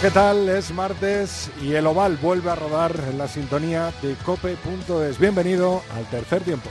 ¿Qué 0.00 0.10
tal? 0.10 0.48
Es 0.48 0.72
martes 0.72 1.50
y 1.60 1.74
el 1.74 1.86
oval 1.86 2.16
vuelve 2.18 2.50
a 2.50 2.54
rodar 2.54 2.92
en 3.10 3.18
la 3.18 3.26
sintonía 3.26 3.92
de 4.02 4.14
cope.es. 4.24 5.18
Bienvenido 5.18 5.82
al 5.96 6.04
tercer 6.06 6.42
tiempo. 6.42 6.68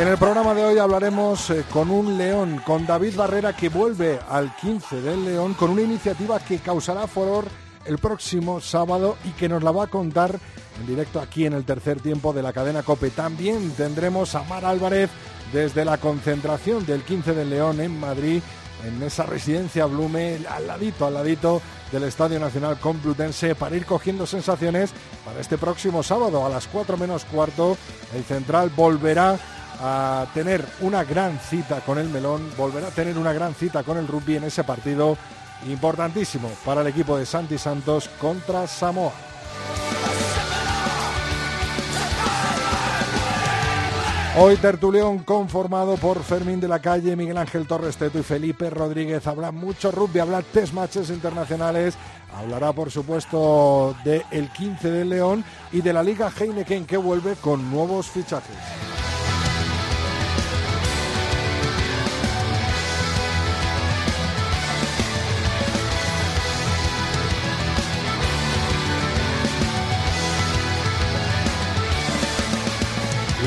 En 0.00 0.06
el 0.06 0.18
programa 0.18 0.54
de 0.54 0.64
hoy 0.64 0.78
hablaremos 0.78 1.50
eh, 1.50 1.64
con 1.72 1.90
un 1.90 2.18
león, 2.18 2.60
con 2.64 2.86
David 2.86 3.16
Barrera 3.16 3.54
que 3.54 3.68
vuelve 3.68 4.18
al 4.28 4.54
15 4.56 5.00
del 5.00 5.24
León 5.24 5.54
con 5.54 5.70
una 5.70 5.82
iniciativa 5.82 6.38
que 6.40 6.58
causará 6.58 7.06
furor 7.06 7.46
el 7.84 7.98
próximo 7.98 8.60
sábado 8.60 9.16
y 9.24 9.30
que 9.30 9.48
nos 9.48 9.62
la 9.62 9.70
va 9.70 9.84
a 9.84 9.88
contar 9.88 10.38
en 10.80 10.86
directo 10.86 11.20
aquí 11.20 11.46
en 11.46 11.52
el 11.52 11.64
tercer 11.64 12.00
tiempo 12.00 12.32
de 12.32 12.42
la 12.42 12.52
cadena 12.52 12.82
Cope. 12.82 13.10
También 13.10 13.70
tendremos 13.72 14.34
a 14.34 14.42
Mar 14.44 14.64
Álvarez 14.64 15.10
desde 15.52 15.84
la 15.84 15.98
concentración 15.98 16.84
del 16.86 17.02
15 17.02 17.34
del 17.34 17.50
León 17.50 17.80
en 17.80 17.98
Madrid, 17.98 18.42
en 18.86 19.02
esa 19.02 19.24
residencia 19.24 19.86
Blume, 19.86 20.38
al 20.48 20.66
ladito, 20.66 21.06
al 21.06 21.14
ladito 21.14 21.60
del 21.90 22.04
Estadio 22.04 22.38
Nacional 22.38 22.78
Complutense, 22.78 23.54
para 23.54 23.76
ir 23.76 23.86
cogiendo 23.86 24.26
sensaciones 24.26 24.90
para 25.24 25.40
este 25.40 25.58
próximo 25.58 26.02
sábado 26.02 26.44
a 26.44 26.48
las 26.48 26.66
4 26.66 26.96
menos 26.96 27.24
cuarto. 27.24 27.76
El 28.14 28.24
Central 28.24 28.70
volverá 28.76 29.38
a 29.80 30.26
tener 30.34 30.64
una 30.80 31.04
gran 31.04 31.38
cita 31.38 31.80
con 31.80 31.98
el 31.98 32.08
Melón, 32.08 32.50
volverá 32.56 32.88
a 32.88 32.90
tener 32.90 33.16
una 33.16 33.32
gran 33.32 33.54
cita 33.54 33.82
con 33.82 33.96
el 33.96 34.06
rugby 34.06 34.36
en 34.36 34.44
ese 34.44 34.64
partido 34.64 35.16
importantísimo 35.66 36.50
para 36.64 36.82
el 36.82 36.86
equipo 36.88 37.16
de 37.16 37.26
Santi 37.26 37.58
Santos 37.58 38.08
contra 38.20 38.66
Samoa. 38.66 39.12
Hoy 44.36 44.56
tertulión 44.56 45.20
conformado 45.20 45.96
por 45.96 46.22
Fermín 46.22 46.60
de 46.60 46.68
la 46.68 46.80
Calle, 46.80 47.16
Miguel 47.16 47.38
Ángel 47.38 47.66
Torres 47.66 47.96
Teto 47.96 48.18
y 48.18 48.22
Felipe 48.22 48.70
Rodríguez. 48.70 49.26
Habrá 49.26 49.50
mucho 49.50 49.90
rugby, 49.90 50.20
habrá 50.20 50.42
test 50.42 50.74
matches 50.74 51.10
internacionales, 51.10 51.96
hablará 52.32 52.72
por 52.72 52.90
supuesto 52.90 53.96
del 54.04 54.22
el 54.30 54.50
15 54.50 54.90
del 54.90 55.08
León 55.08 55.44
y 55.72 55.80
de 55.80 55.92
la 55.92 56.02
Liga 56.02 56.30
Heineken 56.30 56.86
que 56.86 56.98
vuelve 56.98 57.34
con 57.36 57.70
nuevos 57.70 58.08
fichajes. 58.08 58.97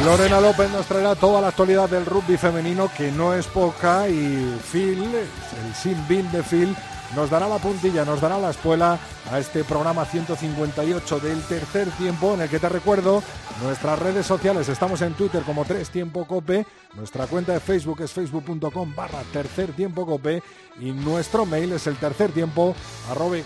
Lorena 0.06 0.42
López 0.42 0.72
nos 0.72 0.88
traerá 0.88 1.14
toda 1.14 1.42
la 1.42 1.50
actualidad 1.50 1.88
del 1.88 2.06
rugby 2.06 2.36
femenino, 2.36 2.90
que 2.98 3.12
no 3.12 3.36
es 3.36 3.46
poca, 3.46 4.10
y 4.10 4.60
Phil, 4.72 5.04
el 5.04 5.76
sin 5.76 6.08
bin 6.08 6.30
de 6.32 6.42
Phil, 6.42 6.76
nos 7.16 7.30
dará 7.30 7.48
la 7.48 7.60
puntilla, 7.60 8.04
nos 8.04 8.20
dará 8.20 8.40
la 8.40 8.50
espuela 8.50 8.98
a 9.32 9.40
este 9.40 9.64
programa 9.64 10.06
158 10.06 11.20
del 11.20 11.42
tercer 11.44 11.90
tiempo, 11.92 12.34
en 12.34 12.42
el 12.42 12.50
que 12.50 12.58
te 12.58 12.68
recuerdo, 12.68 13.22
nuestras 13.62 14.00
redes 14.00 14.26
sociales, 14.26 14.70
estamos 14.70 15.02
en 15.04 15.14
Twitter 15.14 15.44
como 15.44 15.66
Tres 15.66 15.92
Tiempo 15.92 16.26
Cope, 16.26 16.66
nuestra 16.96 17.28
cuenta 17.28 17.54
de 17.54 17.60
Facebook 17.60 18.02
es 18.02 18.12
facebook.com 18.12 18.96
barra 18.96 19.22
tercer 19.32 19.72
tiempo 19.72 20.06
cope 20.06 20.44
y 20.80 20.92
nuestro 20.92 21.46
mail 21.46 21.72
es 21.74 21.88
el 21.88 21.96
tercer 21.96 22.32
tiempo 22.32 22.76
arrobe. 23.10 23.46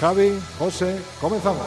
Javi, 0.00 0.38
José, 0.58 0.98
comenzamos. 1.20 1.66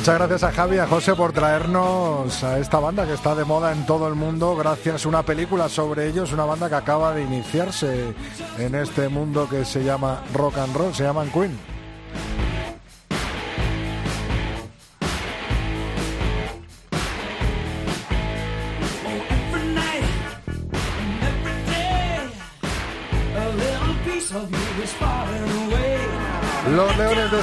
Muchas 0.00 0.14
gracias 0.14 0.44
a 0.44 0.52
Javi 0.52 0.76
y 0.76 0.78
a 0.78 0.86
José 0.86 1.14
por 1.14 1.34
traernos 1.34 2.42
a 2.42 2.58
esta 2.58 2.78
banda 2.78 3.06
que 3.06 3.12
está 3.12 3.34
de 3.34 3.44
moda 3.44 3.70
en 3.70 3.84
todo 3.84 4.08
el 4.08 4.14
mundo 4.14 4.56
gracias 4.56 5.04
a 5.04 5.08
una 5.10 5.22
película 5.22 5.68
sobre 5.68 6.08
ellos, 6.08 6.32
una 6.32 6.46
banda 6.46 6.70
que 6.70 6.76
acaba 6.76 7.12
de 7.12 7.22
iniciarse 7.22 8.14
en 8.56 8.74
este 8.76 9.10
mundo 9.10 9.46
que 9.46 9.66
se 9.66 9.84
llama 9.84 10.22
rock 10.32 10.56
and 10.56 10.74
roll, 10.74 10.94
se 10.94 11.02
llaman 11.02 11.30
Queen. 11.30 11.79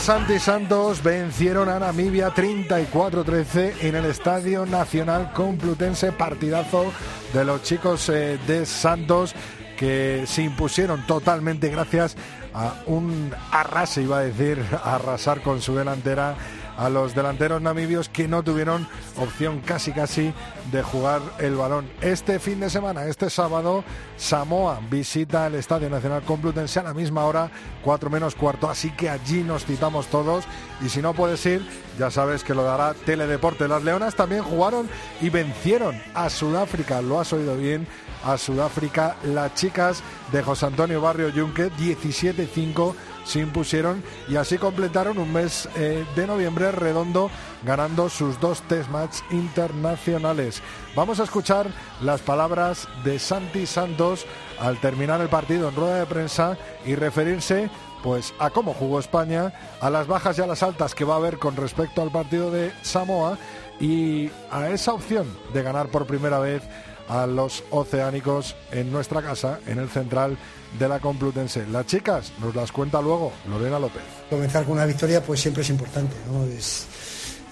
Santi 0.08 0.40
Santos 0.40 1.04
vencieron 1.04 1.68
a 1.68 1.80
Namibia 1.80 2.34
34-13 2.34 3.74
en 3.82 3.94
el 3.98 4.06
Estadio 4.06 4.66
Nacional 4.66 5.34
Complutense, 5.34 6.14
partidazo 6.14 6.94
de 7.34 7.44
los 7.44 7.62
chicos 7.64 8.08
eh, 8.08 8.40
de 8.48 8.66
Santos 8.66 9.36
que 9.78 10.24
se 10.26 10.44
impusieron 10.44 11.06
totalmente 11.06 11.68
gracias 11.68 12.16
a 12.54 12.84
un 12.86 13.34
arrase, 13.52 14.04
iba 14.04 14.20
a 14.20 14.22
decir, 14.22 14.64
arrasar 14.82 15.42
con 15.42 15.62
su 15.62 15.76
delantera 15.76 16.38
a 16.78 16.90
los 16.90 17.16
delanteros 17.16 17.62
namibios 17.62 18.08
que 18.08 18.28
no 18.28 18.44
tuvieron 18.44 18.88
opción 19.18 19.62
casi 19.62 19.92
casi 19.92 20.34
de 20.72 20.84
jugar 20.84 21.22
el 21.40 21.56
balón. 21.56 21.90
Este 22.02 22.40
fin 22.40 22.60
de 22.60 22.70
semana, 22.70 23.06
este 23.06 23.30
sábado, 23.30 23.84
Samoa 24.16 24.80
visita 24.90 25.48
el 25.48 25.56
Estadio 25.56 25.90
Nacional 25.90 26.22
Complutense 26.24 26.80
a 26.80 26.84
la 26.84 26.94
misma 26.94 27.26
hora, 27.26 27.52
4 27.84 28.10
menos 28.10 28.36
cuarto, 28.36 28.70
así 28.70 28.92
que 28.92 29.10
allí 29.10 29.44
nos 29.44 29.66
citamos 29.66 30.08
todos 30.08 30.46
y 30.82 30.90
si 30.90 31.02
no 31.02 31.14
puedes 31.14 31.46
ir, 31.46 31.68
ya 31.98 32.12
sabes 32.12 32.44
que 32.44 32.54
lo 32.54 32.64
dará 32.64 32.94
Teledeporte. 32.94 33.68
Las 33.68 33.84
Leonas 33.84 34.16
también 34.16 34.44
jugaron 34.44 34.88
y 35.22 35.30
vencieron 35.30 36.00
a 36.14 36.30
Sudáfrica, 36.30 37.02
lo 37.02 37.20
has 37.20 37.34
oído 37.34 37.58
bien, 37.58 37.88
a 38.24 38.38
Sudáfrica 38.38 39.16
las 39.24 39.54
chicas 39.56 40.04
de 40.32 40.44
José 40.44 40.68
Antonio 40.68 41.02
Barrio 41.02 41.30
Yunque, 41.30 41.72
17-5 41.72 42.94
se 43.28 43.40
impusieron 43.40 44.02
y 44.30 44.38
así 44.38 44.58
completaron 44.58 45.18
un 45.18 45.32
mes 45.34 45.68
eh, 45.76 46.06
de 46.16 46.28
noviembre 46.28 46.72
redondo 46.72 47.30
ganando 47.64 48.10
sus 48.10 48.40
dos 48.40 48.62
test 48.64 48.90
match 48.90 49.18
internacionales. 49.32 50.62
Vamos 50.96 51.20
a 51.20 51.24
escuchar 51.24 51.68
las 52.02 52.22
palabras 52.22 52.88
de 53.04 53.20
Santi 53.20 53.66
Santos 53.66 54.26
al 54.60 54.80
terminar 54.80 55.20
el 55.20 55.28
partido 55.28 55.68
en 55.68 55.76
rueda 55.76 56.00
de 56.00 56.06
prensa 56.06 56.58
y 56.86 56.96
referirse 56.96 57.70
pues 58.02 58.34
a 58.40 58.50
cómo 58.50 58.74
jugó 58.74 59.00
España, 59.00 59.52
a 59.82 59.90
las 59.90 60.08
bajas 60.08 60.38
y 60.38 60.42
a 60.42 60.48
las 60.48 60.64
altas 60.64 60.96
que 60.96 61.04
va 61.04 61.16
a 61.16 61.18
haber 61.18 61.38
con 61.38 61.56
respecto 61.58 62.02
al 62.02 62.12
partido 62.12 62.50
de 62.52 62.72
Samoa 62.82 63.38
y 63.80 64.30
a 64.50 64.70
esa 64.70 64.94
opción 64.94 65.28
de 65.54 65.64
ganar 65.64 65.88
por 65.88 66.08
primera 66.08 66.40
vez 66.40 66.64
a 67.08 67.26
los 67.26 67.64
oceánicos 67.72 68.56
en 68.72 68.92
nuestra 68.92 69.22
casa, 69.22 69.60
en 69.68 69.80
el 69.80 69.90
central 69.90 70.38
de 70.78 70.90
la 70.90 71.00
Complutense. 71.00 71.66
Las 71.68 71.86
chicas 71.88 72.32
nos 72.40 72.56
las 72.56 72.72
cuenta 72.72 73.02
luego 73.02 73.32
Lorena 73.50 73.80
López. 73.80 74.04
Comenzar 74.30 74.66
con 74.66 74.74
una 74.74 74.86
victoria 74.86 75.24
pues 75.24 75.40
siempre 75.40 75.64
es 75.64 75.70
importante, 75.70 76.16
¿no? 76.32 76.44
Es, 76.46 76.86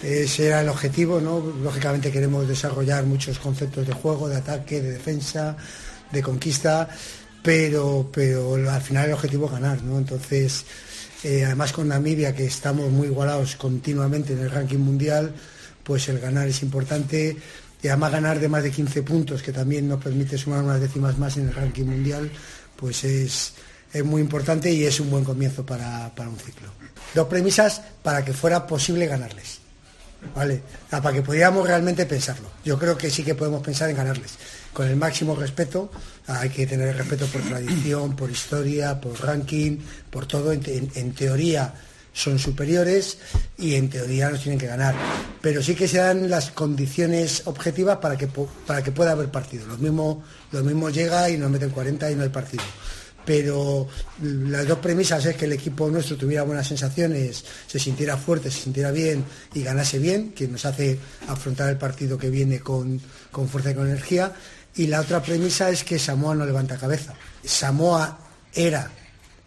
ese 0.01 0.47
era 0.47 0.61
el 0.61 0.69
objetivo, 0.69 1.19
¿no? 1.21 1.39
Lógicamente 1.39 2.11
queremos 2.11 2.47
desarrollar 2.47 3.05
muchos 3.05 3.39
conceptos 3.39 3.87
de 3.87 3.93
juego, 3.93 4.27
de 4.27 4.35
ataque, 4.37 4.81
de 4.81 4.91
defensa, 4.91 5.55
de 6.11 6.21
conquista, 6.21 6.89
pero, 7.41 8.09
pero 8.11 8.55
al 8.55 8.81
final 8.81 9.07
el 9.07 9.13
objetivo 9.13 9.45
es 9.45 9.53
ganar, 9.53 9.81
¿no? 9.83 9.97
Entonces, 9.97 10.65
eh, 11.23 11.43
además 11.45 11.71
con 11.71 11.87
Namibia, 11.87 12.35
que 12.35 12.45
estamos 12.45 12.91
muy 12.91 13.07
igualados 13.07 13.55
continuamente 13.55 14.33
en 14.33 14.39
el 14.39 14.51
ranking 14.51 14.79
mundial, 14.79 15.33
pues 15.83 16.09
el 16.09 16.19
ganar 16.19 16.47
es 16.47 16.61
importante 16.61 17.37
y 17.85 17.87
además 17.87 18.13
ganar 18.13 18.39
de 18.39 18.49
más 18.49 18.63
de 18.63 18.71
15 18.71 19.03
puntos, 19.03 19.43
que 19.43 19.51
también 19.51 19.87
nos 19.87 20.03
permite 20.03 20.39
sumar 20.39 20.63
unas 20.63 20.81
décimas 20.81 21.19
más 21.19 21.37
en 21.37 21.49
el 21.49 21.53
ranking 21.53 21.83
mundial, 21.83 22.31
pues 22.75 23.03
es, 23.03 23.53
es 23.93 24.03
muy 24.03 24.23
importante 24.23 24.71
y 24.71 24.85
es 24.85 24.99
un 24.99 25.11
buen 25.11 25.23
comienzo 25.23 25.63
para, 25.63 26.11
para 26.15 26.27
un 26.27 26.39
ciclo. 26.39 26.67
Dos 27.13 27.27
premisas 27.27 27.83
para 28.01 28.25
que 28.25 28.33
fuera 28.33 28.65
posible 28.65 29.05
ganarles. 29.05 29.59
¿Vale? 30.33 30.63
Para 30.89 31.13
que 31.13 31.21
pudiéramos 31.21 31.67
realmente 31.67 32.07
pensarlo. 32.07 32.49
Yo 32.63 32.79
creo 32.79 32.97
que 32.97 33.11
sí 33.11 33.23
que 33.23 33.35
podemos 33.35 33.61
pensar 33.61 33.87
en 33.91 33.97
ganarles. 33.97 34.31
Con 34.73 34.87
el 34.87 34.95
máximo 34.95 35.35
respeto, 35.35 35.91
hay 36.25 36.49
que 36.49 36.65
tener 36.65 36.97
respeto 36.97 37.27
por 37.27 37.43
tradición, 37.43 38.15
por 38.15 38.31
historia, 38.31 38.99
por 38.99 39.21
ranking, 39.21 39.77
por 40.09 40.25
todo. 40.25 40.51
En 40.51 41.13
teoría 41.13 41.71
son 42.15 42.39
superiores 42.39 43.17
y 43.57 43.75
en 43.75 43.89
teoría 43.89 44.29
nos 44.29 44.41
tienen 44.41 44.57
que 44.57 44.67
ganar. 44.67 44.95
Pero 45.41 45.61
sí 45.61 45.75
que 45.75 45.87
se 45.87 45.97
dan 45.97 46.29
las 46.29 46.49
condiciones 46.49 47.43
objetivas 47.45 47.97
para 47.97 48.17
que, 48.17 48.27
para 48.65 48.81
que 48.81 48.91
pueda 48.91 49.11
haber 49.11 49.29
partido. 49.29 49.67
Lo 49.67 49.77
mismo, 49.77 50.23
lo 50.51 50.63
mismo 50.63 50.89
llega 50.89 51.29
y 51.29 51.37
nos 51.37 51.51
meten 51.51 51.69
40 51.69 52.09
y 52.09 52.15
no 52.15 52.23
hay 52.23 52.29
partido 52.29 52.63
pero 53.25 53.87
las 54.21 54.67
dos 54.67 54.77
premisas 54.79 55.25
es 55.25 55.35
que 55.35 55.45
el 55.45 55.53
equipo 55.53 55.89
nuestro 55.89 56.15
tuviera 56.15 56.43
buenas 56.43 56.67
sensaciones, 56.67 57.43
se 57.65 57.79
sintiera 57.79 58.17
fuerte, 58.17 58.51
se 58.51 58.61
sintiera 58.61 58.91
bien 58.91 59.25
y 59.53 59.63
ganase 59.63 59.97
bien, 59.97 60.31
que 60.33 60.47
nos 60.47 60.63
hace 60.65 60.99
afrontar 61.27 61.69
el 61.69 61.77
partido 61.77 62.17
que 62.17 62.29
viene 62.29 62.59
con, 62.59 63.01
con 63.31 63.49
fuerza 63.49 63.71
y 63.71 63.73
con 63.73 63.87
energía. 63.87 64.31
Y 64.75 64.87
la 64.87 65.01
otra 65.01 65.21
premisa 65.23 65.69
es 65.69 65.83
que 65.83 65.97
Samoa 65.97 66.35
no 66.35 66.45
levanta 66.45 66.77
cabeza. 66.77 67.15
Samoa 67.43 68.19
era, 68.53 68.91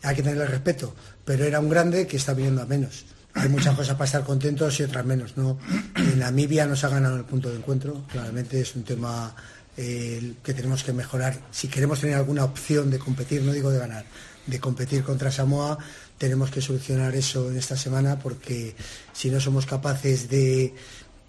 hay 0.02 0.16
que 0.16 0.22
tenerle 0.22 0.46
respeto, 0.46 0.94
pero 1.28 1.44
era 1.44 1.60
un 1.60 1.68
grande 1.68 2.06
que 2.06 2.16
está 2.16 2.32
viniendo 2.32 2.62
a 2.62 2.64
menos. 2.64 3.04
Hay 3.34 3.50
muchas 3.50 3.76
cosas 3.76 3.96
para 3.96 4.06
estar 4.06 4.24
contentos 4.24 4.80
y 4.80 4.82
otras 4.84 5.04
menos. 5.04 5.36
¿no? 5.36 5.58
En 5.94 6.20
Namibia 6.20 6.64
nos 6.64 6.84
ha 6.84 6.88
ganado 6.88 7.18
el 7.18 7.26
punto 7.26 7.50
de 7.50 7.56
encuentro, 7.56 8.06
claramente 8.10 8.58
es 8.58 8.74
un 8.74 8.82
tema 8.82 9.36
eh, 9.76 10.32
que 10.42 10.54
tenemos 10.54 10.82
que 10.82 10.94
mejorar. 10.94 11.38
Si 11.50 11.68
queremos 11.68 12.00
tener 12.00 12.16
alguna 12.16 12.44
opción 12.44 12.90
de 12.90 12.98
competir, 12.98 13.42
no 13.42 13.52
digo 13.52 13.70
de 13.70 13.78
ganar, 13.78 14.06
de 14.46 14.58
competir 14.58 15.02
contra 15.02 15.30
Samoa, 15.30 15.76
tenemos 16.16 16.50
que 16.50 16.62
solucionar 16.62 17.14
eso 17.14 17.50
en 17.50 17.58
esta 17.58 17.76
semana 17.76 18.18
porque 18.18 18.74
si 19.12 19.28
no 19.28 19.38
somos 19.38 19.66
capaces 19.66 20.30
de 20.30 20.74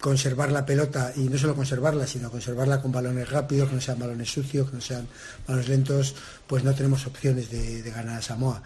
conservar 0.00 0.50
la 0.50 0.64
pelota 0.64 1.12
y 1.14 1.28
no 1.28 1.36
solo 1.36 1.54
conservarla, 1.54 2.06
sino 2.06 2.30
conservarla 2.30 2.80
con 2.80 2.90
balones 2.90 3.28
rápidos, 3.28 3.68
que 3.68 3.74
no 3.74 3.80
sean 3.80 3.98
balones 3.98 4.32
sucios, 4.32 4.70
que 4.70 4.76
no 4.76 4.80
sean 4.80 5.06
balones 5.46 5.68
lentos, 5.68 6.14
pues 6.46 6.64
no 6.64 6.74
tenemos 6.74 7.06
opciones 7.06 7.50
de, 7.50 7.82
ganar 7.82 8.18
a 8.18 8.22
Samoa. 8.22 8.62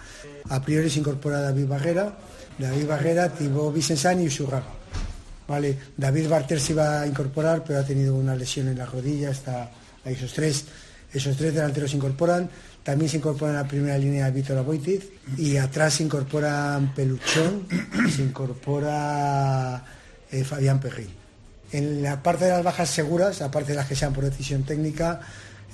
A 0.49 0.63
priori 0.63 0.89
se 0.89 1.01
incorpora 1.01 1.41
David 1.41 1.67
Barrera, 1.67 2.17
David 2.57 2.87
Barrera, 2.87 3.29
Thibaut 3.29 3.75
Vicensan 3.75 4.23
y 4.23 4.29
Usurraga. 4.29 4.73
Vale, 5.47 5.77
David 5.97 6.29
Barter 6.29 6.61
se 6.61 6.73
iba 6.73 7.03
a 7.03 7.07
incorporar, 7.07 7.65
pero 7.67 7.81
ha 7.81 7.85
tenido 7.85 8.15
una 8.15 8.35
lesión 8.35 8.69
en 8.69 8.79
la 8.79 8.87
rodilla, 8.87 9.31
está 9.31 9.71
ahí 10.05 10.15
esos 10.15 10.33
tres, 10.33 10.65
esos 11.13 11.37
tres 11.37 11.53
delanteros 11.53 11.91
se 11.91 11.97
incorporan. 11.97 12.49
También 12.83 13.11
se 13.11 13.17
incorpora 13.17 13.51
en 13.51 13.57
la 13.57 13.69
primera 13.69 13.99
línea 13.99 14.31
Víctor 14.31 14.59
Aboitiz 14.59 15.09
y 15.37 15.57
atrás 15.57 15.95
se 15.95 16.05
incorporan 16.05 16.95
Peluchón, 16.95 17.67
se 18.15 18.23
incorpora 18.23 19.85
eh, 20.31 20.45
Fabián 20.45 20.81
Perrin. 20.81 21.24
En 21.75 22.05
la 22.05 22.23
parte 22.23 22.45
de 22.45 22.53
las 22.53 22.63
bajas 22.63 22.89
seguras, 22.89 23.43
aparte 23.43 23.73
de 23.73 23.77
las 23.79 23.89
que 23.89 23.97
sean 23.97 24.13
por 24.13 24.23
decisión 24.23 24.63
técnica, 24.63 25.21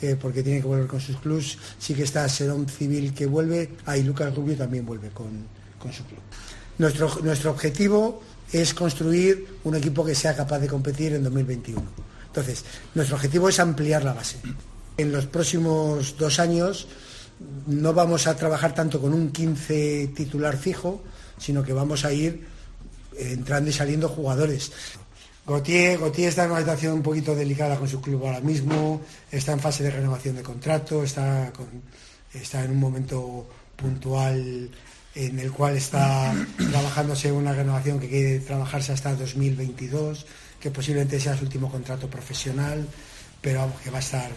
eh, 0.00 0.17
porque 0.19 0.43
tiene 0.43 0.62
que 0.62 0.67
volver 0.67 0.87
con 0.87 0.99
sus 0.99 1.19
clubs, 1.19 1.58
sí 1.79 1.93
que 1.93 2.05
está 2.05 2.26
Serón 2.26 2.67
Civil 2.70 3.12
que 3.12 3.26
vuelve, 3.26 3.76
ahí 3.85 4.02
Lucas 4.02 4.35
Rubio 4.35 4.56
también 4.56 4.87
vuelve 4.87 5.11
con, 5.11 5.29
con 5.79 5.93
su 5.93 6.02
club. 6.05 6.20
Nuestro, 6.79 7.19
nuestro 7.23 7.50
objetivo 7.50 8.23
es 8.50 8.73
construir 8.73 9.58
un 9.64 9.75
equipo 9.75 10.02
que 10.02 10.14
sea 10.14 10.35
capaz 10.35 10.61
de 10.61 10.69
competir 10.69 11.12
en 11.12 11.23
2021. 11.23 11.82
Entonces, 12.29 12.64
nuestro 12.94 13.17
objetivo 13.17 13.50
es 13.50 13.61
ampliar 13.61 14.02
la 14.02 14.14
base. 14.14 14.38
En 14.97 15.12
los 15.12 15.26
próximos 15.26 16.17
dos 16.17 16.41
años 16.41 16.88
no 17.67 17.93
vamos 17.93 18.26
a 18.26 18.35
trabajar 18.37 18.75
tanto 18.75 19.02
con 19.02 19.12
un 19.12 19.32
15 19.32 20.12
titular 20.17 20.56
fijo, 20.56 21.02
sino 21.37 21.62
que 21.62 21.75
vamos 21.75 22.06
a 22.06 22.12
ir 22.14 22.47
entrando 23.19 23.69
y 23.69 23.75
saliendo 23.75 24.08
jugadores. 24.08 24.73
Gautier, 25.50 25.99
Gautier 25.99 26.29
está 26.29 26.44
en 26.44 26.52
una 26.52 26.61
situación 26.61 26.93
un 26.94 27.02
poquito 27.02 27.35
delicada 27.35 27.76
con 27.76 27.88
su 27.88 28.00
club 28.00 28.25
ahora 28.25 28.41
mismo, 28.41 29.00
está 29.32 29.50
en 29.50 29.58
fase 29.58 29.82
de 29.82 29.91
renovación 29.91 30.37
de 30.37 30.43
contrato, 30.43 31.02
está, 31.02 31.50
en 32.32 32.70
un 32.70 32.79
momento 32.79 33.49
puntual 33.75 34.70
en 35.17 35.38
el 35.41 35.50
cual 35.50 35.76
está 35.76 36.32
trabajándose 36.70 37.32
una 37.32 37.52
renovación 37.52 37.99
que 37.99 38.08
quiere 38.08 38.38
trabajarse 38.38 38.93
hasta 38.93 39.12
2022, 39.17 40.25
que 40.61 40.70
posiblemente 40.70 41.19
sea 41.19 41.37
su 41.37 41.43
último 41.43 41.69
contrato 41.69 42.08
profesional, 42.08 42.87
pero 43.41 43.58
vamos, 43.58 43.81
que 43.81 43.91
va 43.91 43.97
a 43.97 44.02
estar, 44.02 44.31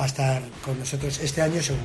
va 0.00 0.04
a 0.04 0.06
estar 0.06 0.42
con 0.64 0.78
nosotros 0.78 1.20
este 1.20 1.42
año 1.42 1.60
seguro. 1.60 1.84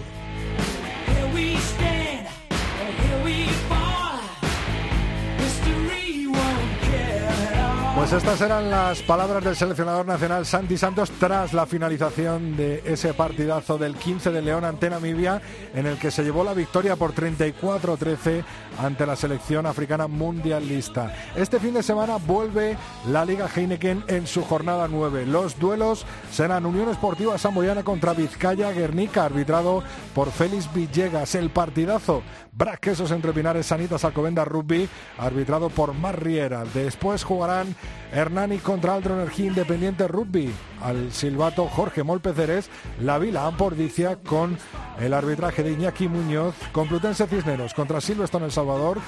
Pues 7.99 8.13
estas 8.13 8.39
eran 8.39 8.69
las 8.69 9.01
palabras 9.01 9.43
del 9.43 9.57
seleccionador 9.57 10.05
nacional 10.05 10.45
Santi 10.45 10.77
Santos 10.77 11.11
tras 11.19 11.51
la 11.51 11.65
finalización 11.65 12.55
de 12.55 12.81
ese 12.85 13.13
partidazo 13.13 13.77
del 13.77 13.95
15 13.95 14.31
de 14.31 14.41
León 14.41 14.63
ante 14.63 14.89
Namibia, 14.89 15.41
en 15.75 15.85
el 15.85 15.97
que 15.97 16.09
se 16.09 16.23
llevó 16.23 16.45
la 16.45 16.53
victoria 16.53 16.95
por 16.95 17.13
34-13 17.13 18.45
ante 18.81 19.05
la 19.05 19.17
selección 19.17 19.65
africana 19.65 20.07
mundialista. 20.07 21.13
Este 21.35 21.59
fin 21.59 21.73
de 21.73 21.83
semana 21.83 22.15
vuelve 22.15 22.77
la 23.09 23.25
Liga 23.25 23.49
Heineken 23.53 24.05
en 24.07 24.27
su 24.27 24.45
jornada 24.45 24.87
9. 24.87 25.25
Los 25.25 25.59
duelos 25.59 26.05
serán 26.31 26.65
Unión 26.65 26.87
Esportiva 26.87 27.37
Samboyana 27.37 27.83
contra 27.83 28.13
Vizcaya 28.13 28.71
Guernica, 28.71 29.25
arbitrado 29.25 29.83
por 30.15 30.31
Félix 30.31 30.73
Villegas. 30.73 31.35
El 31.35 31.49
partidazo 31.49 32.23
Braquesos 32.53 33.11
entre 33.11 33.31
Pinares 33.31 33.67
Sanitas 33.67 34.03
Alcobenda 34.03 34.43
Rugby, 34.43 34.89
arbitrado 35.17 35.69
por 35.69 35.93
Mar 35.93 36.21
Riera. 36.21 36.63
Después 36.73 37.23
jugarán 37.23 37.73
Hernani 38.11 38.57
contra 38.57 38.93
Aldro 38.93 39.15
Energía 39.15 39.47
Independiente 39.47 40.07
Rugby. 40.07 40.51
Al 40.81 41.11
silbato 41.11 41.67
Jorge 41.67 42.03
Molpeceres, 42.03 42.69
La 43.01 43.17
Vila 43.17 43.45
Ampordicia 43.45 44.17
con 44.17 44.57
el 44.99 45.13
arbitraje 45.13 45.63
de 45.63 45.73
Iñaki 45.73 46.07
Muñoz, 46.07 46.55
Complutense 46.71 47.27
Cisneros 47.27 47.73
contra 47.73 48.01
Silvestre 48.01 48.43
El 48.43 48.51
Salvador 48.51 48.99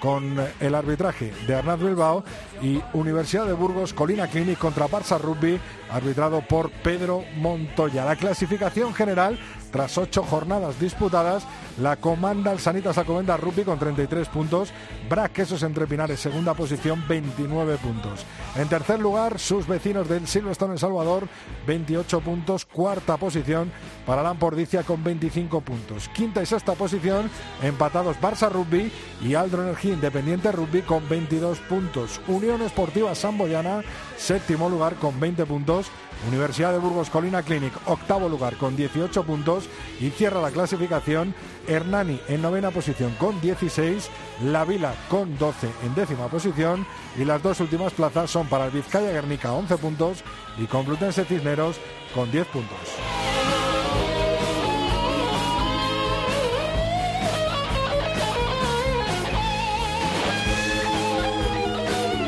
con 0.00 0.36
el 0.60 0.74
arbitraje 0.74 1.32
de 1.46 1.54
Arnaz 1.54 1.80
Bilbao 1.80 2.24
y 2.60 2.82
Universidad 2.92 3.46
de 3.46 3.54
Burgos 3.54 3.94
Colina 3.94 4.26
Clinic 4.26 4.58
contra 4.58 4.86
Barça 4.86 5.18
Rugby, 5.18 5.58
arbitrado 5.90 6.42
por 6.46 6.70
Pedro 6.70 7.24
Montoya. 7.36 8.04
La 8.04 8.14
clasificación 8.14 8.92
general, 8.92 9.38
tras 9.74 9.98
ocho 9.98 10.22
jornadas 10.22 10.78
disputadas, 10.78 11.42
la 11.80 11.96
comanda 11.96 12.52
el 12.52 12.60
Sanitas 12.60 12.96
Alcobendas 12.96 13.40
Rugby 13.40 13.64
con 13.64 13.76
33 13.76 14.28
puntos, 14.28 14.72
Braquesos 15.10 15.64
entre 15.64 15.88
Pinares 15.88 16.20
segunda 16.20 16.54
posición 16.54 17.02
29 17.08 17.78
puntos. 17.78 18.24
En 18.54 18.68
tercer 18.68 19.00
lugar, 19.00 19.40
sus 19.40 19.66
vecinos 19.66 20.08
del 20.08 20.28
Silverstone 20.28 20.74
El 20.74 20.78
Salvador 20.78 21.26
28 21.66 22.20
puntos, 22.20 22.66
cuarta 22.66 23.16
posición 23.16 23.72
para 24.06 24.22
la 24.22 24.28
Ampordicia 24.28 24.84
con 24.84 25.02
25 25.02 25.60
puntos. 25.62 26.08
Quinta 26.10 26.40
y 26.40 26.46
sexta 26.46 26.74
posición 26.74 27.28
empatados 27.60 28.16
Barça 28.20 28.48
Rugby 28.48 28.92
y 29.24 29.34
Aldro 29.34 29.64
Energía 29.64 29.94
Independiente 29.94 30.52
Rugby 30.52 30.82
con 30.82 31.08
22 31.08 31.58
puntos. 31.58 32.20
Unión 32.28 32.62
Esportiva 32.62 33.12
Samboyana 33.16 33.82
séptimo 34.16 34.68
lugar 34.68 34.94
con 34.94 35.18
20 35.18 35.44
puntos. 35.46 35.90
Universidad 36.28 36.72
de 36.72 36.78
Burgos 36.78 37.10
Colina 37.10 37.42
Clinic 37.42 37.72
octavo 37.86 38.28
lugar 38.28 38.56
con 38.56 38.76
18 38.76 39.24
puntos 39.24 39.68
y 40.00 40.10
cierra 40.10 40.40
la 40.40 40.50
clasificación 40.50 41.34
Hernani 41.66 42.20
en 42.28 42.42
novena 42.42 42.70
posición 42.70 43.14
con 43.18 43.40
16, 43.40 44.10
La 44.44 44.64
Vila 44.64 44.94
con 45.08 45.36
12 45.38 45.68
en 45.84 45.94
décima 45.94 46.28
posición 46.28 46.86
y 47.18 47.24
las 47.24 47.42
dos 47.42 47.60
últimas 47.60 47.92
plazas 47.92 48.30
son 48.30 48.46
para 48.48 48.66
el 48.66 48.70
Vizcaya 48.70 49.10
Guernica 49.10 49.52
11 49.52 49.76
puntos 49.78 50.24
y 50.58 50.66
Complutense 50.66 51.24
Cisneros 51.24 51.76
con 52.14 52.30
10 52.30 52.46
puntos. 52.48 53.23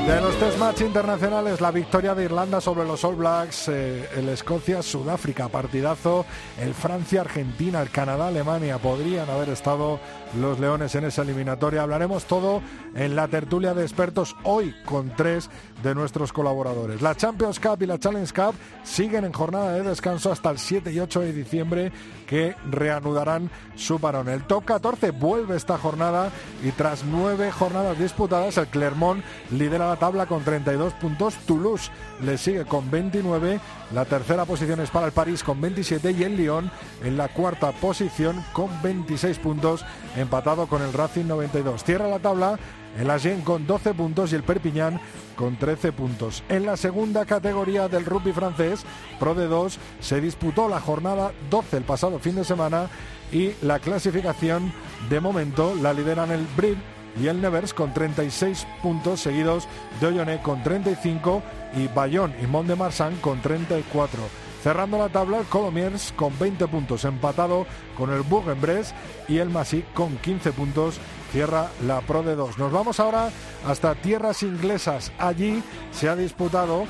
De 0.06 0.20
los 0.20 0.38
test 0.38 0.56
match 0.58 0.82
internacionales, 0.82 1.60
la 1.60 1.72
victoria 1.72 2.14
de 2.14 2.22
Irlanda 2.22 2.60
sobre 2.60 2.86
los 2.86 3.02
All 3.02 3.16
Blacks, 3.16 3.66
eh, 3.66 4.08
el 4.14 4.28
Escocia-Sudáfrica, 4.28 5.48
partidazo, 5.48 6.24
el 6.60 6.74
Francia-Argentina, 6.74 7.82
el 7.82 7.90
Canadá-Alemania, 7.90 8.78
podrían 8.78 9.28
haber 9.28 9.48
estado 9.48 9.98
los 10.40 10.60
Leones 10.60 10.94
en 10.94 11.06
esa 11.06 11.22
eliminatoria. 11.22 11.82
Hablaremos 11.82 12.26
todo 12.26 12.62
en 12.94 13.16
la 13.16 13.26
tertulia 13.26 13.74
de 13.74 13.82
expertos 13.82 14.36
hoy 14.44 14.76
con 14.84 15.10
tres 15.16 15.50
de 15.82 15.94
nuestros 15.94 16.32
colaboradores. 16.32 17.02
La 17.02 17.16
Champions 17.16 17.58
Cup 17.58 17.82
y 17.82 17.86
la 17.86 17.98
Challenge 17.98 18.32
Cup 18.32 18.54
siguen 18.84 19.24
en 19.24 19.32
jornada 19.32 19.72
de 19.72 19.82
descanso 19.82 20.30
hasta 20.30 20.50
el 20.50 20.58
7 20.58 20.92
y 20.92 21.00
8 21.00 21.20
de 21.20 21.32
diciembre 21.32 21.92
que 22.26 22.54
reanudarán 22.70 23.50
su 23.74 23.98
parón. 23.98 24.28
El 24.28 24.44
top 24.44 24.64
14 24.64 25.10
vuelve 25.10 25.56
esta 25.56 25.78
jornada 25.78 26.30
y 26.62 26.70
tras 26.70 27.04
nueve 27.04 27.50
jornadas 27.50 27.98
disputadas 27.98 28.56
el 28.56 28.68
Clermont 28.68 29.22
lidera 29.50 29.88
la 29.88 29.95
la 29.96 30.00
tabla 30.00 30.26
con 30.26 30.44
32 30.44 30.92
puntos. 30.92 31.34
Toulouse 31.46 31.90
le 32.20 32.36
sigue 32.36 32.66
con 32.66 32.90
29. 32.90 33.58
La 33.94 34.04
tercera 34.04 34.44
posición 34.44 34.80
es 34.80 34.90
para 34.90 35.06
el 35.06 35.12
París 35.12 35.42
con 35.42 35.58
27 35.58 36.10
y 36.10 36.22
el 36.22 36.36
Lyon 36.36 36.70
en 37.02 37.16
la 37.16 37.28
cuarta 37.28 37.72
posición 37.72 38.44
con 38.52 38.68
26 38.82 39.38
puntos, 39.38 39.86
empatado 40.14 40.66
con 40.66 40.82
el 40.82 40.92
Racing 40.92 41.24
92. 41.24 41.82
Cierra 41.82 42.08
la 42.08 42.18
tabla 42.18 42.58
el 42.98 43.10
Agen 43.10 43.40
con 43.40 43.66
12 43.66 43.94
puntos 43.94 44.32
y 44.32 44.36
el 44.36 44.42
Perpignan 44.42 45.00
con 45.34 45.56
13 45.56 45.92
puntos. 45.92 46.42
En 46.50 46.66
la 46.66 46.76
segunda 46.76 47.24
categoría 47.24 47.88
del 47.88 48.04
rugby 48.04 48.32
francés, 48.32 48.84
Pro 49.18 49.34
de 49.34 49.46
2, 49.46 49.78
se 50.00 50.20
disputó 50.20 50.68
la 50.68 50.80
jornada 50.80 51.32
12 51.48 51.78
el 51.78 51.84
pasado 51.84 52.18
fin 52.18 52.36
de 52.36 52.44
semana 52.44 52.88
y 53.32 53.52
la 53.62 53.78
clasificación 53.78 54.72
de 55.08 55.20
momento 55.20 55.74
la 55.74 55.94
lideran 55.94 56.30
el 56.32 56.46
Brid 56.54 56.76
y 57.20 57.28
el 57.28 57.40
Nevers 57.40 57.72
con 57.74 57.92
36 57.94 58.66
puntos 58.82 59.20
seguidos 59.20 59.66
de 60.00 60.40
con 60.42 60.62
35 60.62 61.42
y 61.76 61.88
Bayonne 61.88 62.34
y 62.42 62.46
Mont 62.46 62.68
de 62.68 62.76
Marsan 62.76 63.16
con 63.16 63.40
34. 63.40 64.20
Cerrando 64.62 64.98
la 64.98 65.08
tabla, 65.08 65.42
Colomiers 65.48 66.12
con 66.16 66.36
20 66.38 66.66
puntos, 66.66 67.04
empatado 67.04 67.66
con 67.96 68.10
el 68.12 68.22
Bourg-en-Bresse 68.22 68.94
y 69.28 69.38
el 69.38 69.48
Massy 69.48 69.84
con 69.94 70.16
15 70.18 70.52
puntos. 70.52 70.98
Cierra 71.30 71.68
la 71.86 72.00
Pro 72.00 72.22
de 72.22 72.34
2. 72.34 72.58
Nos 72.58 72.72
vamos 72.72 72.98
ahora 72.98 73.30
hasta 73.66 73.94
tierras 73.94 74.42
inglesas. 74.42 75.12
Allí 75.18 75.62
se 75.92 76.08
ha 76.08 76.16
disputado 76.16 76.84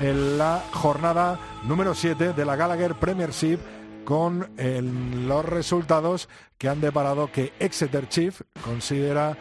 la 0.00 0.62
jornada 0.72 1.38
número 1.64 1.94
7 1.94 2.32
de 2.32 2.44
la 2.44 2.56
Gallagher 2.56 2.94
Premiership 2.94 3.58
con 4.04 4.50
el- 4.56 5.28
los 5.28 5.44
resultados 5.44 6.28
que 6.56 6.68
han 6.68 6.80
deparado 6.80 7.30
que 7.30 7.52
Exeter 7.58 8.08
Chief 8.08 8.40
considera 8.64 9.36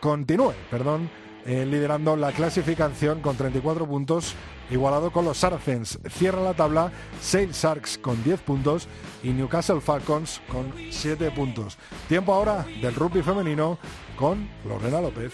continúe, 0.00 0.54
perdón, 0.70 1.10
eh, 1.46 1.64
liderando 1.64 2.16
la 2.16 2.32
clasificación 2.32 3.20
con 3.20 3.36
34 3.36 3.86
puntos, 3.86 4.34
igualado 4.70 5.10
con 5.10 5.24
los 5.24 5.38
Saracens. 5.38 5.98
Cierra 6.10 6.42
la 6.42 6.54
tabla 6.54 6.92
Sale 7.20 7.52
Sharks 7.52 7.98
con 7.98 8.22
10 8.22 8.40
puntos 8.40 8.88
y 9.22 9.30
Newcastle 9.30 9.80
Falcons 9.80 10.40
con 10.48 10.72
7 10.90 11.30
puntos. 11.30 11.78
Tiempo 12.08 12.34
ahora 12.34 12.66
del 12.82 12.94
rugby 12.94 13.22
femenino 13.22 13.78
con 14.16 14.48
Lorena 14.66 15.00
López. 15.00 15.32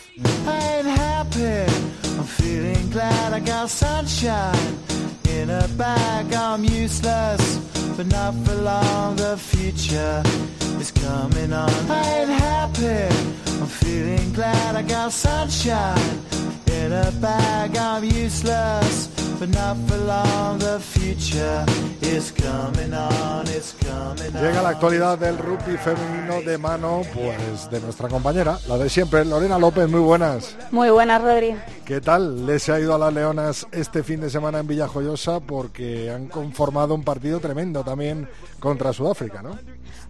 I 10.76 10.76
ain't 10.76 10.76
happy. 10.76 10.76
I'm 10.76 10.76
feeling 10.76 10.76
glad 10.76 10.76
I 10.76 10.76
got 10.76 10.76
sunshine 10.76 10.76
in 10.76 10.76
a 10.76 10.76
bag. 10.76 10.76
I'm 10.76 10.76
useless, 10.76 10.76
but 10.76 10.76
not 10.76 10.76
for 10.76 10.76
long. 10.76 10.76
The 10.76 10.78
future 10.80 10.85
is 10.85 10.90
coming 11.21 11.52
on. 11.52 11.71
I 11.88 12.21
ain't 12.21 12.30
happy. 12.30 13.06
I'm 13.25 13.73
feeling 13.73 14.33
glad 14.35 14.76
I 14.76 14.83
got 14.83 15.12
sunshine 15.12 16.21
in 16.66 16.92
a 16.92 17.11
bag. 17.12 17.76
I'm 17.76 18.04
useless, 18.04 19.09
but 19.38 19.49
not 19.49 19.76
for 19.88 19.97
long. 19.97 20.59
The 20.59 20.80
future 20.80 21.64
is 22.02 22.30
coming 22.33 22.92
on. 22.92 23.47
It's 23.49 23.75
coming 23.80 24.37
on. 24.37 24.42
Llega 24.42 24.62
la 24.62 24.68
actualidad 24.71 25.18
del 25.18 25.38
rugby 25.38 25.76
femenino 25.78 26.42
de 26.42 26.59
mano, 26.59 27.02
pues 27.14 27.71
de 27.71 27.80
nuestra 27.80 28.09
compañera, 28.09 28.59
la 28.68 28.76
de 28.76 28.90
siempre, 28.90 29.25
Lorena 29.25 29.59
López, 29.59 29.88
muy 29.88 30.00
buenas. 30.00 30.56
Muy 30.71 30.90
buenas, 30.90 31.23
Rodri. 31.23 31.56
¿Qué 31.87 32.00
tal 32.00 32.45
les 32.47 32.68
ha 32.68 32.80
ido 32.80 32.95
a 32.97 32.99
las 32.99 33.14
Leonas 33.14 33.66
este 33.71 34.02
fin 34.02 34.21
de 34.21 34.28
semana 34.28 34.59
en 34.59 34.66
Villajoyosa? 34.66 35.38
Porque 35.38 36.11
han 36.11 36.26
conformado 36.26 36.95
un 36.95 37.04
partido 37.04 37.38
tremendo 37.38 37.85
también 37.85 38.28
contra 38.66 38.92
Sudáfrica, 38.92 39.42
¿no? 39.42 39.56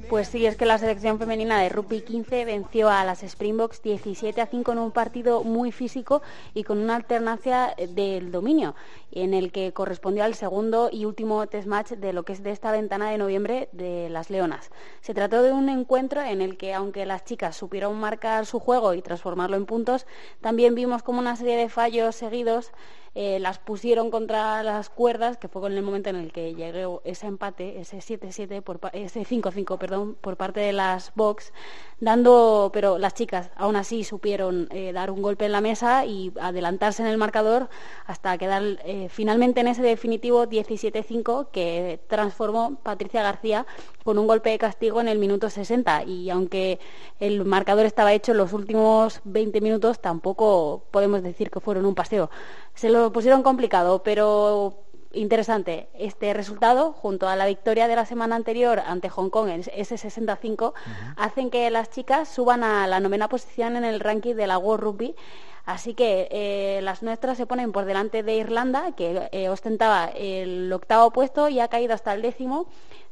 Pues 0.09 0.29
sí, 0.29 0.47
es 0.47 0.57
que 0.57 0.65
la 0.65 0.79
selección 0.79 1.19
femenina 1.19 1.61
de 1.61 1.69
rugby 1.69 2.01
15 2.01 2.47
venció 2.47 2.89
a 2.89 3.05
las 3.05 3.23
Springboks 3.23 3.83
17 3.83 4.41
a 4.41 4.47
5 4.47 4.73
en 4.73 4.79
un 4.79 4.93
partido 4.93 5.45
muy 5.45 5.73
físico 5.73 6.23
y 6.55 6.65
con 6.65 6.79
una 6.79 6.97
alternancia 6.97 7.75
del 7.91 8.33
dominio, 8.33 8.75
en 9.13 9.35
el 9.35 9.53
que 9.53 9.75
correspondió 9.75 10.25
al 10.25 10.35
segundo 10.35 10.89
y 10.91 11.05
último 11.05 11.47
test 11.49 11.69
match 11.69 11.91
de 11.91 12.15
lo 12.15 12.23
que 12.23 12.33
es 12.33 12.43
de 12.43 12.51
esta 12.51 12.73
ventana 12.73 13.11
de 13.11 13.19
noviembre 13.19 13.69
de 13.73 14.09
las 14.09 14.31
Leonas. 14.31 14.71
Se 15.03 15.13
trató 15.13 15.43
de 15.43 15.53
un 15.53 15.69
encuentro 15.69 16.23
en 16.23 16.41
el 16.41 16.57
que, 16.57 16.73
aunque 16.73 17.05
las 17.05 17.27
chicas 17.27 17.57
supieron 17.57 18.01
marcar 18.01 18.47
su 18.47 18.59
juego 18.59 18.95
y 18.95 19.03
transformarlo 19.03 19.59
en 19.59 19.67
puntos, 19.67 20.07
también 20.41 20.75
vimos 20.75 21.03
como 21.03 21.19
una 21.19 21.37
serie 21.37 21.59
de 21.59 21.69
fallos 21.69 22.17
seguidos 22.17 22.73
eh, 23.19 23.39
las 23.41 23.59
pusieron 23.59 24.11
contra 24.11 24.63
las 24.63 24.91
cuerdas, 24.91 25.39
que 25.39 25.49
fue 25.49 25.67
en 25.71 25.79
el 25.79 25.83
momento 25.83 26.11
en 26.11 26.17
el 26.17 26.33
que 26.33 26.55
llegó 26.55 27.01
ese 27.03 27.27
empate, 27.27 27.81
ese 27.81 27.97
7-7, 27.97 28.61
por 28.61 28.79
ese 28.93 29.23
5-5, 29.23 29.79
perdón, 29.79 30.19
por 30.21 30.37
parte 30.37 30.61
de 30.61 30.75
las 30.75 31.13
Box, 31.15 31.51
dando, 31.99 32.71
pero 32.75 32.99
las 32.99 33.15
chicas 33.15 33.51
aún 33.57 33.75
así 33.77 34.05
supieron 34.05 34.69
eh, 34.71 34.93
dar 34.93 35.11
un 35.11 35.23
golpe 35.23 35.47
en 35.47 35.53
la 35.53 35.63
mesa 35.63 36.05
y 36.05 36.31
adelantarse 36.39 37.03
en 37.03 37.09
el 37.09 37.17
marcador 37.17 37.71
hasta 38.05 38.37
quedar 38.37 38.63
eh, 38.85 39.09
finalmente 39.09 39.61
en 39.61 39.69
ese 39.69 39.81
definitivo 39.81 40.45
17-5 40.45 41.49
que 41.51 42.01
transformó 42.09 42.77
Patricia 42.83 43.23
García 43.23 43.65
con 44.05 44.19
un 44.19 44.27
golpe 44.27 44.51
de 44.51 44.59
castigo 44.59 45.01
en 45.01 45.09
el 45.09 45.19
minuto 45.19 45.49
60 45.49 46.05
y 46.05 46.29
aunque 46.29 46.79
el 47.19 47.47
marcador 47.47 47.87
estaba 47.87 48.13
hecho 48.13 48.33
en 48.33 48.39
los 48.39 48.53
últimos 48.53 49.23
20 49.25 49.63
minutos 49.63 50.01
tampoco 50.01 50.85
podemos 50.91 51.23
decir 51.23 51.51
que 51.51 51.61
fueron 51.61 51.87
un 51.87 51.95
paseo. 51.95 52.29
Se 52.77 52.91
lo 52.91 53.11
pusieron 53.11 53.43
complicado, 53.43 54.03
pero 54.03 54.85
interesante. 55.13 55.89
Este 55.95 56.35
resultado 56.35 56.93
junto 56.93 57.27
a 57.27 57.35
la 57.35 57.47
victoria 57.47 57.89
de 57.89 57.97
la 57.97 58.05
semana 58.05 58.37
anterior 58.37 58.81
ante 58.81 59.09
Hong 59.09 59.31
Kong 59.31 59.49
en 59.49 59.65
ese 59.75 59.97
65 59.97 60.75
hacen 61.17 61.49
que 61.49 61.71
las 61.71 61.89
chicas 61.89 62.29
suban 62.29 62.63
a 62.63 62.87
la 62.87 63.01
novena 63.01 63.31
posición 63.31 63.77
en 63.77 63.85
el 63.85 64.01
ranking 64.01 64.35
de 64.35 64.47
la 64.47 64.59
World 64.59 64.85
Rugby. 64.85 65.17
Así 65.65 65.95
que 65.95 66.29
eh, 66.31 66.81
las 66.83 67.03
nuestras 67.03 67.39
se 67.39 67.47
ponen 67.47 67.73
por 67.73 67.87
delante 67.87 68.23
de 68.23 68.37
Irlanda, 68.37 68.93
que 68.93 69.31
eh, 69.33 69.49
ostentaba 69.49 70.11
el 70.15 70.71
octavo 70.71 71.11
puesto 71.11 71.49
y 71.49 71.61
ha 71.61 71.69
caído 71.69 71.95
hasta 71.95 72.13
el 72.13 72.21
décimo 72.21 72.67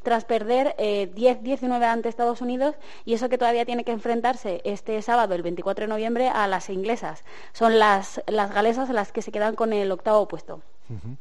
tras 0.05 0.25
perder 0.25 0.77
eh, 0.79 1.11
10-19 1.15 1.83
ante 1.83 2.09
Estados 2.09 2.41
Unidos 2.41 2.77
y 3.05 3.15
eso 3.15 3.29
que 3.29 3.39
todavía 3.39 3.65
tiene 3.65 3.85
que 3.85 3.91
enfrentarse 3.91 4.61
este 4.65 5.03
sábado, 5.03 5.35
el 5.35 5.43
24 5.43 5.85
de 5.85 5.89
noviembre, 5.89 6.29
a 6.29 6.47
las 6.47 6.71
inglesas. 6.71 7.25
Son 7.53 7.81
las, 7.81 8.23
las 8.29 8.55
galesas 8.55 8.89
las 8.91 9.11
que 9.11 9.23
se 9.23 9.33
quedan 9.33 9.57
con 9.57 9.73
el 9.73 9.91
octavo 9.91 10.29
puesto. 10.29 10.63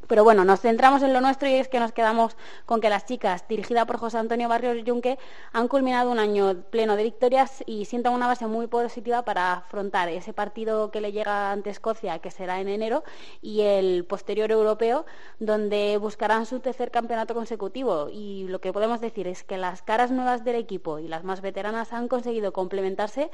Pero 0.07 0.25
bueno, 0.25 0.43
nos 0.43 0.59
centramos 0.59 1.03
en 1.03 1.13
lo 1.13 1.21
nuestro 1.21 1.47
y 1.47 1.53
es 1.53 1.69
que 1.69 1.79
nos 1.79 1.93
quedamos 1.93 2.35
con 2.65 2.81
que 2.81 2.89
las 2.89 3.05
chicas, 3.05 3.47
dirigidas 3.47 3.85
por 3.85 3.97
José 3.97 4.17
Antonio 4.17 4.49
Barrios 4.49 4.83
Yunque, 4.83 5.17
han 5.53 5.69
culminado 5.69 6.11
un 6.11 6.19
año 6.19 6.63
pleno 6.69 6.97
de 6.97 7.03
victorias 7.03 7.63
y 7.65 7.85
sientan 7.85 8.13
una 8.13 8.27
base 8.27 8.45
muy 8.47 8.67
positiva 8.67 9.23
para 9.23 9.53
afrontar 9.53 10.09
ese 10.09 10.33
partido 10.33 10.91
que 10.91 10.99
le 10.99 11.13
llega 11.13 11.51
ante 11.51 11.69
Escocia, 11.69 12.19
que 12.19 12.29
será 12.29 12.59
en 12.59 12.67
enero, 12.67 13.03
y 13.41 13.61
el 13.61 14.05
posterior 14.05 14.51
europeo, 14.51 15.05
donde 15.39 15.97
buscarán 15.97 16.45
su 16.45 16.59
tercer 16.59 16.91
campeonato 16.91 17.33
consecutivo. 17.33 18.09
Y 18.11 18.47
lo 18.49 18.59
que 18.59 18.73
podemos 18.73 18.99
decir 18.99 19.27
es 19.27 19.43
que 19.43 19.57
las 19.57 19.81
caras 19.81 20.11
nuevas 20.11 20.43
del 20.43 20.57
equipo 20.57 20.99
y 20.99 21.07
las 21.07 21.23
más 21.23 21.39
veteranas 21.39 21.93
han 21.93 22.09
conseguido 22.09 22.51
complementarse 22.51 23.31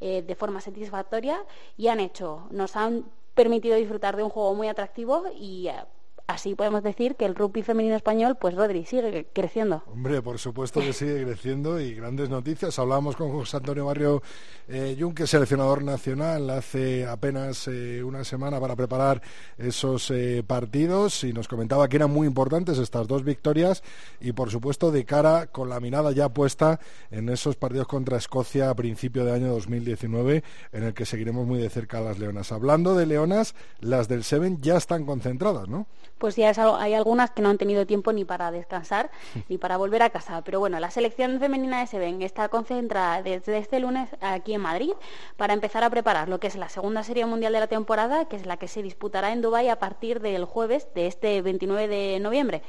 eh, 0.00 0.22
de 0.22 0.34
forma 0.34 0.60
satisfactoria 0.60 1.42
y 1.78 1.88
han 1.88 2.00
hecho, 2.00 2.46
nos 2.50 2.76
han 2.76 3.04
permitido 3.34 3.76
disfrutar 3.76 4.16
de 4.16 4.22
un 4.22 4.30
juego 4.30 4.54
muy 4.54 4.68
atractivo 4.68 5.24
y 5.34 5.68
eh, 5.68 5.84
así 6.30 6.54
podemos 6.54 6.82
decir 6.82 7.16
que 7.16 7.24
el 7.24 7.34
rugby 7.34 7.62
femenino 7.62 7.96
español, 7.96 8.36
pues 8.40 8.54
Rodri, 8.54 8.84
sigue 8.84 9.26
creciendo. 9.32 9.82
Hombre, 9.86 10.22
por 10.22 10.38
supuesto 10.38 10.80
que 10.80 10.92
sigue 10.92 11.24
creciendo 11.24 11.80
y 11.80 11.94
grandes 11.94 12.30
noticias. 12.30 12.78
Hablábamos 12.78 13.16
con 13.16 13.30
José 13.30 13.58
Antonio 13.58 13.86
Barrio 13.86 14.22
eh, 14.68 14.94
Yunque, 14.98 15.26
seleccionador 15.26 15.82
nacional, 15.82 16.48
hace 16.50 17.06
apenas 17.06 17.66
eh, 17.68 18.02
una 18.02 18.24
semana 18.24 18.60
para 18.60 18.76
preparar 18.76 19.20
esos 19.58 20.10
eh, 20.10 20.44
partidos 20.46 21.24
y 21.24 21.32
nos 21.32 21.48
comentaba 21.48 21.88
que 21.88 21.96
eran 21.96 22.10
muy 22.10 22.26
importantes 22.26 22.78
estas 22.78 23.08
dos 23.08 23.24
victorias 23.24 23.82
y 24.20 24.32
por 24.32 24.50
supuesto 24.50 24.90
de 24.90 25.04
cara 25.04 25.48
con 25.48 25.68
la 25.68 25.80
mirada 25.80 26.12
ya 26.12 26.28
puesta 26.28 26.80
en 27.10 27.28
esos 27.28 27.56
partidos 27.56 27.88
contra 27.88 28.16
Escocia 28.16 28.70
a 28.70 28.74
principio 28.74 29.24
de 29.24 29.32
año 29.32 29.48
2019 29.48 30.44
en 30.72 30.82
el 30.84 30.94
que 30.94 31.06
seguiremos 31.06 31.46
muy 31.46 31.58
de 31.58 31.68
cerca 31.68 31.98
a 31.98 32.02
las 32.02 32.18
leonas. 32.18 32.52
Hablando 32.52 32.94
de 32.94 33.06
leonas, 33.06 33.54
las 33.80 34.08
del 34.08 34.24
Seven 34.24 34.60
ya 34.60 34.76
están 34.76 35.04
concentradas, 35.04 35.68
¿no? 35.68 35.86
Pues 36.20 36.36
ya 36.36 36.50
es 36.50 36.58
algo- 36.58 36.76
hay 36.76 36.94
algunas 36.94 37.30
que 37.32 37.42
no 37.42 37.48
han 37.48 37.58
tenido 37.58 37.84
tiempo 37.86 38.12
ni 38.12 38.24
para 38.24 38.52
descansar 38.52 39.10
ni 39.48 39.58
para 39.58 39.76
volver 39.76 40.02
a 40.04 40.10
casa. 40.10 40.42
Pero 40.44 40.60
bueno, 40.60 40.78
la 40.78 40.90
selección 40.92 41.40
femenina 41.40 41.80
de 41.80 41.86
Seven 41.88 42.22
está 42.22 42.48
concentrada 42.48 43.22
desde 43.22 43.58
este 43.58 43.80
lunes 43.80 44.08
aquí 44.20 44.54
en 44.54 44.60
Madrid 44.60 44.92
para 45.36 45.54
empezar 45.54 45.82
a 45.82 45.90
preparar 45.90 46.28
lo 46.28 46.38
que 46.38 46.46
es 46.46 46.54
la 46.56 46.68
segunda 46.68 47.02
serie 47.02 47.26
mundial 47.26 47.52
de 47.52 47.60
la 47.60 47.66
temporada, 47.66 48.26
que 48.26 48.36
es 48.36 48.46
la 48.46 48.56
que 48.58 48.68
se 48.68 48.82
disputará 48.82 49.32
en 49.32 49.40
Dubái 49.42 49.68
a 49.68 49.78
partir 49.80 50.20
del 50.20 50.44
jueves 50.44 50.86
de 50.94 51.06
este 51.08 51.42
29 51.42 51.88
de 51.88 52.20
noviembre. 52.20 52.62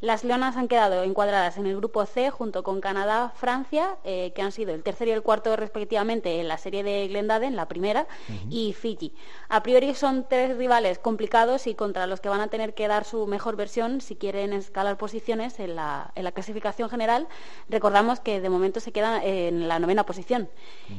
Las 0.00 0.24
Leonas 0.24 0.56
han 0.56 0.66
quedado 0.66 1.02
encuadradas 1.02 1.58
en 1.58 1.66
el 1.66 1.76
grupo 1.76 2.06
C 2.06 2.30
junto 2.30 2.62
con 2.62 2.80
Canadá, 2.80 3.32
Francia, 3.36 3.98
eh, 4.04 4.32
que 4.34 4.40
han 4.40 4.50
sido 4.50 4.72
el 4.72 4.82
tercero 4.82 5.10
y 5.10 5.14
el 5.14 5.22
cuarto 5.22 5.54
respectivamente 5.56 6.40
en 6.40 6.48
la 6.48 6.56
serie 6.56 6.82
de 6.82 7.06
Glendade, 7.08 7.46
en 7.46 7.56
la 7.56 7.68
primera, 7.68 8.06
y 8.48 8.72
Fiji. 8.72 9.12
A 9.50 9.62
priori 9.62 9.94
son 9.94 10.26
tres 10.26 10.56
rivales 10.56 10.98
complicados 10.98 11.66
y 11.66 11.74
contra 11.74 12.06
los 12.06 12.20
que 12.20 12.30
van 12.30 12.40
a 12.40 12.48
tener 12.48 12.72
que 12.72 12.88
dar 12.88 13.04
su 13.04 13.26
mejor 13.26 13.56
versión 13.56 14.00
si 14.00 14.16
quieren 14.16 14.54
escalar 14.54 14.96
posiciones 14.96 15.60
en 15.60 15.76
la, 15.76 16.12
en 16.14 16.24
la 16.24 16.32
clasificación 16.32 16.88
general. 16.88 17.28
Recordamos 17.68 18.20
que 18.20 18.40
de 18.40 18.48
momento 18.48 18.80
se 18.80 18.92
quedan 18.92 19.22
en 19.22 19.68
la 19.68 19.78
novena 19.78 20.06
posición. 20.06 20.48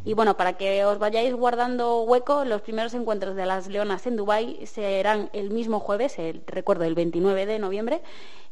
Y 0.06 0.14
bueno, 0.14 0.38
para 0.38 0.54
que 0.54 0.86
os 0.86 1.00
vayáis 1.00 1.34
guardando 1.34 2.04
hueco, 2.04 2.46
los 2.46 2.62
primeros 2.62 2.94
encuentros 2.94 3.36
de 3.36 3.48
las 3.48 3.68
Leonas 3.68 4.06
en 4.06 4.16
Dubái 4.16 4.66
serán 4.68 5.30
el 5.34 5.50
mismo 5.50 5.80
jueves, 5.80 6.20
el, 6.20 6.44
recuerdo, 6.46 6.84
el 6.84 6.94
29 6.94 7.46
de 7.46 7.60
noviembre, 7.60 8.02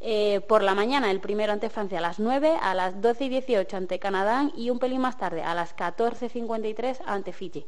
eh, 0.02 0.39
por 0.42 0.64
la 0.64 0.76
mañana, 0.76 1.12
el 1.12 1.20
primero 1.20 1.54
ante 1.54 1.70
Francia 1.70 2.00
a 2.00 2.02
las 2.02 2.20
9, 2.20 2.58
a 2.62 2.74
las 2.74 3.02
12 3.02 3.26
y 3.26 3.30
18 3.30 3.78
ante 3.78 4.00
Canadá 4.00 4.50
y 4.56 4.70
un 4.70 4.80
pelín 4.80 5.02
más 5.02 5.18
tarde, 5.18 5.44
a 5.44 5.54
las 5.54 5.76
14.53 5.76 7.00
ante 7.06 7.34
Fiji. 7.34 7.66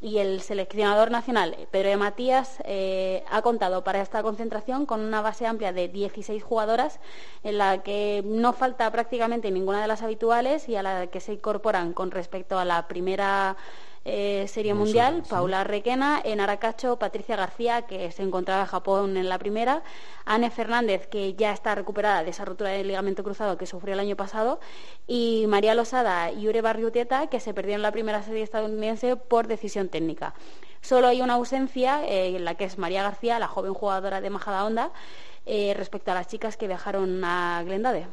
Y 0.00 0.18
el 0.18 0.42
seleccionador 0.42 1.10
nacional, 1.10 1.56
Pedro 1.72 1.88
de 1.88 1.96
Matías, 1.96 2.58
eh, 2.64 3.24
ha 3.30 3.42
contado 3.42 3.82
para 3.82 4.00
esta 4.00 4.22
concentración 4.22 4.86
con 4.86 5.00
una 5.00 5.22
base 5.22 5.44
amplia 5.44 5.72
de 5.72 5.88
16 5.88 6.40
jugadoras, 6.42 7.00
en 7.42 7.58
la 7.58 7.82
que 7.82 8.22
no 8.24 8.52
falta 8.52 8.90
prácticamente 8.92 9.50
ninguna 9.50 9.82
de 9.82 9.88
las 9.88 10.02
habituales 10.02 10.68
y 10.68 10.76
a 10.76 10.84
la 10.84 11.08
que 11.08 11.18
se 11.18 11.32
incorporan 11.32 11.94
con 11.94 12.12
respecto 12.12 12.60
a 12.60 12.64
la 12.64 12.86
primera 12.86 13.56
eh, 14.04 14.46
Serie 14.48 14.74
Mundial, 14.74 15.22
sí. 15.24 15.30
Paula 15.30 15.64
Requena, 15.64 16.20
en 16.24 16.40
Aracacho, 16.40 16.98
Patricia 16.98 17.36
García, 17.36 17.82
que 17.82 18.10
se 18.10 18.22
encontraba 18.22 18.62
en 18.62 18.66
Japón 18.66 19.16
en 19.16 19.28
la 19.28 19.38
primera, 19.38 19.82
Anne 20.24 20.50
Fernández, 20.50 21.06
que 21.06 21.34
ya 21.34 21.52
está 21.52 21.74
recuperada 21.74 22.24
de 22.24 22.30
esa 22.30 22.44
rotura 22.44 22.70
del 22.70 22.88
ligamento 22.88 23.22
cruzado 23.22 23.56
que 23.56 23.66
sufrió 23.66 23.94
el 23.94 24.00
año 24.00 24.16
pasado, 24.16 24.60
y 25.06 25.44
María 25.48 25.74
Losada 25.74 26.32
y 26.32 26.48
Ure 26.48 26.60
Barriutieta, 26.60 27.28
que 27.28 27.40
se 27.40 27.54
perdieron 27.54 27.82
la 27.82 27.92
primera 27.92 28.22
serie 28.22 28.42
estadounidense 28.42 29.16
por 29.16 29.46
decisión 29.46 29.88
técnica. 29.88 30.34
Solo 30.80 31.08
hay 31.08 31.20
una 31.20 31.34
ausencia, 31.34 32.04
eh, 32.04 32.36
en 32.36 32.44
la 32.44 32.54
que 32.54 32.64
es 32.64 32.78
María 32.78 33.02
García, 33.02 33.38
la 33.38 33.48
joven 33.48 33.74
jugadora 33.74 34.20
de 34.20 34.30
Majadahonda, 34.30 34.92
eh, 35.44 35.72
respecto 35.74 36.10
a 36.10 36.14
las 36.14 36.26
chicas 36.26 36.56
que 36.56 36.66
viajaron 36.66 37.24
a 37.24 37.62
Glendade. 37.64 38.06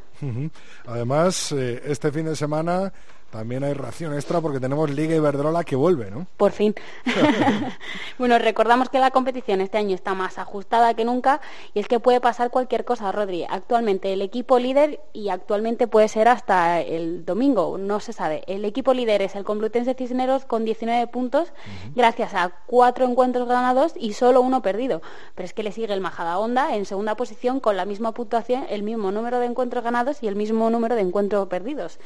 Además, 0.88 1.52
eh, 1.52 1.82
este 1.86 2.12
fin 2.12 2.26
de 2.26 2.36
semana 2.36 2.94
también 3.36 3.66
hay 3.66 3.74
ración 3.74 4.14
extra 4.14 4.40
porque 4.40 4.62
tenemos 4.62 4.90
Liga 4.90 5.14
Iberdrola 5.14 5.66
que 5.66 5.76
vuelve, 5.76 6.10
¿no? 6.10 6.26
Por 6.38 6.54
fin. 6.54 6.74
bueno, 8.18 8.40
recordamos 8.40 8.90
que 8.90 9.00
la 9.00 9.12
competición 9.12 9.60
este 9.60 9.78
año 9.78 9.94
está 9.94 10.14
más 10.14 10.38
ajustada 10.38 10.94
que 10.94 11.04
nunca 11.04 11.42
y 11.74 11.80
es 11.80 11.88
que 11.88 12.00
puede 12.00 12.22
pasar 12.22 12.50
cualquier 12.50 12.86
cosa, 12.86 13.12
Rodri. 13.12 13.46
Actualmente 13.50 14.14
el 14.14 14.22
equipo 14.22 14.58
líder 14.58 15.02
y 15.12 15.30
actualmente 15.30 15.88
puede 15.88 16.08
ser 16.08 16.30
hasta 16.30 16.80
el 16.80 17.26
domingo, 17.26 17.78
no 17.78 18.00
se 18.00 18.14
sabe. 18.14 18.44
El 18.48 18.64
equipo 18.64 18.94
líder 18.94 19.22
es 19.22 19.36
el 19.36 19.44
Complutense 19.44 19.94
Cisneros 19.96 20.46
con 20.46 20.64
19 20.64 21.08
puntos 21.08 21.52
gracias 21.94 22.34
a 22.34 22.54
cuatro 22.66 23.06
encuentros 23.06 23.48
ganados 23.48 23.94
y 24.00 24.14
solo 24.14 24.42
uno 24.42 24.62
perdido. 24.62 25.02
Pero 25.36 25.46
es 25.46 25.54
que 25.54 25.64
le 25.64 25.74
sigue 25.74 25.94
el 25.94 26.00
Majadahonda 26.00 26.76
en 26.76 26.86
segunda 26.86 27.16
posición 27.16 27.60
con 27.60 27.76
la 27.76 27.86
misma 27.86 28.14
puntuación, 28.14 28.66
el 28.70 28.84
mismo 28.84 29.12
número 29.12 29.40
de 29.40 29.48
encuentros 29.48 29.84
ganados 29.84 30.24
y 30.24 30.28
el 30.28 30.36
mismo 30.38 30.70
número 30.70 30.96
de 30.96 31.02
encuentros 31.02 31.48
perdidos. 31.50 32.00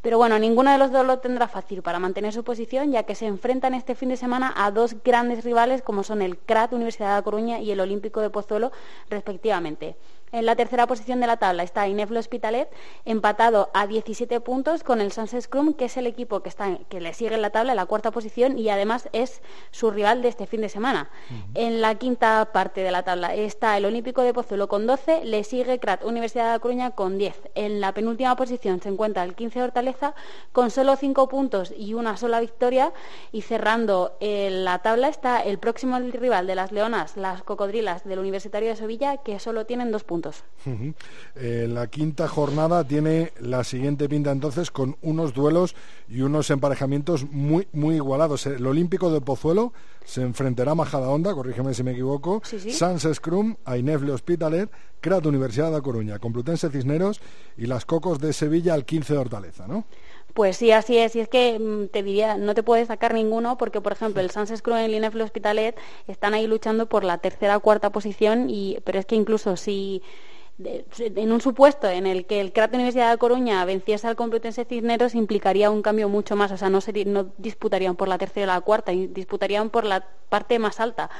Pero 0.00 0.18
bueno, 0.18 0.38
ninguno 0.40 0.71
de 0.72 0.78
los 0.78 0.90
dos 0.90 1.06
lo 1.06 1.18
tendrá 1.18 1.48
fácil 1.48 1.82
para 1.82 1.98
mantener 1.98 2.32
su 2.32 2.44
posición, 2.44 2.92
ya 2.92 3.04
que 3.04 3.14
se 3.14 3.26
enfrentan 3.26 3.74
este 3.74 3.94
fin 3.94 4.08
de 4.08 4.16
semana 4.16 4.52
a 4.56 4.70
dos 4.70 4.96
grandes 5.04 5.44
rivales 5.44 5.82
como 5.82 6.02
son 6.02 6.22
el 6.22 6.38
CRAT 6.38 6.72
Universidad 6.72 7.10
de 7.10 7.14
La 7.16 7.22
Coruña 7.22 7.60
y 7.60 7.70
el 7.70 7.80
Olímpico 7.80 8.20
de 8.20 8.30
Pozuelo, 8.30 8.72
respectivamente. 9.10 9.96
En 10.32 10.46
la 10.46 10.56
tercera 10.56 10.86
posición 10.86 11.20
de 11.20 11.26
la 11.26 11.36
tabla 11.36 11.62
está 11.62 11.86
Ineflo 11.88 12.18
Hospitalet, 12.18 12.70
empatado 13.04 13.68
a 13.74 13.86
17 13.86 14.40
puntos 14.40 14.82
con 14.82 15.02
el 15.02 15.12
Sunset 15.12 15.42
Scrum, 15.42 15.74
que 15.74 15.84
es 15.84 15.98
el 15.98 16.06
equipo 16.06 16.40
que, 16.40 16.48
está, 16.48 16.78
que 16.88 17.02
le 17.02 17.12
sigue 17.12 17.34
en 17.34 17.42
la 17.42 17.50
tabla, 17.50 17.72
en 17.72 17.76
la 17.76 17.84
cuarta 17.84 18.10
posición, 18.12 18.58
y 18.58 18.70
además 18.70 19.10
es 19.12 19.42
su 19.72 19.90
rival 19.90 20.22
de 20.22 20.28
este 20.28 20.46
fin 20.46 20.62
de 20.62 20.70
semana. 20.70 21.10
En 21.52 21.82
la 21.82 21.96
quinta 21.96 22.48
parte 22.50 22.80
de 22.80 22.90
la 22.90 23.02
tabla 23.02 23.34
está 23.34 23.76
el 23.76 23.84
Olímpico 23.84 24.22
de 24.22 24.32
Pozuelo 24.32 24.68
con 24.68 24.86
12, 24.86 25.26
le 25.26 25.44
sigue 25.44 25.78
CRAT 25.78 26.02
Universidad 26.02 26.46
de 26.46 26.52
La 26.52 26.58
Coruña 26.60 26.92
con 26.92 27.18
10. 27.18 27.50
En 27.54 27.82
la 27.82 27.92
penúltima 27.92 28.34
posición 28.34 28.80
se 28.80 28.88
encuentra 28.88 29.24
el 29.24 29.34
15 29.34 29.58
de 29.58 29.64
Hortaleza 29.66 30.14
con 30.52 30.70
solo 30.70 30.96
5 30.96 31.28
puntos 31.28 31.74
y 31.76 31.92
una 31.92 32.16
sola 32.16 32.40
victoria, 32.40 32.94
y 33.32 33.42
cerrando 33.42 34.16
eh, 34.20 34.48
la 34.50 34.78
tabla 34.78 35.08
está 35.08 35.42
el 35.42 35.58
próximo 35.58 35.98
rival 35.98 36.46
de 36.46 36.54
las 36.54 36.72
Leonas, 36.72 37.18
las 37.18 37.42
Cocodrilas 37.42 38.04
del 38.04 38.18
Universitario 38.18 38.70
de 38.70 38.76
Sevilla, 38.76 39.18
que 39.18 39.38
solo 39.38 39.66
tienen 39.66 39.92
dos 39.92 40.04
puntos. 40.04 40.21
Eh, 41.36 41.66
la 41.68 41.88
quinta 41.88 42.28
jornada 42.28 42.84
tiene 42.84 43.32
la 43.40 43.64
siguiente 43.64 44.08
pinta 44.08 44.30
entonces 44.30 44.70
con 44.70 44.96
unos 45.02 45.34
duelos 45.34 45.74
y 46.08 46.22
unos 46.22 46.50
emparejamientos 46.50 47.26
muy 47.30 47.66
muy 47.72 47.96
igualados. 47.96 48.46
El 48.46 48.66
Olímpico 48.66 49.12
de 49.12 49.20
Pozuelo 49.20 49.72
se 50.04 50.22
enfrentará 50.22 50.72
a 50.72 50.74
Majadahonda, 50.74 51.34
corrígeme 51.34 51.74
si 51.74 51.82
me 51.82 51.92
equivoco, 51.92 52.42
Sí, 52.44 52.58
sí. 52.60 52.72
Sans 52.72 53.06
Scrum, 53.12 53.56
a 53.64 53.76
Inefle 53.76 54.12
Hospitalet, 54.12 54.70
Crat 55.00 55.26
Universidad 55.26 55.72
de 55.72 55.82
Coruña, 55.82 56.18
Complutense 56.18 56.70
Cisneros 56.70 57.20
y 57.56 57.66
las 57.66 57.84
Cocos 57.84 58.18
de 58.20 58.32
Sevilla 58.32 58.74
al 58.74 58.84
15 58.84 59.12
de 59.14 59.18
Hortaleza, 59.18 59.66
¿no? 59.66 59.84
Pues 60.34 60.56
sí, 60.56 60.70
así 60.72 60.96
es. 60.98 61.14
Y 61.16 61.20
es 61.20 61.28
que 61.28 61.58
mm, 61.58 61.88
te 61.88 62.02
diría, 62.02 62.36
no 62.38 62.54
te 62.54 62.62
puedes 62.62 62.88
sacar 62.88 63.12
ninguno 63.14 63.58
porque, 63.58 63.80
por 63.82 63.92
ejemplo, 63.92 64.22
el 64.22 64.30
Sans 64.30 64.50
Scrum 64.56 64.78
y 64.78 64.94
el 64.94 65.04
Hospitalet 65.22 65.78
están 66.06 66.32
ahí 66.34 66.46
luchando 66.46 66.88
por 66.88 67.04
la 67.04 67.18
tercera 67.18 67.56
o 67.56 67.60
cuarta 67.60 67.90
posición, 67.92 68.48
y, 68.48 68.78
pero 68.84 68.98
es 68.98 69.04
que 69.06 69.14
incluso 69.14 69.56
si 69.56 70.02
de- 70.58 70.84
en 70.98 71.32
un 71.32 71.40
supuesto 71.40 71.88
en 71.88 72.06
el 72.06 72.26
que 72.26 72.40
el 72.40 72.52
CRAT 72.52 72.74
Universidad 72.74 73.10
de 73.10 73.18
Coruña 73.18 73.64
venciese 73.64 74.06
al 74.06 74.16
Complutense 74.16 74.64
Cisneros 74.64 75.14
implicaría 75.14 75.70
un 75.70 75.82
cambio 75.82 76.08
mucho 76.08 76.36
más, 76.36 76.52
o 76.52 76.56
sea, 76.56 76.68
no, 76.70 76.78
no 77.06 77.26
disputarían 77.38 77.96
por 77.96 78.08
la 78.08 78.18
tercera 78.18 78.52
o 78.52 78.54
la 78.56 78.60
cuarta, 78.60 78.92
disputarían 78.92 79.70
por 79.70 79.84
la 79.84 80.04
parte 80.28 80.58
más 80.58 80.80
alta. 80.80 81.10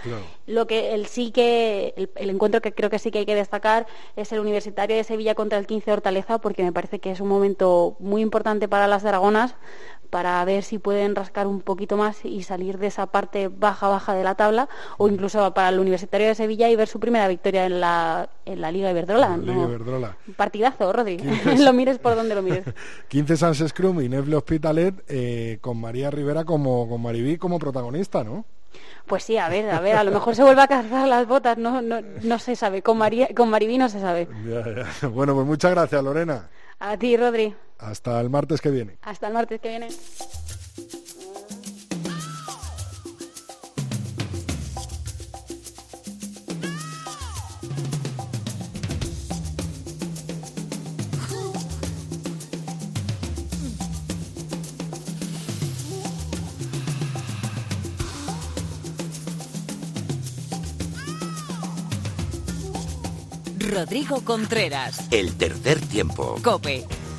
Lo 0.46 0.66
que 0.66 0.94
el 0.94 1.06
sí 1.06 1.32
que 1.32 1.92
el, 1.96 2.10
el 2.16 2.30
encuentro 2.30 2.60
que 2.62 2.72
creo 2.72 2.88
que 2.88 2.98
sí 2.98 3.10
que 3.10 3.18
hay 3.20 3.26
que 3.26 3.34
destacar 3.34 3.86
es 4.16 4.32
el 4.32 4.38
Universitario 4.40 4.96
de 4.96 5.04
Sevilla 5.04 5.34
contra 5.34 5.58
el 5.58 5.66
15 5.66 5.86
de 5.86 5.92
Hortaleza 5.92 6.38
porque 6.38 6.62
me 6.62 6.72
parece 6.72 6.98
que 6.98 7.10
es 7.10 7.20
un 7.20 7.28
momento 7.28 7.96
muy 7.98 8.22
importante 8.22 8.68
para 8.68 8.86
las 8.86 9.02
dragonas 9.02 9.54
para 10.12 10.44
ver 10.44 10.62
si 10.62 10.76
pueden 10.76 11.16
rascar 11.16 11.46
un 11.46 11.62
poquito 11.62 11.96
más 11.96 12.26
y 12.26 12.42
salir 12.42 12.76
de 12.76 12.88
esa 12.88 13.06
parte 13.06 13.48
baja 13.48 13.88
baja 13.88 14.12
de 14.12 14.22
la 14.22 14.34
tabla 14.34 14.68
o 14.98 15.08
incluso 15.08 15.54
para 15.54 15.70
el 15.70 15.78
Universitario 15.78 16.26
de 16.26 16.34
Sevilla 16.34 16.68
y 16.68 16.76
ver 16.76 16.86
su 16.86 17.00
primera 17.00 17.26
victoria 17.28 17.64
en 17.64 17.80
la 17.80 18.28
en 18.44 18.60
la 18.60 18.70
Liga 18.70 18.90
Iberdrola. 18.90 19.38
Liga 19.38 19.54
¿no? 19.54 19.68
Iberdrola. 19.68 20.18
Partidazo, 20.36 20.92
Rodri. 20.92 21.16
Lo 21.64 21.72
mires 21.72 21.96
por 21.96 22.14
donde 22.14 22.34
lo 22.34 22.42
mires. 22.42 22.66
15 23.08 23.36
Sans 23.38 23.64
Scrum 23.66 24.02
y 24.02 24.04
Inefle 24.04 24.36
Hospitalet 24.36 25.02
eh, 25.08 25.56
con 25.62 25.80
María 25.80 26.10
Rivera 26.10 26.44
como 26.44 26.86
con 26.90 27.00
Maribí 27.00 27.38
como 27.38 27.58
protagonista, 27.58 28.22
¿no? 28.22 28.44
Pues 29.06 29.24
sí, 29.24 29.38
a 29.38 29.48
ver, 29.48 29.70
a 29.70 29.80
ver, 29.80 29.96
a 29.96 30.04
lo 30.04 30.10
mejor 30.10 30.36
se 30.36 30.42
vuelve 30.42 30.60
a 30.60 30.68
cargar 30.68 31.08
las 31.08 31.26
botas, 31.26 31.56
no, 31.56 31.80
no, 31.80 32.02
no 32.02 32.38
se 32.38 32.54
sabe. 32.54 32.82
Con, 32.82 32.98
María, 32.98 33.28
con 33.34 33.48
Maribí 33.48 33.78
no 33.78 33.88
se 33.88 33.98
sabe. 33.98 34.28
Ya, 34.46 34.62
ya. 34.62 35.08
Bueno, 35.08 35.34
pues 35.34 35.46
muchas 35.46 35.70
gracias, 35.70 36.04
Lorena. 36.04 36.50
A 36.78 36.98
ti, 36.98 37.16
Rodri. 37.16 37.54
Hasta 37.82 38.20
el 38.20 38.30
martes 38.30 38.60
que 38.60 38.70
viene. 38.70 38.96
Hasta 39.02 39.26
el 39.26 39.34
martes 39.34 39.60
que 39.60 39.68
viene. 39.68 39.88
Rodrigo 63.58 64.20
Contreras. 64.22 65.08
El 65.10 65.34
tercer 65.36 65.80
tiempo. 65.80 66.36
Cope. 66.44 66.86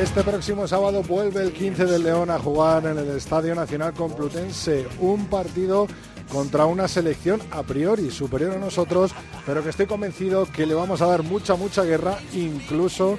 Este 0.00 0.22
próximo 0.22 0.68
sábado 0.68 1.02
vuelve 1.02 1.42
el 1.42 1.52
15 1.52 1.84
del 1.86 2.04
León 2.04 2.30
a 2.30 2.38
jugar 2.38 2.86
en 2.86 2.98
el 2.98 3.10
Estadio 3.16 3.52
Nacional 3.56 3.94
Complutense, 3.94 4.86
un 5.00 5.26
partido 5.26 5.88
contra 6.30 6.66
una 6.66 6.86
selección 6.86 7.40
a 7.50 7.64
priori 7.64 8.12
superior 8.12 8.52
a 8.54 8.58
nosotros, 8.58 9.10
pero 9.44 9.60
que 9.60 9.70
estoy 9.70 9.86
convencido 9.86 10.46
que 10.46 10.66
le 10.66 10.74
vamos 10.74 11.02
a 11.02 11.06
dar 11.06 11.24
mucha, 11.24 11.56
mucha 11.56 11.82
guerra, 11.82 12.16
incluso 12.32 13.18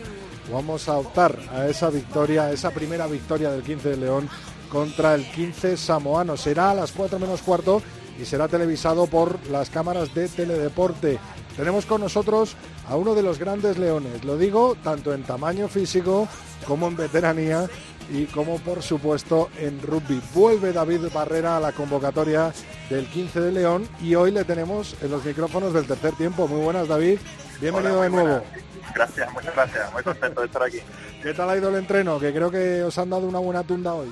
vamos 0.54 0.88
a 0.88 0.98
optar 0.98 1.38
a 1.52 1.68
esa 1.68 1.90
victoria, 1.90 2.44
a 2.44 2.54
esa 2.54 2.72
primera 2.72 3.08
victoria 3.08 3.52
del 3.52 3.62
15 3.62 3.90
de 3.90 3.98
León 3.98 4.30
contra 4.72 5.16
el 5.16 5.30
15 5.30 5.76
samoano. 5.76 6.38
Será 6.38 6.72
a 6.72 6.76
las 6.76 6.94
4 6.94 7.20
menos 7.20 7.42
cuarto 7.42 7.82
y 8.18 8.24
será 8.24 8.48
televisado 8.48 9.06
por 9.08 9.38
las 9.50 9.70
cámaras 9.70 10.16
de 10.16 10.30
Teledeporte. 10.30 11.20
Tenemos 11.60 11.86
con 11.86 12.00
nosotros 12.00 12.56
a 12.88 12.96
uno 12.96 13.14
de 13.16 13.22
los 13.22 13.38
grandes 13.38 13.78
leones, 13.78 14.24
lo 14.24 14.38
digo 14.38 14.78
tanto 14.82 15.14
en 15.14 15.24
tamaño 15.24 15.68
físico 15.68 16.26
como 16.66 16.88
en 16.88 16.96
veteranía 16.96 17.68
y 18.10 18.28
como 18.28 18.60
por 18.60 18.82
supuesto 18.82 19.50
en 19.58 19.82
rugby. 19.82 20.22
Vuelve 20.34 20.72
David 20.72 21.08
Barrera 21.14 21.58
a 21.58 21.60
la 21.60 21.74
convocatoria 21.74 22.54
del 22.90 23.08
15 23.08 23.42
de 23.42 23.52
León 23.52 23.90
y 24.02 24.16
hoy 24.16 24.32
le 24.32 24.46
tenemos 24.46 24.96
en 25.02 25.12
los 25.12 25.26
micrófonos 25.26 25.74
del 25.74 25.86
tercer 25.86 26.14
tiempo. 26.14 26.48
Muy 26.48 26.62
buenas 26.62 26.88
David, 26.88 27.20
bienvenido 27.60 27.96
Hola, 27.96 28.04
de 28.04 28.10
nuevo. 28.10 28.28
buenas. 28.30 28.44
Gracias, 28.96 29.34
muchas 29.34 29.54
gracias. 29.54 29.92
Muy 29.92 30.04
contento 30.04 30.40
de 30.40 30.48
estar 30.48 30.64
aquí. 30.64 30.80
¿Qué 31.22 31.34
tal 31.34 31.50
ha 31.50 31.58
ido 31.58 31.68
el 31.68 31.76
entreno? 31.76 32.22
Que 32.22 32.32
creo 32.32 32.50
que 32.50 32.84
os 32.84 32.98
han 32.98 33.10
dado 33.10 33.28
una 33.28 33.40
buena 33.40 33.64
tunda 33.64 33.94
hoy. 33.96 34.10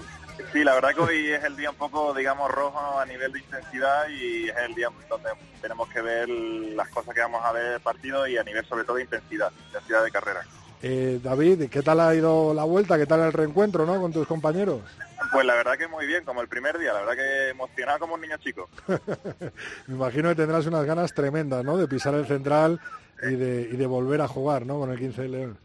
Sí, 0.53 0.63
la 0.63 0.75
verdad 0.75 0.93
que 0.93 1.01
hoy 1.01 1.31
es 1.31 1.43
el 1.43 1.55
día 1.55 1.69
un 1.69 1.75
poco, 1.75 2.13
digamos, 2.13 2.49
rojo 2.51 2.99
a 2.99 3.05
nivel 3.05 3.31
de 3.31 3.39
intensidad 3.39 4.07
y 4.09 4.49
es 4.49 4.57
el 4.57 4.75
día 4.75 4.89
donde 5.09 5.29
tenemos 5.61 5.89
que 5.89 6.01
ver 6.01 6.29
las 6.29 6.87
cosas 6.89 7.13
que 7.13 7.21
vamos 7.21 7.43
a 7.43 7.51
ver 7.51 7.71
del 7.71 7.81
partido 7.81 8.27
y 8.27 8.37
a 8.37 8.43
nivel 8.43 8.65
sobre 8.65 8.83
todo 8.83 8.97
de 8.97 9.03
intensidad, 9.03 9.51
intensidad 9.67 10.03
de 10.03 10.11
carrera. 10.11 10.41
Eh, 10.81 11.19
David, 11.23 11.69
¿qué 11.69 11.81
tal 11.81 11.99
ha 11.99 12.13
ido 12.13 12.53
la 12.53 12.63
vuelta? 12.63 12.97
¿Qué 12.97 13.07
tal 13.07 13.21
el 13.21 13.33
reencuentro 13.33 13.85
¿no? 13.85 13.99
con 13.99 14.13
tus 14.13 14.27
compañeros? 14.27 14.81
Pues 15.31 15.45
la 15.45 15.55
verdad 15.55 15.77
que 15.77 15.87
muy 15.87 16.05
bien, 16.05 16.23
como 16.23 16.41
el 16.41 16.47
primer 16.47 16.77
día, 16.77 16.93
la 16.93 16.99
verdad 17.01 17.15
que 17.15 17.49
emocionado 17.49 17.99
como 17.99 18.13
un 18.13 18.21
niño 18.21 18.37
chico. 18.37 18.69
Me 19.87 19.95
imagino 19.95 20.29
que 20.29 20.35
tendrás 20.35 20.67
unas 20.67 20.85
ganas 20.85 21.13
tremendas 21.13 21.63
¿no? 21.63 21.77
de 21.77 21.87
pisar 21.87 22.13
el 22.13 22.27
central 22.27 22.79
y 23.23 23.35
de, 23.35 23.69
y 23.71 23.75
de 23.75 23.87
volver 23.87 24.21
a 24.21 24.27
jugar 24.27 24.65
¿no? 24.65 24.79
con 24.79 24.91
el 24.91 24.99
15 24.99 25.23
de 25.23 25.29
León. 25.29 25.57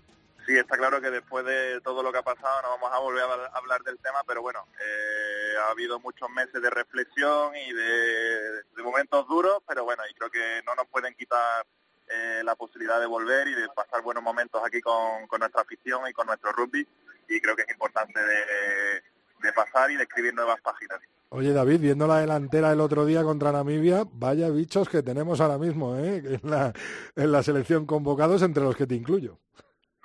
Sí, 0.47 0.59
está 0.59 0.77
claro 0.77 1.01
que 1.01 1.11
después 1.11 1.45
de 1.45 1.81
todo 1.83 2.03
lo 2.03 2.11
que 2.11 2.19
ha 2.19 2.23
pasado 2.23 2.63
no 2.63 2.71
vamos 2.71 2.91
a 2.93 2.99
volver 2.99 3.23
a 3.23 3.57
hablar 3.57 3.83
del 3.83 3.99
tema, 3.99 4.23
pero 4.27 4.43
bueno, 4.43 4.67
eh, 4.81 5.57
ha 5.59 5.71
habido 5.71 6.01
muchos 6.01 6.29
meses 6.31 6.61
de 6.61 6.69
reflexión 6.69 7.55
y 7.55 7.73
de, 7.73 8.83
momentos 8.83 9.29
duros, 9.29 9.63
pero 9.69 9.85
bueno, 9.85 10.03
y 10.11 10.15
creo 10.15 10.29
que 10.29 10.63
no 10.67 10.75
nos 10.75 10.89
pueden 10.89 11.15
quitar 11.15 11.65
eh, 12.09 12.43
la 12.45 12.57
posibilidad 12.57 12.99
de 12.99 13.07
volver 13.07 13.47
y 13.47 13.55
de 13.55 13.69
pasar 13.69 14.03
buenos 14.03 14.25
momentos 14.25 14.61
aquí 14.65 14.81
con, 14.81 15.29
nuestra 15.39 15.63
afición 15.63 16.09
y 16.09 16.13
con 16.13 16.27
nuestro 16.27 16.51
rugby, 16.51 16.87
y 17.29 17.41
creo 17.41 17.55
que 17.55 17.63
es 17.63 17.71
importante 17.71 18.19
de, 18.21 19.53
pasar 19.55 19.91
y 19.91 19.97
de 19.97 20.05
escribir 20.05 20.35
nuevas 20.35 20.61
páginas. 20.61 20.99
Oye 21.29 21.53
David, 21.53 21.81
viendo 21.81 22.07
la 22.07 22.19
delantera 22.19 22.73
el 22.73 22.81
otro 22.81 23.05
día 23.05 23.23
contra 23.23 23.53
Namibia, 23.53 24.05
vaya 24.13 24.49
bichos 24.51 24.89
que 24.89 25.03
tenemos 25.03 25.41
ahora 25.41 25.59
mismo 25.59 25.97
¿eh? 25.99 26.41
en 27.17 27.33
la 27.33 27.43
selección 27.43 27.87
convocados, 27.87 28.43
entre 28.43 28.63
los 28.63 28.77
que 28.77 28.87
te 28.87 28.95
incluyo. 28.95 29.39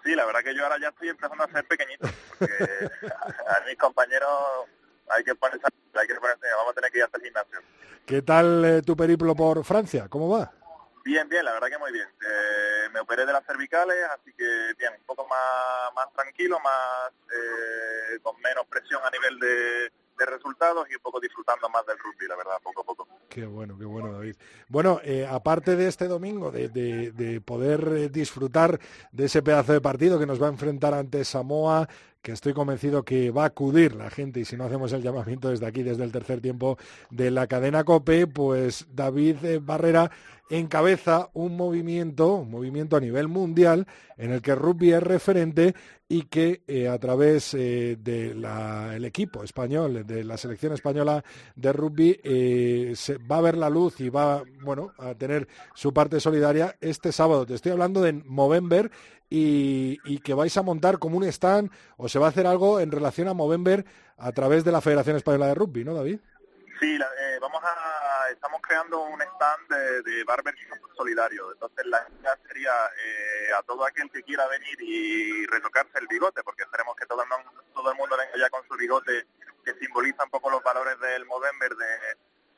Sí, 0.07 0.15
la 0.15 0.25
verdad 0.25 0.39
que 0.41 0.55
yo 0.55 0.63
ahora 0.63 0.77
ya 0.79 0.87
estoy 0.87 1.09
empezando 1.09 1.43
a 1.43 1.51
ser 1.51 1.67
pequeñito, 1.67 2.07
porque 2.39 2.47
a 3.45 3.59
mis 3.67 3.77
compañeros 3.77 4.31
hay 5.09 5.21
que 5.21 5.35
ponerse, 5.35 5.67
hay 5.95 6.07
que 6.07 6.15
ponerse, 6.15 6.47
vamos 6.55 6.71
a 6.71 6.75
tener 6.75 6.91
que 6.91 6.99
ir 6.99 7.03
hasta 7.03 7.17
el 7.17 7.23
gimnasio. 7.25 7.59
¿Qué 8.05 8.21
tal 8.21 8.63
eh, 8.63 8.81
tu 8.83 8.95
periplo 8.95 9.35
por 9.35 9.65
Francia? 9.65 10.07
¿Cómo 10.09 10.29
va? 10.29 10.49
Bien, 11.03 11.27
bien, 11.27 11.43
la 11.43 11.51
verdad 11.51 11.67
que 11.67 11.77
muy 11.77 11.91
bien. 11.91 12.07
Eh, 12.07 12.89
me 12.93 13.01
operé 13.01 13.25
de 13.25 13.33
las 13.33 13.45
cervicales, 13.45 13.97
así 14.17 14.31
que 14.31 14.45
bien, 14.77 14.93
un 14.97 15.05
poco 15.05 15.27
más, 15.27 15.93
más 15.93 16.13
tranquilo, 16.13 16.57
más 16.61 17.11
eh, 17.29 18.17
con 18.21 18.39
menos 18.39 18.65
presión 18.67 19.01
a 19.03 19.09
nivel 19.09 19.37
de, 19.39 19.91
de 20.17 20.25
resultados 20.25 20.87
y 20.89 20.95
un 20.95 21.01
poco 21.01 21.19
disfrutando 21.19 21.69
más 21.69 21.85
del 21.85 21.97
rugby, 21.99 22.27
la 22.27 22.35
verdad, 22.35 22.53
poco 22.63 22.81
a 22.81 22.83
poco. 22.83 23.07
Qué 23.29 23.45
bueno, 23.45 23.77
qué 23.77 23.85
bueno, 23.85 24.11
David. 24.13 24.35
Bueno, 24.67 24.99
eh, 25.03 25.27
aparte 25.29 25.75
de 25.75 25.87
este 25.87 26.07
domingo, 26.07 26.51
de, 26.51 26.69
de- 26.69 27.11
de 27.11 27.39
poder 27.41 27.87
eh, 27.95 28.09
disfrutar 28.09 28.79
de 29.11 29.25
ese 29.25 29.41
pedazo 29.43 29.73
de 29.73 29.81
partido 29.81 30.17
que 30.19 30.25
nos 30.25 30.41
va 30.41 30.47
a 30.47 30.51
enfrentar 30.51 30.93
ante 30.93 31.23
Samoa, 31.23 31.87
que 32.27 32.33
estoy 32.33 32.51
convencido 32.51 33.03
que 33.03 33.31
va 33.31 33.43
a 33.43 33.47
acudir 33.47 33.95
la 33.95 34.09
gente, 34.09 34.41
y 34.41 34.43
si 34.43 34.57
no 34.57 34.65
hacemos 34.65 34.91
el 34.91 35.01
llamamiento 35.01 35.49
desde 35.49 35.65
aquí, 35.65 35.81
desde 35.81 36.03
el 36.03 36.11
tercer 36.11 36.41
tiempo 36.41 36.77
de 37.09 37.31
la 37.31 37.47
cadena 37.47 37.85
COPE, 37.85 38.27
pues 38.27 38.85
David 38.93 39.45
eh, 39.45 39.59
Barrera 39.63 40.11
encabeza 40.49 41.29
un 41.33 41.55
movimiento, 41.55 42.35
un 42.35 42.51
movimiento 42.51 42.97
a 42.97 42.99
nivel 42.99 43.29
mundial, 43.29 43.87
en 44.17 44.33
el 44.33 44.41
que 44.41 44.55
rugby 44.55 44.91
es 44.91 45.03
referente 45.03 45.73
y 46.09 46.23
que 46.23 46.63
eh, 46.67 46.89
a 46.89 46.97
través 46.99 47.53
eh, 47.53 47.97
del 47.97 49.05
equipo 49.05 49.43
español, 49.43 50.05
de 50.05 50.25
la 50.25 50.35
selección 50.35 50.73
española 50.73 51.23
de 51.55 51.71
rugby, 51.71 52.19
va 53.29 53.37
a 53.37 53.41
ver 53.41 53.55
la 53.55 53.69
luz 53.69 54.01
y 54.01 54.09
va 54.09 54.43
bueno, 54.61 54.91
a 54.97 55.15
tener 55.15 55.47
su 55.75 55.93
parte 55.93 56.19
solidaria 56.19 56.75
este 56.81 57.13
sábado. 57.13 57.45
Te 57.45 57.53
estoy 57.53 57.71
hablando 57.71 58.01
de 58.01 58.11
Movember 58.11 58.91
y, 59.29 59.99
y 60.05 60.19
que 60.19 60.33
vais 60.33 60.55
a 60.57 60.61
montar 60.63 60.99
como 60.99 61.17
un 61.17 61.23
stand 61.25 61.71
o 61.97 62.07
se 62.09 62.19
va 62.19 62.27
a 62.27 62.29
hacer 62.29 62.47
algo 62.47 62.79
en 62.79 62.91
relación 62.91 63.27
a 63.27 63.33
Movember 63.33 63.85
a 64.17 64.31
través 64.31 64.63
de 64.63 64.71
la 64.71 64.81
Federación 64.81 65.15
Española 65.17 65.47
de 65.47 65.55
Rugby, 65.55 65.83
¿no, 65.83 65.93
David? 65.93 66.19
Sí, 66.79 66.97
la- 66.97 67.05
eh, 67.19 67.39
vamos 67.41 67.61
a, 67.63 68.29
estamos 68.31 68.61
creando 68.61 69.01
un 69.01 69.19
stand 69.21 69.67
de, 69.69 70.01
de 70.03 70.23
barbershop 70.23 70.77
solidario. 70.95 71.51
Entonces 71.53 71.85
la 71.87 72.05
idea 72.19 72.37
sería 72.47 72.71
eh, 72.71 73.53
a 73.57 73.63
todo 73.63 73.83
aquel 73.85 74.09
que 74.11 74.21
quiera 74.23 74.47
venir 74.47 74.77
y 74.81 75.45
retocarse 75.47 75.97
el 75.99 76.07
bigote, 76.07 76.43
porque 76.43 76.63
esperemos 76.63 76.95
que 76.95 77.05
todo 77.07 77.23
el, 77.23 77.29
mundo, 77.29 77.63
todo 77.73 77.91
el 77.91 77.97
mundo 77.97 78.15
venga 78.17 78.37
ya 78.37 78.49
con 78.49 78.61
su 78.67 78.75
bigote 78.77 79.25
que 79.65 79.73
simboliza 79.79 80.23
un 80.23 80.29
poco 80.29 80.49
los 80.51 80.63
valores 80.63 80.99
del 80.99 81.25
Movember, 81.25 81.75
de 81.75 81.85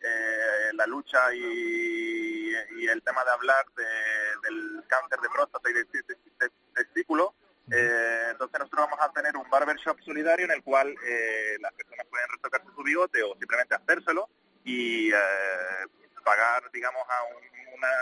eh, 0.02 0.74
la 0.74 0.86
lucha 0.86 1.34
y, 1.34 2.54
y 2.78 2.88
el 2.88 3.02
tema 3.04 3.24
de 3.24 3.32
hablar 3.32 3.66
de- 3.76 3.84
del 4.50 4.84
cáncer 4.88 5.20
de 5.20 5.30
próstata 5.30 5.70
y 5.70 5.74
de, 5.74 5.84
de- 5.86 6.50
testículo. 6.84 7.34
Eh, 7.72 8.28
entonces 8.32 8.58
nosotros 8.60 8.88
vamos 8.90 9.00
a 9.06 9.12
tener 9.14 9.38
un 9.38 9.48
barbershop 9.50 9.98
solidario 10.02 10.46
en 10.46 10.52
el 10.58 10.64
cual 10.64 10.88
eh, 11.06 11.56
las 11.60 11.72
personas 11.74 12.06
pueden 12.10 12.28
retocarse 12.36 12.68
su 12.76 12.82
bigote 12.84 13.22
o 13.22 13.36
simplemente 13.38 13.76
hacérselo 13.76 14.28
y 14.64 15.12
eh, 15.14 15.86
pagar, 16.24 16.62
digamos, 16.72 17.04
a 17.08 17.24
un- 17.36 17.76
una, 17.78 17.94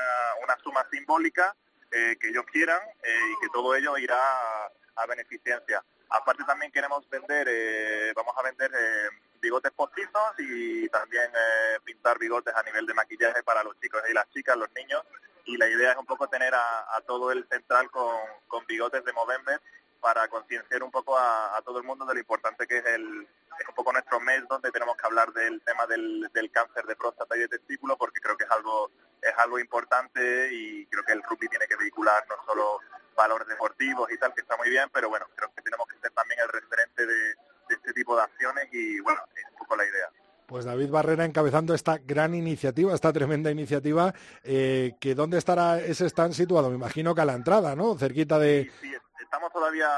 una 0.43 0.55
suma 0.63 0.87
simbólica 0.91 1.55
eh, 1.91 2.15
que 2.19 2.29
ellos 2.29 2.45
quieran 2.51 2.81
eh, 3.03 3.19
y 3.33 3.39
que 3.41 3.49
todo 3.53 3.75
ello 3.75 3.97
irá 3.97 4.17
a, 4.17 4.71
a 4.95 5.05
beneficencia. 5.05 5.83
Aparte 6.09 6.43
también 6.45 6.71
queremos 6.71 7.07
vender, 7.09 7.47
eh, 7.49 8.13
vamos 8.15 8.33
a 8.37 8.43
vender 8.43 8.71
eh, 8.73 9.09
bigotes 9.41 9.71
postizos 9.73 10.31
y 10.39 10.87
también 10.89 11.29
eh, 11.33 11.79
pintar 11.83 12.17
bigotes 12.17 12.53
a 12.55 12.63
nivel 12.63 12.85
de 12.85 12.93
maquillaje 12.93 13.43
para 13.43 13.63
los 13.63 13.77
chicos 13.81 14.01
y 14.09 14.13
las 14.13 14.29
chicas, 14.29 14.55
los 14.57 14.71
niños. 14.73 15.03
Y 15.47 15.55
la 15.55 15.67
idea 15.69 15.91
es 15.91 15.97
un 15.97 16.05
poco 16.05 16.27
tener 16.27 16.53
a, 16.53 17.01
todo 17.07 17.31
el 17.31 17.47
central 17.47 17.89
con, 17.89 18.65
bigotes 18.67 19.03
de 19.05 19.13
Movember 19.13 19.61
para 20.01 20.27
concienciar 20.27 20.83
un 20.83 20.91
poco 20.91 21.17
a, 21.17 21.61
todo 21.63 21.79
el 21.79 21.85
mundo 21.85 22.05
de 22.05 22.15
lo 22.15 22.19
importante 22.19 22.67
que 22.67 22.79
es 22.79 22.85
el 22.85 23.27
es 23.57 23.67
un 23.67 23.73
poco 23.73 23.91
nuestro 23.91 24.19
mes 24.19 24.47
donde 24.47 24.69
tenemos 24.71 24.95
que 24.97 25.05
hablar 25.07 25.33
del 25.33 25.61
tema 25.61 25.87
del, 25.87 26.29
del 26.31 26.51
cáncer 26.51 26.85
de 26.85 26.95
próstata 26.95 27.35
y 27.35 27.39
de 27.39 27.47
testículo 27.47 27.97
porque 27.97 28.19
creo 28.19 28.37
que 28.37 28.43
es 28.43 28.51
algo 28.51 28.91
es 29.19 29.33
algo 29.37 29.57
importante 29.57 30.49
y 30.51 30.85
creo 30.85 31.03
que 31.03 31.13
el 31.13 31.23
rugby 31.23 31.47
tiene 31.47 31.65
que 31.65 31.75
vehicular 31.75 32.23
no 32.29 32.35
solo 32.45 32.79
valores 33.15 33.47
deportivos 33.47 34.11
y 34.11 34.17
tal 34.19 34.33
que 34.35 34.41
está 34.41 34.57
muy 34.57 34.69
bien 34.69 34.89
pero 34.93 35.09
bueno 35.09 35.25
creo 35.35 35.51
que 35.55 35.63
tenemos 35.63 35.87
que 35.87 35.97
ser 35.97 36.11
también 36.11 36.39
el 36.41 36.49
referente 36.49 37.05
de 37.05 37.35
este 37.69 37.93
tipo 37.93 38.15
de 38.15 38.23
acciones 38.23 38.67
y 38.71 38.99
bueno 38.99 39.21
es 39.33 39.45
un 39.49 39.57
poco 39.57 39.75
la 39.75 39.85
idea 39.85 40.11
Pues 40.47 40.63
David 40.63 40.89
Barrera 40.89 41.25
encabezando 41.25 41.73
esta 41.73 41.97
gran 41.97 42.33
iniciativa, 42.33 42.93
esta 42.93 43.11
tremenda 43.11 43.51
iniciativa, 43.51 44.13
eh, 44.45 44.93
que 44.97 45.13
¿dónde 45.13 45.37
estará 45.37 45.77
ese 45.79 46.05
stand 46.05 46.33
situado? 46.33 46.69
Me 46.69 46.75
imagino 46.75 47.13
que 47.13 47.19
a 47.19 47.25
la 47.25 47.33
entrada, 47.33 47.75
¿no? 47.75 47.97
Cerquita 47.97 48.39
de... 48.39 48.71
Sí, 48.79 48.93
estamos 49.19 49.51
todavía 49.51 49.89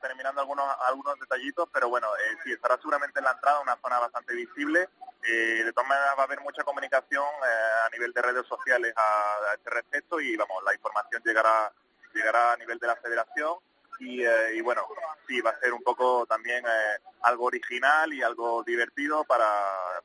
terminando 0.00 0.40
algunos 0.40 0.64
algunos 0.88 1.18
detallitos, 1.18 1.68
pero 1.72 1.88
bueno, 1.88 2.06
eh, 2.16 2.38
sí, 2.44 2.52
estará 2.52 2.76
seguramente 2.76 3.18
en 3.18 3.24
la 3.24 3.32
entrada, 3.32 3.58
una 3.60 3.76
zona 3.82 3.98
bastante 3.98 4.32
visible. 4.34 4.88
Eh, 5.24 5.64
de 5.64 5.72
todas 5.72 5.88
maneras 5.88 6.14
va 6.16 6.22
a 6.22 6.26
haber 6.26 6.40
mucha 6.40 6.62
comunicación 6.62 7.24
eh, 7.24 7.86
a 7.86 7.90
nivel 7.90 8.12
de 8.12 8.22
redes 8.22 8.46
sociales 8.46 8.94
a, 8.96 9.50
a 9.50 9.54
este 9.54 9.70
respecto 9.70 10.20
y 10.20 10.36
vamos, 10.36 10.62
la 10.64 10.72
información 10.72 11.20
llegará 11.24 11.72
llegará 12.14 12.52
a 12.52 12.56
nivel 12.56 12.78
de 12.78 12.86
la 12.86 12.96
federación 12.96 13.58
y, 14.00 14.22
eh, 14.22 14.56
y 14.56 14.60
bueno, 14.60 14.82
sí, 15.26 15.40
va 15.40 15.50
a 15.50 15.60
ser 15.60 15.72
un 15.72 15.82
poco 15.82 16.26
también 16.26 16.64
eh, 16.64 16.98
algo 17.22 17.44
original 17.44 18.12
y 18.12 18.22
algo 18.22 18.62
divertido 18.62 19.24
para, 19.24 19.48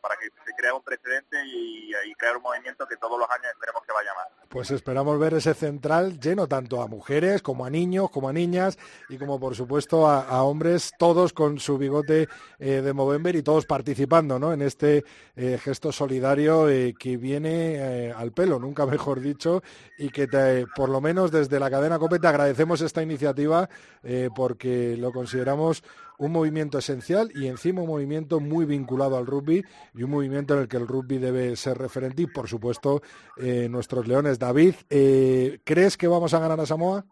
para 0.01 0.15
que 0.17 0.25
se 0.45 0.53
crea 0.57 0.73
un 0.73 0.81
precedente 0.83 1.37
y, 1.45 1.81
crear 2.17 2.37
un 2.37 2.43
movimiento 2.43 2.87
que 2.87 2.97
todos 2.97 3.17
los 3.17 3.27
años 3.31 3.47
esperemos 3.51 3.83
que 3.83 3.93
vaya 3.93 4.13
más. 4.13 4.27
Pues 4.49 4.69
esperamos 4.69 5.17
ver 5.17 5.33
ese 5.33 5.53
central 5.53 6.19
lleno 6.19 6.47
tanto 6.47 6.81
a 6.81 6.87
mujeres 6.87 7.41
como 7.41 7.65
a 7.65 7.69
niños, 7.69 8.11
como 8.11 8.29
a 8.29 8.33
niñas 8.33 8.77
y 9.09 9.17
como 9.17 9.39
por 9.39 9.55
supuesto 9.55 10.07
a, 10.07 10.43
hombres, 10.43 10.91
todos 10.99 11.33
con 11.33 11.59
su 11.59 11.77
bigote 11.77 12.27
eh, 12.59 12.81
de 12.81 12.93
Movember 12.93 13.35
y 13.35 13.43
todos 13.43 13.65
participando 13.65 14.37
¿no? 14.37 14.53
en 14.53 14.61
este 14.61 15.03
eh, 15.35 15.57
gesto 15.57 15.91
solidario 15.91 16.69
eh, 16.69 16.93
que 16.99 17.17
viene 17.17 18.11
al 18.15 18.33
pelo, 18.33 18.59
nunca 18.59 18.85
mejor 18.85 19.19
dicho, 19.19 19.63
y 19.97 20.09
que 20.09 20.27
te- 20.27 20.67
por 20.75 20.89
lo 20.89 21.01
menos 21.01 21.31
desde 21.31 21.59
la 21.59 21.71
cadena 21.71 21.97
COPE 21.97 22.19
te 22.19 22.27
agradecemos 22.27 22.81
esta 22.81 23.01
iniciativa 23.01 23.69
eh, 24.03 24.29
porque 24.35 24.95
lo 24.97 25.11
consideramos 25.11 25.83
un 26.17 26.31
movimiento 26.31 26.77
esencial 26.77 27.31
y 27.33 27.47
encima 27.47 27.81
un 27.81 27.87
movimiento 27.87 28.39
muy 28.39 28.65
vinculado 28.65 29.17
al 29.17 29.25
rugby 29.25 29.65
y 29.95 30.03
un 30.03 30.11
movimiento 30.11 30.53
en 30.53 30.61
el 30.61 30.67
que 30.67 30.77
el 30.77 30.87
rugby 30.87 31.17
debe 31.17 31.55
ser 31.55 31.79
referente 31.79 32.21
y 32.21 32.27
por 32.27 32.47
supuesto 32.47 33.01
eh, 33.37 33.67
nuestros 33.69 34.07
leones. 34.07 34.37
David, 34.37 34.75
eh, 34.89 35.59
¿crees 35.63 35.97
que 35.97 36.07
vamos 36.07 36.33
a 36.35 36.39
ganar 36.39 36.59
a 36.59 36.65
Samoa? 36.67 37.03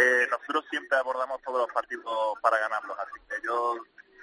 Eh, 0.00 0.26
nosotros 0.30 0.64
siempre 0.70 0.96
abordamos 0.96 1.40
todos 1.42 1.60
los 1.60 1.72
partidos 1.72 2.38
para 2.40 2.58
ganarlos, 2.58 2.96
así 2.98 3.20
que 3.28 3.36
yo 3.44 3.74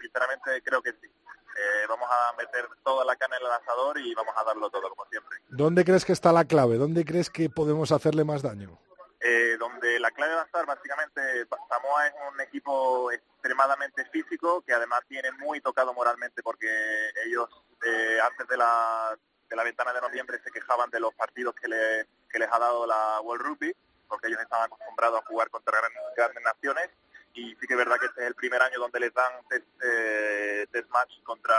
sinceramente 0.02 0.62
creo 0.64 0.82
que 0.82 0.92
sí. 0.94 1.08
Eh, 1.08 1.86
vamos 1.90 2.08
a 2.10 2.38
meter 2.38 2.68
toda 2.84 3.04
la 3.04 3.16
carne 3.16 3.36
en 3.40 3.46
el 3.46 3.52
asador 3.52 4.00
y 4.00 4.14
vamos 4.14 4.34
a 4.38 4.44
darlo 4.44 4.70
todo, 4.70 4.90
como 4.90 5.10
siempre. 5.10 5.38
¿Dónde 5.50 5.84
crees 5.86 6.06
que 6.06 6.14
está 6.14 6.32
la 6.32 6.46
clave? 6.46 6.78
¿Dónde 6.78 7.04
crees 7.04 7.30
que 7.30 7.50
podemos 7.50 7.92
hacerle 7.92 8.24
más 8.24 8.44
daño? 8.44 8.80
Eh, 9.20 9.58
donde 9.58 10.00
la 10.00 10.12
clave 10.12 10.36
va 10.36 10.42
a 10.44 10.46
estar 10.46 10.66
básicamente, 10.68 11.22
Samoa 11.70 12.06
es 12.08 12.14
un 12.32 12.40
equipo 12.42 13.12
extremadamente 13.12 14.06
físico 14.06 14.62
que 14.62 14.74
además 14.74 15.02
tiene 15.08 15.32
muy 15.34 15.60
tocado 15.60 15.92
moralmente 15.94 16.44
porque 16.44 16.68
ellos 17.26 17.50
eh, 17.84 18.20
antes 18.22 18.48
de 18.48 18.58
la, 18.58 19.18
de 19.50 19.56
la 19.56 19.64
ventana 19.64 19.92
de 19.94 20.02
noviembre 20.02 20.40
se 20.44 20.52
quejaban 20.52 20.92
de 20.92 21.00
los 21.00 21.16
partidos 21.16 21.56
que, 21.56 21.68
le- 21.68 22.08
que 22.30 22.38
les 22.38 22.48
ha 22.52 22.60
dado 22.60 22.86
la 22.86 23.20
World 23.22 23.44
Rugby 23.44 23.76
porque 24.08 24.28
ellos 24.28 24.40
estaban 24.40 24.66
acostumbrados 24.66 25.20
a 25.22 25.26
jugar 25.26 25.50
contra 25.50 25.80
gran- 25.80 25.92
grandes 26.16 26.44
naciones 26.44 26.90
y 27.34 27.56
sí 27.56 27.68
que 27.68 27.74
es 27.74 27.78
verdad 27.78 27.98
que 28.00 28.06
este 28.08 28.22
es 28.22 28.28
el 28.28 28.36
primer 28.36 28.62
año 28.62 28.80
donde 28.80 29.00
les 29.00 29.14
dan 29.16 29.32
test, 29.50 29.66
eh, 29.84 30.68
test 30.72 30.90
match 30.90 31.22
contra 31.24 31.56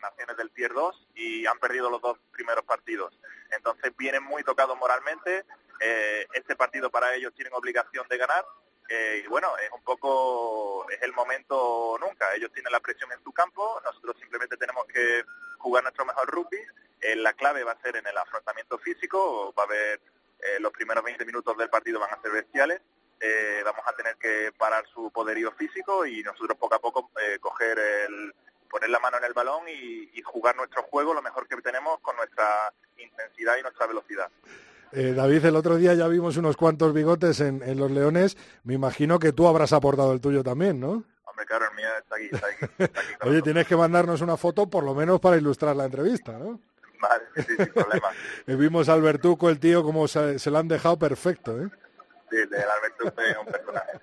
naciones 0.00 0.36
del 0.38 0.50
Tier 0.52 0.72
2 0.72 1.08
y 1.14 1.46
han 1.46 1.58
perdido 1.58 1.90
los 1.90 2.00
dos 2.02 2.18
primeros 2.32 2.64
partidos. 2.64 3.16
Entonces 3.50 3.92
vienen 3.96 4.22
muy 4.22 4.42
tocados 4.44 4.76
moralmente, 4.78 5.44
eh, 5.82 6.26
este 6.34 6.56
partido 6.56 6.90
para 6.90 7.14
ellos 7.14 7.34
tienen 7.34 7.52
obligación 7.54 8.06
de 8.08 8.16
ganar 8.16 8.44
eh, 8.88 9.22
y 9.24 9.28
bueno, 9.28 9.56
es 9.58 9.70
un 9.70 9.82
poco, 9.82 10.86
es 10.90 11.00
el 11.02 11.12
momento 11.12 11.96
nunca, 12.00 12.34
ellos 12.34 12.52
tienen 12.52 12.72
la 12.72 12.80
presión 12.80 13.10
en 13.12 13.22
su 13.22 13.32
campo, 13.32 13.80
nosotros 13.84 14.16
simplemente 14.18 14.56
tenemos 14.56 14.84
que 14.86 15.24
jugar 15.58 15.82
nuestro 15.82 16.04
mejor 16.04 16.28
rugby, 16.30 16.58
Eh, 17.00 17.16
la 17.16 17.32
clave 17.32 17.64
va 17.64 17.72
a 17.72 17.82
ser 17.82 17.96
en 17.96 18.06
el 18.06 18.16
afrontamiento 18.16 18.78
físico, 18.78 19.52
va 19.58 19.64
a 19.64 19.66
haber 19.66 20.00
eh, 20.38 20.60
los 20.60 20.72
primeros 20.72 21.02
20 21.02 21.24
minutos 21.24 21.56
del 21.56 21.68
partido 21.68 21.98
van 21.98 22.14
a 22.14 22.22
ser 22.22 22.30
bestiales, 22.30 22.80
eh, 23.18 23.60
vamos 23.64 23.82
a 23.86 23.92
tener 23.92 24.16
que 24.16 24.52
parar 24.56 24.84
su 24.86 25.10
poderío 25.10 25.50
físico 25.52 26.06
y 26.06 26.22
nosotros 26.22 26.56
poco 26.58 26.74
a 26.76 26.78
poco 26.78 27.10
coger 27.40 27.78
el 27.78 28.32
poner 28.70 28.90
la 28.90 29.00
mano 29.00 29.18
en 29.18 29.24
el 29.24 29.32
balón 29.32 29.68
y, 29.68 30.10
y 30.14 30.22
jugar 30.22 30.54
nuestro 30.54 30.82
juego 30.84 31.12
lo 31.12 31.22
mejor 31.22 31.48
que 31.48 31.56
tenemos 31.60 31.98
con 32.00 32.14
nuestra 32.16 32.72
intensidad 32.96 33.56
y 33.58 33.62
nuestra 33.62 33.86
velocidad. 33.86 34.30
Eh, 34.92 35.14
David, 35.14 35.44
el 35.46 35.56
otro 35.56 35.76
día 35.76 35.94
ya 35.94 36.06
vimos 36.08 36.36
unos 36.36 36.56
cuantos 36.56 36.92
bigotes 36.92 37.40
en, 37.40 37.62
en 37.62 37.78
los 37.78 37.90
Leones. 37.90 38.36
Me 38.64 38.74
imagino 38.74 39.18
que 39.18 39.32
tú 39.32 39.46
habrás 39.46 39.72
aportado 39.72 40.12
el 40.12 40.20
tuyo 40.20 40.42
también, 40.44 40.80
¿no? 40.80 41.04
Hombre, 41.24 41.46
claro, 41.46 41.64
el 41.70 41.76
mío 41.76 41.88
está 41.98 42.16
aquí, 42.16 42.28
está 42.30 42.46
aquí. 42.46 42.84
está 42.84 43.00
aquí 43.00 43.14
con 43.18 43.28
Oye, 43.30 43.42
tienes 43.42 43.66
que 43.66 43.76
mandarnos 43.76 44.20
una 44.20 44.36
foto 44.36 44.68
por 44.68 44.84
lo 44.84 44.94
menos 44.94 45.18
para 45.18 45.36
ilustrar 45.38 45.74
la 45.74 45.86
entrevista, 45.86 46.32
¿no? 46.38 46.60
Vale, 47.00 47.24
sí, 47.34 47.42
sí, 47.42 47.56
sin 47.56 47.72
problema. 47.72 48.08
Eh, 48.46 48.56
vimos 48.56 48.88
a 48.88 48.92
Albertuco, 48.94 49.48
el 49.48 49.58
tío, 49.58 49.82
como 49.82 50.06
se, 50.08 50.38
se 50.38 50.50
lo 50.50 50.58
han 50.58 50.68
dejado 50.68 50.98
perfecto, 50.98 51.58
¿eh? 51.60 51.70
Sí, 52.32 52.38
el 52.38 52.54
Alberto 52.54 53.20
es 53.20 53.36
un 53.36 53.52
personaje. 53.52 54.00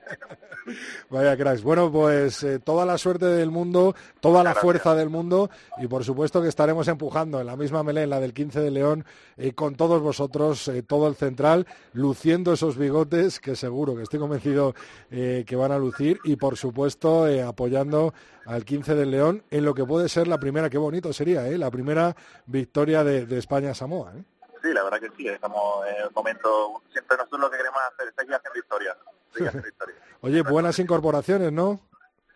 Vaya 1.09 1.35
cracks. 1.35 1.63
Bueno, 1.63 1.91
pues 1.91 2.43
eh, 2.43 2.59
toda 2.59 2.85
la 2.85 2.99
suerte 2.99 3.25
del 3.25 3.49
mundo, 3.49 3.95
toda 4.19 4.43
la 4.43 4.53
fuerza 4.53 4.93
del 4.93 5.09
mundo 5.09 5.49
y 5.79 5.87
por 5.87 6.03
supuesto 6.03 6.39
que 6.39 6.47
estaremos 6.47 6.87
empujando 6.87 7.41
en 7.41 7.47
la 7.47 7.55
misma 7.55 7.81
melé, 7.81 8.03
en 8.03 8.11
la 8.11 8.19
del 8.19 8.35
15 8.35 8.59
de 8.59 8.69
León, 8.69 9.03
eh, 9.35 9.53
con 9.53 9.73
todos 9.73 9.99
vosotros, 10.03 10.67
eh, 10.67 10.83
todo 10.83 11.07
el 11.07 11.15
central, 11.15 11.65
luciendo 11.93 12.53
esos 12.53 12.77
bigotes 12.77 13.39
que 13.39 13.55
seguro 13.55 13.95
que 13.95 14.03
estoy 14.03 14.19
convencido 14.19 14.75
eh, 15.09 15.43
que 15.47 15.55
van 15.55 15.71
a 15.71 15.79
lucir 15.79 16.19
y 16.23 16.35
por 16.35 16.55
supuesto 16.55 17.25
apoyando 17.47 18.13
al 18.45 18.63
15 18.63 18.93
del 18.93 19.09
León 19.09 19.43
en 19.49 19.65
lo 19.65 19.73
que 19.73 19.85
puede 19.85 20.07
ser 20.07 20.27
la 20.27 20.37
primera, 20.37 20.69
qué 20.69 20.77
bonito 20.77 21.11
sería, 21.13 21.41
la 21.41 21.71
primera 21.71 22.15
victoria 22.45 23.03
de, 23.03 23.25
de 23.25 23.39
España-Samoa. 23.39 24.13
¿eh? 24.17 24.38
Sí, 24.69 24.75
la 24.75 24.83
verdad 24.83 24.99
que 24.99 25.09
sí, 25.17 25.27
estamos 25.27 25.83
en 25.87 25.95
el 25.95 26.11
momento, 26.11 26.83
siempre 26.91 27.17
nosotros 27.17 27.41
lo 27.41 27.49
que 27.49 27.57
queremos 27.57 27.81
hacer 27.91 28.09
es 28.09 28.13
seguir 28.15 28.35
haciendo 28.35 28.59
historia. 28.59 28.95
Seguir 29.33 29.47
haciendo 29.47 29.67
historia. 29.73 29.95
Oye, 30.21 30.43
buenas 30.43 30.77
incorporaciones, 30.77 31.51
¿no? 31.51 31.79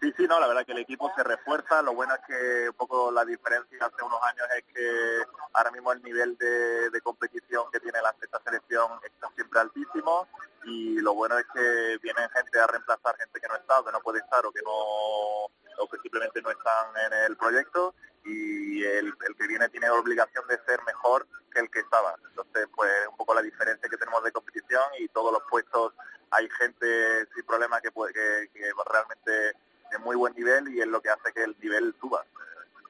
Sí, 0.01 0.11
sí, 0.17 0.25
no, 0.27 0.39
la 0.39 0.47
verdad 0.47 0.65
que 0.65 0.71
el 0.71 0.79
equipo 0.79 1.11
se 1.15 1.23
refuerza. 1.23 1.83
Lo 1.83 1.93
bueno 1.93 2.15
es 2.15 2.21
que 2.25 2.69
un 2.69 2.75
poco 2.75 3.11
la 3.11 3.23
diferencia 3.23 3.85
hace 3.85 4.03
unos 4.03 4.19
años 4.23 4.47
es 4.57 4.63
que 4.73 5.23
ahora 5.53 5.69
mismo 5.69 5.91
el 5.91 6.01
nivel 6.01 6.35
de, 6.37 6.89
de 6.89 7.01
competición 7.01 7.65
que 7.71 7.79
tiene 7.79 8.01
la 8.01 8.15
sexta 8.19 8.41
selección 8.43 8.89
está 9.03 9.29
siempre 9.35 9.59
altísimo 9.59 10.27
y 10.63 11.01
lo 11.01 11.13
bueno 11.13 11.37
es 11.37 11.45
que 11.53 11.99
vienen 12.01 12.27
gente 12.31 12.59
a 12.59 12.65
reemplazar 12.65 13.15
gente 13.15 13.39
que 13.39 13.47
no 13.47 13.57
está 13.57 13.79
o 13.79 13.85
que 13.85 13.91
no 13.91 13.99
puede 13.99 14.17
estar 14.17 14.43
o 14.43 14.51
que 14.51 14.61
no 14.63 14.71
o 14.71 15.87
que 15.87 15.99
simplemente 15.99 16.41
no 16.41 16.49
están 16.49 16.87
en 17.05 17.31
el 17.31 17.37
proyecto 17.37 17.93
y 18.25 18.83
el, 18.83 19.07
el 19.07 19.35
que 19.37 19.47
viene 19.47 19.69
tiene 19.69 19.89
obligación 19.89 20.45
de 20.47 20.59
ser 20.65 20.79
mejor 20.85 21.27
que 21.51 21.59
el 21.59 21.69
que 21.69 21.79
estaba. 21.79 22.15
Entonces, 22.29 22.67
pues 22.75 22.91
un 23.09 23.17
poco 23.17 23.33
la 23.33 23.41
diferencia 23.41 23.89
que 23.89 23.97
tenemos 23.97 24.23
de 24.23 24.31
competición 24.31 24.83
y 24.99 25.07
todos 25.09 25.31
los 25.31 25.43
puestos 25.49 25.93
hay 26.31 26.49
gente 26.49 27.27
sin 27.35 27.45
problema 27.45 27.79
que 27.81 27.91
puede 27.91 28.13
que, 28.13 28.49
que 28.53 28.71
realmente 28.91 29.57
de 29.91 29.99
muy 29.99 30.15
buen 30.15 30.33
nivel 30.33 30.67
y 30.69 30.81
es 30.81 30.87
lo 30.87 31.01
que 31.01 31.09
hace 31.09 31.31
que 31.33 31.43
el 31.43 31.55
nivel 31.61 31.93
suba, 32.01 32.25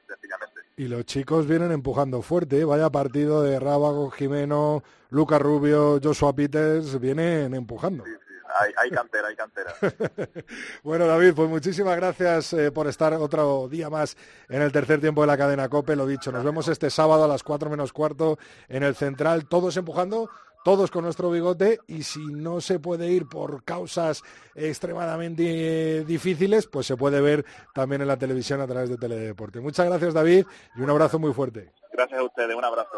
sencillamente. 0.08 0.62
Y 0.78 0.88
los 0.88 1.06
chicos 1.06 1.46
vienen 1.46 1.72
empujando 1.72 2.22
fuerte, 2.22 2.62
¿eh? 2.62 2.65
vaya 2.65 2.89
partido 2.89 3.43
de 3.43 3.60
Rábago, 3.60 4.10
Jimeno, 4.10 4.84
Lucas 5.10 5.41
Rubio, 5.41 6.00
Joshua 6.02 6.34
Peters, 6.34 7.00
vienen 7.00 7.54
empujando. 7.54 8.06
Sí, 8.06 8.12
hay, 8.60 8.71
hay 8.77 8.89
cantera, 8.89 9.27
hay 9.27 9.36
cantera. 9.36 9.73
Bueno, 10.84 11.08
David, 11.08 11.34
pues 11.36 11.49
muchísimas 11.49 11.95
gracias 11.95 12.53
eh, 12.53 12.71
por 12.71 12.88
estar 12.88 13.13
otro 13.13 13.67
día 13.69 13.89
más 13.89 14.17
en 14.49 14.62
el 14.62 14.71
tercer 14.71 14.99
tiempo 14.99 15.21
de 15.21 15.27
la 15.27 15.38
cadena 15.38 15.69
COPE, 15.69 15.95
lo 15.95 16.06
dicho, 16.06 16.32
nos 16.32 16.43
vemos 16.43 16.67
este 16.67 16.89
sábado 16.89 17.23
a 17.23 17.27
las 17.27 17.43
4 17.43 17.69
menos 17.69 17.93
cuarto 17.93 18.38
en 18.67 18.84
el 18.84 18.95
Central, 18.95 19.47
todos 19.47 19.77
empujando, 19.77 20.29
todos 20.63 20.91
con 20.91 21.03
nuestro 21.03 21.29
bigote 21.29 21.79
y 21.88 22.03
si 22.03 22.25
no 22.25 22.62
se 22.62 22.79
puede 22.79 23.10
ir 23.10 23.27
por 23.27 23.63
causas 23.63 24.23
extremadamente 24.56 25.99
eh, 25.99 26.06
difíciles, 26.06 26.67
pues 26.67 26.88
se 26.88 26.97
puede 26.97 27.21
ver 27.21 27.45
también 27.73 28.01
en 28.01 28.08
la 28.08 28.17
televisión 28.17 28.62
a 28.62 28.67
través 28.67 28.89
de 28.89 28.97
Teledeporte. 28.97 29.60
Muchas 29.60 29.86
gracias, 29.88 30.13
David, 30.13 30.45
y 30.75 30.82
un 30.82 30.89
abrazo 30.89 31.19
muy 31.19 31.34
fuerte. 31.34 31.71
Gracias 31.91 32.19
a 32.19 32.23
ustedes, 32.23 32.56
un 32.56 32.65
abrazo. 32.65 32.97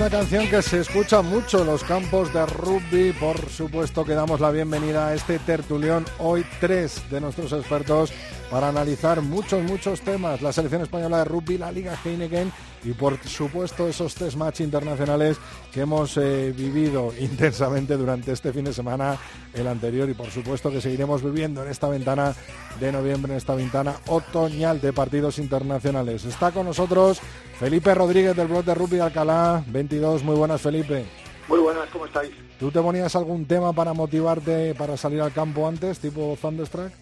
Una 0.00 0.08
canción 0.08 0.48
que 0.48 0.62
se 0.62 0.80
escucha 0.80 1.20
mucho 1.20 1.60
en 1.60 1.66
los 1.66 1.84
campos 1.84 2.32
de 2.32 2.46
rugby, 2.46 3.12
por 3.12 3.50
supuesto 3.50 4.02
que 4.02 4.14
damos 4.14 4.40
la 4.40 4.50
bienvenida 4.50 5.08
a 5.08 5.14
este 5.14 5.38
tertulión, 5.40 6.06
hoy 6.18 6.42
tres 6.58 7.02
de 7.10 7.20
nuestros 7.20 7.52
expertos 7.52 8.10
para 8.50 8.68
analizar 8.68 9.20
muchos, 9.20 9.62
muchos 9.62 10.00
temas, 10.00 10.40
la 10.40 10.54
selección 10.54 10.80
española 10.80 11.18
de 11.18 11.24
rugby, 11.26 11.58
la 11.58 11.70
Liga 11.70 11.98
Heineken 12.02 12.50
y 12.84 12.92
por 12.92 13.18
supuesto 13.24 13.88
esos 13.88 14.14
tres 14.14 14.36
match 14.36 14.60
internacionales 14.60 15.36
que 15.72 15.80
hemos 15.80 16.16
eh, 16.16 16.52
vivido 16.56 17.12
intensamente 17.20 17.96
durante 17.96 18.32
este 18.32 18.52
fin 18.52 18.64
de 18.64 18.72
semana, 18.72 19.18
el 19.54 19.66
anterior 19.66 20.08
y 20.08 20.14
por 20.14 20.30
supuesto 20.30 20.70
que 20.70 20.80
seguiremos 20.80 21.22
viviendo 21.22 21.62
en 21.62 21.70
esta 21.70 21.88
ventana 21.88 22.34
de 22.78 22.92
noviembre, 22.92 23.32
en 23.32 23.38
esta 23.38 23.54
ventana 23.54 23.96
otoñal 24.06 24.80
de 24.80 24.92
partidos 24.92 25.38
internacionales. 25.38 26.24
Está 26.24 26.52
con 26.52 26.66
nosotros 26.66 27.20
Felipe 27.58 27.94
Rodríguez 27.94 28.36
del 28.36 28.48
blog 28.48 28.64
de 28.64 28.74
Rugby 28.74 28.96
de 28.96 29.02
Alcalá, 29.02 29.64
22, 29.68 30.22
muy 30.22 30.36
buenas 30.36 30.60
Felipe. 30.60 31.04
Muy 31.48 31.58
buenas, 31.58 31.88
¿cómo 31.90 32.06
estáis? 32.06 32.30
¿Tú 32.60 32.70
te 32.70 32.80
ponías 32.80 33.16
algún 33.16 33.44
tema 33.44 33.72
para 33.72 33.92
motivarte 33.92 34.74
para 34.74 34.96
salir 34.96 35.20
al 35.20 35.32
campo 35.32 35.66
antes, 35.66 35.98
tipo 35.98 36.38
Thunderstruck? 36.40 36.92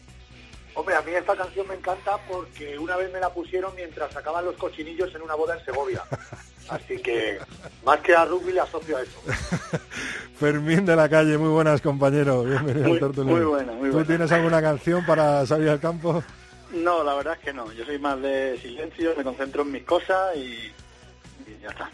Hombre, 0.79 0.95
a 0.95 1.03
mí 1.03 1.11
esta 1.13 1.35
canción 1.35 1.67
me 1.67 1.75
encanta 1.75 2.17
porque 2.29 2.79
una 2.79 2.95
vez 2.97 3.13
me 3.13 3.19
la 3.19 3.31
pusieron 3.31 3.75
mientras 3.75 4.13
sacaban 4.13 4.45
los 4.45 4.55
cochinillos 4.57 5.13
en 5.13 5.23
una 5.23 5.35
boda 5.35 5.59
en 5.59 5.65
Segovia. 5.65 6.03
Así 6.69 6.99
que 6.99 7.39
Más 7.85 7.99
que 8.01 8.15
a 8.15 8.25
rugby 8.27 8.53
le 8.53 8.61
asocio 8.61 8.97
a 8.97 9.03
eso. 9.03 9.19
Fermín 10.39 10.87
de 10.87 10.95
la 10.95 11.09
calle, 11.09 11.37
muy 11.37 11.49
buenas 11.49 11.81
compañero, 11.81 12.45
bienvenido 12.45 12.89
Muy- 12.91 12.99
al 12.99 13.01
Tertuliano. 13.01 13.37
muy 13.39 13.45
buena, 13.47 13.73
muy 13.73 13.89
¿Tú 13.89 13.93
buena. 13.95 14.07
tienes 14.07 14.31
alguna 14.31 14.63
canción 14.63 15.05
para 15.05 15.45
salir 15.47 15.69
al 15.69 15.81
campo? 15.81 16.23
No, 16.71 17.03
la 17.03 17.15
verdad 17.15 17.35
es 17.39 17.41
que 17.45 17.53
no. 17.53 17.73
Yo 17.73 17.85
soy 17.85 17.99
más 17.99 18.21
de 18.23 18.57
silencio, 18.63 19.15
me 19.17 19.25
concentro 19.25 19.63
en 19.63 19.73
mis 19.73 19.83
cosas 19.83 20.37
y, 20.37 20.71
y 21.47 21.59
ya 21.61 21.71
está. 21.71 21.91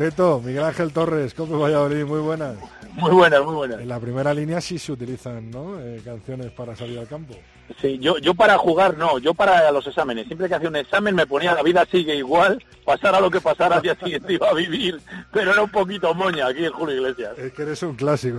Teto, 0.00 0.40
Miguel 0.42 0.64
Ángel 0.64 0.94
Torres, 0.94 1.34
Cope 1.34 1.52
Valladolid, 1.52 2.06
muy 2.06 2.20
buenas. 2.20 2.56
Muy 2.94 3.10
buenas, 3.10 3.44
muy 3.44 3.54
buenas. 3.54 3.80
En 3.82 3.88
la 3.90 4.00
primera 4.00 4.32
línea 4.32 4.58
sí 4.62 4.78
se 4.78 4.92
utilizan 4.92 5.50
¿no? 5.50 5.78
Eh, 5.78 6.00
canciones 6.02 6.50
para 6.52 6.74
salir 6.74 6.98
al 6.98 7.06
campo. 7.06 7.34
Sí, 7.78 7.98
yo, 7.98 8.18
yo 8.18 8.34
para 8.34 8.58
jugar 8.58 8.96
no, 8.96 9.18
yo 9.18 9.34
para 9.34 9.70
los 9.70 9.86
exámenes. 9.86 10.26
Siempre 10.26 10.48
que 10.48 10.54
hacía 10.54 10.68
un 10.68 10.76
examen 10.76 11.14
me 11.14 11.26
ponía 11.26 11.54
la 11.54 11.62
vida 11.62 11.86
sigue 11.90 12.16
igual, 12.16 12.62
pasara 12.84 13.20
lo 13.20 13.30
que 13.30 13.40
pasara 13.40 13.76
al 13.76 13.82
día 13.82 13.94
siguiente 13.94 14.32
iba 14.32 14.48
a 14.48 14.54
vivir, 14.54 15.00
pero 15.32 15.52
era 15.52 15.62
un 15.62 15.70
poquito 15.70 16.14
moña 16.14 16.48
aquí 16.48 16.64
en 16.64 16.72
Julio 16.72 16.96
Iglesias. 16.96 17.38
Es 17.38 17.52
que 17.52 17.62
eres 17.62 17.82
un 17.82 17.94
clásico. 17.94 18.38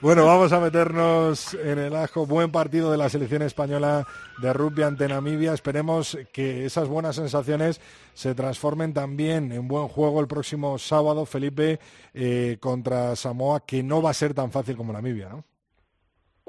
bueno, 0.00 0.26
vamos 0.26 0.52
a 0.52 0.60
meternos 0.60 1.54
en 1.54 1.78
el 1.78 1.96
ajo. 1.96 2.26
Buen 2.26 2.52
partido 2.52 2.90
de 2.90 2.98
la 2.98 3.08
selección 3.08 3.42
española 3.42 4.06
de 4.40 4.52
rugby 4.52 4.82
ante 4.82 5.08
Namibia. 5.08 5.54
Esperemos 5.54 6.18
que 6.32 6.66
esas 6.66 6.88
buenas 6.88 7.16
sensaciones 7.16 7.80
se 8.14 8.34
transformen 8.34 8.92
también 8.92 9.52
en 9.52 9.68
buen 9.68 9.88
juego 9.88 10.20
el 10.20 10.26
próximo 10.26 10.78
sábado, 10.78 11.24
Felipe, 11.24 11.80
eh, 12.14 12.58
contra 12.60 13.16
Samoa, 13.16 13.60
que 13.64 13.82
no 13.82 14.02
va 14.02 14.10
a 14.10 14.14
ser 14.14 14.34
tan 14.34 14.50
fácil 14.50 14.76
como 14.76 14.92
Namibia, 14.92 15.28
¿no? 15.28 15.44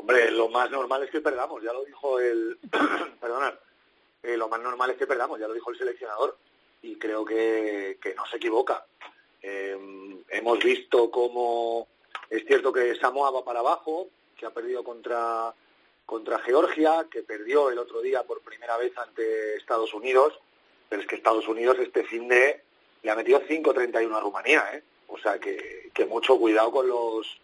Hombre, 0.04 0.32
lo 0.32 0.50
más 0.50 0.70
normal 0.70 1.02
es 1.04 1.12
que 1.12 1.22
perdamos, 1.22 1.64
ya 1.64 1.72
lo 1.72 1.86
dijo 1.86 2.20
el... 2.20 2.58
Perdonad. 3.22 3.54
Eh, 4.22 4.36
lo 4.36 4.50
más 4.50 4.60
normal 4.60 4.90
es 4.90 4.98
que 4.98 5.08
perdamos, 5.08 5.40
ya 5.40 5.48
lo 5.48 5.54
dijo 5.54 5.72
el 5.72 5.78
seleccionador. 5.78 6.38
Y 6.82 6.98
creo 6.98 7.24
que, 7.24 7.98
que 8.02 8.14
no 8.14 8.26
se 8.26 8.36
equivoca. 8.36 8.86
Eh, 9.42 9.78
hemos 10.28 10.60
visto 10.60 11.10
cómo 11.10 11.88
es 12.30 12.46
cierto 12.46 12.74
que 12.74 12.98
Samoa 12.98 13.32
va 13.32 13.46
para 13.46 13.62
abajo, 13.62 14.10
que 14.36 14.46
ha 14.46 14.50
perdido 14.50 14.84
contra, 14.84 15.54
contra 16.06 16.40
Georgia, 16.40 17.08
que 17.10 17.24
perdió 17.24 17.70
el 17.70 17.80
otro 17.80 18.02
día 18.02 18.24
por 18.24 18.42
primera 18.42 18.76
vez 18.76 18.92
ante 18.98 19.56
Estados 19.56 19.94
Unidos, 19.94 20.38
pero 20.90 21.02
es 21.02 21.08
que 21.08 21.16
Estados 21.16 21.48
Unidos 21.48 21.78
este 21.80 22.04
fin 22.04 22.28
de 22.28 22.62
le 23.04 23.10
ha 23.10 23.16
metido 23.16 23.40
5-31 23.40 24.14
a 24.14 24.20
Rumanía, 24.20 24.66
¿eh? 24.74 24.84
O 25.08 25.18
sea 25.18 25.40
que, 25.40 25.92
que 25.94 26.06
mucho 26.06 26.38
cuidado 26.38 26.72
con 26.72 26.90
los 26.90 27.40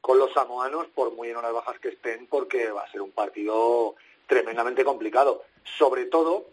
con 0.00 0.18
los 0.18 0.32
samoanos, 0.32 0.86
por 0.94 1.14
muy 1.14 1.28
en 1.28 1.36
horas 1.36 1.52
bajas 1.52 1.78
que 1.80 1.88
estén, 1.88 2.26
porque 2.26 2.70
va 2.70 2.82
a 2.82 2.90
ser 2.90 3.02
un 3.02 3.10
partido 3.10 3.94
tremendamente 4.26 4.84
complicado. 4.84 5.42
Sobre 5.78 6.06
todo 6.06 6.46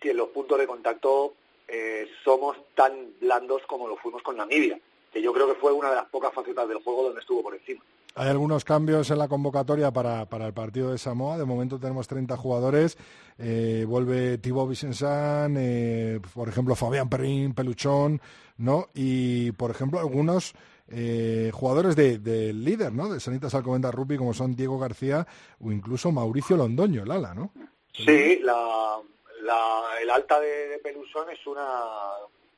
si 0.00 0.10
en 0.10 0.16
los 0.16 0.28
puntos 0.28 0.58
de 0.58 0.66
contacto 0.66 1.34
eh, 1.68 2.08
somos 2.24 2.56
tan 2.74 2.92
blandos 3.20 3.62
como 3.66 3.86
lo 3.86 3.96
fuimos 3.96 4.22
con 4.22 4.36
Namibia, 4.36 4.78
que 5.12 5.22
yo 5.22 5.32
creo 5.32 5.46
que 5.46 5.60
fue 5.60 5.72
una 5.72 5.90
de 5.90 5.96
las 5.96 6.06
pocas 6.06 6.32
facetas 6.32 6.68
del 6.68 6.82
juego 6.82 7.04
donde 7.04 7.20
estuvo 7.20 7.42
por 7.42 7.54
encima. 7.54 7.82
Hay 8.16 8.28
algunos 8.28 8.64
cambios 8.64 9.08
en 9.10 9.18
la 9.18 9.28
convocatoria 9.28 9.92
para, 9.92 10.26
para 10.26 10.46
el 10.46 10.52
partido 10.52 10.90
de 10.90 10.98
Samoa. 10.98 11.38
De 11.38 11.44
momento 11.44 11.78
tenemos 11.78 12.08
30 12.08 12.36
jugadores. 12.36 12.98
Eh, 13.38 13.84
vuelve 13.86 14.38
Thibaut 14.38 14.68
Vicensan, 14.68 15.54
eh, 15.56 16.20
por 16.34 16.48
ejemplo, 16.48 16.74
Fabián 16.74 17.08
Perrin, 17.08 17.54
Peluchón, 17.54 18.20
¿no? 18.58 18.88
Y, 18.94 19.52
por 19.52 19.70
ejemplo, 19.70 20.00
algunos 20.00 20.54
eh, 20.90 21.50
jugadores 21.54 21.94
del 21.96 22.22
de 22.22 22.52
líder, 22.52 22.92
¿no? 22.92 23.12
De 23.12 23.20
Sanitas 23.20 23.54
Alcobendas 23.54 23.94
Rugby, 23.94 24.16
como 24.16 24.34
son 24.34 24.54
Diego 24.56 24.78
García 24.78 25.26
o 25.60 25.70
incluso 25.70 26.10
Mauricio 26.12 26.56
Londoño, 26.56 27.04
Lala, 27.04 27.34
¿no? 27.34 27.52
Sí, 27.92 28.38
la, 28.42 28.98
la- 29.42 30.00
el 30.02 30.10
alta 30.10 30.40
de, 30.40 30.68
de 30.68 30.78
Pelusón 30.78 31.28
es 31.30 31.46
una 31.46 31.66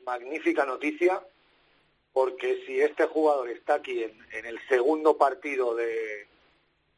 magnífica 0.06 0.64
noticia 0.66 1.22
porque 2.12 2.62
si 2.66 2.80
este 2.80 3.06
jugador 3.06 3.48
está 3.48 3.74
aquí 3.74 4.02
en, 4.02 4.12
en 4.32 4.46
el 4.46 4.58
segundo 4.68 5.16
partido 5.16 5.74
de, 5.74 6.26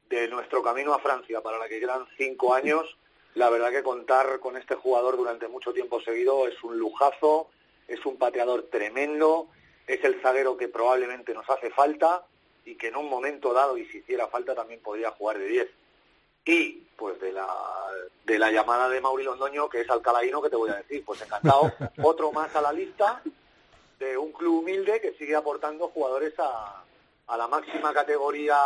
de 0.08 0.28
nuestro 0.28 0.62
camino 0.62 0.92
a 0.92 0.98
Francia, 0.98 1.40
para 1.40 1.58
la 1.58 1.68
que 1.68 1.78
quedan 1.80 2.04
cinco 2.16 2.52
años, 2.54 2.84
la 3.34 3.48
verdad 3.50 3.70
que 3.70 3.82
contar 3.82 4.40
con 4.40 4.56
este 4.56 4.74
jugador 4.74 5.16
durante 5.16 5.46
mucho 5.48 5.72
tiempo 5.72 6.00
seguido 6.00 6.46
es 6.48 6.62
un 6.64 6.78
lujazo, 6.78 7.48
es 7.86 8.04
un 8.06 8.16
pateador 8.16 8.64
tremendo, 8.70 9.48
es 9.86 10.02
el 10.04 10.20
zaguero 10.22 10.56
que 10.56 10.68
probablemente 10.68 11.34
nos 11.34 11.48
hace 11.50 11.70
falta 11.70 12.22
y 12.64 12.76
que 12.76 12.88
en 12.88 12.96
un 12.96 13.08
momento 13.10 13.52
dado, 13.52 13.76
y 13.76 13.84
si 13.86 13.98
hiciera 13.98 14.26
falta, 14.28 14.54
también 14.54 14.80
podría 14.80 15.10
jugar 15.10 15.38
de 15.38 15.46
10 15.46 15.68
y 16.46 16.82
pues 16.96 17.20
de 17.20 17.32
la 17.32 17.46
de 18.24 18.38
la 18.38 18.50
llamada 18.50 18.88
de 18.88 19.00
Mauri 19.00 19.24
Londoño 19.24 19.68
que 19.68 19.80
es 19.80 19.90
alcalaíno 19.90 20.40
que 20.42 20.50
te 20.50 20.56
voy 20.56 20.70
a 20.70 20.76
decir 20.76 21.02
pues 21.04 21.20
encantado. 21.22 21.72
Otro 22.02 22.32
más 22.32 22.54
a 22.56 22.60
la 22.62 22.72
lista 22.72 23.22
de 23.98 24.16
un 24.18 24.32
club 24.32 24.60
humilde 24.60 25.00
que 25.00 25.12
sigue 25.14 25.34
aportando 25.36 25.88
jugadores 25.88 26.34
a, 26.38 26.82
a 27.26 27.36
la 27.36 27.48
máxima 27.48 27.92
categoría 27.92 28.56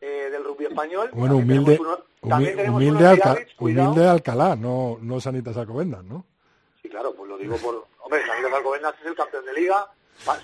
eh, 0.00 0.28
del 0.30 0.44
rugby 0.44 0.66
español. 0.66 1.10
Bueno, 1.12 1.36
También 1.36 1.58
humilde, 1.60 1.76
tenemos 1.76 1.96
uno- 1.98 2.04
humi- 2.22 2.28
también 2.30 2.56
tenemos 2.56 2.76
humilde, 2.82 2.98
unos 3.04 3.12
Alca- 3.26 3.46
humilde 3.58 4.08
Alcalá, 4.08 4.56
no, 4.56 4.98
no 5.00 5.20
Sanitas 5.20 5.56
Alcobendas, 5.56 6.04
¿no? 6.04 6.24
sí 6.82 6.88
claro 6.88 7.12
pues 7.14 7.28
lo 7.28 7.36
digo 7.36 7.56
por 7.58 7.86
hombre 8.00 8.24
Sanidad 8.26 8.54
Alcobendas 8.54 8.94
es 9.00 9.06
el 9.06 9.14
campeón 9.14 9.44
de 9.44 9.52
liga 9.52 9.86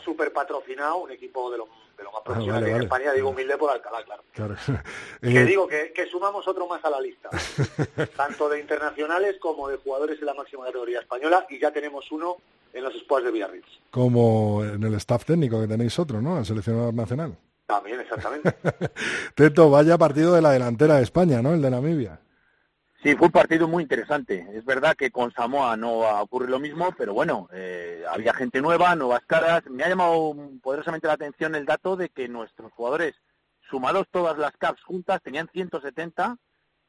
súper 0.05 0.33
patrocinado 0.33 0.97
un 0.99 1.11
equipo 1.11 1.51
de 1.51 1.59
los 1.59 1.69
de 1.97 2.05
los 2.05 2.13
más 2.13 2.23
profesionales 2.23 2.61
vale, 2.63 2.67
en 2.67 2.73
vale. 2.75 2.85
España 2.85 3.13
digo 3.15 3.31
humilde 3.31 3.57
por 3.57 3.71
Alcalá 3.71 4.05
claro 4.05 4.23
Claro. 4.33 4.55
Que 5.23 5.43
Eh, 5.43 5.45
digo 5.47 5.67
que, 5.67 5.93
que 5.95 6.07
sumamos 6.07 6.47
otro 6.47 6.67
más 6.69 6.85
a 6.85 6.91
la 6.91 7.01
lista, 7.01 7.31
tanto 8.17 8.49
de 8.51 8.61
internacionales 8.61 9.37
como 9.41 9.69
de 9.69 9.79
jugadores 9.79 10.19
en 10.21 10.27
la 10.27 10.35
máxima 10.35 10.67
categoría 10.67 11.01
española, 11.01 11.47
y 11.49 11.59
ya 11.59 11.71
tenemos 11.73 12.11
uno 12.13 12.37
en 12.75 12.85
los 12.85 12.93
squads 13.01 13.25
de 13.25 13.31
Biarritz. 13.31 13.67
como 13.91 14.63
en 14.63 14.83
el 14.83 14.95
staff 14.97 15.25
técnico 15.25 15.59
que 15.61 15.67
tenéis 15.69 15.99
otro, 15.99 16.21
¿no? 16.21 16.39
El 16.39 16.45
seleccionador 16.45 16.93
nacional. 16.93 17.35
También, 17.67 17.99
exactamente. 18.01 18.55
Teto, 19.35 19.71
vaya 19.71 19.97
partido 19.97 20.35
de 20.35 20.43
la 20.43 20.51
delantera 20.51 20.97
de 20.97 21.03
España, 21.03 21.41
¿no? 21.41 21.55
El 21.55 21.63
de 21.63 21.71
Namibia. 21.71 22.21
Sí, 23.03 23.15
fue 23.15 23.27
un 23.27 23.33
partido 23.33 23.69
muy 23.69 23.83
interesante. 23.83 24.47
Es 24.53 24.65
verdad 24.65 24.97
que 24.97 25.11
con 25.11 25.33
Samoa 25.33 25.77
no 25.77 25.99
va 25.99 26.19
a 26.19 26.23
ocurrir 26.23 26.49
lo 26.49 26.59
mismo, 26.59 26.93
pero 26.97 27.13
bueno, 27.13 27.49
eh, 27.53 28.05
había 28.11 28.33
gente 28.33 28.61
nueva, 28.61 28.95
nuevas 28.97 29.25
caras. 29.27 29.65
Me 29.69 29.85
ha 29.85 29.89
llamado 29.89 30.35
poderosamente 30.63 31.07
la 31.07 31.13
atención 31.13 31.55
el 31.55 31.67
dato 31.67 31.97
de 31.97 32.09
que 32.09 32.29
nuestros 32.29 32.73
jugadores, 32.73 33.15
sumados 33.71 34.09
todas 34.11 34.39
las 34.39 34.57
caps 34.57 34.83
juntas, 34.83 35.23
tenían 35.23 35.49
170 35.53 36.39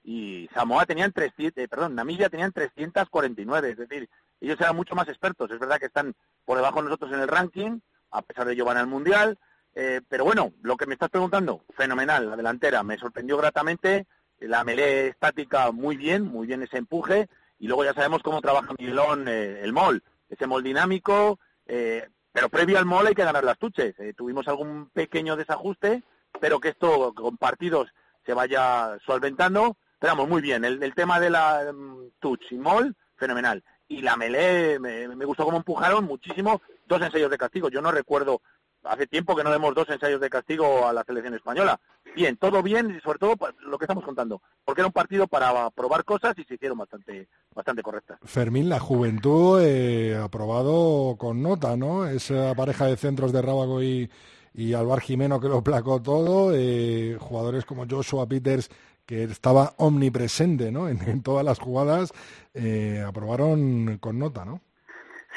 y 0.03 0.49
Samoa 0.53 0.85
tenían 0.85 1.11
300, 1.11 1.61
eh, 1.61 1.67
perdón, 1.67 1.93
Namibia 1.93 2.29
tenían 2.29 2.53
349. 2.53 3.71
Es 3.71 3.77
decir, 3.77 4.09
ellos 4.39 4.59
eran 4.61 4.75
mucho 4.75 4.95
más 4.95 5.09
expertos. 5.09 5.51
Es 5.51 5.59
verdad 5.59 5.79
que 5.79 5.87
están 5.87 6.15
por 6.45 6.57
debajo 6.57 6.77
de 6.77 6.85
nosotros 6.85 7.11
en 7.11 7.19
el 7.19 7.27
ranking, 7.27 7.79
a 8.11 8.21
pesar 8.21 8.47
de 8.47 8.53
ello 8.53 8.65
van 8.65 8.77
al 8.77 8.87
Mundial. 8.87 9.37
Eh, 9.75 10.01
pero 10.07 10.23
bueno, 10.23 10.53
lo 10.61 10.77
que 10.77 10.87
me 10.87 10.93
estás 10.93 11.09
preguntando, 11.09 11.63
fenomenal, 11.75 12.29
la 12.29 12.35
delantera, 12.35 12.81
me 12.81 12.97
sorprendió 12.97 13.37
gratamente, 13.37 14.07
la 14.39 14.63
melé 14.63 15.07
estática 15.07 15.71
muy 15.71 15.97
bien, 15.97 16.23
muy 16.23 16.47
bien 16.47 16.63
ese 16.63 16.77
empuje, 16.77 17.27
y 17.59 17.67
luego 17.67 17.83
ya 17.83 17.93
sabemos 17.93 18.21
cómo 18.21 18.41
trabaja 18.41 18.73
Miguelón 18.77 19.27
eh, 19.27 19.61
el 19.63 19.73
mol, 19.73 20.03
ese 20.29 20.47
mol 20.47 20.63
dinámico, 20.63 21.39
eh, 21.65 22.07
pero 22.31 22.49
previo 22.49 22.77
al 22.77 22.85
mol 22.85 23.07
hay 23.07 23.15
que 23.15 23.23
ganar 23.23 23.43
las 23.43 23.57
tuches. 23.57 23.99
Eh, 23.99 24.13
tuvimos 24.15 24.47
algún 24.47 24.89
pequeño 24.89 25.35
desajuste, 25.35 26.03
pero 26.39 26.59
que 26.59 26.69
esto 26.69 27.13
con 27.13 27.37
partidos 27.37 27.89
se 28.25 28.33
vaya 28.33 28.97
solventando, 29.05 29.75
pero 29.99 30.13
vamos, 30.13 30.29
muy 30.29 30.41
bien, 30.41 30.63
el, 30.63 30.81
el 30.83 30.93
tema 30.93 31.19
de 31.19 31.29
la 31.31 31.71
mm, 31.73 32.11
touch 32.19 32.51
y 32.51 32.57
mol, 32.57 32.95
fenomenal. 33.15 33.63
Y 33.87 34.01
la 34.01 34.17
melé, 34.17 34.79
me, 34.79 35.07
me 35.07 35.25
gustó 35.25 35.45
cómo 35.45 35.57
empujaron 35.57 36.05
muchísimo, 36.05 36.61
dos 36.85 37.01
ensayos 37.01 37.31
de 37.31 37.37
castigo, 37.37 37.69
yo 37.69 37.81
no 37.81 37.91
recuerdo 37.91 38.41
hace 38.89 39.07
tiempo 39.07 39.35
que 39.35 39.43
no 39.43 39.51
demos 39.51 39.75
dos 39.75 39.89
ensayos 39.89 40.21
de 40.21 40.29
castigo 40.29 40.87
a 40.87 40.93
la 40.93 41.03
selección 41.03 41.33
española. 41.33 41.79
Bien, 42.15 42.37
todo 42.37 42.63
bien 42.63 42.95
y 42.97 43.01
sobre 43.01 43.19
todo 43.19 43.35
lo 43.61 43.77
que 43.77 43.85
estamos 43.85 44.03
contando, 44.03 44.41
porque 44.65 44.81
era 44.81 44.87
un 44.87 44.93
partido 44.93 45.27
para 45.27 45.69
probar 45.71 46.03
cosas 46.03 46.37
y 46.37 46.43
se 46.43 46.55
hicieron 46.55 46.77
bastante 46.77 47.27
bastante 47.53 47.83
correctas. 47.83 48.19
Fermín, 48.23 48.69
la 48.69 48.79
juventud 48.79 49.61
eh, 49.61 50.15
aprobado 50.15 51.15
con 51.17 51.41
nota, 51.41 51.75
¿no? 51.77 52.07
Esa 52.07 52.55
pareja 52.55 52.85
de 52.85 52.97
centros 52.97 53.31
de 53.31 53.41
Rábago 53.41 53.81
y, 53.83 54.09
y 54.53 54.73
Jimeno 55.01 55.39
que 55.39 55.49
lo 55.49 55.63
placó 55.63 56.01
todo, 56.01 56.51
eh, 56.53 57.17
jugadores 57.19 57.65
como 57.65 57.85
Joshua 57.87 58.27
Peters 58.27 58.69
que 59.05 59.23
estaba 59.23 59.73
omnipresente, 59.77 60.71
¿no? 60.71 60.87
En, 60.89 61.01
en 61.07 61.23
todas 61.23 61.45
las 61.45 61.59
jugadas, 61.59 62.13
eh, 62.53 63.03
aprobaron 63.05 63.97
con 63.99 64.19
nota, 64.19 64.45
¿no? 64.45 64.61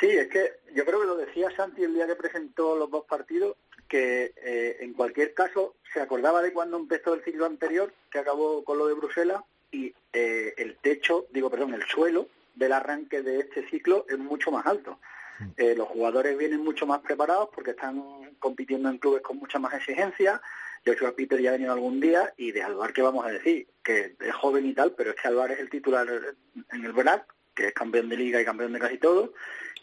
Sí, 0.00 0.06
es 0.06 0.28
que 0.28 0.54
yo 0.74 0.86
creo 0.86 1.00
que 1.00 1.06
lo 1.06 1.16
decía 1.16 1.54
Santi 1.54 1.84
el 1.84 1.92
día 1.92 2.06
que 2.06 2.16
presentó 2.16 2.74
los 2.74 2.90
dos 2.90 3.04
partidos, 3.04 3.56
que 3.86 4.32
eh, 4.36 4.78
en 4.80 4.94
cualquier 4.94 5.34
caso 5.34 5.74
se 5.92 6.00
acordaba 6.00 6.40
de 6.40 6.54
cuando 6.54 6.78
empezó 6.78 7.12
el 7.12 7.22
ciclo 7.22 7.44
anterior, 7.44 7.92
que 8.10 8.18
acabó 8.18 8.64
con 8.64 8.78
lo 8.78 8.86
de 8.86 8.94
Bruselas, 8.94 9.42
y 9.70 9.94
eh, 10.12 10.54
el 10.56 10.76
techo, 10.76 11.26
digo, 11.30 11.50
perdón, 11.50 11.74
el 11.74 11.84
suelo 11.84 12.28
del 12.54 12.72
arranque 12.72 13.20
de 13.20 13.40
este 13.40 13.68
ciclo 13.68 14.06
es 14.08 14.18
mucho 14.18 14.50
más 14.50 14.66
alto. 14.66 14.98
Eh, 15.56 15.74
los 15.74 15.88
jugadores 15.88 16.36
vienen 16.36 16.60
mucho 16.60 16.86
más 16.86 17.00
preparados 17.00 17.48
porque 17.54 17.70
están 17.70 18.34
compitiendo 18.38 18.88
en 18.88 18.98
clubes 18.98 19.22
con 19.22 19.38
mucha 19.38 19.58
más 19.58 19.74
exigencia. 19.74 20.40
Joshua 20.86 21.12
Peter 21.14 21.40
ya 21.40 21.50
ha 21.50 21.52
venido 21.52 21.72
algún 21.72 22.00
día 22.00 22.32
y 22.36 22.52
de 22.52 22.62
Alvar, 22.62 22.92
¿qué 22.92 23.02
vamos 23.02 23.26
a 23.26 23.30
decir? 23.30 23.66
Que 23.82 24.16
es 24.18 24.34
joven 24.34 24.66
y 24.66 24.74
tal, 24.74 24.92
pero 24.92 25.10
es 25.10 25.16
que 25.16 25.28
Alvar 25.28 25.52
es 25.52 25.60
el 25.60 25.70
titular 25.70 26.08
en 26.72 26.84
el 26.84 26.92
BRAC, 26.92 27.26
que 27.54 27.68
es 27.68 27.74
campeón 27.74 28.08
de 28.08 28.16
liga 28.16 28.40
y 28.40 28.44
campeón 28.44 28.72
de 28.72 28.78
casi 28.78 28.98
todo, 28.98 29.32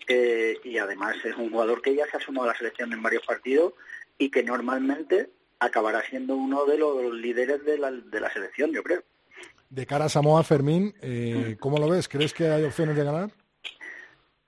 eh, 0.08 0.58
y 0.64 0.78
además 0.78 1.16
es 1.24 1.36
un 1.36 1.50
jugador 1.50 1.82
que 1.82 1.96
ya 1.96 2.06
se 2.08 2.18
ha 2.18 2.20
sumado 2.20 2.50
a 2.50 2.54
la 2.54 2.58
selección 2.58 2.92
en 2.94 3.02
varios 3.02 3.26
partidos 3.26 3.74
y 4.18 4.30
que 4.30 4.44
normalmente 4.44 5.30
acabará 5.60 6.04
siendo 6.04 6.36
uno 6.36 6.66
de 6.66 6.78
los 6.78 7.14
líderes 7.14 7.64
de 7.66 7.78
la, 7.78 7.92
de 7.92 8.20
la 8.20 8.32
selección, 8.32 8.72
yo 8.72 8.84
creo. 8.84 9.04
De 9.70 9.86
cara 9.86 10.06
a 10.06 10.10
Samoa, 10.10 10.44
Fermín, 10.44 10.96
eh, 11.02 11.58
¿cómo 11.60 11.78
lo 11.78 11.90
ves? 11.90 12.08
¿Crees 12.08 12.34
que 12.34 12.48
hay 12.48 12.64
opciones 12.64 12.96
de 12.96 13.04
ganar? 13.04 13.32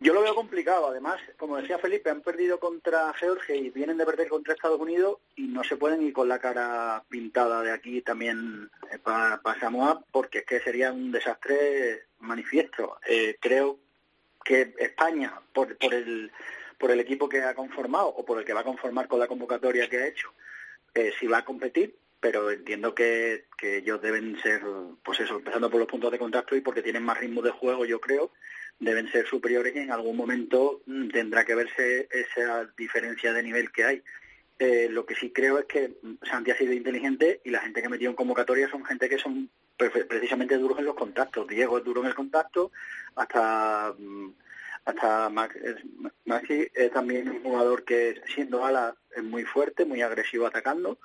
Yo 0.01 0.13
lo 0.13 0.21
veo 0.21 0.33
complicado. 0.33 0.87
Además, 0.87 1.19
como 1.37 1.57
decía 1.57 1.77
Felipe, 1.77 2.09
han 2.09 2.21
perdido 2.21 2.57
contra 2.57 3.13
Georgia 3.13 3.53
y 3.53 3.69
vienen 3.69 3.97
de 3.97 4.05
perder 4.05 4.29
contra 4.29 4.53
Estados 4.53 4.79
Unidos 4.79 5.17
y 5.35 5.47
no 5.47 5.63
se 5.65 5.75
pueden 5.75 6.01
ir 6.01 6.13
con 6.13 6.29
la 6.29 6.39
cara 6.39 7.03
pintada 7.09 7.61
de 7.61 7.71
aquí 7.71 8.01
también 8.01 8.69
para 9.03 9.59
Samoa 9.59 10.01
porque 10.11 10.39
es 10.39 10.45
que 10.45 10.61
sería 10.61 10.93
un 10.93 11.11
desastre 11.11 12.03
manifiesto. 12.19 12.97
Eh, 13.09 13.35
creo 13.41 13.77
que 14.49 14.73
España, 14.79 15.31
por, 15.53 15.77
por, 15.77 15.93
el, 15.93 16.31
por 16.79 16.89
el 16.89 16.99
equipo 16.99 17.29
que 17.29 17.43
ha 17.43 17.53
conformado 17.53 18.07
o 18.07 18.25
por 18.25 18.39
el 18.39 18.45
que 18.45 18.53
va 18.53 18.61
a 18.61 18.71
conformar 18.71 19.07
con 19.07 19.19
la 19.19 19.27
convocatoria 19.27 19.87
que 19.87 19.97
ha 19.97 20.07
hecho, 20.07 20.33
eh, 20.95 21.13
sí 21.19 21.27
va 21.27 21.37
a 21.37 21.45
competir, 21.45 21.95
pero 22.19 22.49
entiendo 22.49 22.95
que, 22.95 23.45
que 23.55 23.77
ellos 23.77 24.01
deben 24.01 24.41
ser, 24.41 24.63
pues 25.03 25.19
eso, 25.19 25.35
empezando 25.35 25.69
por 25.69 25.79
los 25.79 25.87
puntos 25.87 26.11
de 26.11 26.17
contacto 26.17 26.55
y 26.55 26.61
porque 26.61 26.81
tienen 26.81 27.03
más 27.03 27.19
ritmo 27.19 27.43
de 27.43 27.51
juego, 27.51 27.85
yo 27.85 28.01
creo, 28.01 28.31
deben 28.79 29.11
ser 29.11 29.27
superiores 29.27 29.75
y 29.75 29.79
en 29.79 29.91
algún 29.91 30.17
momento 30.17 30.81
mm, 30.87 31.09
tendrá 31.09 31.45
que 31.45 31.53
verse 31.53 32.07
esa 32.09 32.65
diferencia 32.75 33.31
de 33.31 33.43
nivel 33.43 33.71
que 33.71 33.83
hay. 33.83 34.03
Eh, 34.57 34.87
lo 34.89 35.05
que 35.05 35.13
sí 35.13 35.29
creo 35.29 35.59
es 35.59 35.65
que 35.65 35.89
mm, 36.01 36.25
Santi 36.27 36.49
ha 36.49 36.57
sido 36.57 36.73
inteligente 36.73 37.39
y 37.43 37.51
la 37.51 37.59
gente 37.59 37.81
que 37.81 37.85
ha 37.85 37.91
metido 37.91 38.09
en 38.09 38.15
convocatoria 38.15 38.67
son 38.67 38.83
gente 38.83 39.07
que 39.09 39.19
son 39.19 39.51
precisamente 39.79 40.57
duros 40.57 40.77
en 40.79 40.85
los 40.85 40.95
contactos. 40.95 41.47
Diego 41.47 41.77
es 41.77 41.83
duro 41.83 42.01
en 42.01 42.07
el 42.07 42.15
contacto, 42.15 42.71
hasta 43.15 43.93
mm, 43.97 44.29
hasta 44.85 45.31
es- 45.63 45.83
Maxi 46.25 46.67
es 46.73 46.91
también 46.91 47.29
un 47.29 47.43
jugador 47.43 47.83
que 47.83 48.21
siendo 48.33 48.65
ala 48.65 48.95
es 49.15 49.23
muy 49.23 49.43
fuerte, 49.45 49.85
muy 49.85 50.01
agresivo 50.01 50.45
atacando 50.47 50.97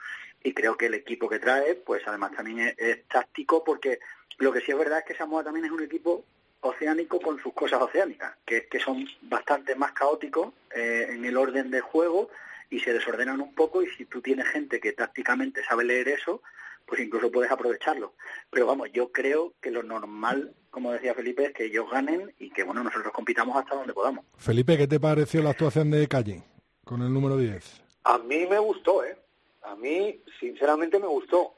y 0.43 0.53
creo 0.53 0.77
que 0.77 0.87
el 0.87 0.95
equipo 0.95 1.29
que 1.29 1.39
trae 1.39 1.75
pues 1.75 2.03
además 2.07 2.33
también 2.33 2.61
es, 2.61 2.75
es 2.79 3.05
táctico 3.09 3.64
porque 3.64 3.99
lo 4.39 4.53
que 4.53 4.61
sí 4.61 4.72
es 4.72 4.79
verdad 4.79 4.99
es 5.01 5.05
que 5.05 5.14
Samoa 5.14 5.45
también 5.45 5.66
es 5.66 5.72
un 5.72 5.83
equipo 5.83 6.25
oceánico 6.61 7.20
con 7.20 7.39
sus 7.41 7.53
cosas 7.53 7.81
oceánicas, 7.83 8.35
que, 8.47 8.66
que 8.68 8.81
son 8.81 9.07
bastante 9.22 9.75
más 9.75 9.93
caóticos 9.93 10.53
eh, 10.75 11.09
en 11.11 11.25
el 11.25 11.37
orden 11.37 11.70
de 11.70 11.81
juego 11.81 12.31
y 12.70 12.81
se 12.81 12.93
desordenan 12.93 13.41
un 13.41 13.55
poco 13.55 13.83
y 13.83 13.91
si 13.91 14.07
tú 14.07 14.22
tienes 14.22 14.47
gente 14.49 14.81
que 14.81 14.93
tácticamente 14.93 15.62
sabe 15.64 15.85
leer 15.85 16.09
eso, 16.09 16.43
pues 16.87 17.01
incluso 17.01 17.30
puedes 17.30 17.51
aprovecharlo. 17.51 18.14
Pero 18.51 18.66
vamos, 18.66 18.91
yo 18.93 19.11
creo 19.11 19.55
que 19.61 19.70
lo 19.70 19.82
normal, 19.82 20.55
como 20.70 20.93
decía 20.93 21.14
Felipe, 21.14 21.47
es 21.47 21.53
que 21.53 21.64
ellos 21.64 21.91
ganen 21.91 22.35
y 22.39 22.51
que 22.51 22.62
bueno 22.62 22.82
nosotros 22.82 23.12
compitamos 23.12 23.57
hasta 23.57 23.76
donde 23.76 23.95
podamos. 23.95 24.24
Felipe, 24.37 24.76
¿qué 24.76 24.87
te 24.87 25.01
pareció 25.01 25.43
la 25.43 25.51
actuación 25.51 25.91
de 25.91 26.07
Calle 26.09 26.43
con 26.85 27.03
el 27.03 27.12
número 27.12 27.37
10? 27.37 27.82
A 28.05 28.18
mí 28.18 28.47
me 28.47 28.59
gustó, 28.59 29.05
¿eh? 29.05 29.16
A 29.62 29.74
mí, 29.76 30.20
sinceramente, 30.39 30.99
me 30.99 31.07
gustó. 31.07 31.55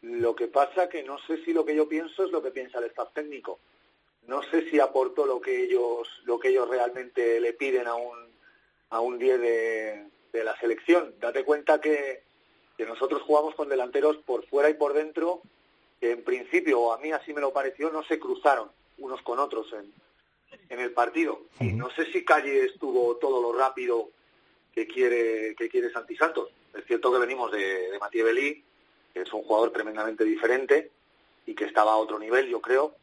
Lo 0.00 0.34
que 0.34 0.48
pasa 0.48 0.88
que 0.88 1.02
no 1.02 1.18
sé 1.26 1.44
si 1.44 1.52
lo 1.52 1.64
que 1.64 1.76
yo 1.76 1.88
pienso 1.88 2.24
es 2.24 2.30
lo 2.30 2.42
que 2.42 2.50
piensa 2.50 2.78
el 2.78 2.84
staff 2.86 3.12
técnico. 3.12 3.58
No 4.26 4.42
sé 4.42 4.68
si 4.70 4.80
aportó 4.80 5.26
lo 5.26 5.40
que 5.40 5.64
ellos, 5.64 6.08
lo 6.24 6.38
que 6.38 6.48
ellos 6.48 6.68
realmente 6.68 7.38
le 7.40 7.52
piden 7.52 7.86
a 7.86 7.94
un, 7.94 8.16
a 8.90 9.00
un 9.00 9.18
10 9.18 9.40
de, 9.40 10.06
de 10.32 10.44
la 10.44 10.58
selección. 10.58 11.14
Date 11.20 11.44
cuenta 11.44 11.80
que, 11.80 12.25
que 12.76 12.86
nosotros 12.86 13.22
jugamos 13.22 13.54
con 13.54 13.68
delanteros 13.68 14.16
por 14.18 14.46
fuera 14.46 14.68
y 14.68 14.74
por 14.74 14.92
dentro, 14.92 15.42
que 16.00 16.12
en 16.12 16.24
principio, 16.24 16.80
o 16.80 16.92
a 16.92 16.98
mí 16.98 17.12
así 17.12 17.32
me 17.32 17.40
lo 17.40 17.52
pareció, 17.52 17.90
no 17.90 18.02
se 18.04 18.18
cruzaron 18.18 18.70
unos 18.98 19.22
con 19.22 19.38
otros 19.38 19.72
en, 19.72 19.92
en 20.68 20.80
el 20.80 20.92
partido. 20.92 21.40
Y 21.60 21.72
no 21.72 21.90
sé 21.90 22.10
si 22.12 22.24
Calle 22.24 22.64
estuvo 22.64 23.16
todo 23.16 23.40
lo 23.40 23.58
rápido 23.58 24.10
que 24.74 24.86
quiere 24.86 25.54
que 25.56 25.68
quiere 25.68 25.90
Santi 25.90 26.16
Santos. 26.16 26.50
Es 26.74 26.84
cierto 26.86 27.10
que 27.10 27.18
venimos 27.18 27.50
de, 27.50 27.90
de 27.90 27.98
Mathieu 27.98 28.26
Belí, 28.26 28.62
que 29.14 29.22
es 29.22 29.32
un 29.32 29.42
jugador 29.42 29.72
tremendamente 29.72 30.24
diferente 30.24 30.90
y 31.46 31.54
que 31.54 31.64
estaba 31.64 31.92
a 31.92 31.96
otro 31.96 32.18
nivel, 32.18 32.48
yo 32.48 32.60
creo. 32.60 32.94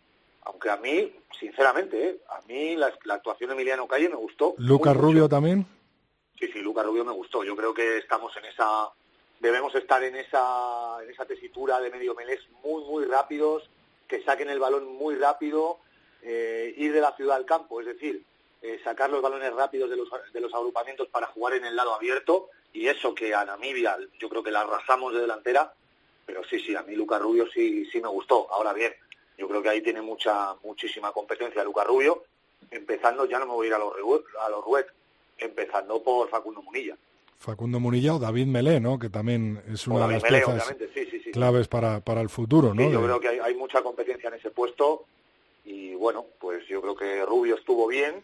Aunque 0.44 0.70
a 0.70 0.78
mí, 0.78 1.12
sinceramente, 1.40 2.10
¿eh? 2.10 2.20
a 2.30 2.42
mí 2.48 2.76
la, 2.76 2.94
la 3.06 3.16
actuación 3.16 3.48
de 3.50 3.56
Emiliano 3.56 3.88
Calle 3.88 4.10
me 4.10 4.16
gustó. 4.16 4.54
Lucas 4.58 4.94
mucho. 4.94 5.08
Rubio 5.08 5.30
también. 5.30 5.66
Sí, 6.38 6.48
sí, 6.52 6.60
Lucas 6.60 6.86
Rubio 6.86 7.06
me 7.06 7.14
gustó. 7.14 7.44
Yo 7.44 7.56
creo 7.56 7.74
que 7.74 7.98
estamos 7.98 8.36
en 8.38 8.46
esa, 8.46 8.90
debemos 9.44 9.76
estar 9.76 10.02
en 10.06 10.16
esa, 10.16 11.04
en 11.04 11.10
esa 11.10 11.26
tesitura 11.26 11.82
de 11.82 11.90
medio 11.90 12.16
melés 12.16 12.40
muy, 12.64 12.82
muy 12.86 13.04
rápidos, 13.04 13.70
que 14.08 14.24
saquen 14.24 14.50
el 14.50 14.58
balón 14.58 14.96
muy 14.96 15.16
rápido, 15.16 15.80
eh, 16.22 16.74
ir 16.78 16.94
de 16.94 17.02
la 17.02 17.14
ciudad 17.18 17.36
al 17.36 17.46
campo, 17.46 17.82
es 17.82 17.88
decir, 17.88 18.24
eh, 18.62 18.80
sacar 18.86 19.10
los 19.10 19.22
balones 19.22 19.54
rápidos 19.54 19.90
de 19.90 19.98
los, 19.98 20.08
de 20.32 20.40
los 20.40 20.54
agrupamientos 20.54 21.10
para 21.10 21.28
jugar 21.28 21.56
en 21.56 21.66
el 21.66 21.76
lado 21.76 21.94
abierto 21.94 22.52
y 22.72 22.88
eso 22.88 23.14
que 23.14 23.36
a 23.36 23.44
Namibia 23.44 23.98
yo 24.18 24.30
creo 24.30 24.42
que 24.42 24.50
la 24.50 24.62
arrasamos 24.62 25.14
de 25.14 25.20
delantera, 25.20 25.74
pero 26.26 26.42
sí, 26.46 26.62
sí, 26.62 26.74
a 26.74 26.84
mí 26.84 26.96
Lucas 26.96 27.22
Rubio 27.22 27.46
sí, 27.52 27.86
sí 27.92 28.00
me 28.00 28.08
gustó. 28.08 28.48
Ahora 28.50 28.72
bien, 28.72 28.94
yo 29.38 29.50
creo 29.50 29.62
que 29.62 29.68
ahí 29.68 29.82
tiene 29.82 30.02
mucha, 30.02 30.56
muchísima 30.64 31.12
competencia 31.12 31.66
Lucas 31.66 31.86
Rubio, 31.86 32.24
empezando, 32.72 33.26
ya 33.26 33.40
no 33.40 33.48
me 33.48 33.52
voy 33.52 33.68
a 33.68 33.70
ir 33.72 33.74
a 33.74 33.80
los, 33.80 33.94
a 34.40 34.50
los 34.50 34.64
Ruet, 34.64 34.88
empezando 35.38 36.02
por 36.02 36.30
Facundo 36.30 36.62
Munilla. 36.62 36.96
Facundo 37.38 37.80
Munilla 37.80 38.16
o 38.16 38.20
David 38.20 38.46
Melé, 38.48 38.80
¿no? 38.80 38.98
Que 39.00 39.10
también 39.10 39.62
es 39.72 39.88
una 39.88 40.08
de 40.08 40.14
las 40.14 40.24
Melé, 40.24 40.38
piezas 40.40 40.68
obviamente, 40.70 40.90
sí, 40.94 41.10
sí, 41.12 41.22
sí. 41.24 41.32
claves 41.32 41.68
para, 41.68 42.00
para 42.00 42.22
el 42.22 42.30
futuro, 42.30 42.74
¿no? 42.74 42.82
Yo 42.90 43.00
De- 43.00 43.06
creo 43.06 43.20
que 43.20 43.28
hay, 43.30 43.40
hay 43.40 43.56
mucha 43.56 43.82
competencia 43.82 44.30
en 44.30 44.36
ese 44.36 44.50
puesto 44.52 45.06
y 45.66 45.94
bueno, 45.96 46.26
pues 46.40 46.66
yo 46.68 46.82
creo 46.82 46.96
que 46.96 47.26
Rubio 47.26 47.56
estuvo 47.56 47.88
bien, 47.88 48.24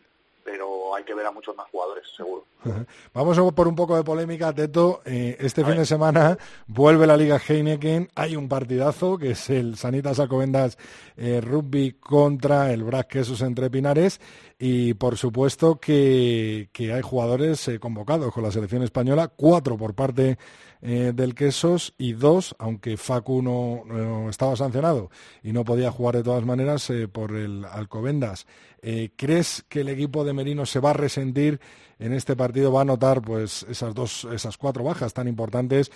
pero 0.49 0.95
hay 0.95 1.03
que 1.03 1.13
ver 1.13 1.27
a 1.27 1.31
muchos 1.31 1.55
más 1.55 1.69
jugadores, 1.69 2.03
seguro. 2.17 2.43
Vamos 3.13 3.37
a 3.37 3.51
por 3.51 3.67
un 3.67 3.75
poco 3.75 3.95
de 3.95 4.03
polémica, 4.03 4.51
Teto. 4.51 5.01
Eh, 5.05 5.37
este 5.39 5.63
fin 5.63 5.75
de 5.75 5.85
semana 5.85 6.39
vuelve 6.65 7.05
la 7.05 7.15
Liga 7.15 7.37
Heineken. 7.37 8.09
Hay 8.15 8.35
un 8.35 8.49
partidazo 8.49 9.19
que 9.19 9.31
es 9.31 9.49
el 9.51 9.77
Sanitas 9.77 10.19
Alcobendas 10.19 10.79
eh, 11.17 11.39
Rugby 11.39 11.93
contra 11.99 12.73
el 12.73 12.83
Brac 12.83 13.09
Quesos 13.09 13.41
entre 13.41 13.69
Pinares. 13.69 14.19
Y 14.57 14.95
por 14.95 15.17
supuesto 15.17 15.79
que, 15.79 16.69
que 16.73 16.93
hay 16.93 17.01
jugadores 17.03 17.67
eh, 17.67 17.79
convocados 17.79 18.33
con 18.33 18.43
la 18.43 18.51
selección 18.51 18.81
española, 18.81 19.27
cuatro 19.27 19.77
por 19.77 19.93
parte 19.93 20.39
eh, 20.81 21.11
del 21.13 21.35
Quesos 21.35 21.93
y 21.97 22.13
dos, 22.13 22.55
aunque 22.57 22.97
Facu 22.97 23.41
no, 23.41 23.83
no 23.85 24.29
estaba 24.29 24.55
sancionado 24.55 25.09
y 25.43 25.51
no 25.51 25.65
podía 25.65 25.91
jugar 25.91 26.15
de 26.15 26.23
todas 26.23 26.45
maneras 26.45 26.89
eh, 26.89 27.07
por 27.07 27.35
el 27.35 27.65
Alcobendas. 27.65 28.47
Eh, 28.81 29.11
¿Crees 29.15 29.65
que 29.67 29.81
el 29.81 29.89
equipo 29.89 30.23
de 30.23 30.33
Merino 30.33 30.65
se 30.65 30.79
va 30.79 30.91
a 30.91 30.93
resentir 30.93 31.59
en 31.97 32.13
este 32.13 32.35
partido? 32.35 32.71
¿Va 32.71 32.81
a 32.81 32.85
notar 32.85 33.21
pues 33.21 33.63
esas 33.69 33.93
dos, 33.93 34.25
esas 34.31 34.57
cuatro 34.57 34.83
bajas 34.83 35.13
tan 35.13 35.27
importantes? 35.27 35.91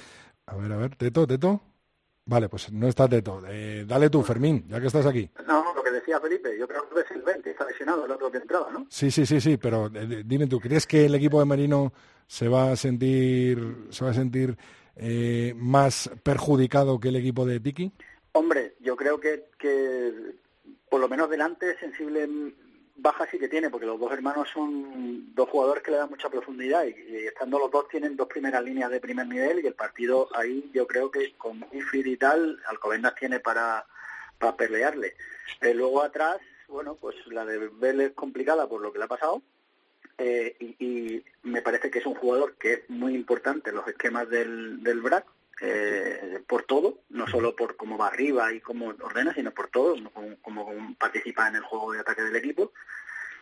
A 0.46 0.56
ver, 0.56 0.72
a 0.72 0.78
ver, 0.78 0.96
Teto, 0.96 1.26
Teto. 1.26 1.62
Vale, 2.26 2.48
pues 2.48 2.72
no 2.72 2.88
está 2.88 3.08
Teto. 3.08 3.42
Eh, 3.48 3.86
dale 3.88 4.10
tú, 4.10 4.24
Fermín, 4.24 4.66
ya 4.68 4.80
que 4.80 4.88
estás 4.88 5.06
aquí. 5.06 5.30
No, 5.48 5.74
lo 5.74 5.84
que 5.84 5.92
decía 5.92 6.20
Felipe, 6.20 6.58
yo 6.58 6.68
creo 6.68 6.90
que 6.90 7.02
es 7.02 7.12
el 7.12 7.22
20, 7.22 7.52
está 7.52 7.66
lesionado 7.66 8.06
el 8.06 8.12
otro 8.12 8.32
que 8.32 8.38
entraba, 8.38 8.72
¿no? 8.72 8.86
Sí, 8.90 9.12
sí, 9.12 9.26
sí, 9.26 9.42
sí, 9.42 9.58
pero 9.58 9.90
dime 9.90 10.48
tú, 10.48 10.60
¿crees 10.60 10.88
que 10.88 11.06
el 11.06 11.16
equipo 11.16 11.40
de 11.40 11.46
Merino 11.46 11.92
se 12.28 12.48
va 12.48 12.72
a 12.72 12.76
sentir, 12.76 13.88
se 13.90 14.04
va 14.04 14.12
a 14.12 14.14
sentir 14.14 14.58
eh, 14.96 15.54
más 15.56 16.10
perjudicado 16.24 17.00
que 17.00 17.10
el 17.10 17.16
equipo 17.16 17.46
de 17.46 17.60
Tiki? 17.60 17.92
Hombre, 18.34 18.76
yo 18.80 18.96
creo 18.96 19.20
que, 19.20 19.46
que 19.58 20.14
por 20.90 21.00
lo 21.00 21.10
menos 21.10 21.30
delante 21.30 21.78
sensible 21.80 22.28
baja 22.96 23.28
sí 23.30 23.40
que 23.40 23.50
tiene, 23.50 23.70
porque 23.70 23.86
los 23.86 24.00
dos 24.00 24.12
hermanos 24.12 24.50
son 24.54 25.34
dos 25.34 25.50
jugadores 25.50 25.84
que 25.84 25.92
le 25.92 25.98
dan 25.98 26.10
mucha 26.10 26.30
profundidad 26.30 26.86
y, 26.86 27.26
estando 27.26 27.60
los 27.60 27.72
dos 27.72 27.88
tienen 27.90 28.16
dos 28.16 28.28
primeras 28.28 28.64
líneas 28.64 28.90
de 28.92 29.00
primer 29.00 29.28
nivel 29.28 29.64
y 29.64 29.68
el 29.68 29.74
partido 29.74 30.30
ahí 30.36 30.70
yo 30.74 30.88
creo 30.88 31.10
que 31.12 31.34
con 31.34 31.66
Ifrid 31.72 32.06
y 32.06 32.18
tal, 32.18 32.60
Alcobendas 32.68 33.16
tiene 33.16 33.40
para, 33.40 33.86
para 34.38 34.56
pelearle. 34.56 35.16
Eh, 35.62 35.74
luego 35.74 36.04
atrás, 36.04 36.38
bueno, 36.68 36.96
pues 36.96 37.16
la 37.28 37.46
de 37.46 37.70
Bell 37.70 38.02
es 38.02 38.12
complicada 38.14 38.68
por 38.68 38.82
lo 38.82 38.92
que 38.92 39.00
le 39.00 39.06
ha 39.06 39.10
pasado, 39.10 39.42
eh, 40.18 40.56
y, 40.60 40.86
y 40.86 41.26
me 41.44 41.62
parece 41.62 41.90
que 41.90 42.00
es 42.00 42.06
un 42.06 42.16
jugador 42.16 42.56
que 42.56 42.74
es 42.74 42.90
muy 42.90 43.16
importante 43.16 43.70
en 43.70 43.78
los 43.78 43.88
esquemas 43.88 44.30
del, 44.30 44.84
del 44.84 45.02
BRAC, 45.02 45.26
eh, 45.62 46.42
por 46.48 46.64
todo, 46.64 47.00
no 47.10 47.28
solo 47.28 47.56
por 47.56 47.78
cómo 47.78 47.98
va 47.98 48.08
arriba 48.08 48.52
y 48.52 48.60
cómo 48.60 48.88
ordena, 48.88 49.34
sino 49.34 49.52
por 49.52 49.70
todo, 49.70 49.96
como, 50.42 50.96
participa 50.98 51.48
en 51.48 51.56
el 51.56 51.62
juego 51.62 51.94
de 51.94 52.00
ataque 52.00 52.22
del 52.24 52.36
equipo. 52.36 52.74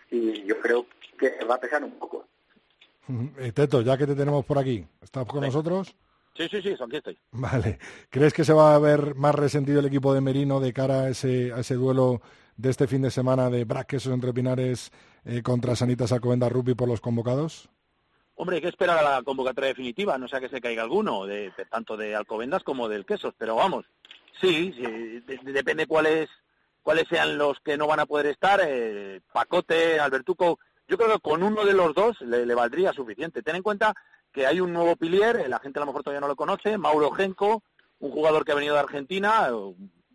Y 0.10 0.44
yo 0.44 0.60
creo 0.60 0.86
que 1.18 1.44
va 1.46 1.56
a 1.56 1.60
pesar 1.60 1.84
un 1.84 1.98
poco. 1.98 2.28
Eh, 3.38 3.52
Teto, 3.54 3.82
ya 3.82 3.98
que 3.98 4.06
te 4.06 4.16
tenemos 4.16 4.46
por 4.46 4.60
aquí, 4.60 4.86
¿estás 5.02 5.26
con 5.26 5.42
nosotros? 5.42 5.96
Sí, 6.36 6.48
sí, 6.50 6.62
sí, 6.62 6.76
aquí 6.80 6.98
estoy. 6.98 7.18
Vale. 7.32 7.80
¿Crees 8.10 8.34
que 8.34 8.46
se 8.46 8.54
va 8.54 8.76
a 8.76 8.80
ver 8.80 9.16
más 9.16 9.36
resentido 9.36 9.80
el 9.80 9.86
equipo 9.86 10.14
de 10.14 10.22
Merino 10.22 10.60
de 10.60 10.74
cara 10.74 11.02
a 11.02 11.10
ese, 11.10 11.52
a 11.54 11.60
ese 11.60 11.76
duelo 11.76 12.22
de 12.56 12.70
este 12.70 12.88
fin 12.88 13.02
de 13.02 13.12
semana 13.12 13.50
de 13.50 13.66
Braquesos 13.66 14.14
entre 14.14 14.34
Pinares 14.34 14.92
eh, 15.26 15.42
contra 15.44 15.76
Sanitas 15.76 16.12
Alcobendas 16.12 16.52
Rugby 16.52 16.74
por 16.76 16.88
los 16.88 17.02
convocados? 17.02 17.70
Hombre, 18.36 18.56
hay 18.58 18.62
que 18.62 18.70
esperar 18.70 18.98
a 18.98 19.18
la 19.18 19.24
convocatoria 19.24 19.68
definitiva, 19.70 20.18
no 20.18 20.28
sea 20.28 20.40
que 20.40 20.50
se 20.50 20.62
caiga 20.62 20.82
alguno, 20.84 21.26
de, 21.26 21.52
tanto 21.70 21.96
de 21.98 22.16
Alcobendas 22.16 22.64
como 22.64 22.88
del 22.90 23.06
Quesos, 23.06 23.34
pero 23.38 23.56
vamos, 23.56 23.86
sí, 24.40 24.74
sí, 24.76 24.82
de- 24.82 25.22
de- 25.44 25.52
depende 25.54 25.86
cuál 25.86 26.08
es 26.08 26.30
cuáles 26.82 27.08
sean 27.08 27.38
los 27.38 27.60
que 27.60 27.78
no 27.78 27.86
van 27.86 28.00
a 28.00 28.08
poder 28.08 28.26
estar, 28.26 28.60
eh, 28.64 29.22
Pacote, 29.32 30.00
Albertuco, 30.00 30.58
yo 30.88 30.98
creo 30.98 31.14
que 31.14 31.20
con 31.20 31.44
uno 31.44 31.64
de 31.64 31.74
los 31.74 31.94
dos 31.94 32.20
le, 32.22 32.56
valdría 32.56 32.92
suficiente. 32.92 33.44
Ten 33.44 33.56
en 33.58 33.62
cuenta 33.64 33.94
que 34.32 34.48
hay 34.48 34.60
un 34.60 34.74
nuevo 34.74 34.96
pilier, 34.96 35.36
eh, 35.36 35.48
la 35.48 35.60
gente 35.60 35.78
a 35.78 35.82
lo 35.82 35.86
mejor 35.86 36.02
todavía 36.04 36.22
no 36.22 36.28
lo 36.28 36.36
conoce, 36.36 36.80
Mauro 36.80 37.12
Genco, 37.12 37.62
un 38.00 38.12
jugador 38.12 38.44
que 38.44 38.54
ha 38.54 38.56
venido 38.56 38.74
de 38.74 38.80
Argentina, 38.80 39.50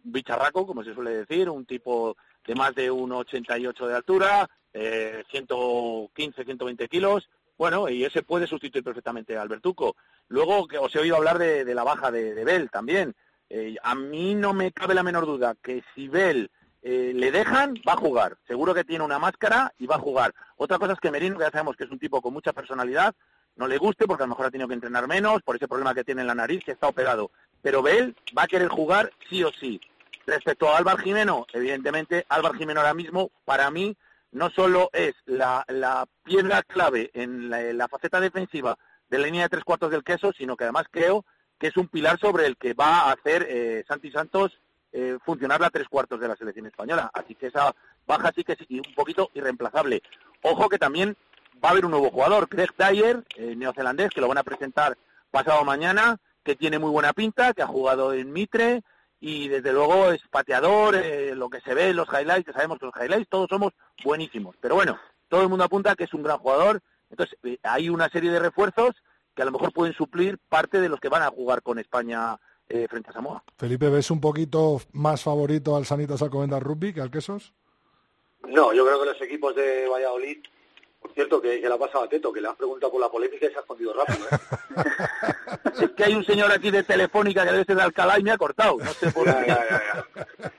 bicharraco, 0.07 0.67
como 0.67 0.85
se 0.85 0.95
suele 0.95 1.11
decir, 1.11 1.49
un 1.51 1.67
tipo 1.67 2.17
de 2.47 2.55
más 2.55 2.75
de 2.75 2.91
1,88 2.91 3.87
de 3.87 3.95
altura, 3.95 4.49
eh, 4.73 5.25
115, 5.31 6.45
120 6.45 6.89
kilos, 6.89 7.29
bueno, 7.59 7.89
y 7.89 8.05
ese 8.05 8.23
puede 8.23 8.47
sustituir 8.47 8.85
perfectamente 8.85 9.37
a 9.37 9.43
Albertuco. 9.43 9.97
Luego, 10.29 10.69
que 10.69 10.79
os 10.79 10.95
he 10.95 11.01
oído 11.01 11.17
hablar 11.17 11.39
de, 11.39 11.65
de 11.65 11.75
la 11.75 11.85
baja 11.85 12.11
de, 12.11 12.35
de 12.35 12.45
Bell 12.45 12.71
también. 12.71 13.15
Eh, 13.49 13.77
a 13.83 13.95
mí 13.95 14.35
no 14.35 14.53
me 14.53 14.73
cabe 14.73 14.95
la 14.95 15.03
menor 15.03 15.25
duda 15.25 15.55
que 15.63 15.83
si 15.95 16.09
Bell 16.09 16.51
eh, 16.83 17.13
le 17.15 17.33
dejan, 17.33 17.75
va 17.89 17.95
a 17.95 17.97
jugar. 17.97 18.37
Seguro 18.47 18.75
que 18.75 18.85
tiene 18.85 19.05
una 19.05 19.19
máscara 19.19 19.73
y 19.79 19.87
va 19.87 19.97
a 19.97 20.01
jugar. 20.01 20.35
Otra 20.57 20.79
cosa 20.79 20.93
es 20.93 21.01
que 21.01 21.11
Merino, 21.11 21.39
que 21.39 21.45
ya 21.45 21.51
sabemos 21.51 21.77
que 21.77 21.85
es 21.85 21.91
un 21.91 21.99
tipo 21.99 22.21
con 22.21 22.33
mucha 22.33 22.53
personalidad, 22.53 23.15
no 23.57 23.67
le 23.67 23.79
guste 23.79 24.07
porque 24.07 24.23
a 24.23 24.27
lo 24.27 24.31
mejor 24.31 24.47
ha 24.47 24.51
tenido 24.51 24.69
que 24.69 24.75
entrenar 24.75 25.09
menos 25.09 25.43
por 25.43 25.57
ese 25.57 25.67
problema 25.67 25.95
que 25.95 26.05
tiene 26.05 26.21
en 26.21 26.27
la 26.27 26.35
nariz, 26.35 26.63
que 26.63 26.73
está 26.73 26.89
operado. 26.89 27.31
Pero 27.63 27.83
Bell 27.83 28.15
va 28.37 28.43
a 28.43 28.49
querer 28.49 28.69
jugar 28.69 29.11
sí 29.29 29.43
o 29.43 29.51
sí. 29.53 29.81
Respecto 30.27 30.69
a 30.69 30.79
Álvaro 30.79 30.99
Jimeno, 30.99 31.47
evidentemente, 31.53 32.27
Álvaro 32.29 32.55
Jimeno 32.55 32.81
ahora 32.81 32.95
mismo, 32.95 33.31
para 33.45 33.71
mí, 33.71 33.97
no 34.33 34.51
solo 34.51 34.91
es 34.93 35.15
la, 35.25 35.65
la 35.69 36.07
piedra 36.25 36.63
clave 36.63 37.11
en 37.15 37.49
la, 37.49 37.89
faceta 37.89 38.21
defensiva 38.21 38.77
de 39.09 39.19
la 39.19 39.27
línea 39.27 39.45
de 39.45 39.51
tres 39.51 39.65
cuartos 39.65 39.91
del 39.91 40.03
queso, 40.03 40.33
sino 40.37 40.57
que 40.57 40.65
además 40.65 40.87
creo 40.91 41.25
que 41.59 41.69
es 41.69 41.77
un 41.77 41.87
pilar 41.87 42.19
sobre 42.19 42.47
el 42.47 42.57
que 42.57 42.75
va 42.75 43.03
a 43.03 43.13
hacer 43.13 43.47
eh, 43.49 43.85
Santi 43.87 44.11
Santos 44.11 44.59
eh, 44.93 45.17
funcionar 45.25 45.61
la 45.61 45.71
tres 45.71 45.89
cuartos 45.89 46.19
de 46.19 46.29
la 46.29 46.37
selección 46.37 46.67
española. 46.67 47.09
Así 47.15 47.35
que 47.35 47.47
esa 47.47 47.75
baja 48.07 48.33
sí 48.35 48.43
que 48.43 48.53
es 48.53 48.61
un 48.69 48.95
poquito 48.95 49.31
irreemplazable. 49.33 50.03
Ojo 50.43 50.69
que 50.69 50.79
también 50.79 51.17
va 51.65 51.69
a 51.69 51.73
haber 51.73 51.85
un 51.85 51.93
nuevo 51.93 52.11
jugador, 52.11 52.49
Craig 52.49 52.71
Dyer, 52.77 53.25
eh, 53.37 53.55
neozelandés, 53.57 54.11
que 54.11 54.21
lo 54.21 54.29
van 54.29 54.39
a 54.39 54.43
presentar 54.43 54.99
pasado 55.31 55.65
mañana, 55.65 56.19
que 56.43 56.57
tiene 56.57 56.79
muy 56.79 56.91
buena 56.91 57.13
pinta, 57.13 57.55
que 57.55 57.63
ha 57.63 57.67
jugado 57.67 58.13
en 58.13 58.33
Mitre 58.33 58.83
y 59.21 59.49
desde 59.49 59.73
luego 59.73 60.11
es 60.13 60.21
pateador, 60.31 60.95
eh, 60.95 61.35
lo 61.35 61.49
que 61.49 61.61
se 61.61 61.75
ve 61.75 61.91
en 61.91 61.97
los 61.97 62.09
highlights, 62.09 62.47
que 62.47 62.53
sabemos 62.53 62.79
que 62.79 62.87
los 62.87 62.95
highlights 62.95 63.29
todos 63.29 63.49
somos 63.49 63.73
buenísimos. 64.05 64.57
Pero 64.61 64.75
bueno, 64.75 64.99
todo 65.29 65.43
el 65.43 65.49
mundo 65.49 65.65
apunta 65.65 65.95
que 65.95 66.05
es 66.05 66.15
un 66.15 66.23
gran 66.23 66.39
jugador. 66.39 66.81
Entonces, 67.11 67.39
eh, 67.43 67.59
hay 67.63 67.89
una 67.89 68.09
serie 68.09 68.31
de 68.31 68.39
refuerzos 68.39 68.95
que 69.35 69.43
a 69.43 69.45
lo 69.45 69.53
mejor 69.53 69.73
pueden 69.73 69.95
suplir 69.95 70.39
parte 70.49 70.81
de 70.81 70.89
los 70.89 71.01
que 71.01 71.09
van 71.09 71.23
a 71.23 71.31
jugar 71.31 71.63
con 71.63 71.79
España 71.79 72.37
eh, 72.69 72.87
frente 72.89 73.11
a 73.11 73.13
Samoa. 73.13 73.45
Felipe, 73.57 73.89
¿ves 73.89 74.11
un 74.11 74.21
poquito 74.21 74.81
más 74.93 75.23
favorito 75.23 75.77
al 75.77 75.87
Sanitas 75.87 76.23
Alcobendas 76.23 76.63
Rugby 76.63 76.93
que 76.93 77.01
al 77.01 77.11
Quesos? 77.11 77.53
No, 78.49 78.73
yo 78.73 78.85
creo 78.85 79.01
que 79.01 79.07
los 79.07 79.23
equipos 79.23 79.55
de 79.55 79.89
Valladolid, 79.89 80.39
por 81.07 81.15
cierto, 81.15 81.41
que, 81.41 81.61
que 81.61 81.69
le 81.69 81.75
ha 81.75 81.79
pasado 81.79 82.05
a 82.05 82.09
Teto, 82.09 82.33
que 82.33 82.41
le 82.41 82.49
has 82.49 82.57
preguntado 82.57 82.91
por 82.93 83.01
la 83.01 83.09
polémica 83.09 83.47
y 83.47 83.51
se 83.51 83.57
ha 83.57 83.61
escondido 83.61 83.93
rápido. 83.93 84.27
¿eh? 84.27 84.39
Es 85.85 85.91
que 85.93 86.05
hay 86.05 86.15
un 86.15 86.25
señor 86.25 86.51
aquí 86.51 86.71
de 86.71 86.83
Telefónica 86.83 87.45
que 87.45 87.53
debe 87.53 87.65
ser 87.65 87.77
de 87.77 87.83
Alcalá 87.83 88.19
y 88.19 88.23
me 88.23 88.31
ha 88.33 88.39
cortado. 88.39 88.79
No 88.79 88.93
sé 88.95 89.11
por 89.13 89.25
qué. 89.25 89.31
ya, 89.47 89.67
ya, 89.69 89.83
ya. 89.95 90.51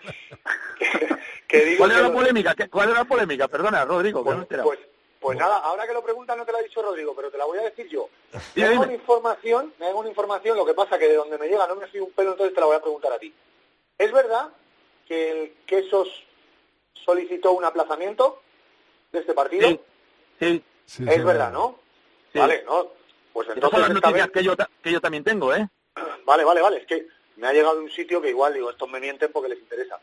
Que 1.48 1.76
¿Cuál 1.78 1.92
era 1.92 2.02
la 2.02 2.12
polémica? 2.14 2.54
¿Qué- 2.56 2.70
¿Cuál 2.70 2.90
era 2.90 3.00
la 3.00 3.06
polémica? 3.06 3.48
Perdona, 3.48 3.84
Rodrigo, 3.86 4.24
que 4.24 4.30
no 4.32 4.38
enterado. 4.42 4.68
Pues, 4.70 4.80
pues 5.20 5.38
nada, 5.38 5.58
ahora 5.58 5.88
que 5.88 5.94
lo 5.94 6.04
preguntas 6.04 6.38
no 6.38 6.46
te 6.46 6.52
lo 6.52 6.60
ha 6.60 6.62
dicho 6.62 6.82
Rodrigo, 6.82 7.14
pero 7.16 7.32
te 7.32 7.38
la 7.38 7.46
voy 7.46 7.58
a 7.58 7.64
decir 7.64 7.88
yo. 7.90 8.10
Me 8.56 8.66
hago 8.66 8.84
una 8.84 8.94
información, 8.94 9.74
me 9.80 9.88
hago 9.88 10.00
una 10.00 10.10
información, 10.10 10.56
lo 10.58 10.66
que 10.66 10.74
pasa 10.76 11.00
que 11.00 11.08
de 11.08 11.16
donde 11.16 11.38
me 11.38 11.48
llega 11.48 11.66
no 11.68 11.76
me 11.76 11.88
fío 11.88 12.06
un 12.06 12.12
pelo, 12.12 12.32
entonces 12.32 12.54
te 12.54 12.60
la 12.62 12.68
voy 12.68 12.76
a 12.76 12.82
preguntar 12.82 13.12
a 13.14 13.18
ti. 13.20 13.34
¿Es 13.98 14.12
verdad 14.12 14.50
que 15.08 15.32
el 15.32 15.54
Quesos 15.66 16.10
solicitó 16.94 17.54
un 17.54 17.66
aplazamiento 17.66 18.42
de 19.12 19.20
este 19.20 19.34
partido? 19.34 19.68
Sí, 19.70 19.80
sí. 20.40 20.64
Sí, 20.86 21.04
es 21.08 21.16
sí, 21.16 21.22
verdad, 21.22 21.52
¿no? 21.52 21.80
Sí. 22.32 22.40
Vale, 22.40 22.64
¿no? 22.66 22.88
Pues 23.34 23.48
entonces 23.50 23.72
son 23.72 23.82
las 23.82 23.90
noticias 23.94 24.28
vez- 24.28 24.32
que 24.34 24.44
yo, 24.44 24.56
ta- 24.56 24.70
que 24.82 24.92
yo 24.92 25.02
también 25.02 25.24
tengo, 25.24 25.54
¿eh? 25.54 25.68
Vale, 26.26 26.44
vale, 26.44 26.62
vale, 26.62 26.78
es 26.78 26.86
que 26.88 27.08
me 27.38 27.48
ha 27.48 27.54
llegado 27.54 27.76
de 27.76 27.82
un 27.84 27.92
sitio 27.92 28.22
que 28.22 28.30
igual, 28.30 28.54
digo, 28.54 28.70
estos 28.72 28.90
me 28.90 29.00
mienten 29.00 29.32
porque 29.32 29.50
les 29.50 29.60
interesa. 29.60 30.00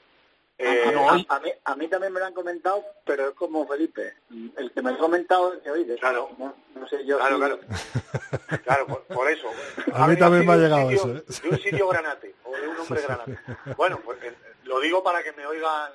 Eh, 0.56 0.82
Ah, 0.86 0.90
no, 0.92 1.06
hoy- 1.06 1.26
A 1.28 1.40
mí, 1.40 1.50
a 1.64 1.74
mí 1.76 1.88
también 1.88 2.12
me 2.12 2.20
lo 2.20 2.26
han 2.26 2.32
comentado, 2.34 2.84
pero 3.04 3.28
es 3.30 3.34
como 3.34 3.66
Felipe. 3.66 4.14
El 4.56 4.70
que 4.72 4.82
me 4.82 4.90
lo 4.92 4.96
ha 4.96 5.00
comentado 5.00 5.54
es 5.54 5.60
que, 5.62 5.70
oye, 5.70 5.96
Claro. 5.96 6.30
no, 6.38 6.54
no 6.76 6.88
sé 6.88 7.04
yo 7.04 7.18
Claro, 7.18 7.34
si- 7.36 7.40
claro. 7.40 7.60
Claro, 8.64 8.86
por, 8.86 9.02
por 9.04 9.30
eso. 9.30 9.48
A 9.92 10.06
mí 10.06 10.14
venido 10.14 10.26
también 10.26 10.46
me 10.46 10.52
ha 10.52 10.54
así 10.54 10.62
de 10.62 10.66
un 10.66 10.70
llegado 10.70 10.90
sitio- 10.90 11.02
eso, 11.02 11.18
¿eh? 11.18 11.40
De 11.42 11.48
un 11.56 11.60
sitio 11.62 11.88
granate, 11.88 12.34
o 12.44 12.56
de 12.56 12.68
un 12.68 12.76
hombre 12.78 13.02
granate. 13.02 13.38
Bueno, 13.76 14.00
pues 14.04 14.22
eh, 14.22 14.34
lo 14.64 14.80
digo 14.80 15.02
para 15.02 15.22
que 15.22 15.32
me 15.32 15.46
oigan 15.46 15.92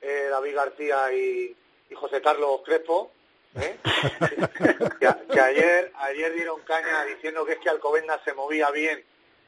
eh, 0.00 0.28
David 0.30 0.54
García 0.54 1.12
y, 1.12 1.56
y 1.90 1.94
José 1.94 2.20
Carlos 2.22 2.60
Crespo, 2.64 3.12
¿eh? 3.60 3.76
que, 5.32 5.40
ayer, 5.40 5.92
ayer 5.96 6.32
dieron 6.34 6.60
caña 6.62 7.04
diciendo 7.04 7.44
que 7.44 7.52
es 7.54 7.58
que 7.58 7.68
Alcobendas 7.70 8.20
se 8.24 8.32
movía 8.34 8.70
bien 8.70 9.02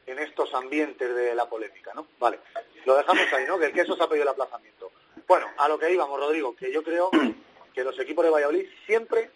en 0.05 0.19
estos 0.19 0.53
ambientes 0.53 1.13
de 1.15 1.35
la 1.35 1.47
polémica, 1.47 1.91
¿no? 1.93 2.07
Vale, 2.19 2.39
lo 2.85 2.95
dejamos 2.95 3.31
ahí, 3.33 3.45
¿no? 3.45 3.59
Que 3.59 3.67
el 3.67 3.73
queso 3.73 3.95
se 3.95 4.03
ha 4.03 4.07
pedido 4.07 4.23
el 4.23 4.29
aplazamiento. 4.29 4.91
Bueno, 5.27 5.47
a 5.57 5.67
lo 5.67 5.77
que 5.77 5.91
íbamos, 5.91 6.19
Rodrigo, 6.19 6.55
que 6.55 6.71
yo 6.71 6.81
creo 6.83 7.11
que 7.73 7.83
los 7.83 7.99
equipos 7.99 8.25
de 8.25 8.31
Valladolid 8.31 8.67
siempre 8.87 9.29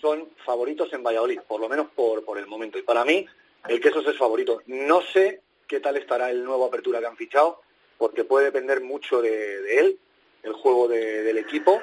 son 0.00 0.28
favoritos 0.44 0.92
en 0.92 1.02
Valladolid, 1.04 1.40
por 1.46 1.60
lo 1.60 1.68
menos 1.68 1.86
por, 1.94 2.24
por 2.24 2.38
el 2.38 2.46
momento. 2.46 2.78
Y 2.78 2.82
para 2.82 3.04
mí, 3.04 3.26
el 3.68 3.80
Quesos 3.80 4.06
es 4.08 4.18
favorito. 4.18 4.62
No 4.66 5.00
sé 5.02 5.40
qué 5.68 5.78
tal 5.80 5.96
estará 5.96 6.30
el 6.30 6.42
nuevo 6.44 6.66
apertura 6.66 6.98
que 7.00 7.06
han 7.06 7.16
fichado, 7.16 7.62
porque 7.96 8.24
puede 8.24 8.46
depender 8.46 8.80
mucho 8.80 9.22
de, 9.22 9.60
de 9.62 9.78
él, 9.78 9.98
el 10.42 10.52
juego 10.52 10.88
de- 10.88 11.22
del 11.22 11.38
equipo. 11.38 11.80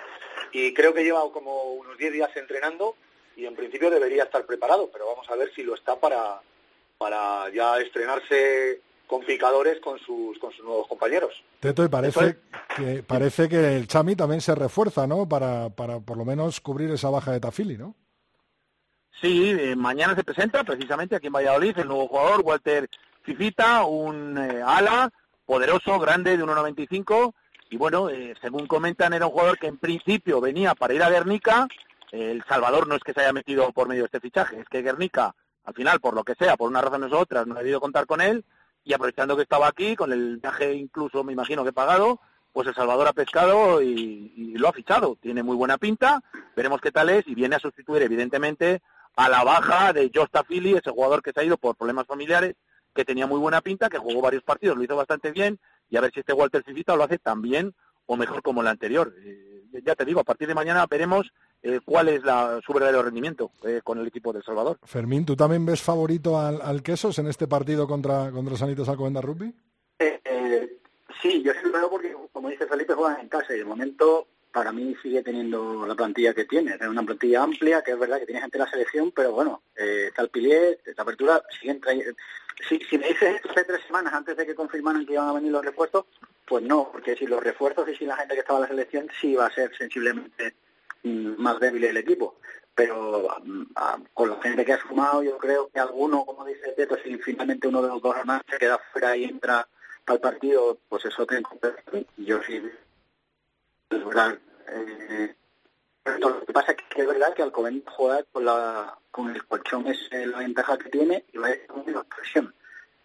Y 0.53 0.73
creo 0.73 0.93
que 0.93 1.03
lleva 1.03 1.21
como 1.31 1.73
unos 1.73 1.97
10 1.97 2.13
días 2.13 2.29
entrenando 2.35 2.95
y 3.35 3.45
en 3.45 3.55
principio 3.55 3.89
debería 3.89 4.23
estar 4.23 4.45
preparado, 4.45 4.89
pero 4.91 5.07
vamos 5.07 5.27
a 5.29 5.35
ver 5.35 5.51
si 5.55 5.63
lo 5.63 5.73
está 5.73 5.99
para, 5.99 6.39
para 6.97 7.49
ya 7.49 7.79
estrenarse 7.79 8.79
con 9.07 9.23
picadores 9.25 9.79
con 9.79 9.99
sus, 9.99 10.37
con 10.39 10.51
sus 10.51 10.63
nuevos 10.63 10.87
compañeros. 10.87 11.33
Teto, 11.59 11.83
y 11.83 11.87
parece 11.87 12.37
que, 12.75 13.03
parece 13.03 13.49
que 13.49 13.75
el 13.75 13.87
Chami 13.87 14.15
también 14.15 14.41
se 14.41 14.55
refuerza, 14.55 15.07
¿no? 15.07 15.27
Para, 15.27 15.69
para 15.69 15.99
por 15.99 16.17
lo 16.17 16.25
menos 16.25 16.61
cubrir 16.61 16.91
esa 16.91 17.09
baja 17.09 17.31
de 17.31 17.39
Tafili, 17.39 17.77
¿no? 17.77 17.95
Sí, 19.21 19.51
eh, 19.51 19.75
mañana 19.75 20.15
se 20.15 20.23
presenta 20.23 20.63
precisamente 20.63 21.15
aquí 21.15 21.27
en 21.27 21.33
Valladolid 21.33 21.77
el 21.77 21.87
nuevo 21.87 22.07
jugador, 22.07 22.41
Walter 22.41 22.89
Fifita, 23.21 23.85
un 23.85 24.37
eh, 24.37 24.61
ala 24.65 25.11
poderoso, 25.45 25.99
grande, 25.99 26.37
de 26.37 26.43
1,95. 26.43 27.33
Y 27.73 27.75
bueno, 27.75 28.07
eh, 28.07 28.35
según 28.39 28.67
comentan, 28.67 29.13
era 29.13 29.25
un 29.25 29.31
jugador 29.31 29.57
que 29.57 29.65
en 29.65 29.79
principio 29.79 30.39
venía 30.39 30.75
para 30.75 30.93
ir 30.93 31.01
a 31.01 31.09
Guernica. 31.09 31.67
Eh, 32.11 32.29
el 32.29 32.43
Salvador 32.43 32.87
no 32.87 32.93
es 32.93 33.01
que 33.01 33.13
se 33.13 33.21
haya 33.21 33.33
metido 33.33 33.71
por 33.71 33.87
medio 33.87 34.03
de 34.03 34.05
este 34.05 34.19
fichaje, 34.19 34.59
es 34.59 34.69
que 34.69 34.83
Guernica, 34.83 35.33
al 35.65 35.73
final, 35.73 35.99
por 35.99 36.13
lo 36.13 36.23
que 36.23 36.35
sea, 36.35 36.55
por 36.55 36.69
unas 36.69 36.83
razones 36.83 37.11
u 37.11 37.15
otras, 37.15 37.47
no 37.47 37.55
ha 37.55 37.57
debido 37.57 37.81
contar 37.81 38.05
con 38.05 38.21
él. 38.21 38.45
Y 38.83 38.93
aprovechando 38.93 39.35
que 39.35 39.41
estaba 39.41 39.67
aquí, 39.67 39.95
con 39.95 40.13
el 40.13 40.37
viaje 40.37 40.71
incluso, 40.75 41.23
me 41.23 41.33
imagino 41.33 41.63
que 41.63 41.73
pagado, 41.73 42.19
pues 42.51 42.67
el 42.67 42.75
Salvador 42.75 43.07
ha 43.07 43.13
pescado 43.13 43.81
y, 43.81 44.53
lo 44.55 44.69
ha 44.69 44.73
fichado. 44.73 45.17
Tiene 45.19 45.41
muy 45.41 45.55
buena 45.55 45.79
pinta, 45.79 46.21
veremos 46.55 46.79
qué 46.79 46.91
tal 46.91 47.09
es 47.09 47.27
y 47.27 47.33
viene 47.33 47.55
a 47.55 47.59
sustituir, 47.59 48.03
evidentemente, 48.03 48.83
a 49.15 49.29
la 49.29 49.43
baja 49.43 49.93
de 49.93 50.11
Josta 50.13 50.43
Philly, 50.43 50.75
ese 50.75 50.91
jugador 50.91 51.23
que 51.23 51.31
se 51.31 51.39
ha 51.39 51.43
ido 51.43 51.57
por 51.57 51.75
problemas 51.75 52.05
familiares, 52.05 52.53
que 52.93 53.03
tenía 53.03 53.25
muy 53.25 53.39
buena 53.39 53.61
pinta, 53.61 53.89
que 53.89 53.97
jugó 53.97 54.21
varios 54.21 54.43
partidos, 54.43 54.77
lo 54.77 54.83
hizo 54.83 54.95
bastante 54.95 55.31
bien, 55.31 55.59
y 55.89 55.97
a 55.97 56.01
ver 56.01 56.11
si 56.13 56.19
este 56.19 56.33
Walter 56.33 56.63
Fifita 56.63 56.95
lo 56.95 57.03
hace 57.03 57.19
tan 57.19 57.41
bien 57.41 57.73
o 58.05 58.17
mejor 58.17 58.41
como 58.41 58.61
el 58.61 58.67
anterior. 58.67 59.13
Eh, 59.19 59.63
ya 59.85 59.95
te 59.95 60.05
digo, 60.05 60.19
a 60.19 60.23
partir 60.23 60.47
de 60.47 60.55
mañana 60.55 60.85
veremos 60.87 61.31
eh, 61.61 61.79
cuál 61.83 62.09
es 62.09 62.23
la, 62.23 62.59
su 62.65 62.73
verdadero 62.73 63.03
rendimiento 63.03 63.51
eh, 63.63 63.81
con 63.83 63.97
el 63.97 64.07
equipo 64.07 64.33
del 64.33 64.43
Salvador. 64.43 64.77
Fermín, 64.83 65.25
¿tú 65.25 65.35
también 65.35 65.65
ves 65.65 65.81
favorito 65.81 66.39
al, 66.39 66.61
al 66.61 66.83
Quesos 66.83 67.17
en 67.19 67.27
este 67.27 67.47
partido 67.47 67.87
contra, 67.87 68.31
contra 68.31 68.57
Sanitas 68.57 68.89
Alcobendas 68.89 69.23
Rugby? 69.23 69.53
Eh, 69.99 70.19
eh, 70.25 70.77
sí, 71.21 71.41
yo 71.41 71.53
sí 71.53 71.59
lo 71.63 71.71
veo 71.71 71.89
porque, 71.89 72.15
como 72.31 72.49
dice 72.49 72.67
Felipe, 72.67 72.93
juegan 72.93 73.21
en 73.21 73.29
casa 73.29 73.55
y 73.55 73.59
de 73.59 73.65
momento 73.65 74.27
para 74.53 74.71
mí 74.71 74.95
sigue 75.01 75.23
teniendo 75.23 75.85
la 75.85 75.95
plantilla 75.95 76.33
que 76.33 76.45
tiene. 76.45 76.75
Es 76.75 76.87
una 76.87 77.01
plantilla 77.01 77.41
amplia, 77.41 77.81
que 77.81 77.91
es 77.91 77.99
verdad 77.99 78.19
que 78.19 78.27
tiene 78.27 78.39
gente 78.39 78.57
en 78.57 78.63
la 78.63 78.69
selección, 78.69 79.11
pero 79.11 79.31
bueno, 79.31 79.63
eh, 79.75 80.05
está 80.09 80.21
el 80.21 80.29
Pilier, 80.29 80.79
esta 80.85 81.01
apertura, 81.01 81.41
siguen 81.59 81.81
trayendo... 81.81 82.13
Si, 82.69 82.79
si 82.79 82.99
me 82.99 83.07
dices 83.07 83.35
esto 83.35 83.49
hace 83.49 83.63
tres 83.63 83.83
semanas 83.87 84.13
antes 84.13 84.37
de 84.37 84.45
que 84.45 84.53
confirmaran 84.53 85.05
que 85.07 85.13
iban 85.13 85.27
a 85.27 85.33
venir 85.33 85.51
los 85.51 85.65
refuerzos, 85.65 86.05
pues 86.45 86.63
no, 86.63 86.89
porque 86.91 87.15
si 87.15 87.25
los 87.25 87.43
refuerzos 87.43 87.89
y 87.89 87.95
si 87.95 88.05
la 88.05 88.15
gente 88.15 88.35
que 88.35 88.41
estaba 88.41 88.59
en 88.59 88.63
la 88.63 88.67
selección 88.69 89.07
sí 89.19 89.29
iba 89.29 89.47
a 89.47 89.53
ser 89.53 89.75
sensiblemente 89.75 90.53
mm, 91.01 91.41
más 91.41 91.59
débil 91.59 91.85
el 91.85 91.97
equipo. 91.97 92.35
Pero 92.75 93.35
mm, 93.43 93.63
con 94.13 94.29
la 94.29 94.39
gente 94.39 94.63
que 94.63 94.73
ha 94.73 94.81
sumado, 94.87 95.23
yo 95.23 95.35
creo 95.39 95.67
que 95.73 95.79
alguno, 95.79 96.25
como 96.25 96.45
dice 96.45 96.73
Teto, 96.77 96.95
si 97.03 97.17
finalmente 97.17 97.67
uno 97.67 97.81
de 97.81 97.87
los 97.87 98.01
dos 98.03 98.15
más 98.25 98.43
se 98.47 98.59
queda 98.59 98.79
fuera 98.91 99.17
y 99.17 99.23
entra 99.23 99.67
al 100.05 100.19
partido, 100.19 100.77
pues 100.87 101.05
eso 101.05 101.25
te 101.25 101.41
Yo 102.17 102.39
sí 102.43 102.61
es 103.97 104.05
verdad. 104.05 104.37
Eh, 104.67 105.35
lo 106.19 106.45
que 106.45 106.53
pasa 106.53 106.71
es 106.71 106.77
que 106.89 107.01
es 107.01 107.07
verdad 107.07 107.33
que 107.33 107.43
Alcobendas 107.43 107.93
juega 107.95 108.23
con 108.31 108.45
la 108.45 108.97
con 109.11 109.29
el 109.29 109.45
colchón 109.45 109.87
es 109.87 110.09
la 110.11 110.39
ventaja 110.39 110.77
que 110.77 110.89
tiene 110.89 111.25
y 111.31 111.37
va 111.37 111.47
a 111.47 111.51
ir 111.51 111.67
con 111.67 111.85
menos 111.85 112.05
presión. 112.05 112.53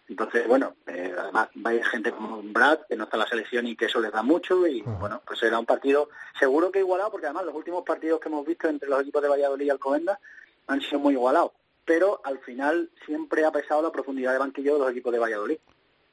Entonces, 0.07 0.47
bueno, 0.47 0.75
eh, 0.87 1.13
además 1.15 1.49
va 1.63 1.69
a 1.69 1.73
ir 1.75 1.85
gente 1.85 2.11
como 2.11 2.41
Brad, 2.41 2.79
que 2.89 2.95
no 2.95 3.03
está 3.03 3.17
en 3.17 3.21
la 3.21 3.27
selección 3.27 3.67
y 3.67 3.75
que 3.75 3.85
eso 3.85 3.99
les 3.99 4.11
da 4.11 4.23
mucho. 4.23 4.65
Y 4.65 4.81
bueno, 4.81 5.21
pues 5.25 5.39
será 5.39 5.59
un 5.59 5.67
partido 5.67 6.09
seguro 6.39 6.71
que 6.71 6.79
igualado, 6.79 7.11
porque 7.11 7.27
además 7.27 7.45
los 7.45 7.53
últimos 7.53 7.83
partidos 7.83 8.19
que 8.19 8.27
hemos 8.27 8.43
visto 8.43 8.67
entre 8.67 8.89
los 8.89 9.01
equipos 9.01 9.21
de 9.21 9.29
Valladolid 9.29 9.67
y 9.67 9.69
Alcobendas 9.69 10.17
han 10.65 10.81
sido 10.81 10.99
muy 10.99 11.13
igualados. 11.13 11.51
Pero 11.85 12.21
al 12.23 12.39
final 12.39 12.89
siempre 13.05 13.45
ha 13.45 13.51
pesado 13.51 13.83
la 13.83 13.91
profundidad 13.91 14.33
de 14.33 14.39
banquillo 14.39 14.73
de 14.73 14.79
los 14.79 14.91
equipos 14.91 15.13
de 15.13 15.19
Valladolid. 15.19 15.57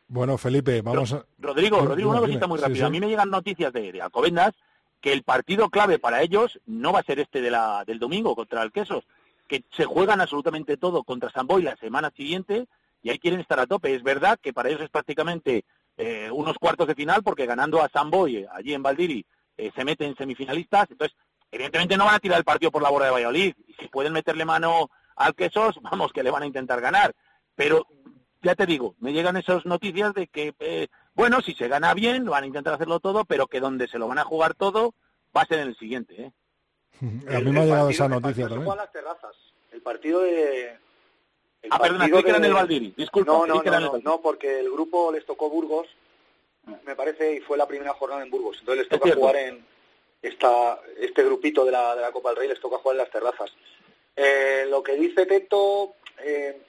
Bueno, 0.08 0.36
Felipe, 0.36 0.82
vamos 0.82 1.14
a... 1.14 1.24
Rodrigo, 1.38 1.80
Rodrigo, 1.80 2.10
una 2.10 2.20
cosita 2.20 2.46
muy 2.46 2.58
sí, 2.58 2.62
rápida. 2.64 2.78
sí. 2.78 2.84
A 2.84 2.90
mí 2.90 3.00
me 3.00 3.08
llegan 3.08 3.30
noticias 3.30 3.72
de, 3.72 3.92
de 3.92 4.02
Alcobendas 4.02 4.54
que 5.00 5.12
el 5.12 5.22
partido 5.22 5.68
clave 5.70 5.98
para 5.98 6.22
ellos 6.22 6.58
no 6.66 6.92
va 6.92 7.00
a 7.00 7.04
ser 7.04 7.20
este 7.20 7.40
de 7.40 7.50
la, 7.50 7.84
del 7.84 7.98
domingo 7.98 8.34
contra 8.34 8.62
el 8.62 8.72
Quesos, 8.72 9.04
que 9.46 9.64
se 9.76 9.84
juegan 9.84 10.20
absolutamente 10.20 10.76
todo 10.76 11.04
contra 11.04 11.30
Samboy 11.30 11.62
la 11.62 11.76
semana 11.76 12.10
siguiente 12.16 12.66
y 13.02 13.10
ahí 13.10 13.18
quieren 13.18 13.40
estar 13.40 13.60
a 13.60 13.66
tope. 13.66 13.94
Es 13.94 14.02
verdad 14.02 14.38
que 14.40 14.52
para 14.52 14.68
ellos 14.68 14.82
es 14.82 14.90
prácticamente 14.90 15.64
eh, 15.96 16.28
unos 16.32 16.58
cuartos 16.58 16.88
de 16.88 16.94
final 16.94 17.22
porque 17.22 17.46
ganando 17.46 17.82
a 17.82 17.88
Samboy 17.88 18.38
eh, 18.38 18.46
allí 18.52 18.74
en 18.74 18.82
Valdiri 18.82 19.24
eh, 19.56 19.70
se 19.74 19.84
meten 19.84 20.16
semifinalistas. 20.16 20.90
Entonces, 20.90 21.16
evidentemente 21.50 21.96
no 21.96 22.04
van 22.04 22.16
a 22.16 22.20
tirar 22.20 22.38
el 22.38 22.44
partido 22.44 22.70
por 22.70 22.82
la 22.82 22.90
borda 22.90 23.06
de 23.06 23.12
Valladolid. 23.12 23.54
Y 23.68 23.74
si 23.74 23.88
pueden 23.88 24.12
meterle 24.12 24.44
mano 24.44 24.90
al 25.14 25.34
Quesos, 25.34 25.76
vamos, 25.82 26.12
que 26.12 26.22
le 26.22 26.30
van 26.30 26.42
a 26.42 26.46
intentar 26.46 26.80
ganar. 26.80 27.14
Pero 27.54 27.86
ya 28.42 28.54
te 28.54 28.66
digo, 28.66 28.94
me 28.98 29.12
llegan 29.12 29.36
esas 29.36 29.64
noticias 29.64 30.12
de 30.14 30.26
que, 30.26 30.88
bueno, 31.16 31.40
si 31.40 31.54
se 31.54 31.66
gana 31.66 31.92
bien, 31.94 32.24
van 32.26 32.44
a 32.44 32.46
intentar 32.46 32.74
hacerlo 32.74 33.00
todo, 33.00 33.24
pero 33.24 33.46
que 33.48 33.58
donde 33.58 33.88
se 33.88 33.98
lo 33.98 34.06
van 34.06 34.18
a 34.18 34.24
jugar 34.24 34.54
todo 34.54 34.94
va 35.36 35.42
a 35.42 35.46
ser 35.46 35.58
en 35.60 35.68
el 35.68 35.76
siguiente. 35.76 36.14
¿eh? 36.22 36.32
A 37.34 37.40
mí 37.40 37.50
me 37.50 37.60
ha 37.60 37.64
llegado 37.64 37.90
esa 37.90 38.08
noticia 38.08 38.44
se 38.48 38.54
también. 38.54 38.76
las 38.76 38.92
terrazas. 38.92 39.34
El 39.72 39.82
partido 39.82 40.20
de... 40.20 40.68
el 41.62 41.70
Ah, 41.70 41.78
perdona, 41.78 42.08
creí 42.08 42.22
que 42.22 42.28
era 42.28 42.36
en 42.36 42.42
de- 42.42 42.48
el 42.48 42.54
Valdiri. 42.54 42.94
Disculpa, 42.96 43.32
No, 43.32 43.46
no, 43.46 43.62
no, 43.62 43.80
no, 43.80 43.98
no, 44.02 44.20
porque 44.20 44.60
el 44.60 44.70
grupo 44.70 45.10
les 45.10 45.26
tocó 45.26 45.50
Burgos, 45.50 45.86
me 46.84 46.94
parece, 46.96 47.34
y 47.34 47.40
fue 47.40 47.56
la 47.58 47.66
primera 47.66 47.92
jornada 47.94 48.22
en 48.22 48.30
Burgos. 48.30 48.58
Entonces 48.60 48.84
les 48.86 48.92
Es 48.92 49.00
toca 49.00 49.14
jugar 49.14 49.36
en 49.36 49.66
esta, 50.22 50.80
este 50.98 51.22
grupito 51.24 51.64
de 51.64 51.72
la, 51.72 51.94
de 51.96 52.02
la 52.02 52.12
Copa 52.12 52.30
del 52.30 52.38
Rey, 52.38 52.48
les 52.48 52.60
toca 52.60 52.78
jugar 52.78 52.94
en 52.96 53.02
las 53.02 53.10
terrazas. 53.10 53.50
Eh, 54.16 54.66
lo 54.68 54.82
que 54.82 54.94
dice 54.96 55.26
Teto, 55.26 55.94
eh, 56.18 56.60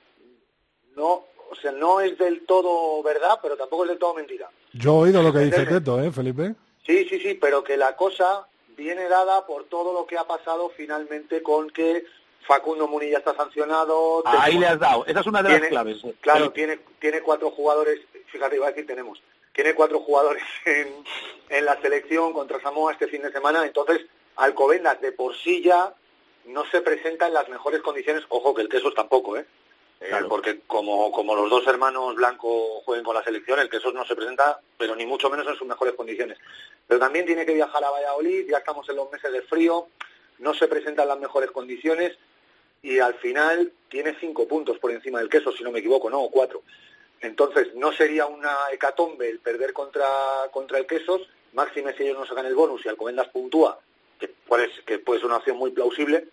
no, 0.95 1.23
o 1.49 1.55
sea, 1.55 1.71
no 1.71 1.99
es 2.01 2.17
del 2.17 2.45
todo 2.45 3.01
verdad, 3.03 3.39
pero 3.41 3.55
tampoco 3.57 3.83
es 3.83 3.89
del 3.89 3.99
todo 3.99 4.13
mentira. 4.13 4.49
Yo 4.73 4.91
he 4.99 5.09
oído 5.09 5.21
lo 5.23 5.31
que 5.33 5.39
dice. 5.39 5.65
Teto, 5.65 5.99
¿eh, 6.01 6.11
Felipe? 6.11 6.55
Sí, 6.85 7.05
sí, 7.09 7.19
sí, 7.19 7.33
pero 7.35 7.63
que 7.63 7.75
la 7.77 7.95
cosa 7.95 8.47
viene 8.75 9.07
dada 9.09 9.45
por 9.45 9.65
todo 9.65 9.93
lo 9.93 10.05
que 10.05 10.17
ha 10.17 10.25
pasado 10.25 10.69
finalmente 10.75 11.41
con 11.41 11.69
que 11.69 12.05
Facundo 12.47 12.87
Munilla 12.87 13.17
está 13.17 13.35
sancionado. 13.35 14.23
Ahí 14.25 14.51
tenemos- 14.53 14.61
le 14.61 14.67
has 14.67 14.79
dado. 14.79 15.05
Esa 15.05 15.19
es 15.19 15.27
una 15.27 15.43
de 15.43 15.49
las 15.59 15.67
claves. 15.69 15.97
Claro, 16.21 16.39
Felipe. 16.51 16.53
tiene, 16.55 16.79
tiene 16.99 17.21
cuatro 17.21 17.51
jugadores, 17.51 17.99
fíjate, 18.27 18.55
iba 18.55 18.67
a 18.67 18.69
decir 18.69 18.85
tenemos, 18.87 19.21
tiene 19.53 19.73
cuatro 19.73 19.99
jugadores 19.99 20.43
en, 20.65 20.93
en 21.49 21.65
la 21.65 21.79
selección 21.81 22.31
contra 22.33 22.61
Samoa 22.61 22.93
este 22.93 23.07
fin 23.07 23.21
de 23.21 23.31
semana, 23.31 23.65
entonces 23.65 24.01
Alcobendas 24.37 25.01
de 25.01 25.11
por 25.11 25.35
sí 25.35 25.63
ya 25.63 25.93
no 26.45 26.63
se 26.67 26.81
presenta 26.81 27.27
en 27.27 27.33
las 27.33 27.49
mejores 27.49 27.81
condiciones, 27.81 28.23
ojo 28.29 28.53
que 28.53 28.61
el 28.61 28.69
Quesos 28.69 28.93
tampoco, 28.93 29.35
¿eh? 29.35 29.45
Eh, 29.99 30.07
Claro. 30.09 30.29
porque 30.29 30.59
como, 30.67 31.11
como 31.11 31.35
los 31.35 31.49
dos 31.49 31.65
hermanos 31.65 32.15
Blanco 32.15 32.81
jueguen 32.81 33.03
con 33.03 33.15
la 33.15 33.23
selección, 33.23 33.59
el 33.59 33.69
Quesos 33.69 33.93
no 33.93 34.05
se 34.05 34.15
presenta, 34.15 34.59
pero 34.77 34.95
ni 34.95 35.05
mucho 35.05 35.29
menos 35.29 35.47
en 35.47 35.55
sus 35.55 35.67
mejores 35.67 35.95
condiciones. 35.95 36.37
Pero 36.87 36.99
también 36.99 37.25
tiene 37.25 37.45
que 37.45 37.53
viajar 37.53 37.83
a 37.83 37.89
Valladolid, 37.89 38.47
ya 38.49 38.59
estamos 38.59 38.87
en 38.89 38.95
los 38.95 39.11
meses 39.11 39.31
de 39.31 39.41
frío, 39.41 39.87
no 40.39 40.53
se 40.53 40.67
presenta 40.67 41.01
en 41.01 41.09
las 41.09 41.19
mejores 41.19 41.49
condiciones 41.51 42.15
y 42.83 42.99
al 42.99 43.15
final 43.15 43.71
tiene 43.89 44.15
cinco 44.19 44.47
puntos 44.47 44.77
por 44.77 44.91
encima 44.91 45.19
del 45.19 45.29
queso, 45.29 45.51
si 45.51 45.63
no 45.63 45.71
me 45.71 45.79
equivoco, 45.79 46.09
¿no? 46.09 46.21
O 46.21 46.29
cuatro. 46.29 46.61
Entonces, 47.21 47.73
no 47.73 47.91
sería 47.91 48.27
una 48.27 48.55
hecatombe 48.71 49.27
el 49.27 49.39
perder 49.39 49.73
contra, 49.73 50.07
contra 50.51 50.77
el 50.77 50.85
quesos, 50.85 51.27
máxime 51.53 51.93
si 51.95 52.03
ellos 52.03 52.19
no 52.19 52.27
sacan 52.27 52.45
el 52.45 52.53
bonus 52.53 52.85
y 52.85 52.89
Alcobendas 52.89 53.29
puntúa, 53.29 53.79
que 54.19 54.27
puede, 54.27 54.69
que 54.85 54.99
puede 54.99 55.19
ser 55.19 55.27
una 55.27 55.37
opción 55.37 55.57
muy 55.57 55.71
plausible. 55.71 56.27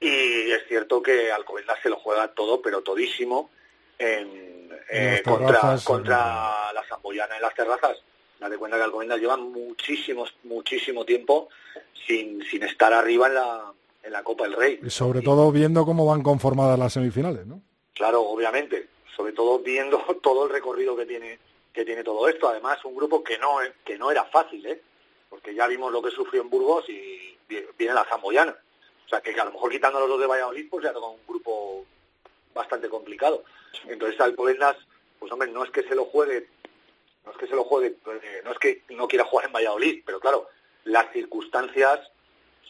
Y 0.00 0.50
es 0.52 0.66
cierto 0.68 1.02
que 1.02 1.32
Alcobendas 1.32 1.78
se 1.82 1.88
lo 1.88 1.96
juega 1.96 2.28
todo, 2.28 2.60
pero 2.62 2.82
todísimo, 2.82 3.50
en, 3.98 4.70
eh, 4.90 5.22
contra, 5.24 5.46
terrazas, 5.46 5.84
contra 5.84 6.72
la 6.72 6.84
Zamboyana 6.88 7.36
en 7.36 7.42
las 7.42 7.54
terrazas. 7.54 7.96
Date 8.38 8.56
cuenta 8.58 8.76
que 8.76 8.82
Alcobendas 8.84 9.18
lleva 9.20 9.36
muchísimo, 9.36 10.26
muchísimo 10.44 11.04
tiempo 11.04 11.48
sin, 12.06 12.42
sin 12.44 12.62
estar 12.64 12.92
arriba 12.92 13.28
en 13.28 13.34
la, 13.34 13.72
en 14.02 14.12
la 14.12 14.22
Copa 14.22 14.44
del 14.44 14.54
Rey. 14.54 14.80
Y 14.84 14.90
sobre 14.90 15.22
todo 15.22 15.50
viendo 15.50 15.84
cómo 15.86 16.04
van 16.06 16.22
conformadas 16.22 16.78
las 16.78 16.92
semifinales, 16.92 17.46
¿no? 17.46 17.62
Claro, 17.94 18.22
obviamente, 18.22 18.88
sobre 19.16 19.32
todo 19.32 19.60
viendo 19.60 19.98
todo 20.22 20.44
el 20.46 20.50
recorrido 20.52 20.96
que 20.96 21.06
tiene 21.06 21.38
que 21.72 21.84
tiene 21.84 22.04
todo 22.04 22.28
esto. 22.28 22.48
Además, 22.48 22.84
un 22.84 22.94
grupo 22.94 23.24
que 23.24 23.36
no 23.38 23.56
que 23.84 23.98
no 23.98 24.10
era 24.10 24.24
fácil, 24.26 24.64
¿eh? 24.66 24.80
Porque 25.28 25.54
ya 25.54 25.66
vimos 25.66 25.90
lo 25.90 26.00
que 26.02 26.10
sufrió 26.12 26.42
en 26.42 26.50
Burgos 26.50 26.88
y 26.88 27.36
vi- 27.48 27.64
viene 27.76 27.94
la 27.94 28.04
Zamboyana. 28.04 28.54
O 29.06 29.08
sea, 29.08 29.20
que 29.20 29.38
a 29.38 29.44
lo 29.44 29.52
mejor 29.52 29.70
quitando 29.70 30.00
los 30.00 30.08
dos 30.08 30.20
de 30.20 30.26
Valladolid, 30.26 30.68
pues 30.70 30.84
ya 30.84 30.92
toca 30.92 31.06
un 31.06 31.26
grupo 31.26 31.84
bastante 32.54 32.88
complicado. 32.88 33.44
Entonces, 33.86 34.20
Alcobendas, 34.20 34.76
pues 35.18 35.30
hombre, 35.32 35.50
no 35.50 35.64
es 35.64 35.70
que 35.70 35.82
se 35.82 35.94
lo 35.94 36.06
juegue, 36.06 36.46
no 37.24 37.32
es 37.32 37.38
que 37.38 37.46
se 37.46 37.54
lo 37.54 37.64
juegue, 37.64 37.88
eh, 37.88 38.42
no 38.44 38.52
es 38.52 38.58
que 38.58 38.82
no 38.90 39.08
quiera 39.08 39.24
jugar 39.24 39.46
en 39.46 39.52
Valladolid, 39.52 40.02
pero 40.04 40.20
claro, 40.20 40.48
las 40.84 41.12
circunstancias 41.12 42.00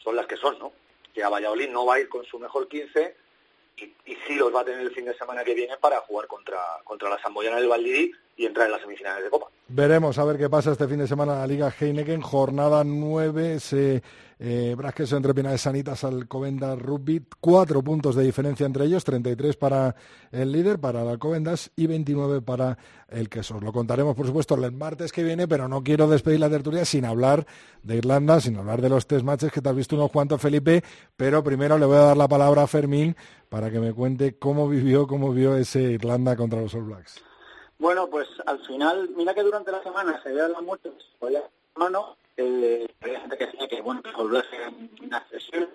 son 0.03 0.15
las 0.15 0.25
que 0.27 0.37
son, 0.37 0.57
¿no? 0.59 0.73
Que 1.13 1.23
a 1.23 1.29
Valladolid 1.29 1.69
no 1.69 1.85
va 1.85 1.95
a 1.95 1.99
ir 1.99 2.09
con 2.09 2.25
su 2.25 2.39
mejor 2.39 2.67
15 2.67 3.15
y, 3.77 4.15
sí 4.27 4.35
los 4.35 4.53
va 4.53 4.61
a 4.61 4.65
tener 4.65 4.81
el 4.81 4.91
fin 4.91 5.05
de 5.05 5.17
semana 5.17 5.43
que 5.43 5.53
viene 5.53 5.75
para 5.77 5.99
jugar 6.01 6.27
contra, 6.27 6.59
contra 6.83 7.09
la 7.09 7.21
Samboyana 7.21 7.57
del 7.57 7.67
Valdirí 7.67 8.11
y 8.37 8.45
entrar 8.45 8.67
en 8.67 8.73
las 8.73 8.81
semifinales 8.81 9.23
de 9.23 9.29
Copa. 9.29 9.47
Veremos 9.67 10.17
a 10.17 10.25
ver 10.25 10.37
qué 10.37 10.49
pasa 10.49 10.71
este 10.71 10.87
fin 10.87 10.99
de 10.99 11.07
semana 11.07 11.33
en 11.33 11.39
la 11.39 11.47
Liga 11.47 11.73
Heineken, 11.77 12.21
jornada 12.21 12.83
9, 12.83 13.59
se 13.59 14.01
eh, 14.39 14.75
Brasqueso 14.77 15.15
entre 15.17 15.33
Pina 15.33 15.51
de 15.51 15.57
Sanitas 15.57 16.03
Alcobendas 16.03 16.77
Rugby, 16.79 17.25
cuatro 17.39 17.81
puntos 17.81 18.15
de 18.15 18.23
diferencia 18.23 18.65
entre 18.65 18.85
ellos, 18.85 19.03
33 19.03 19.55
para 19.55 19.95
el 20.31 20.51
líder, 20.51 20.79
para 20.79 21.03
el 21.03 21.07
Alcobendas 21.07 21.71
y 21.75 21.87
29 21.87 22.41
para 22.41 22.77
el 23.07 23.29
Quesos. 23.29 23.63
Lo 23.63 23.71
contaremos, 23.71 24.15
por 24.15 24.27
supuesto, 24.27 24.55
el 24.55 24.71
martes 24.71 25.11
que 25.11 25.23
viene, 25.23 25.47
pero 25.47 25.67
no 25.67 25.83
quiero 25.83 26.07
despedir 26.07 26.39
la 26.39 26.49
tertulia 26.49 26.85
sin 26.85 27.05
hablar 27.05 27.45
de 27.83 27.95
Irlanda, 27.97 28.39
sin 28.41 28.57
hablar 28.57 28.81
de 28.81 28.89
los 28.89 29.07
test 29.07 29.23
matches 29.23 29.51
que 29.51 29.61
te 29.61 29.69
has 29.69 29.75
visto 29.75 29.95
unos 29.95 30.11
cuantos, 30.11 30.41
Felipe, 30.41 30.83
pero 31.15 31.43
primero 31.43 31.77
le 31.77 31.85
voy 31.85 31.97
a 31.97 32.01
dar 32.01 32.17
la 32.17 32.27
palabra 32.27 32.63
a 32.63 32.67
Fermín 32.67 33.15
para 33.49 33.71
que 33.71 33.79
me 33.79 33.93
cuente 33.93 34.37
cómo 34.37 34.67
vivió, 34.67 35.07
cómo 35.07 35.31
vio 35.31 35.55
ese 35.55 35.81
Irlanda 35.81 36.35
contra 36.35 36.61
los 36.61 36.73
All 36.75 36.83
Blacks. 36.83 37.23
Bueno, 37.77 38.09
pues 38.09 38.27
al 38.45 38.59
final, 38.65 39.09
mira 39.15 39.33
que 39.33 39.43
durante 39.43 39.71
la 39.71 39.83
semana 39.83 40.21
se 40.23 40.29
veían 40.29 40.53
las 40.53 40.61
muertes, 40.61 40.93
mano, 41.75 42.15
eh, 42.37 42.87
había 43.01 43.21
gente 43.21 43.37
que 43.37 43.45
decía 43.45 43.67
que 43.67 43.81
bueno, 43.81 44.01
que 44.03 44.09
era 44.55 44.71
inaccesible, 45.01 45.69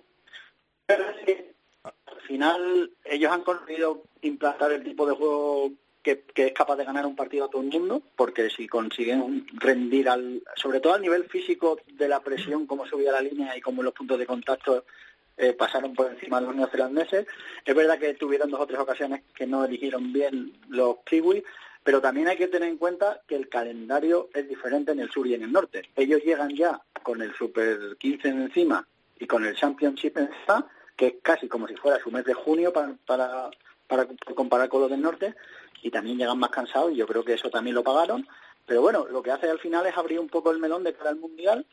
pero 0.87 1.09
es 1.11 1.25
que 1.25 1.53
al 1.85 2.21
final 2.23 2.91
ellos 3.05 3.33
han 3.33 3.43
conseguido 3.43 4.03
implantar 4.23 4.73
el 4.73 4.85
tipo 4.85 5.07
de 5.07 5.15
juego 5.15 5.73
que, 6.03 6.23
que 6.23 6.47
es 6.47 6.53
capaz 6.53 6.77
de 6.77 6.85
ganar 6.85 7.07
un 7.07 7.17
partido 7.17 7.45
a 7.45 7.51
todo 7.51 7.63
el 7.63 7.69
mundo, 7.69 8.03
porque 8.17 8.49
si 8.51 8.67
consiguen 8.67 9.47
rendir 9.53 10.09
al, 10.09 10.43
sobre 10.57 10.81
todo 10.81 10.95
al 10.95 11.03
nivel 11.03 11.25
físico 11.25 11.79
de 11.87 12.09
la 12.09 12.21
presión, 12.21 12.67
como 12.67 12.87
subía 12.87 13.13
la 13.13 13.21
línea 13.21 13.57
y 13.57 13.61
como 13.61 13.83
los 13.83 13.95
puntos 13.95 14.19
de 14.19 14.27
contacto 14.27 14.85
eh, 15.37 15.53
pasaron 15.53 15.95
por 15.95 16.11
encima 16.11 16.41
de 16.41 16.47
los 16.47 16.57
neozelandeses. 16.57 17.27
Es 17.65 17.75
verdad 17.75 17.99
que 17.99 18.15
tuvieron 18.15 18.51
dos 18.51 18.61
o 18.61 18.67
tres 18.67 18.79
ocasiones 18.79 19.23
que 19.35 19.47
no 19.47 19.65
eligieron 19.65 20.13
bien 20.13 20.53
los 20.69 20.99
kiwis, 21.05 21.43
pero 21.83 22.01
también 22.01 22.29
hay 22.29 22.37
que 22.37 22.49
tener 22.49 22.69
en 22.69 22.77
cuenta 22.77 23.21
que 23.27 23.37
el 23.37 23.49
calendario 23.49 24.29
es 24.35 24.49
diferente 24.49 24.93
en 24.93 25.01
el 25.01 25.11
sur 25.11 25.27
y 25.27 25.35
en 25.35 25.43
el 25.43 25.53
norte. 25.53 25.89
Ellos 25.97 26.23
llegan 26.23 26.55
ya 26.55 26.81
con 27.03 27.23
el 27.23 27.35
Super 27.35 27.97
15 27.99 28.29
encima 28.29 28.87
y 29.19 29.27
con 29.27 29.45
el 29.45 29.57
Championship 29.57 30.17
encima, 30.17 30.67
que 30.97 31.07
es 31.07 31.15
casi 31.23 31.49
como 31.49 31.67
si 31.67 31.77
fuera 31.77 32.03
su 32.03 32.11
mes 32.11 32.25
de 32.25 32.35
junio 32.35 32.73
para, 32.73 32.95
para, 33.07 33.51
para 33.87 34.07
comparar 34.35 34.69
con 34.69 34.83
los 34.83 34.91
del 34.91 35.01
norte, 35.01 35.35
y 35.83 35.91
también 35.91 36.19
llegan 36.19 36.39
más 36.39 36.51
cansados 36.51 36.93
y 36.93 36.97
yo 36.97 37.07
creo 37.07 37.25
que 37.25 37.35
eso 37.35 37.51
también 37.51 37.75
lo 37.75 37.83
pagaron. 37.83 38.27
Pero 38.67 38.83
bueno, 38.83 39.07
lo 39.11 39.23
que 39.23 39.31
hace 39.31 39.49
al 39.49 39.59
final 39.59 39.87
es 39.87 39.97
abrir 39.97 40.21
un 40.21 40.29
poco 40.29 40.51
el 40.51 40.59
melón 40.59 40.85
de 40.85 40.93
cara 40.93 41.11
al 41.11 41.17
Mundial 41.17 41.65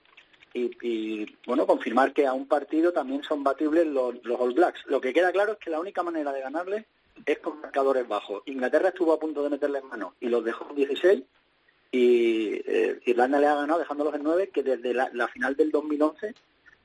y, 0.54 0.72
y, 0.82 1.38
bueno, 1.46 1.68
confirmar 1.68 2.14
que 2.14 2.26
a 2.26 2.34
un 2.34 2.48
partido 2.48 2.94
también 2.94 3.24
son 3.24 3.44
batibles 3.44 3.86
los, 3.86 4.16
los 4.24 4.40
All 4.40 4.54
Blacks. 4.54 4.86
Lo 4.88 5.02
que 5.02 5.14
queda 5.14 5.32
claro 5.32 5.54
es 5.54 5.60
que 5.60 5.70
la 5.70 5.80
única 5.80 6.02
manera 6.02 6.32
de 6.32 6.42
ganarles 6.42 6.86
es 7.26 7.40
con 7.40 7.60
marcadores 7.62 8.08
bajos. 8.08 8.44
Inglaterra 8.46 8.90
estuvo 8.90 9.14
a 9.14 9.20
punto 9.20 9.44
de 9.44 9.50
meterle 9.50 9.80
en 9.80 9.88
mano 9.88 10.14
y 10.20 10.30
los 10.30 10.44
dejó 10.44 10.68
en 10.70 10.76
16 10.76 11.24
y 11.92 12.62
eh, 12.66 13.00
Irlanda 13.06 13.40
le 13.40 13.48
ha 13.48 13.56
ganado 13.56 13.80
dejándolos 13.80 14.14
en 14.16 14.24
9 14.24 14.50
que 14.50 14.64
desde 14.64 14.94
la, 14.94 15.28
final 15.30 15.56
del 15.56 15.72
2011 15.72 16.34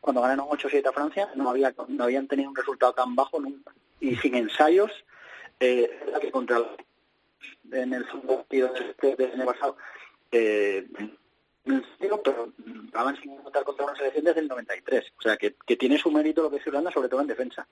cuando 0.00 0.22
ganaron 0.22 0.46
8-7 0.46 0.88
a 0.88 0.92
Francia 0.92 1.28
no 1.34 1.50
había 1.50 1.74
no 1.88 2.04
habían 2.04 2.28
tenido 2.28 2.50
un 2.50 2.56
resultado 2.56 2.92
tan 2.92 3.14
bajo 3.16 3.40
nunca 3.40 3.72
y 4.00 4.14
sin 4.16 4.34
ensayos 4.36 4.92
eh, 5.58 5.90
que 6.20 6.30
contra 6.30 6.62
en 7.72 7.94
el 7.94 8.04
partido 8.04 8.72
del 9.00 9.16
del 9.16 9.32
año 9.32 9.44
pasado 9.44 9.76
eh, 10.30 10.86
pero 11.64 12.48
van 12.92 13.16
sin 13.20 13.38
anotar 13.38 13.64
contra 13.64 13.86
una 13.86 13.96
selección 13.96 14.24
desde 14.24 14.40
el 14.40 14.48
93. 14.48 15.12
O 15.18 15.22
sea, 15.22 15.36
que, 15.36 15.54
que 15.66 15.76
tiene 15.76 15.98
su 15.98 16.10
mérito 16.10 16.42
lo 16.42 16.50
que 16.50 16.56
es 16.56 16.66
Irlanda, 16.66 16.90
sobre 16.90 17.08
todo 17.08 17.20
en 17.20 17.26
defensa. 17.28 17.66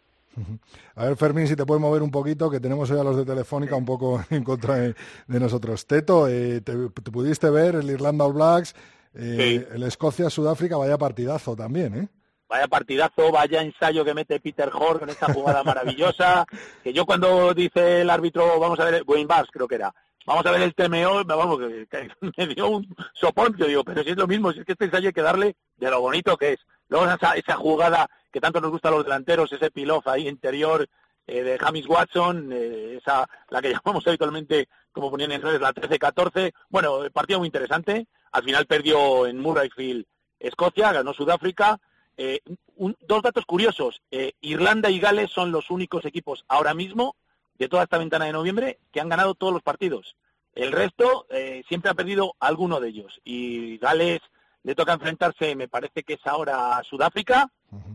A 0.95 1.05
ver, 1.05 1.17
Fermín, 1.17 1.47
si 1.47 1.57
te 1.57 1.67
puedes 1.67 1.81
mover 1.81 2.03
un 2.03 2.11
poquito, 2.11 2.51
que 2.51 2.61
tenemos 2.61 2.91
hoy 2.91 3.01
a 3.01 3.05
los 3.05 3.17
de 3.17 3.25
Telefónica 3.25 3.77
un 3.77 3.85
poco 3.85 4.23
en 4.31 4.45
contra 4.45 4.77
de, 4.77 4.95
de 5.27 5.41
nosotros. 5.41 5.87
Teto, 5.87 6.29
eh, 6.29 6.61
te, 6.61 6.73
te 6.73 7.11
pudiste 7.11 7.51
ver 7.51 7.77
el 7.77 7.91
Irlanda 7.91 8.25
All 8.25 8.33
Blacks, 8.33 8.75
eh, 9.15 9.67
el 9.73 9.83
Escocia-Sudáfrica, 9.83 10.77
vaya 10.77 10.97
partidazo 10.97 11.57
también, 11.57 11.95
¿eh? 11.95 12.09
Vaya 12.49 12.67
partidazo, 12.67 13.31
vaya 13.31 13.63
ensayo 13.63 14.05
que 14.05 14.13
mete 14.13 14.41
Peter 14.41 14.71
Horn 14.75 14.99
con 14.99 15.09
esta 15.09 15.33
jugada 15.33 15.63
maravillosa. 15.63 16.45
Que 16.83 16.93
yo 16.93 17.07
cuando 17.07 17.55
dice 17.55 18.01
el 18.01 18.11
árbitro, 18.11 18.59
vamos 18.59 18.81
a 18.81 18.85
ver, 18.87 19.05
Wayne 19.07 19.27
Bass 19.27 19.47
creo 19.53 19.69
que 19.69 19.77
era, 19.77 19.95
vamos 20.27 20.47
a 20.47 20.51
ver 20.51 20.63
el 20.63 20.75
TMO, 20.75 21.25
me, 21.25 21.35
vamos, 21.35 21.59
me 22.37 22.47
dio 22.47 22.69
un 22.69 22.97
sopón, 23.15 23.55
digo, 23.57 23.85
pero 23.85 24.03
si 24.03 24.11
es 24.11 24.17
lo 24.17 24.27
mismo, 24.27 24.53
si 24.53 24.61
es 24.61 24.65
que 24.67 24.73
este 24.73 24.85
ensayo 24.87 25.09
hay 25.09 25.13
que 25.15 25.23
darle 25.23 25.57
de 25.77 25.91
lo 25.91 26.01
bonito 26.01 26.37
que 26.37 26.53
es. 26.55 26.61
Luego 26.89 27.07
esa, 27.07 27.35
esa 27.37 27.55
jugada 27.57 28.09
que 28.33 28.41
tanto 28.41 28.61
nos 28.61 28.71
gusta 28.71 28.89
a 28.89 28.93
los 28.93 29.05
delanteros, 29.05 29.53
ese 29.53 29.71
pilof 29.71 30.07
ahí 30.09 30.27
interior 30.29 30.89
eh, 31.27 31.43
de 31.43 31.59
James 31.59 31.87
Watson, 31.89 32.51
eh, 32.53 32.97
esa 33.01 33.29
la 33.49 33.63
que 33.63 33.71
llamamos 33.85 34.07
habitualmente, 34.07 34.69
como 34.93 35.11
ponían 35.11 35.33
en 35.33 35.43
redes, 35.43 35.61
la 35.61 35.73
13-14. 35.73 36.53
Bueno, 36.69 37.05
eh, 37.05 37.11
partido 37.11 37.39
muy 37.39 37.47
interesante. 37.47 38.07
Al 38.33 38.43
final 38.45 38.67
perdió 38.67 39.27
en 39.27 39.39
Murrayfield 39.39 40.05
Escocia, 40.39 40.93
ganó 40.93 41.13
Sudáfrica. 41.13 41.79
Eh, 42.17 42.41
un- 42.77 42.97
dos 43.07 43.23
datos 43.23 43.47
curiosos. 43.47 44.03
Eh, 44.11 44.33
Irlanda 44.41 44.91
y 44.91 44.99
Gales 45.01 45.31
son 45.31 45.53
los 45.53 45.71
únicos 45.71 46.05
equipos 46.05 46.45
ahora 46.49 46.75
mismo 46.75 47.15
de 47.61 47.69
toda 47.69 47.83
esta 47.83 47.99
ventana 47.99 48.25
de 48.25 48.33
noviembre 48.33 48.79
que 48.91 49.01
han 49.01 49.11
ganado 49.11 49.35
todos 49.35 49.53
los 49.53 49.63
partidos. 49.63 50.17
El 50.55 50.73
resto 50.73 51.27
eh, 51.29 51.63
siempre 51.69 51.91
ha 51.91 51.95
perdido 51.95 52.35
alguno 52.41 52.81
de 52.81 52.89
ellos. 52.89 53.21
Y 53.23 53.77
Gales 53.77 54.21
le 54.63 54.75
toca 54.75 54.95
enfrentarse, 54.95 55.55
me 55.55 55.69
parece 55.69 56.03
que 56.03 56.15
es 56.15 56.27
ahora 56.27 56.79
a 56.79 56.83
Sudáfrica. 56.83 57.51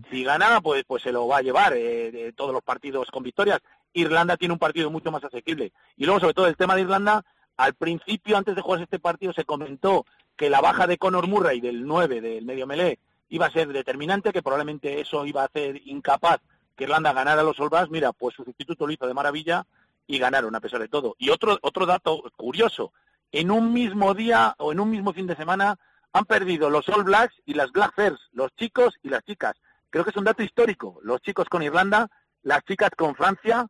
Si 0.10 0.24
gana, 0.24 0.62
pues, 0.62 0.84
pues 0.86 1.02
se 1.02 1.12
lo 1.12 1.28
va 1.28 1.38
a 1.38 1.42
llevar 1.42 1.74
eh, 1.74 2.12
de 2.12 2.32
todos 2.32 2.54
los 2.54 2.62
partidos 2.62 3.10
con 3.10 3.24
victorias. 3.24 3.60
Irlanda 3.92 4.38
tiene 4.38 4.54
un 4.54 4.60
partido 4.60 4.92
mucho 4.92 5.12
más 5.12 5.24
asequible. 5.24 5.74
Y 5.98 6.06
luego, 6.06 6.20
sobre 6.20 6.36
todo, 6.36 6.48
el 6.48 6.56
tema 6.56 6.76
de 6.76 6.82
Irlanda, 6.82 7.26
al 7.58 7.74
principio, 7.74 8.38
antes 8.38 8.56
de 8.56 8.62
jugarse 8.62 8.84
este 8.84 9.00
partido, 9.00 9.34
se 9.34 9.46
comentó 9.46 10.06
que 10.38 10.52
la 10.52 10.62
baja 10.62 10.86
de 10.86 11.00
Conor 11.00 11.28
Murray 11.28 11.60
del 11.60 11.88
9, 11.88 12.22
del 12.22 12.46
medio 12.46 12.68
melee, 12.68 13.00
iba 13.30 13.48
a 13.48 13.52
ser 13.52 13.70
determinante, 13.70 14.32
que 14.32 14.44
probablemente 14.44 15.02
eso 15.02 15.26
iba 15.26 15.42
a 15.42 15.46
hacer 15.46 15.82
incapaz 15.86 16.40
que 16.76 16.84
Irlanda 16.84 17.14
ganara 17.14 17.44
los 17.44 17.60
All 17.60 17.70
Blacks. 17.70 17.90
Mira, 17.90 18.14
pues 18.14 18.36
su 18.36 18.44
sustituto 18.44 18.86
lo 18.86 18.94
hizo 18.94 19.08
de 19.08 19.14
maravilla 19.14 19.66
y 20.08 20.20
ganaron 20.20 20.56
a 20.56 20.60
pesar 20.60 20.80
de 20.80 20.88
todo. 20.88 21.16
Y 21.18 21.30
otro, 21.30 21.58
otro 21.62 21.86
dato 21.86 22.24
curioso, 22.36 22.94
en 23.32 23.52
un 23.52 23.74
mismo 23.74 24.14
día 24.14 24.56
o 24.60 24.72
en 24.72 24.80
un 24.80 24.90
mismo 24.90 25.14
fin 25.14 25.28
de 25.28 25.36
semana 25.36 25.78
han 26.14 26.26
perdido 26.26 26.70
los 26.70 26.88
All 26.90 27.04
Blacks 27.04 27.36
y 27.46 27.54
las 27.54 27.72
Black 27.72 27.94
Ferns, 27.96 28.20
los 28.32 28.54
chicos 28.56 28.96
y 29.04 29.10
las 29.10 29.24
chicas. 29.24 29.56
Creo 29.90 30.04
que 30.04 30.12
es 30.12 30.18
un 30.18 30.24
dato 30.24 30.44
histórico. 30.44 31.00
Los 31.04 31.22
chicos 31.22 31.50
con 31.50 31.64
Irlanda, 31.64 32.10
las 32.44 32.64
chicas 32.64 32.92
con 32.96 33.16
Francia 33.16 33.68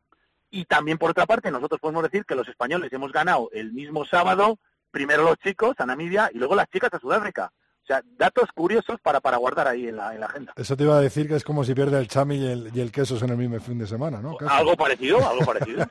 y 0.51 0.65
también 0.65 0.97
por 0.97 1.11
otra 1.11 1.25
parte 1.25 1.51
nosotros 1.51 1.79
podemos 1.79 2.03
decir 2.03 2.25
que 2.25 2.35
los 2.35 2.47
españoles 2.47 2.93
hemos 2.93 3.11
ganado 3.11 3.49
el 3.51 3.73
mismo 3.73 4.05
sábado, 4.05 4.59
primero 4.91 5.23
los 5.23 5.37
chicos 5.39 5.75
a 5.79 5.85
Namibia 5.85 6.29
y 6.33 6.37
luego 6.37 6.55
las 6.55 6.69
chicas 6.69 6.93
a 6.93 6.99
Sudáfrica. 6.99 7.51
O 7.85 7.87
sea, 7.87 8.03
datos 8.17 8.49
curiosos 8.55 8.99
para, 8.99 9.19
para 9.19 9.37
guardar 9.37 9.67
ahí 9.67 9.87
en 9.87 9.97
la, 9.97 10.11
en 10.15 10.19
la 10.19 10.25
agenda. 10.25 10.53
Eso 10.57 10.75
te 10.75 10.85
iba 10.85 10.97
a 10.97 11.01
decir 11.01 11.27
que 11.27 11.35
es 11.35 11.43
como 11.43 11.63
si 11.63 11.75
pierde 11.75 11.99
el 11.99 12.07
chami 12.07 12.37
y 12.37 12.47
el, 12.47 12.71
y 12.73 12.81
el 12.81 12.91
queso 12.91 13.15
en 13.23 13.29
el 13.29 13.37
mismo 13.37 13.59
fin 13.59 13.77
de 13.77 13.85
semana, 13.85 14.23
¿no? 14.23 14.35
Casi. 14.37 14.51
Algo 14.51 14.75
parecido, 14.75 15.19
algo 15.23 15.45
parecido. 15.45 15.85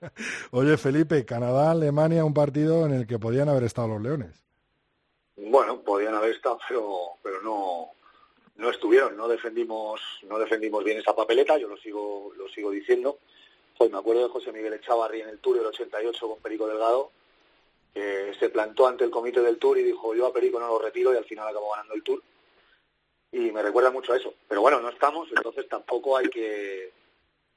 Oye, 0.52 0.76
Felipe, 0.76 1.24
Canadá, 1.24 1.72
Alemania, 1.72 2.24
un 2.24 2.34
partido 2.34 2.86
en 2.86 2.92
el 2.92 3.04
que 3.04 3.18
podían 3.18 3.48
haber 3.48 3.64
estado 3.64 3.88
los 3.88 4.00
leones. 4.00 4.30
Bueno, 5.36 5.80
podían 5.80 6.14
haber 6.14 6.36
estado, 6.36 6.60
pero, 6.68 6.98
pero 7.20 7.42
no, 7.42 7.88
no 8.54 8.70
estuvieron, 8.70 9.16
no 9.16 9.26
defendimos, 9.26 10.00
no 10.28 10.38
defendimos 10.38 10.84
bien 10.84 10.98
esa 10.98 11.16
papeleta, 11.16 11.58
yo 11.58 11.66
lo 11.66 11.76
sigo, 11.78 12.30
lo 12.36 12.48
sigo 12.50 12.70
diciendo. 12.70 13.18
Pues 13.76 13.90
me 13.90 13.98
acuerdo 13.98 14.22
de 14.22 14.28
José 14.28 14.52
Miguel 14.52 14.74
Echavarri 14.74 15.22
en 15.22 15.30
el 15.30 15.38
Tour 15.40 15.56
del 15.56 15.66
88 15.66 16.28
con 16.28 16.38
Perico 16.38 16.68
Delgado, 16.68 17.10
que 17.94 18.32
se 18.38 18.48
plantó 18.50 18.86
ante 18.86 19.04
el 19.04 19.10
comité 19.10 19.40
del 19.42 19.58
Tour 19.58 19.78
y 19.78 19.82
dijo 19.84 20.14
yo 20.14 20.26
a 20.26 20.32
Perico 20.32 20.60
no 20.60 20.68
lo 20.68 20.78
retiro 20.78 21.12
y 21.12 21.16
al 21.16 21.24
final 21.24 21.48
acabó 21.48 21.70
ganando 21.72 21.94
el 21.94 22.02
Tour. 22.02 22.22
Y 23.32 23.50
me 23.52 23.62
recuerda 23.62 23.90
mucho 23.90 24.12
a 24.12 24.16
eso. 24.16 24.34
Pero 24.48 24.60
bueno, 24.60 24.80
no 24.80 24.88
estamos, 24.88 25.28
entonces 25.34 25.68
tampoco 25.68 26.16
hay 26.16 26.28
que 26.28 26.92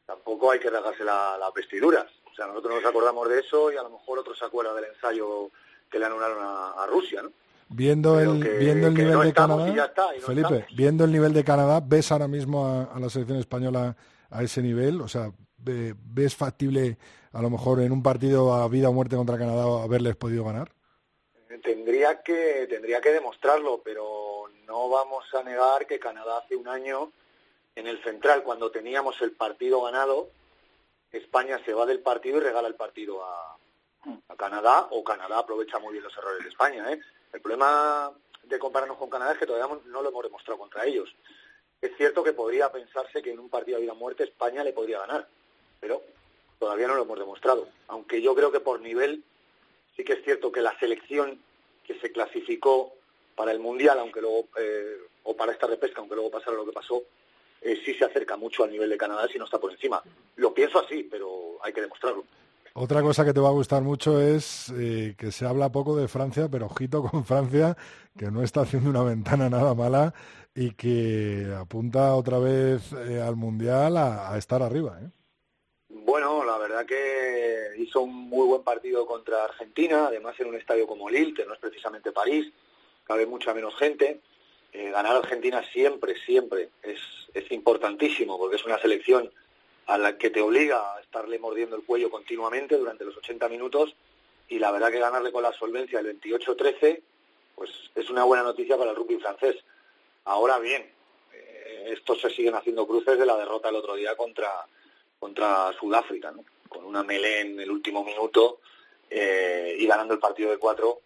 tampoco 0.06 0.52
hay 0.52 0.60
que 0.60 0.70
rasgarse 0.70 1.04
la- 1.04 1.38
las 1.38 1.54
vestiduras. 1.54 2.06
O 2.32 2.36
sea, 2.36 2.48
nosotros 2.48 2.76
nos 2.76 2.86
acordamos 2.86 3.30
de 3.30 3.40
eso 3.40 3.72
y 3.72 3.78
a 3.78 3.84
lo 3.84 3.90
mejor 3.92 4.20
otros 4.20 4.38
se 4.38 4.46
acuerdan 4.46 4.76
del 4.76 4.86
ensayo 4.86 5.50
que 5.90 5.98
le 6.00 6.06
anularon 6.06 6.40
a, 6.44 6.72
a 6.84 6.88
Rusia, 6.88 7.22
¿no? 7.22 7.32
Viendo 7.70 8.16
Pero 8.18 8.34
el, 8.34 8.44
que- 8.44 8.58
viendo 8.58 8.88
el 8.88 8.94
nivel 8.94 9.14
no 9.14 9.22
de 9.24 9.34
Canadá, 9.34 9.70
y 9.70 9.76
ya 9.76 9.86
está, 9.86 10.16
y 10.16 10.20
no 10.20 10.26
Felipe, 10.26 10.48
estamos. 10.56 10.76
viendo 10.76 11.04
el 11.06 11.12
nivel 11.12 11.34
de 11.34 11.44
Canadá, 11.44 11.82
¿ves 11.84 12.12
ahora 12.12 12.28
mismo 12.28 12.68
a, 12.68 12.84
a 12.84 13.00
la 13.00 13.10
selección 13.10 13.40
española 13.40 13.96
a 14.30 14.44
ese 14.44 14.62
nivel? 14.62 15.00
O 15.02 15.08
sea, 15.08 15.32
ve- 15.64 15.96
¿ves 15.98 16.36
factible 16.36 16.98
a 17.32 17.42
lo 17.42 17.50
mejor 17.50 17.82
en 17.82 17.92
un 17.92 18.04
partido 18.04 18.54
a 18.54 18.68
vida 18.68 18.90
o 18.90 18.94
muerte 18.94 19.16
contra 19.16 19.38
Canadá 19.38 19.64
haberles 19.84 20.16
podido 20.16 20.44
ganar? 20.44 20.72
Tendría 21.64 22.22
que, 22.22 22.68
tendría 22.70 23.00
que 23.00 23.12
demostrarlo, 23.12 23.82
pero 23.84 24.46
no 24.66 24.90
vamos 24.90 25.26
a 25.34 25.44
negar 25.44 25.86
que 25.86 26.00
Canadá 26.00 26.40
hace 26.40 26.56
un 26.56 26.68
año, 26.68 27.12
en 27.76 27.88
el 27.88 28.02
central, 28.04 28.44
cuando 28.44 28.72
teníamos 28.72 29.22
el 29.22 29.32
partido 29.32 29.82
ganado, 29.84 30.30
España 31.12 31.60
se 31.66 31.74
va 31.74 31.86
del 31.86 32.00
partido 32.00 32.38
y 32.38 32.42
regala 32.42 32.68
el 32.68 32.76
partido 32.76 33.24
a, 33.24 33.58
a 34.28 34.36
Canadá, 34.36 34.88
o 34.92 35.04
Canadá 35.04 35.40
aprovecha 35.40 35.80
muy 35.80 35.94
bien 35.94 36.04
los 36.04 36.18
errores 36.18 36.44
de 36.44 36.50
España. 36.50 36.92
¿eh? 36.92 37.00
El 37.32 37.42
problema 37.42 38.12
de 38.44 38.60
compararnos 38.60 38.98
con 38.98 39.10
Canadá 39.10 39.34
es 39.34 39.38
que 39.38 39.46
todavía 39.46 39.78
no 39.86 40.02
lo 40.02 40.10
hemos 40.10 40.24
demostrado 40.24 40.60
contra 40.60 40.86
ellos. 40.86 41.10
Es 41.82 41.96
cierto 41.98 42.24
que 42.24 42.34
podría 42.34 42.72
pensarse 42.72 43.22
que 43.22 43.32
en 43.32 43.40
un 43.40 43.50
partido 43.50 43.78
a 43.78 43.82
vida 43.82 43.94
o 43.94 43.96
muerte 43.96 44.24
España 44.24 44.64
le 44.64 44.74
podría 44.74 45.00
ganar, 45.00 45.28
pero 45.84 46.02
todavía 46.60 46.88
no 46.88 46.96
lo 46.96 47.04
hemos 47.04 47.20
demostrado. 47.20 47.68
Aunque 47.90 48.22
yo 48.22 48.34
creo 48.34 48.54
que 48.54 48.62
por 48.62 48.80
nivel 48.80 49.22
sí 49.98 50.06
que 50.06 50.14
es 50.14 50.24
cierto 50.24 50.50
que 50.50 50.62
la 50.62 50.80
selección 50.80 51.38
que 51.86 52.00
se 52.00 52.10
clasificó 52.10 52.94
para 53.36 53.52
el 53.52 53.60
Mundial, 53.60 54.00
aunque 54.00 54.22
luego, 54.22 54.48
eh, 54.58 54.96
o 55.24 55.36
para 55.36 55.52
esta 55.52 55.68
repesca, 55.68 56.00
aunque 56.00 56.16
luego 56.16 56.32
pasara 56.32 56.56
lo 56.56 56.66
que 56.66 56.72
pasó, 56.72 57.04
eh, 57.62 57.82
sí 57.84 57.94
se 57.96 58.06
acerca 58.06 58.38
mucho 58.38 58.64
al 58.64 58.72
nivel 58.72 58.90
de 58.90 58.96
Canadá 58.96 59.28
si 59.28 59.38
no 59.38 59.44
está 59.44 59.60
por 59.60 59.74
encima. 59.74 60.02
Lo 60.38 60.54
pienso 60.54 60.80
así, 60.80 61.04
pero 61.04 61.58
hay 61.62 61.74
que 61.74 61.82
demostrarlo. 61.82 62.24
Otra 62.76 63.02
cosa 63.02 63.26
que 63.26 63.34
te 63.34 63.42
va 63.42 63.50
a 63.50 63.60
gustar 63.60 63.82
mucho 63.82 64.22
es 64.22 64.70
eh, 64.70 65.16
que 65.18 65.34
se 65.34 65.46
habla 65.46 65.70
poco 65.70 65.98
de 65.98 66.08
Francia, 66.08 66.48
pero 66.50 66.68
ojito 66.68 67.04
con 67.04 67.26
Francia, 67.26 67.76
que 68.18 68.32
no 68.32 68.42
está 68.42 68.62
haciendo 68.62 68.90
una 68.90 69.04
ventana 69.04 69.50
nada 69.50 69.76
mala 69.76 70.14
y 70.56 70.72
que 70.76 71.54
apunta 71.60 72.16
otra 72.16 72.40
vez 72.40 72.94
al 72.94 73.36
Mundial 73.36 73.98
a, 73.98 74.32
a 74.32 74.38
estar 74.38 74.64
arriba. 74.64 74.98
¿eh? 75.02 75.10
Bueno, 75.96 76.44
la 76.44 76.58
verdad 76.58 76.86
que 76.86 77.76
hizo 77.78 78.02
un 78.02 78.14
muy 78.14 78.48
buen 78.48 78.64
partido 78.64 79.06
contra 79.06 79.44
Argentina, 79.44 80.08
además 80.08 80.40
en 80.40 80.48
un 80.48 80.56
estadio 80.56 80.88
como 80.88 81.10
Lille, 81.10 81.34
que 81.34 81.46
no 81.46 81.54
es 81.54 81.60
precisamente 81.60 82.12
París, 82.12 82.52
cabe 83.04 83.26
mucha 83.26 83.54
menos 83.54 83.76
gente. 83.76 84.20
Eh, 84.72 84.90
ganar 84.90 85.16
a 85.16 85.20
Argentina 85.20 85.64
siempre, 85.72 86.16
siempre 86.26 86.70
es, 86.82 87.00
es 87.34 87.52
importantísimo, 87.52 88.40
porque 88.40 88.56
es 88.56 88.66
una 88.66 88.80
selección 88.80 89.32
a 89.86 89.98
la 89.98 90.18
que 90.18 90.32
te 90.32 90.42
obliga 90.42 90.96
a 90.96 91.02
estarle 91.02 91.38
mordiendo 91.38 91.76
el 91.76 91.84
cuello 91.84 92.10
continuamente 92.10 92.76
durante 92.76 93.06
los 93.06 93.16
80 93.18 93.48
minutos 93.50 93.96
y 94.50 94.58
la 94.58 94.72
verdad 94.72 94.92
que 94.92 95.00
ganarle 95.00 95.32
con 95.32 95.44
la 95.44 95.54
solvencia 95.54 96.00
el 96.00 96.20
28-13 96.20 97.02
pues 97.56 97.70
es 97.94 98.10
una 98.10 98.24
buena 98.24 98.44
noticia 98.44 98.78
para 98.78 98.92
el 98.92 98.96
rugby 98.96 99.18
francés. 99.18 99.58
Ahora 100.26 100.58
bien, 100.60 100.90
eh, 101.34 101.90
estos 101.92 102.20
se 102.20 102.30
siguen 102.30 102.56
haciendo 102.56 102.88
cruces 102.88 103.18
de 103.18 103.26
la 103.26 103.38
derrota 103.38 103.70
el 103.70 103.76
otro 103.76 103.96
día 103.96 104.16
contra, 104.16 104.50
contra 105.24 105.72
Sudáfrica, 105.80 106.32
¿no? 106.32 106.44
con 106.68 106.84
una 106.84 107.02
melé 107.02 107.40
en 107.40 107.58
el 107.58 107.72
último 107.72 108.04
minuto 108.04 108.60
eh, 109.10 109.74
y 109.80 109.88
ganando 109.88 110.14
el 110.14 110.20
partido 110.20 110.52
de 110.52 110.58
cuatro 110.58 111.00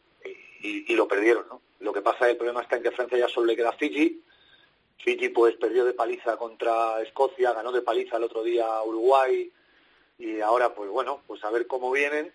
y, 0.59 0.95
lo 0.95 1.07
perdieron. 1.07 1.47
¿no? 1.47 1.61
Lo 1.81 1.93
que 1.93 2.01
pasa, 2.01 2.27
el 2.27 2.35
problema 2.35 2.63
está 2.63 2.77
en 2.77 2.81
que 2.81 2.89
Francia 2.89 3.19
ya 3.19 3.29
solo 3.29 3.45
le 3.45 3.55
queda 3.55 3.73
Fiji. 3.73 4.19
Fiji 4.97 5.29
pues 5.29 5.55
perdió 5.57 5.85
de 5.85 5.93
paliza 5.93 6.35
contra 6.35 6.99
Escocia, 7.03 7.53
ganó 7.53 7.71
de 7.71 7.83
paliza 7.83 8.17
el 8.17 8.23
otro 8.23 8.41
día 8.41 8.81
Uruguay 8.81 9.51
y 10.17 10.39
ahora 10.39 10.73
pues 10.73 10.89
bueno, 10.89 11.21
pues 11.27 11.43
a 11.43 11.51
ver 11.51 11.67
cómo 11.67 11.91
vienen. 11.91 12.33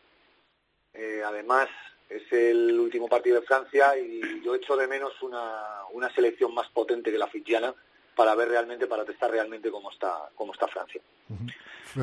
Eh, 0.95 1.22
además 1.26 1.68
es 2.09 2.22
el 2.33 2.78
último 2.78 3.09
partido 3.09 3.41
de 3.41 3.47
Francia 3.47 3.99
y 3.99 4.41
yo 4.45 4.55
echo 4.55 4.76
de 4.76 4.87
menos 4.87 5.20
una, 5.20 5.80
una 5.91 6.14
selección 6.14 6.55
más 6.55 6.68
potente 6.68 7.11
que 7.11 7.18
la 7.18 7.26
fijiana 7.26 7.74
para 8.14 8.34
ver 8.34 8.48
realmente, 8.48 8.86
para 8.86 9.04
testar 9.04 9.30
realmente 9.30 9.70
cómo 9.70 9.90
está, 9.90 10.28
cómo 10.34 10.52
está 10.52 10.68
Francia. 10.68 11.00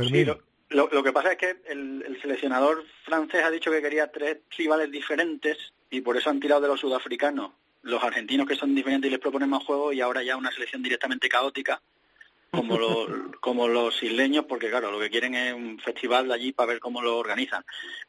Sí, 0.07 0.25
lo, 0.25 0.39
lo- 0.69 0.89
lo 0.91 1.03
que 1.03 1.11
pasa 1.11 1.31
es 1.33 1.37
que 1.37 1.61
el, 1.67 2.03
el 2.05 2.21
seleccionador 2.21 2.83
francés 3.05 3.43
ha 3.43 3.51
dicho 3.51 3.71
que 3.71 3.81
quería 3.81 4.11
tres 4.11 4.37
rivales 4.57 4.91
diferentes 4.91 5.57
y 5.89 6.01
por 6.01 6.17
eso 6.17 6.29
han 6.29 6.39
tirado 6.39 6.61
de 6.61 6.67
los 6.67 6.79
sudafricanos. 6.79 7.51
Los 7.81 8.03
argentinos 8.03 8.47
que 8.47 8.55
son 8.55 8.75
diferentes 8.75 9.07
y 9.07 9.11
les 9.11 9.19
proponen 9.21 9.49
más 9.49 9.63
juego 9.63 9.93
y 9.93 10.01
ahora 10.01 10.21
ya 10.21 10.35
una 10.35 10.51
selección 10.51 10.83
directamente 10.83 11.29
caótica 11.29 11.81
como, 12.51 12.77
lo- 12.77 13.31
como 13.39 13.67
los 13.67 14.01
isleños, 14.03 14.45
porque 14.45 14.69
claro, 14.69 14.91
lo 14.91 14.99
que 14.99 15.09
quieren 15.09 15.35
es 15.35 15.53
un 15.53 15.79
festival 15.79 16.27
de 16.27 16.33
allí 16.33 16.51
para 16.51 16.71
ver 16.71 16.79
cómo 16.79 17.01
lo 17.01 17.17
organizan. 17.17 17.63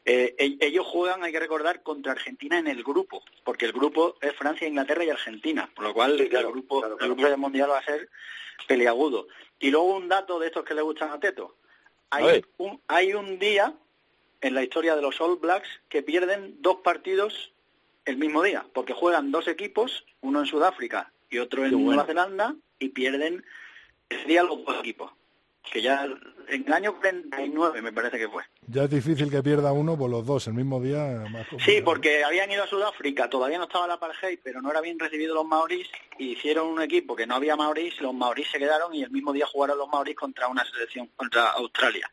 Eh, 0.04 0.34
ellos 0.60 0.86
juegan, 0.86 1.22
hay 1.24 1.32
que 1.32 1.40
recordar, 1.40 1.82
contra 1.82 2.12
Argentina 2.12 2.58
en 2.58 2.66
el 2.68 2.82
grupo, 2.82 3.22
porque 3.44 3.66
el 3.66 3.72
grupo 3.72 4.16
es 4.20 4.34
Francia, 4.34 4.66
Inglaterra 4.66 5.04
y 5.04 5.10
Argentina, 5.10 5.70
por 5.74 5.84
lo 5.84 5.94
cual 5.94 6.18
el 6.20 6.28
grupo, 6.28 6.84
el 6.86 6.96
grupo 6.96 7.22
del 7.24 7.36
mundial 7.36 7.70
va 7.70 7.78
a 7.78 7.84
ser 7.84 8.08
peliagudo. 8.66 9.28
Y 9.58 9.70
luego 9.70 9.96
un 9.96 10.08
dato 10.08 10.38
de 10.38 10.46
estos 10.46 10.64
que 10.64 10.74
le 10.74 10.82
gustan 10.82 11.10
a 11.10 11.20
Teto. 11.20 11.56
Hay 12.10 12.42
un, 12.58 12.80
hay 12.88 13.14
un 13.14 13.38
día 13.38 13.72
en 14.40 14.54
la 14.54 14.62
historia 14.62 14.96
de 14.96 15.02
los 15.02 15.20
All 15.20 15.36
Blacks 15.36 15.68
que 15.88 16.02
pierden 16.02 16.56
dos 16.60 16.76
partidos 16.82 17.52
el 18.06 18.16
mismo 18.16 18.42
día, 18.42 18.64
porque 18.72 18.94
juegan 18.94 19.30
dos 19.30 19.46
equipos, 19.46 20.04
uno 20.22 20.40
en 20.40 20.46
Sudáfrica 20.46 21.12
y 21.28 21.38
otro 21.38 21.64
en 21.64 21.72
bueno. 21.72 21.84
Nueva 21.86 22.06
Zelanda, 22.06 22.54
y 22.78 22.88
pierden 22.88 23.44
ese 24.10 24.24
día 24.26 24.42
los 24.42 24.64
dos 24.64 24.76
equipos. 24.80 25.10
Que 25.72 25.82
ya 25.82 26.04
en 26.48 26.64
el 26.66 26.72
año 26.72 26.96
49 26.98 27.82
me 27.82 27.92
parece 27.92 28.18
que 28.18 28.28
fue. 28.28 28.42
Ya 28.66 28.84
es 28.84 28.90
difícil 28.90 29.30
que 29.30 29.42
pierda 29.42 29.72
uno 29.72 29.96
por 29.96 30.10
los 30.10 30.26
dos 30.26 30.46
el 30.48 30.54
mismo 30.54 30.80
día. 30.80 31.04
Más 31.30 31.46
Sí, 31.64 31.80
porque 31.84 32.24
habían 32.24 32.50
ido 32.50 32.64
a 32.64 32.66
Sudáfrica, 32.66 33.28
todavía 33.30 33.58
no 33.58 33.64
estaba 33.64 33.86
la 33.86 33.94
apartheid, 33.94 34.38
pero 34.42 34.60
no 34.62 34.70
era 34.70 34.80
bien 34.80 34.98
recibido 34.98 35.34
los 35.34 35.44
maorís, 35.44 35.86
y 36.18 36.32
hicieron 36.32 36.66
un 36.68 36.82
equipo 36.82 37.14
que 37.14 37.26
no 37.26 37.36
había 37.36 37.54
maorís, 37.56 38.00
los 38.00 38.14
maorís 38.14 38.48
se 38.50 38.58
quedaron 38.58 38.92
y 38.94 39.02
el 39.04 39.10
mismo 39.10 39.32
día 39.32 39.46
jugaron 39.46 39.78
los 39.78 39.88
maorís 39.88 40.16
contra 40.16 40.48
una 40.48 40.64
selección, 40.64 41.08
contra 41.14 41.50
Australia. 41.52 42.10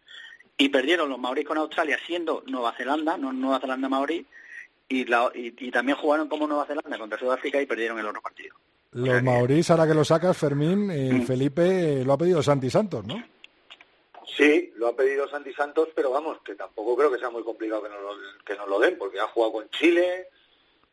Y 0.58 0.70
perdieron 0.70 1.10
los 1.10 1.18
maorís 1.18 1.46
con 1.46 1.58
Australia 1.58 1.98
siendo 2.06 2.44
Nueva 2.48 2.74
Zelanda, 2.74 3.18
no 3.18 3.32
Nueva 3.34 3.60
Zelanda 3.60 3.88
maorí, 3.90 4.26
y, 4.90 5.06
la- 5.06 5.32
y, 5.34 5.54
y 5.68 5.72
también 5.72 5.98
jugaron 5.98 6.28
como 6.28 6.48
Nueva 6.48 6.66
Zelanda 6.66 6.98
contra 7.00 7.18
Sudáfrica 7.18 7.60
y 7.62 7.66
perdieron 7.66 7.98
el 7.98 8.06
otro 8.06 8.22
partido. 8.22 8.56
Los 8.92 9.22
maorís, 9.22 9.70
ahora 9.70 9.86
que 9.88 9.94
lo 9.94 10.04
sacas, 10.06 10.36
Fermín, 10.38 10.90
eh, 10.92 11.24
Felipe 11.26 12.02
eh, 12.02 12.06
lo 12.06 12.14
ha 12.14 12.18
pedido 12.18 12.42
Santi 12.42 12.70
Santos, 12.70 13.06
¿no? 13.06 13.22
Sí, 14.36 14.72
lo 14.76 14.88
ha 14.88 14.96
pedido 14.96 15.28
Santi 15.30 15.54
Santos, 15.54 15.90
pero 15.96 16.12
vamos, 16.12 16.40
que 16.42 16.56
tampoco 16.56 16.96
creo 16.96 17.12
que 17.12 17.18
sea 17.20 17.30
muy 17.30 17.44
complicado 17.44 17.84
que 17.84 17.90
nos 17.90 18.02
lo, 18.02 18.10
que 18.46 18.56
nos 18.56 18.68
lo 18.68 18.80
den, 18.80 18.98
porque 18.98 19.20
ha 19.20 19.28
jugado 19.28 19.54
con 19.54 19.70
Chile, 19.72 20.28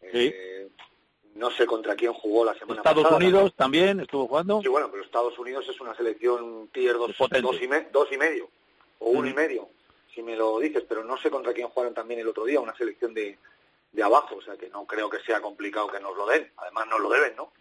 eh, 0.03 0.69
no 1.35 1.51
sé 1.51 1.67
contra 1.67 1.95
quién 1.95 2.13
jugó 2.13 2.45
la 2.45 2.55
semana 2.55 2.81
Estados 2.81 3.03
pasada. 3.03 3.17
Unidos 3.19 3.55
también 3.57 4.01
estuvo 4.01 4.27
jugando. 4.29 4.61
Sí, 4.63 4.69
bueno, 4.69 4.89
pero 4.91 5.03
Estados 5.03 5.39
Unidos 5.39 5.67
es 5.69 5.81
una 5.81 5.95
selección 5.95 6.69
tier 6.73 6.95
dos, 6.95 7.13
Potente. 7.17 7.43
dos, 7.43 7.61
y, 7.61 7.69
me- 7.69 7.89
dos 7.93 8.09
y 8.13 8.17
medio, 8.17 8.49
o 9.01 9.11
uno 9.11 9.29
y 9.29 9.33
Mm. 9.33 9.37
medio, 9.37 9.69
si 10.15 10.23
me 10.23 10.37
lo 10.37 10.59
dices, 10.61 10.85
pero 10.89 11.05
no 11.05 11.17
sé 11.19 11.31
contra 11.31 11.53
quién 11.53 11.69
jugaron 11.69 11.95
también 11.95 12.21
el 12.21 12.29
otro 12.29 12.45
día, 12.45 12.61
una 12.61 12.77
selección 12.77 13.13
de, 13.15 13.37
de 13.93 14.03
abajo, 14.03 14.37
o 14.37 14.43
sea 14.43 14.57
que 14.57 14.69
no 14.69 14.85
creo 14.87 15.11
que 15.11 15.19
sea 15.21 15.41
complicado 15.41 15.89
que 15.89 16.01
nos 16.01 16.17
lo 16.17 16.27
den, 16.27 16.51
además 16.57 16.87
nos 16.89 17.01
lo 17.01 17.11
deben, 17.11 17.35
¿no? 17.37 17.53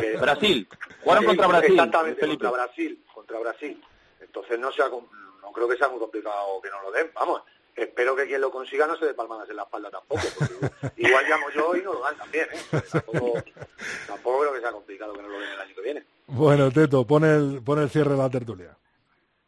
Que- 0.00 0.16
Brasil. 0.18 0.68
Jugaron 1.02 1.22
Sí, 1.22 1.26
contra 1.28 1.46
Brasil. 1.46 1.70
Exactamente, 1.72 2.20
Felipe. 2.20 2.44
contra 2.44 2.64
Brasil, 2.64 3.04
contra 3.14 3.38
Brasil. 3.38 3.84
Entonces 4.20 4.58
no 4.58 4.72
sea, 4.72 4.88
no 4.88 5.52
creo 5.52 5.68
que 5.68 5.76
sea 5.76 5.88
muy 5.88 5.98
complicado 5.98 6.60
que 6.62 6.70
nos 6.70 6.82
lo 6.82 6.92
den. 6.92 7.10
Vamos, 7.14 7.42
espero 7.74 8.14
que 8.16 8.26
quien 8.26 8.40
lo 8.40 8.50
consiga 8.50 8.86
no 8.86 8.96
se 8.96 9.06
dé 9.06 9.14
palmadas 9.14 9.48
en 9.50 9.56
la 9.56 9.62
espalda 9.62 9.90
tampoco. 9.90 10.20
porque 10.38 10.92
igual 10.96 11.24
llamo 11.28 11.46
yo 11.54 11.76
y 11.76 11.82
nos 11.82 11.94
lo 11.94 12.00
dan 12.02 12.16
también, 12.16 12.46
¿eh? 12.52 12.80
Tampoco, 12.92 13.34
tampoco 14.06 14.40
creo 14.40 14.52
que 14.54 14.60
sea 14.60 14.72
complicado 14.72 15.12
que 15.14 15.22
nos 15.22 15.30
lo 15.30 15.38
den 15.40 15.50
el 15.50 15.60
año 15.60 15.74
que 15.74 15.82
viene. 15.82 16.04
Bueno, 16.26 16.70
Teto, 16.70 17.06
pon 17.06 17.24
el, 17.24 17.62
pon 17.64 17.80
el 17.80 17.90
cierre 17.90 18.12
de 18.12 18.16
la 18.18 18.30
tertulia. 18.30 18.76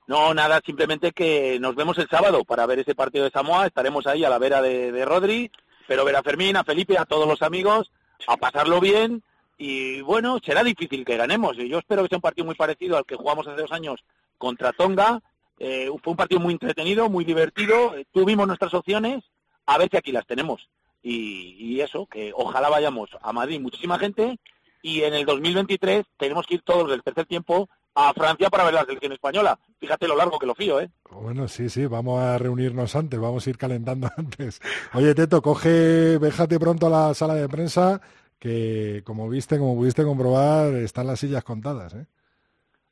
No, 0.06 0.34
nada, 0.34 0.60
simplemente 0.66 1.12
que 1.12 1.58
nos 1.60 1.74
vemos 1.74 1.96
el 1.96 2.08
sábado 2.08 2.44
para 2.44 2.66
ver 2.66 2.80
ese 2.80 2.94
partido 2.94 3.24
de 3.24 3.30
Samoa. 3.30 3.66
Estaremos 3.66 4.06
ahí 4.06 4.22
a 4.22 4.28
la 4.28 4.38
vera 4.38 4.60
de, 4.60 4.92
de 4.92 5.04
Rodri, 5.06 5.50
pero 5.88 6.04
ver 6.04 6.16
a 6.16 6.22
Fermín, 6.22 6.56
a 6.58 6.64
Felipe, 6.64 6.98
a 6.98 7.06
todos 7.06 7.26
los 7.26 7.40
amigos, 7.40 7.90
a 8.26 8.36
pasarlo 8.36 8.80
bien. 8.80 9.22
Y 9.66 10.02
bueno, 10.02 10.40
será 10.44 10.62
difícil 10.62 11.06
que 11.06 11.16
ganemos. 11.16 11.56
Yo 11.56 11.78
espero 11.78 12.02
que 12.02 12.10
sea 12.10 12.18
un 12.18 12.22
partido 12.22 12.44
muy 12.44 12.54
parecido 12.54 12.98
al 12.98 13.06
que 13.06 13.16
jugamos 13.16 13.48
hace 13.48 13.62
dos 13.62 13.72
años 13.72 14.04
contra 14.36 14.74
Tonga. 14.74 15.22
Eh, 15.58 15.88
fue 16.02 16.10
un 16.10 16.18
partido 16.18 16.38
muy 16.38 16.52
entretenido, 16.52 17.08
muy 17.08 17.24
divertido. 17.24 17.96
Eh, 17.96 18.04
tuvimos 18.12 18.46
nuestras 18.46 18.74
opciones, 18.74 19.24
a 19.64 19.78
ver 19.78 19.88
si 19.90 19.96
aquí 19.96 20.12
las 20.12 20.26
tenemos. 20.26 20.68
Y, 21.02 21.56
y 21.58 21.80
eso, 21.80 22.04
que 22.04 22.30
ojalá 22.36 22.68
vayamos 22.68 23.08
a 23.22 23.32
Madrid 23.32 23.58
muchísima 23.58 23.98
gente. 23.98 24.38
Y 24.82 25.00
en 25.00 25.14
el 25.14 25.24
2023 25.24 26.04
tenemos 26.18 26.46
que 26.46 26.56
ir 26.56 26.62
todos 26.62 26.90
del 26.90 27.02
tercer 27.02 27.24
tiempo 27.24 27.70
a 27.94 28.12
Francia 28.12 28.50
para 28.50 28.64
ver 28.64 28.74
la 28.74 28.84
selección 28.84 29.12
española. 29.12 29.58
Fíjate 29.80 30.08
lo 30.08 30.16
largo 30.16 30.38
que 30.38 30.46
lo 30.46 30.54
fío, 30.54 30.80
¿eh? 30.80 30.90
Bueno, 31.10 31.48
sí, 31.48 31.70
sí, 31.70 31.86
vamos 31.86 32.20
a 32.20 32.36
reunirnos 32.38 32.94
antes, 32.96 33.18
vamos 33.18 33.46
a 33.46 33.50
ir 33.50 33.56
calentando 33.56 34.10
antes. 34.16 34.60
Oye, 34.92 35.14
Teto, 35.14 35.40
coge, 35.40 36.18
véjate 36.18 36.58
pronto 36.58 36.88
a 36.88 36.90
la 36.90 37.14
sala 37.14 37.34
de 37.34 37.48
prensa, 37.48 38.00
que 38.38 39.02
como 39.04 39.28
viste, 39.28 39.58
como 39.58 39.74
pudiste 39.76 40.04
comprobar, 40.04 40.74
están 40.74 41.06
las 41.06 41.20
sillas 41.20 41.44
contadas, 41.44 41.94
¿eh? 41.94 42.06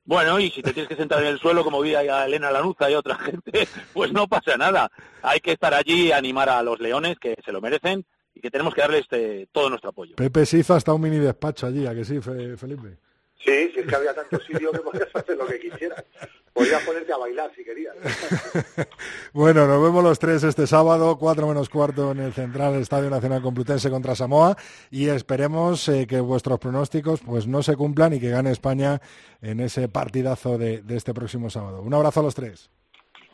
Bueno, 0.05 0.41
y 0.41 0.51
si 0.51 0.63
te 0.63 0.73
tienes 0.73 0.89
que 0.89 0.97
sentar 0.97 1.23
en 1.23 1.29
el 1.29 1.39
suelo, 1.39 1.63
como 1.63 1.81
vi 1.81 1.95
a 1.95 2.25
Elena 2.27 2.51
Lanuza 2.51 2.91
y 2.91 2.95
otra 2.95 3.15
gente, 3.19 3.69
pues 3.93 4.13
no 4.13 4.27
pasa 4.27 4.57
nada. 4.57 4.91
Hay 5.23 5.39
que 5.41 5.53
estar 5.53 5.73
allí 5.75 6.09
y 6.09 6.13
animar 6.13 6.49
a 6.49 6.63
los 6.63 6.81
leones, 6.81 7.19
que 7.21 7.37
se 7.45 7.53
lo 7.53 7.61
merecen, 7.61 8.05
y 8.35 8.41
que 8.41 8.51
tenemos 8.51 8.75
que 8.75 8.81
darles 8.81 9.07
eh, 9.13 9.47
todo 9.53 9.69
nuestro 9.71 9.91
apoyo. 9.91 10.17
Pepe 10.17 10.45
se 10.45 10.59
hizo 10.59 10.75
hasta 10.75 10.93
un 10.93 11.03
mini 11.03 11.19
despacho 11.19 11.67
allí, 11.67 11.87
¿a 11.87 11.95
que 11.95 12.05
sí, 12.05 12.21
Fe- 12.21 12.57
Felipe? 12.57 12.99
Sí, 13.45 13.71
si 13.73 13.81
es 13.81 13.87
que 13.87 13.97
había 13.97 14.15
tanto 14.15 14.39
sitio 14.41 14.71
que 14.71 14.79
podías 14.79 15.09
hacer 15.15 15.37
lo 15.37 15.47
que 15.47 15.59
quisieras. 15.59 16.05
Podías 16.53 16.83
ponerte 16.85 17.13
a 17.13 17.17
bailar 17.17 17.51
si 17.57 17.65
querías. 17.65 17.95
Bueno, 19.33 19.67
nos 19.67 19.83
vemos 19.83 20.05
los 20.05 20.19
tres 20.19 20.45
este 20.45 20.67
sábado, 20.67 21.17
cuatro 21.19 21.47
menos 21.47 21.71
cuarto 21.71 22.11
en 22.11 22.21
el 22.21 22.35
Central 22.35 22.75
Estadio 22.75 23.09
Nacional 23.09 23.41
Complutense 23.41 23.89
contra 23.89 24.15
Samoa 24.15 24.57
y 24.91 25.09
esperemos 25.09 25.89
eh, 25.89 26.07
que 26.07 26.21
vuestros 26.21 26.59
pronósticos 26.59 27.21
pues 27.21 27.47
no 27.47 27.63
se 27.63 27.75
cumplan 27.75 28.13
y 28.13 28.21
que 28.21 28.29
gane 28.29 28.51
España 28.51 29.01
en 29.41 29.61
ese 29.61 29.89
partidazo 29.89 30.59
de, 30.59 30.83
de 30.83 30.97
este 30.97 31.15
próximo 31.15 31.49
sábado. 31.49 31.81
Un 31.81 31.95
abrazo 31.95 32.21
a 32.21 32.25
los 32.25 32.35
tres. 32.35 32.71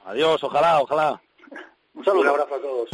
Adiós, 0.04 0.42
ojalá, 0.44 0.80
ojalá. 0.80 1.20
Un 1.94 2.04
saludo. 2.04 2.22
Un 2.22 2.28
abrazo 2.28 2.54
a 2.54 2.60
todos. 2.60 2.88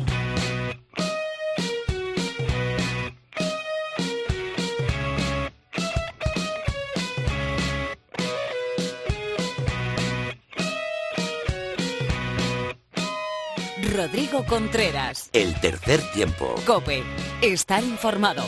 Rodrigo 13.94 14.44
Contreras. 14.44 15.30
El 15.32 15.54
tercer 15.60 16.00
tiempo. 16.12 16.56
Cope. 16.66 17.04
Estar 17.40 17.84
informado. 17.84 18.42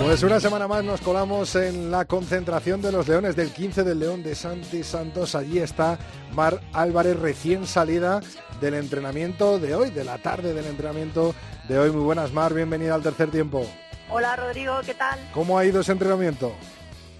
Pues 0.00 0.24
una 0.24 0.40
semana 0.40 0.66
más 0.66 0.82
nos 0.82 1.00
colamos 1.00 1.54
en 1.54 1.92
la 1.92 2.06
concentración 2.06 2.82
de 2.82 2.90
los 2.90 3.06
Leones 3.06 3.36
del 3.36 3.52
15 3.52 3.84
del 3.84 4.00
León 4.00 4.24
de 4.24 4.34
Santi 4.34 4.82
Santos. 4.82 5.36
Allí 5.36 5.60
está 5.60 5.96
Mar 6.32 6.60
Álvarez 6.72 7.16
recién 7.16 7.68
salida 7.68 8.20
del 8.60 8.74
entrenamiento 8.74 9.60
de 9.60 9.76
hoy, 9.76 9.90
de 9.90 10.02
la 10.02 10.18
tarde 10.18 10.52
del 10.52 10.66
entrenamiento 10.66 11.36
de 11.68 11.78
hoy. 11.78 11.92
Muy 11.92 12.02
buenas, 12.02 12.32
Mar, 12.32 12.52
bienvenida 12.52 12.96
al 12.96 13.02
tercer 13.02 13.30
tiempo. 13.30 13.64
Hola 14.10 14.34
Rodrigo, 14.34 14.74
¿qué 14.84 14.94
tal? 14.94 15.20
¿Cómo 15.32 15.56
ha 15.56 15.64
ido 15.64 15.82
ese 15.82 15.92
entrenamiento? 15.92 16.52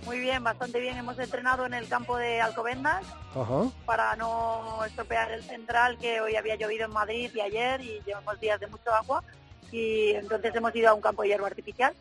Muy 0.09 0.21
bien, 0.21 0.43
bastante 0.43 0.81
bien. 0.81 0.97
Hemos 0.97 1.19
entrenado 1.19 1.67
en 1.67 1.75
el 1.75 1.87
campo 1.87 2.17
de 2.17 2.41
Alcobendas 2.41 3.05
Ajá. 3.35 3.71
para 3.85 4.17
no 4.17 4.83
estropear 4.87 5.31
el 5.33 5.43
central 5.43 5.99
que 5.99 6.23
hoy 6.23 6.35
había 6.35 6.57
llovido 6.57 6.87
en 6.87 6.93
Madrid 6.93 7.31
y 7.35 7.41
ayer 7.43 7.83
y 7.83 8.01
llevamos 8.07 8.41
días 8.41 8.59
de 8.59 8.69
mucho 8.69 8.91
agua 8.91 9.23
y 9.71 10.13
entonces 10.13 10.55
hemos 10.55 10.75
ido 10.75 10.89
a 10.89 10.95
un 10.95 11.03
campo 11.03 11.21
de 11.21 11.29
hierba 11.29 11.49
artificial 11.49 11.93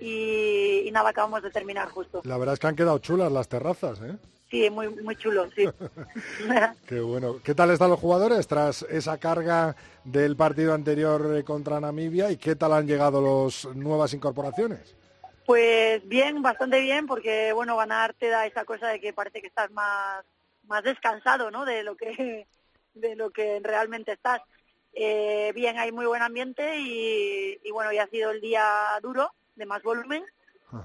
y, 0.00 0.84
y 0.86 0.90
nada, 0.92 1.10
acabamos 1.10 1.42
de 1.42 1.50
terminar 1.50 1.88
justo. 1.88 2.20
La 2.22 2.38
verdad 2.38 2.52
es 2.52 2.60
que 2.60 2.68
han 2.68 2.76
quedado 2.76 2.98
chulas 3.00 3.32
las 3.32 3.48
terrazas, 3.48 4.00
¿eh? 4.00 4.16
Sí, 4.48 4.70
muy, 4.70 4.88
muy 4.88 5.16
chulo, 5.16 5.48
sí. 5.50 5.68
Qué 6.86 7.00
bueno. 7.00 7.40
¿Qué 7.42 7.56
tal 7.56 7.72
están 7.72 7.90
los 7.90 7.98
jugadores 7.98 8.46
tras 8.46 8.82
esa 8.82 9.18
carga 9.18 9.74
del 10.04 10.36
partido 10.36 10.72
anterior 10.72 11.34
eh, 11.36 11.42
contra 11.42 11.80
Namibia 11.80 12.30
y 12.30 12.36
qué 12.36 12.54
tal 12.54 12.74
han 12.74 12.86
llegado 12.86 13.20
las 13.44 13.64
nuevas 13.74 14.14
incorporaciones? 14.14 14.99
Pues 15.50 16.06
bien, 16.06 16.42
bastante 16.42 16.80
bien, 16.80 17.08
porque 17.08 17.52
bueno, 17.52 17.76
ganar 17.76 18.14
te 18.14 18.28
da 18.28 18.46
esa 18.46 18.64
cosa 18.64 18.86
de 18.86 19.00
que 19.00 19.12
parece 19.12 19.40
que 19.40 19.48
estás 19.48 19.68
más, 19.72 20.24
más 20.68 20.84
descansado, 20.84 21.50
¿no? 21.50 21.64
De 21.64 21.82
lo 21.82 21.96
que, 21.96 22.46
de 22.94 23.16
lo 23.16 23.30
que 23.30 23.58
realmente 23.60 24.12
estás. 24.12 24.40
Eh, 24.92 25.50
bien, 25.52 25.76
hay 25.76 25.90
muy 25.90 26.06
buen 26.06 26.22
ambiente 26.22 26.78
y, 26.78 27.58
y 27.64 27.70
bueno, 27.72 27.90
ya 27.92 28.04
ha 28.04 28.06
sido 28.06 28.30
el 28.30 28.40
día 28.40 28.64
duro, 29.02 29.32
de 29.56 29.66
más 29.66 29.82
volumen, 29.82 30.24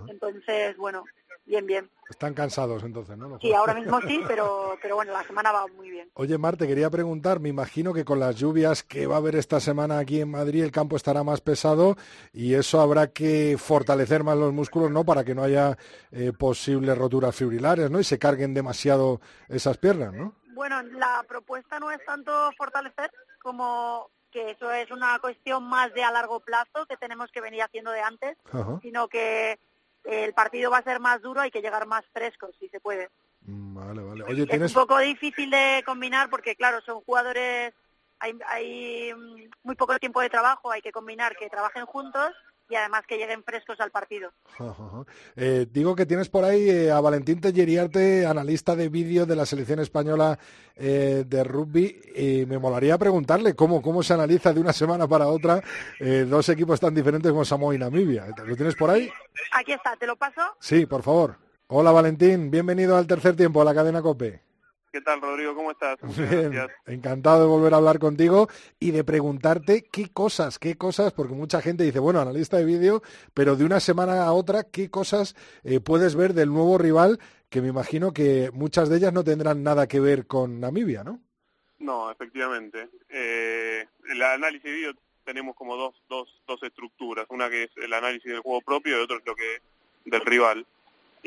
entonces 0.07 0.75
bueno, 0.77 1.05
bien, 1.45 1.65
bien. 1.65 1.89
Están 2.09 2.33
cansados 2.33 2.83
entonces, 2.83 3.17
¿no? 3.17 3.39
Sí, 3.39 3.51
ahora 3.53 3.73
mismo 3.73 3.99
sí, 4.01 4.21
pero, 4.27 4.77
pero 4.81 4.95
bueno, 4.95 5.11
la 5.13 5.23
semana 5.23 5.51
va 5.51 5.65
muy 5.67 5.89
bien. 5.89 6.09
Oye, 6.13 6.37
Mar, 6.37 6.55
te 6.55 6.67
quería 6.67 6.89
preguntar, 6.89 7.39
me 7.39 7.49
imagino 7.49 7.93
que 7.93 8.05
con 8.05 8.19
las 8.19 8.35
lluvias 8.35 8.83
que 8.83 9.07
va 9.07 9.15
a 9.15 9.17
haber 9.17 9.35
esta 9.35 9.59
semana 9.59 9.97
aquí 9.97 10.21
en 10.21 10.29
Madrid 10.29 10.63
el 10.63 10.71
campo 10.71 10.95
estará 10.95 11.23
más 11.23 11.41
pesado 11.41 11.95
y 12.31 12.53
eso 12.53 12.79
habrá 12.79 13.07
que 13.07 13.57
fortalecer 13.57 14.23
más 14.23 14.37
los 14.37 14.53
músculos, 14.53 14.91
¿no? 14.91 15.03
Para 15.03 15.23
que 15.23 15.33
no 15.33 15.43
haya 15.43 15.77
eh, 16.11 16.31
posibles 16.37 16.97
roturas 16.97 17.35
fibrilares, 17.35 17.89
¿no? 17.89 17.99
Y 17.99 18.03
se 18.03 18.19
carguen 18.19 18.53
demasiado 18.53 19.19
esas 19.49 19.77
piernas, 19.77 20.13
¿no? 20.13 20.35
Bueno, 20.53 20.81
la 20.83 21.23
propuesta 21.27 21.79
no 21.79 21.91
es 21.91 22.03
tanto 22.05 22.31
fortalecer 22.57 23.11
como 23.41 24.09
que 24.31 24.51
eso 24.51 24.71
es 24.71 24.91
una 24.91 25.17
cuestión 25.19 25.63
más 25.63 25.93
de 25.93 26.03
a 26.03 26.11
largo 26.11 26.39
plazo 26.39 26.85
que 26.87 26.97
tenemos 26.97 27.31
que 27.31 27.41
venir 27.41 27.61
haciendo 27.61 27.91
de 27.91 28.01
antes, 28.01 28.37
Ajá. 28.51 28.79
sino 28.81 29.07
que 29.07 29.59
el 30.05 30.33
partido 30.33 30.71
va 30.71 30.77
a 30.79 30.83
ser 30.83 30.99
más 30.99 31.21
duro, 31.21 31.41
hay 31.41 31.51
que 31.51 31.61
llegar 31.61 31.85
más 31.87 32.05
frescos, 32.13 32.55
si 32.59 32.69
se 32.69 32.79
puede. 32.79 33.09
Mm, 33.41 33.75
Vale, 33.75 34.01
vale. 34.03 34.23
Oye, 34.23 34.43
Es 34.43 34.49
tienes... 34.49 34.75
un 34.75 34.81
poco 34.81 34.97
difícil 34.99 35.49
de 35.49 35.83
combinar 35.85 36.29
porque, 36.29 36.55
claro, 36.55 36.81
son 36.81 37.01
jugadores, 37.01 37.73
hay, 38.19 38.33
hay 38.47 39.13
mm, 39.13 39.49
muy 39.63 39.75
poco 39.75 39.97
tiempo 39.99 40.21
de 40.21 40.29
trabajo, 40.29 40.71
hay 40.71 40.81
que 40.81 40.91
combinar 40.91 41.35
que 41.35 41.49
trabajen 41.49 41.85
juntos 41.85 42.31
y 42.69 42.75
además 42.75 43.03
que 43.07 43.17
lleguen 43.17 43.43
frescos 43.43 43.79
al 43.79 43.91
partido. 43.91 44.31
Eh, 45.35 45.67
digo 45.71 45.95
que 45.95 46.05
tienes 46.05 46.29
por 46.29 46.43
ahí 46.43 46.69
eh, 46.69 46.91
a 46.91 46.99
Valentín 46.99 47.39
Telleriarte, 47.39 48.25
analista 48.25 48.75
de 48.75 48.89
vídeo 48.89 49.25
de 49.25 49.35
la 49.35 49.45
selección 49.45 49.79
española 49.79 50.37
eh, 50.75 51.23
de 51.25 51.43
rugby, 51.43 52.01
y 52.15 52.45
me 52.45 52.57
molaría 52.57 52.97
preguntarle 52.97 53.55
cómo, 53.55 53.81
cómo 53.81 54.03
se 54.03 54.13
analiza 54.13 54.53
de 54.53 54.61
una 54.61 54.73
semana 54.73 55.07
para 55.07 55.27
otra 55.27 55.61
dos 56.27 56.49
equipos 56.49 56.79
tan 56.79 56.93
diferentes 56.93 57.31
como 57.31 57.45
Samoa 57.45 57.75
y 57.75 57.77
Namibia. 57.77 58.27
¿Lo 58.45 58.55
tienes 58.55 58.75
por 58.75 58.89
ahí? 58.89 59.09
Aquí 59.53 59.71
está, 59.71 59.95
¿te 59.97 60.05
lo 60.05 60.15
paso? 60.15 60.41
Sí, 60.59 60.85
por 60.85 61.03
favor. 61.03 61.37
Hola 61.67 61.91
Valentín, 61.91 62.51
bienvenido 62.51 62.95
al 62.95 63.07
tercer 63.07 63.35
tiempo 63.35 63.61
a 63.61 63.65
la 63.65 63.73
cadena 63.73 64.01
COPE. 64.01 64.44
¿Qué 64.95 65.01
tal, 65.01 65.19
Rodrigo? 65.19 65.53
¿Cómo 65.53 65.71
estás? 65.71 66.01
Muchas 66.01 66.29
Bien, 66.29 66.51
gracias. 66.53 66.79
encantado 66.85 67.41
de 67.41 67.47
volver 67.47 67.73
a 67.73 67.77
hablar 67.77 67.99
contigo 67.99 68.47
y 68.79 68.91
de 68.91 69.03
preguntarte 69.03 69.83
qué 69.91 70.07
cosas, 70.07 70.57
qué 70.57 70.77
cosas, 70.77 71.11
porque 71.11 71.33
mucha 71.33 71.61
gente 71.61 71.83
dice, 71.83 71.99
bueno, 71.99 72.21
analista 72.21 72.55
de 72.55 72.63
vídeo, 72.63 73.01
pero 73.33 73.57
de 73.57 73.65
una 73.65 73.81
semana 73.81 74.23
a 74.23 74.31
otra, 74.31 74.63
¿qué 74.63 74.89
cosas 74.89 75.35
eh, 75.65 75.81
puedes 75.81 76.15
ver 76.15 76.33
del 76.33 76.47
nuevo 76.47 76.77
rival? 76.77 77.19
Que 77.49 77.59
me 77.59 77.67
imagino 77.67 78.13
que 78.13 78.51
muchas 78.53 78.87
de 78.87 78.95
ellas 78.95 79.11
no 79.11 79.25
tendrán 79.25 79.63
nada 79.63 79.85
que 79.85 79.99
ver 79.99 80.27
con 80.27 80.61
Namibia, 80.61 81.03
¿no? 81.03 81.19
No, 81.79 82.09
efectivamente. 82.09 82.87
Eh, 83.09 83.85
el 84.07 84.23
análisis 84.23 84.63
de 84.63 84.71
vídeo 84.71 84.93
tenemos 85.25 85.57
como 85.57 85.75
dos, 85.75 86.01
dos, 86.07 86.41
dos 86.47 86.63
estructuras. 86.63 87.25
Una 87.27 87.49
que 87.49 87.63
es 87.63 87.71
el 87.75 87.91
análisis 87.91 88.31
del 88.31 88.39
juego 88.39 88.61
propio 88.61 88.97
y 88.97 89.01
otro 89.01 89.17
es 89.17 89.25
lo 89.25 89.35
que 89.35 89.61
del 90.05 90.21
rival. 90.21 90.65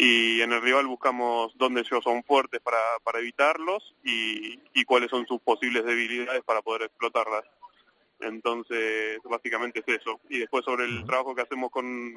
Y 0.01 0.41
en 0.43 0.53
el 0.53 0.63
rival 0.63 0.87
buscamos 0.87 1.53
dónde 1.59 1.81
ellos 1.81 2.05
son 2.05 2.23
fuertes 2.23 2.61
para, 2.61 2.79
para 3.03 3.19
evitarlos 3.19 3.97
y, 4.05 4.57
y 4.73 4.85
cuáles 4.85 5.11
son 5.11 5.27
sus 5.27 5.41
posibles 5.41 5.85
debilidades 5.85 6.45
para 6.45 6.63
poder 6.63 6.83
explotarlas. 6.83 7.43
Entonces, 8.21 9.19
básicamente 9.25 9.83
es 9.85 10.01
eso. 10.01 10.21
Y 10.29 10.39
después 10.39 10.65
sobre 10.65 10.85
el 10.85 11.05
trabajo 11.05 11.35
que 11.35 11.43
hacemos 11.43 11.73
con 11.73 12.15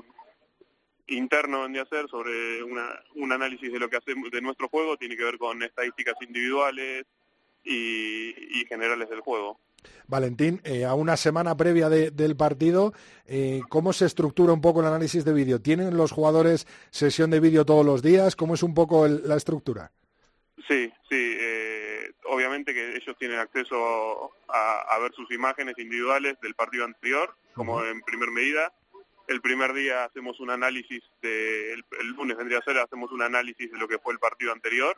interno 1.08 1.68
de 1.68 1.80
hacer 1.80 2.08
sobre 2.08 2.64
una, 2.64 2.88
un 3.16 3.32
análisis 3.32 3.72
de 3.72 3.80
lo 3.80 3.90
que 3.90 3.98
hacemos 3.98 4.30
de 4.30 4.42
nuestro 4.42 4.70
juego 4.70 4.96
tiene 4.96 5.18
que 5.18 5.24
ver 5.24 5.40
con 5.40 5.62
estadísticas 5.64 6.16
individuales 6.22 7.06
y, 7.64 8.60
y 8.60 8.66
generales 8.68 9.10
del 9.10 9.22
juego. 9.22 9.60
Valentín, 10.08 10.62
eh, 10.64 10.86
a 10.86 10.94
una 10.94 11.18
semana 11.18 11.56
previa 11.58 11.90
de- 11.90 12.12
del 12.12 12.36
partido, 12.36 12.94
eh, 13.26 13.62
¿cómo 13.70 13.94
se 13.94 14.06
estructura 14.06 14.54
un 14.54 14.62
poco 14.62 14.82
el 14.82 14.88
análisis 14.88 15.26
de 15.26 15.34
vídeo? 15.34 15.60
¿Tienen 15.62 15.98
los 15.98 16.12
jugadores 16.12 16.68
sesión 16.92 17.32
de 17.32 17.40
vídeo 17.40 17.66
todos 17.66 17.86
los 17.86 18.02
días? 18.04 18.36
¿Cómo 18.36 18.54
es 18.54 18.62
un 18.64 18.74
poco 18.74 19.06
el- 19.06 19.28
la 19.28 19.38
estructura? 19.38 19.92
Sí, 20.68 20.92
sí. 21.10 21.36
eh, 21.40 22.12
obviamente 22.26 22.74
que 22.74 22.96
ellos 22.96 23.16
tienen 23.18 23.40
acceso 23.40 24.32
a, 24.48 24.82
a 24.96 25.00
ver 25.00 25.12
sus 25.14 25.30
imágenes 25.32 25.76
individuales 25.78 26.40
del 26.42 26.54
partido 26.56 26.86
anterior, 26.86 27.36
como 27.56 27.84
en 27.84 28.02
primer 28.02 28.30
medida. 28.32 28.72
El 29.28 29.42
primer 29.42 29.74
día 29.74 30.06
hacemos 30.06 30.40
un 30.40 30.50
análisis, 30.50 31.02
de, 31.22 31.74
el, 31.74 31.86
el 32.00 32.08
lunes 32.10 32.38
vendría 32.38 32.60
a 32.60 32.64
ser, 32.64 32.78
hacemos 32.78 33.12
un 33.12 33.22
análisis 33.22 33.72
de 33.72 33.78
lo 33.78 33.88
que 33.88 33.98
fue 34.00 34.14
el 34.14 34.20
partido 34.20 34.52
anterior 34.52 34.98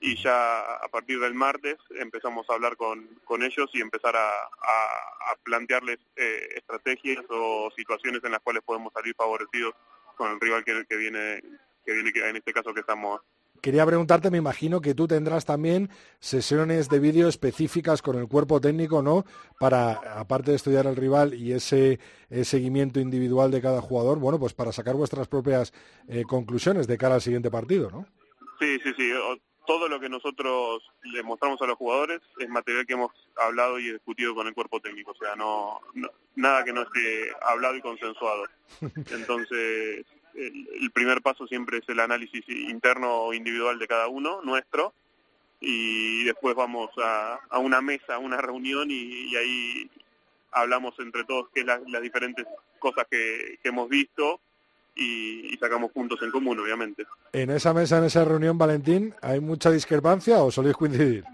y 0.00 0.14
ya 0.22 0.60
a 0.76 0.88
partir 0.88 1.18
del 1.20 1.34
martes 1.34 1.76
empezamos 1.98 2.48
a 2.50 2.54
hablar 2.54 2.76
con, 2.76 3.06
con 3.24 3.42
ellos 3.42 3.70
y 3.72 3.80
empezar 3.80 4.14
a, 4.16 4.28
a- 4.28 5.32
a 5.32 5.36
plantearles 5.42 5.98
eh, 6.16 6.40
estrategias 6.56 7.24
o 7.30 7.70
situaciones 7.76 8.22
en 8.24 8.32
las 8.32 8.40
cuales 8.40 8.62
podemos 8.64 8.92
salir 8.92 9.14
favorecidos 9.16 9.74
con 10.16 10.30
el 10.32 10.40
rival 10.40 10.64
que, 10.64 10.84
que 10.88 10.96
viene, 10.96 11.42
que 11.84 11.92
viene, 11.92 12.12
que 12.12 12.28
en 12.28 12.36
este 12.36 12.52
caso 12.52 12.72
que 12.74 12.80
estamos 12.80 13.20
Quería 13.62 13.86
preguntarte, 13.86 14.30
me 14.30 14.36
imagino 14.36 14.80
que 14.82 14.94
tú 14.94 15.08
tendrás 15.08 15.46
también 15.46 15.88
sesiones 16.20 16.88
de 16.90 17.00
vídeo 17.00 17.26
específicas 17.26 18.02
con 18.02 18.16
el 18.16 18.28
cuerpo 18.28 18.60
técnico, 18.60 19.02
¿no? 19.02 19.24
Para, 19.58 20.20
aparte 20.20 20.50
de 20.50 20.56
estudiar 20.58 20.86
al 20.86 20.94
rival 20.94 21.32
y 21.34 21.52
ese 21.52 21.98
seguimiento 22.44 23.00
individual 23.00 23.50
de 23.50 23.62
cada 23.62 23.80
jugador, 23.80 24.18
bueno, 24.18 24.38
pues 24.38 24.52
para 24.52 24.72
sacar 24.72 24.94
vuestras 24.94 25.26
propias 25.26 25.72
eh, 26.06 26.22
conclusiones 26.28 26.86
de 26.86 26.98
cara 26.98 27.14
al 27.16 27.22
siguiente 27.22 27.50
partido, 27.50 27.90
¿no? 27.90 28.06
Sí, 28.60 28.78
sí, 28.84 28.92
sí. 28.96 29.10
O- 29.12 29.38
Todo 29.66 29.88
lo 29.88 29.98
que 29.98 30.08
nosotros 30.08 30.82
le 31.02 31.22
mostramos 31.22 31.60
a 31.60 31.66
los 31.66 31.76
jugadores 31.76 32.20
es 32.38 32.48
material 32.48 32.86
que 32.86 32.92
hemos 32.92 33.12
hablado 33.36 33.78
y 33.78 33.92
discutido 33.92 34.34
con 34.34 34.46
el 34.46 34.54
cuerpo 34.54 34.80
técnico. 34.80 35.10
O 35.10 35.16
sea, 35.16 35.34
no, 35.34 35.80
nada 36.36 36.64
que 36.64 36.72
no 36.72 36.82
esté 36.82 37.30
hablado 37.42 37.76
y 37.76 37.80
consensuado. 37.80 38.44
Entonces, 39.10 40.04
el, 40.34 40.90
primer 40.92 41.22
paso 41.22 41.46
siempre 41.46 41.78
es 41.78 41.88
el 41.88 42.00
análisis 42.00 42.48
interno 42.48 43.12
o 43.12 43.34
individual 43.34 43.78
de 43.78 43.88
cada 43.88 44.08
uno, 44.08 44.40
nuestro, 44.42 44.92
y 45.60 46.24
después 46.24 46.54
vamos 46.54 46.90
a, 47.02 47.40
una 47.58 47.80
mesa, 47.80 48.14
a 48.14 48.18
una 48.18 48.36
reunión 48.36 48.90
y, 48.90 49.34
ahí 49.36 49.90
hablamos 50.52 50.94
entre 51.00 51.24
todos 51.24 51.48
qué 51.52 51.60
es 51.60 51.66
la- 51.66 51.82
las 51.88 52.02
diferentes 52.02 52.46
cosas 52.78 53.06
que 53.10 53.58
hemos 53.64 53.88
visto 53.88 54.40
y- 54.96 55.52
y 55.54 55.56
sacamos 55.58 55.92
puntos 55.92 56.20
en 56.22 56.30
común, 56.30 56.58
obviamente. 56.58 57.04
En 57.32 57.50
esa 57.50 57.72
mesa, 57.74 57.98
en 57.98 58.04
esa 58.04 58.24
reunión, 58.24 58.56
Valentín, 58.58 59.14
¿hay 59.22 59.40
mucha 59.40 59.70
discrepancia 59.70 60.38
o 60.42 60.50
soléis 60.50 60.76
coincidir? 60.76 61.24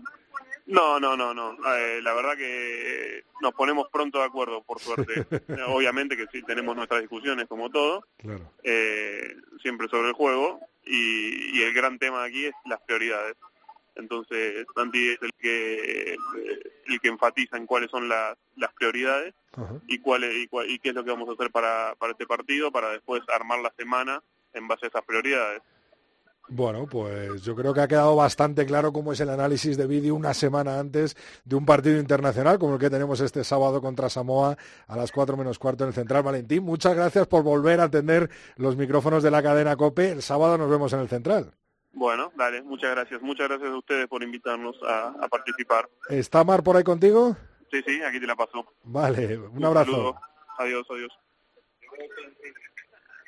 No, 0.66 0.98
no, 1.00 1.16
no, 1.16 1.32
no. 1.34 1.52
Eh, 1.76 2.00
la 2.02 2.14
verdad 2.14 2.36
que 2.36 3.24
nos 3.40 3.52
ponemos 3.52 3.88
pronto 3.92 4.18
de 4.18 4.24
acuerdo, 4.24 4.62
por 4.62 4.78
suerte. 4.80 5.26
Obviamente 5.68 6.16
que 6.16 6.26
sí 6.32 6.42
tenemos 6.42 6.74
nuestras 6.76 7.00
discusiones 7.00 7.46
como 7.48 7.68
todo, 7.70 8.06
Claro. 8.18 8.50
eh, 8.62 9.34
siempre 9.60 9.88
sobre 9.88 10.08
el 10.08 10.14
juego 10.14 10.60
y, 10.84 11.58
y 11.58 11.62
el 11.62 11.72
gran 11.74 11.98
tema 11.98 12.24
aquí 12.24 12.46
es 12.46 12.54
las 12.64 12.80
prioridades. 12.82 13.36
Entonces, 13.94 14.64
Santi 14.74 15.10
es 15.10 15.18
el 15.22 15.30
que 15.38 16.12
eh, 16.12 16.16
el 16.88 17.00
que 17.00 17.08
enfatiza 17.08 17.56
en 17.56 17.66
cuáles 17.66 17.90
son 17.90 18.08
las, 18.08 18.36
las 18.56 18.72
prioridades 18.74 19.34
y 19.86 19.98
cuál 19.98 20.24
y, 20.24 20.46
cuál- 20.48 20.70
y 20.70 20.78
qué 20.78 20.88
es 20.90 20.94
lo 20.94 21.04
que 21.04 21.10
vamos 21.10 21.28
a 21.28 21.32
hacer 21.32 21.50
para, 21.50 21.94
para 21.98 22.12
este 22.12 22.26
partido 22.26 22.72
para 22.72 22.90
después 22.90 23.20
armar 23.34 23.60
la 23.60 23.72
semana 23.76 24.22
en 24.54 24.66
base 24.68 24.86
a 24.86 24.88
esas 24.88 25.02
prioridades. 25.04 25.60
Bueno, 26.48 26.86
pues 26.90 27.42
yo 27.44 27.54
creo 27.54 27.72
que 27.72 27.80
ha 27.80 27.88
quedado 27.88 28.16
bastante 28.16 28.66
claro 28.66 28.92
cómo 28.92 29.12
es 29.12 29.20
el 29.20 29.30
análisis 29.30 29.76
de 29.76 29.86
vídeo 29.86 30.14
una 30.14 30.34
semana 30.34 30.78
antes 30.80 31.16
de 31.44 31.56
un 31.56 31.64
partido 31.64 31.98
internacional 31.98 32.58
como 32.58 32.74
el 32.74 32.80
que 32.80 32.90
tenemos 32.90 33.20
este 33.20 33.44
sábado 33.44 33.80
contra 33.80 34.10
Samoa 34.10 34.58
a 34.88 34.96
las 34.96 35.12
4 35.12 35.36
menos 35.36 35.58
cuarto 35.58 35.84
en 35.84 35.88
el 35.88 35.94
Central. 35.94 36.22
Valentín, 36.24 36.64
muchas 36.64 36.94
gracias 36.94 37.26
por 37.28 37.42
volver 37.42 37.80
a 37.80 37.84
atender 37.84 38.28
los 38.56 38.76
micrófonos 38.76 39.22
de 39.22 39.30
la 39.30 39.42
cadena 39.42 39.76
COPE. 39.76 40.10
El 40.10 40.22
sábado 40.22 40.58
nos 40.58 40.68
vemos 40.68 40.92
en 40.92 41.00
el 41.00 41.08
Central. 41.08 41.54
Bueno, 41.94 42.32
dale, 42.36 42.62
muchas 42.62 42.90
gracias. 42.90 43.20
Muchas 43.20 43.48
gracias 43.48 43.70
a 43.70 43.76
ustedes 43.76 44.06
por 44.08 44.22
invitarnos 44.22 44.76
a, 44.82 45.08
a 45.22 45.28
participar. 45.28 45.88
¿Está 46.08 46.42
Mar 46.44 46.62
por 46.62 46.76
ahí 46.76 46.84
contigo? 46.84 47.36
Sí, 47.70 47.82
sí, 47.86 48.02
aquí 48.02 48.18
te 48.20 48.26
la 48.26 48.34
paso. 48.36 48.66
Vale, 48.84 49.36
un 49.38 49.64
abrazo. 49.64 49.90
saludo. 49.92 50.14
Adiós, 50.58 50.86
adiós. 50.90 51.12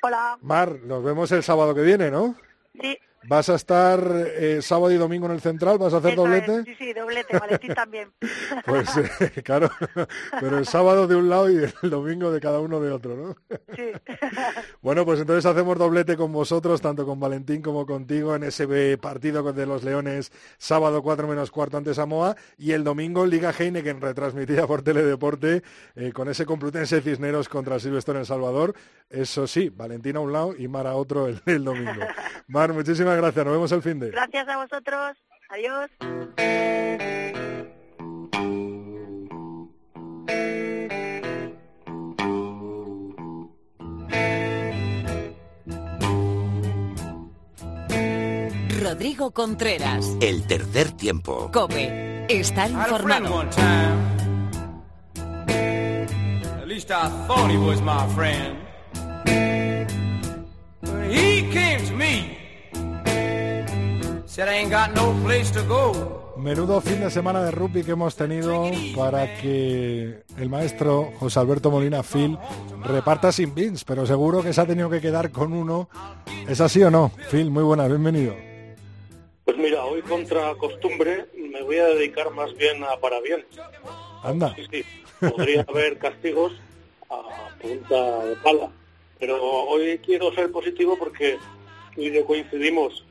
Hola, 0.01 0.37
Mar, 0.41 0.79
nos 0.83 1.03
vemos 1.03 1.31
el 1.31 1.41
sábado 1.43 1.73
que 1.73 1.81
viene, 1.81 2.11
¿no? 2.11 2.35
sí, 2.79 2.97
¿Vas 3.27 3.49
a 3.49 3.55
estar 3.55 3.99
eh, 4.37 4.59
sábado 4.61 4.91
y 4.91 4.97
domingo 4.97 5.25
en 5.25 5.31
el 5.31 5.41
Central? 5.41 5.79
¿Vas 5.79 5.93
a 5.93 5.97
hacer 5.97 6.13
eso 6.13 6.21
doblete? 6.21 6.59
es, 6.59 6.65
sí, 6.65 6.75
sí, 6.75 6.93
doblete, 6.93 7.39
Valentín 7.39 7.73
también. 7.75 8.11
Pues 8.65 8.87
eh, 8.97 9.41
claro, 9.41 9.71
pero 10.39 10.59
el 10.59 10.67
sábado 10.67 11.07
de 11.07 11.15
un 11.15 11.29
lado 11.29 11.49
y 11.49 11.57
el 11.81 11.89
domingo 11.89 12.31
de 12.31 12.39
cada 12.39 12.59
uno 12.59 12.79
de 12.79 12.91
otro, 12.91 13.15
¿no? 13.15 13.57
Sí. 13.75 13.91
Bueno, 14.81 15.03
pues 15.03 15.19
entonces 15.19 15.45
hacemos 15.47 15.79
doblete 15.79 16.15
con 16.15 16.31
vosotros, 16.31 16.79
tanto 16.79 17.05
con 17.07 17.19
Valentín 17.19 17.63
como 17.63 17.87
contigo, 17.87 18.35
en 18.35 18.43
ese 18.43 18.97
partido 18.99 19.51
de 19.51 19.65
los 19.65 19.83
Leones, 19.83 20.31
sábado 20.59 21.01
4 21.01 21.27
menos 21.27 21.49
cuarto 21.49 21.77
ante 21.77 21.95
Samoa, 21.95 22.35
y 22.57 22.73
el 22.73 22.83
domingo 22.83 23.25
Liga 23.25 23.51
Heineken, 23.51 23.99
retransmitida 23.99 24.67
por 24.67 24.83
Teledeporte, 24.83 25.63
eh, 25.95 26.11
con 26.13 26.29
ese 26.29 26.45
Complutense 26.45 27.01
Cisneros 27.01 27.49
contra 27.49 27.79
Silvestre 27.79 28.13
en 28.13 28.19
El 28.19 28.25
Salvador. 28.27 28.75
Eso 29.09 29.47
sí, 29.47 29.69
Valentín 29.69 30.17
a 30.17 30.19
un 30.19 30.33
lado 30.33 30.55
y 30.55 30.67
Mar 30.67 30.85
a 30.85 30.95
otro 30.95 31.27
el, 31.27 31.41
el 31.47 31.63
domingo. 31.63 32.01
Mar, 32.47 32.71
muchísimas 32.73 33.14
gracias, 33.17 33.45
nos 33.45 33.53
vemos 33.53 33.71
el 33.71 33.81
fin 33.81 33.99
de. 33.99 34.11
Gracias 34.11 34.47
a 34.47 34.57
vosotros. 34.57 35.17
Adiós. 35.49 35.89
Rodrigo 48.81 49.31
Contreras. 49.31 50.15
El 50.21 50.45
tercer 50.45 50.91
tiempo. 50.91 51.49
Cope. 51.51 52.25
Friend 52.27 52.71
informado. 52.71 53.33
one 53.33 53.49
time. 53.49 54.15
At 56.61 56.67
least 56.67 56.91
I 56.91 57.09
thought 57.27 57.49
he 57.49 57.57
was 57.57 57.81
my 57.81 58.07
friend. 58.15 58.57
When 60.81 61.09
he 61.09 61.49
came 61.51 61.85
to 61.85 61.93
me, 61.93 62.34
Menudo 66.35 66.81
fin 66.81 66.99
de 66.99 67.09
semana 67.09 67.41
de 67.41 67.51
rugby 67.51 67.85
que 67.85 67.91
hemos 67.91 68.17
tenido 68.17 68.69
para 68.93 69.33
que 69.37 70.23
el 70.37 70.49
maestro 70.49 71.13
José 71.17 71.39
Alberto 71.39 71.71
Molina 71.71 72.03
Phil 72.03 72.37
reparta 72.83 73.31
sin 73.31 73.55
bins, 73.55 73.85
pero 73.85 74.05
seguro 74.05 74.43
que 74.43 74.51
se 74.51 74.59
ha 74.59 74.65
tenido 74.65 74.89
que 74.89 74.99
quedar 74.99 75.31
con 75.31 75.53
uno. 75.53 75.87
¿Es 76.49 76.59
así 76.59 76.83
o 76.83 76.91
no? 76.91 77.13
Phil, 77.31 77.49
muy 77.49 77.63
buenas, 77.63 77.87
bienvenido. 77.87 78.35
Pues 79.45 79.55
mira, 79.55 79.85
hoy 79.85 80.01
contra 80.01 80.53
costumbre 80.55 81.27
me 81.37 81.61
voy 81.61 81.77
a 81.77 81.85
dedicar 81.85 82.29
más 82.31 82.53
bien 82.57 82.83
a 82.83 82.97
para 82.97 83.21
bien. 83.21 83.45
Anda. 84.21 84.53
Sí, 84.55 84.65
sí, 84.69 84.83
podría 85.29 85.61
haber 85.69 85.97
castigos 85.97 86.51
a 87.09 87.57
punta 87.61 88.25
de 88.25 88.35
pala, 88.43 88.69
pero 89.17 89.41
hoy 89.41 89.97
quiero 89.99 90.33
ser 90.33 90.51
positivo 90.51 90.97
porque 90.99 91.37
tú 91.95 92.01
y 92.01 92.11
yo 92.11 92.25
coincidimos 92.25 93.05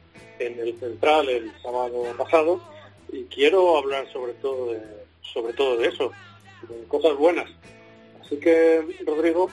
en 0.46 0.58
el 0.60 0.78
central 0.78 1.28
el 1.28 1.52
sábado 1.62 2.04
pasado 2.16 2.60
y 3.12 3.24
quiero 3.24 3.76
hablar 3.78 4.10
sobre 4.12 4.34
todo 4.34 4.72
de, 4.72 4.80
sobre 5.20 5.52
todo 5.52 5.76
de 5.76 5.88
eso, 5.88 6.12
de 6.68 6.84
cosas 6.88 7.16
buenas. 7.16 7.50
Así 8.20 8.36
que, 8.38 8.82
Rodrigo, 9.06 9.50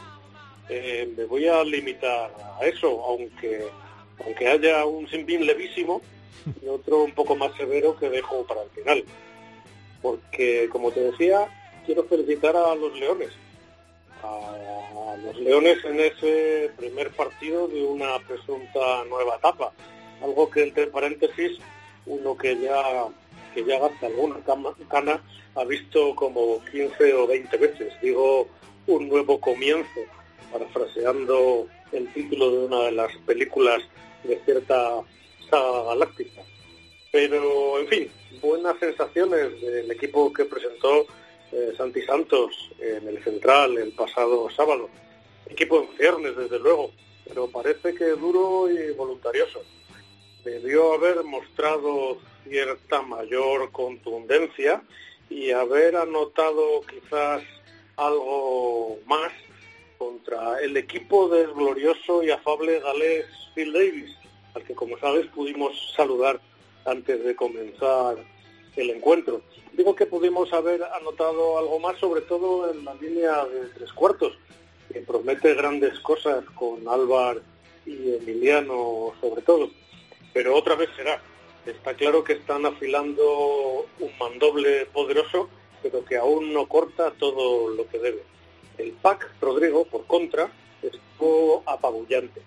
eh, 0.69 1.11
me 1.17 1.25
voy 1.25 1.47
a 1.47 1.63
limitar 1.63 2.31
a 2.59 2.65
eso, 2.65 3.03
aunque 3.05 3.67
aunque 4.25 4.47
haya 4.47 4.85
un 4.85 5.07
sinbin 5.09 5.45
levísimo 5.45 6.01
y 6.61 6.67
otro 6.67 7.03
un 7.03 7.11
poco 7.13 7.35
más 7.35 7.55
severo 7.55 7.97
que 7.97 8.09
dejo 8.09 8.45
para 8.45 8.63
el 8.63 8.69
final. 8.69 9.03
Porque, 10.01 10.67
como 10.71 10.91
te 10.91 11.01
decía, 11.01 11.47
quiero 11.85 12.03
felicitar 12.05 12.55
a 12.55 12.75
los 12.75 12.97
Leones. 12.97 13.29
A 14.23 15.15
los 15.23 15.35
Leones 15.37 15.83
en 15.85 15.99
ese 15.99 16.71
primer 16.77 17.11
partido 17.11 17.67
de 17.67 17.83
una 17.83 18.19
presunta 18.19 19.03
nueva 19.05 19.35
etapa. 19.35 19.71
Algo 20.21 20.49
que, 20.49 20.63
entre 20.63 20.87
paréntesis, 20.87 21.57
uno 22.05 22.37
que 22.37 22.59
ya 22.59 23.07
que 23.53 23.65
ya 23.65 23.79
gasta 23.79 24.07
alguna 24.07 24.39
cana 24.89 25.21
ha 25.55 25.65
visto 25.65 26.15
como 26.15 26.63
15 26.71 27.13
o 27.13 27.27
20 27.27 27.57
veces. 27.57 27.93
Digo, 28.01 28.47
un 28.87 29.09
nuevo 29.09 29.39
comienzo, 29.39 30.01
parafraseando 30.51 31.67
el 31.91 32.11
título 32.13 32.51
de 32.51 32.65
una 32.65 32.83
de 32.85 32.91
las 32.93 33.15
películas 33.25 33.83
de 34.23 34.39
cierta 34.45 35.01
saga 35.49 35.83
galáctica. 35.83 36.41
Pero, 37.11 37.79
en 37.79 37.87
fin, 37.87 38.11
buenas 38.41 38.77
sensaciones 38.79 39.61
del 39.61 39.91
equipo 39.91 40.31
que 40.31 40.45
presentó 40.45 41.05
eh, 41.51 41.73
Santi 41.77 42.01
Santos 42.03 42.71
en 42.79 43.07
el 43.07 43.21
Central 43.23 43.77
el 43.77 43.91
pasado 43.91 44.49
sábado. 44.49 44.89
Equipo 45.49 45.81
en 45.81 45.97
ciernes, 45.97 46.37
desde 46.37 46.59
luego, 46.59 46.91
pero 47.27 47.47
parece 47.47 47.93
que 47.93 48.05
duro 48.11 48.71
y 48.71 48.91
voluntarioso. 48.93 49.61
Debió 50.43 50.93
haber 50.93 51.23
mostrado 51.23 52.17
cierta 52.47 53.01
mayor 53.03 53.71
contundencia 53.71 54.81
y 55.29 55.51
haber 55.51 55.95
anotado 55.95 56.81
quizás 56.81 57.43
algo 57.95 58.97
más 59.05 59.31
contra 59.97 60.59
el 60.61 60.75
equipo 60.77 61.29
del 61.29 61.53
glorioso 61.53 62.23
y 62.23 62.31
afable 62.31 62.79
galés 62.79 63.25
Phil 63.53 63.71
Davis, 63.71 64.15
al 64.55 64.63
que 64.63 64.73
como 64.73 64.97
sabes 64.97 65.27
pudimos 65.27 65.93
saludar 65.95 66.39
antes 66.85 67.23
de 67.23 67.35
comenzar 67.35 68.17
el 68.75 68.89
encuentro. 68.89 69.41
Digo 69.73 69.95
que 69.95 70.05
pudimos 70.05 70.51
haber 70.53 70.83
anotado 70.83 71.59
algo 71.59 71.79
más, 71.79 71.97
sobre 71.99 72.21
todo 72.21 72.71
en 72.71 72.83
la 72.83 72.95
línea 72.95 73.45
de 73.45 73.67
tres 73.75 73.93
cuartos, 73.93 74.37
que 74.91 75.01
promete 75.01 75.53
grandes 75.53 75.99
cosas 75.99 76.43
con 76.55 76.87
Álvar 76.87 77.41
y 77.85 78.15
Emiliano 78.15 79.13
sobre 79.21 79.41
todo. 79.43 79.69
Pero 80.33 80.55
otra 80.55 80.75
vez 80.75 80.89
será. 80.95 81.21
Está 81.65 81.93
claro 81.93 82.23
que 82.23 82.33
están 82.33 82.65
afilando 82.65 83.85
un 83.99 84.17
mandoble 84.19 84.87
poderoso, 84.87 85.49
pero 85.83 86.03
que 86.03 86.17
aún 86.17 86.53
no 86.53 86.67
corta 86.67 87.11
todo 87.11 87.69
lo 87.69 87.87
que 87.87 87.99
debe. 87.99 88.23
El 88.77 88.91
pack, 88.93 89.29
Rodrigo, 89.39 89.85
por 89.85 90.05
contra, 90.07 90.51
estuvo 90.81 91.63
apabullante. 91.65 92.41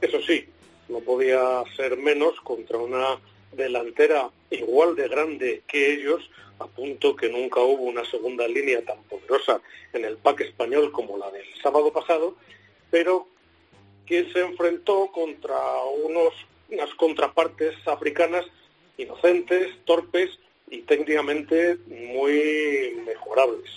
Eso 0.00 0.20
sí, 0.22 0.46
no 0.88 1.00
podía 1.00 1.62
ser 1.76 1.96
menos 1.96 2.40
contra 2.42 2.78
una 2.78 3.18
delantera 3.52 4.30
igual 4.50 4.94
de 4.94 5.08
grande 5.08 5.62
que 5.66 5.92
ellos, 5.92 6.30
a 6.58 6.66
punto 6.66 7.16
que 7.16 7.28
nunca 7.28 7.60
hubo 7.60 7.84
una 7.84 8.04
segunda 8.04 8.46
línea 8.46 8.84
tan 8.84 9.02
poderosa 9.04 9.60
en 9.92 10.04
el 10.04 10.16
pack 10.18 10.42
español 10.42 10.92
como 10.92 11.18
la 11.18 11.30
del 11.30 11.46
sábado 11.62 11.92
pasado, 11.92 12.36
pero 12.90 13.26
que 14.06 14.30
se 14.32 14.40
enfrentó 14.40 15.10
contra 15.12 15.56
unos, 16.04 16.34
unas 16.70 16.94
contrapartes 16.94 17.76
africanas 17.86 18.46
inocentes, 18.96 19.68
torpes 19.84 20.38
y 20.70 20.82
técnicamente 20.82 21.76
muy 21.86 23.00
mejorables. 23.06 23.70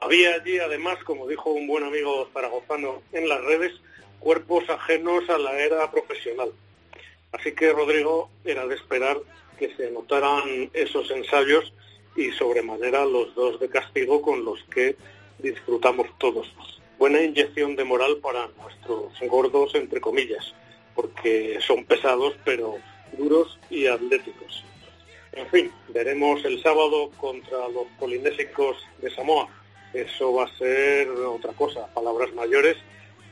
Había 0.00 0.34
allí, 0.34 0.58
además, 0.58 1.02
como 1.04 1.26
dijo 1.26 1.50
un 1.50 1.66
buen 1.66 1.84
amigo 1.84 2.28
zaragozano 2.32 3.02
en 3.12 3.28
las 3.28 3.42
redes, 3.42 3.72
cuerpos 4.18 4.68
ajenos 4.68 5.28
a 5.30 5.38
la 5.38 5.58
era 5.58 5.90
profesional. 5.90 6.52
Así 7.32 7.52
que, 7.52 7.72
Rodrigo, 7.72 8.30
era 8.44 8.66
de 8.66 8.74
esperar 8.74 9.18
que 9.58 9.74
se 9.76 9.90
notaran 9.90 10.70
esos 10.72 11.10
ensayos 11.10 11.72
y 12.14 12.30
sobremanera 12.32 13.04
los 13.04 13.34
dos 13.34 13.60
de 13.60 13.68
castigo 13.68 14.22
con 14.22 14.44
los 14.44 14.62
que 14.64 14.96
disfrutamos 15.38 16.08
todos. 16.18 16.52
Buena 16.98 17.22
inyección 17.22 17.76
de 17.76 17.84
moral 17.84 18.18
para 18.18 18.48
nuestros 18.48 19.12
gordos, 19.28 19.74
entre 19.74 20.00
comillas, 20.00 20.54
porque 20.96 21.58
son 21.60 21.84
pesados 21.84 22.34
pero 22.44 22.78
duros 23.16 23.58
y 23.70 23.86
atléticos. 23.86 24.64
En 25.32 25.46
fin, 25.48 25.70
veremos 25.90 26.44
el 26.44 26.62
sábado 26.62 27.10
contra 27.18 27.68
los 27.68 27.86
polinésicos 27.98 28.78
de 29.02 29.10
Samoa. 29.10 29.48
Eso 29.92 30.32
va 30.32 30.44
a 30.44 30.56
ser 30.56 31.08
otra 31.10 31.52
cosa, 31.52 31.86
palabras 31.94 32.32
mayores, 32.34 32.76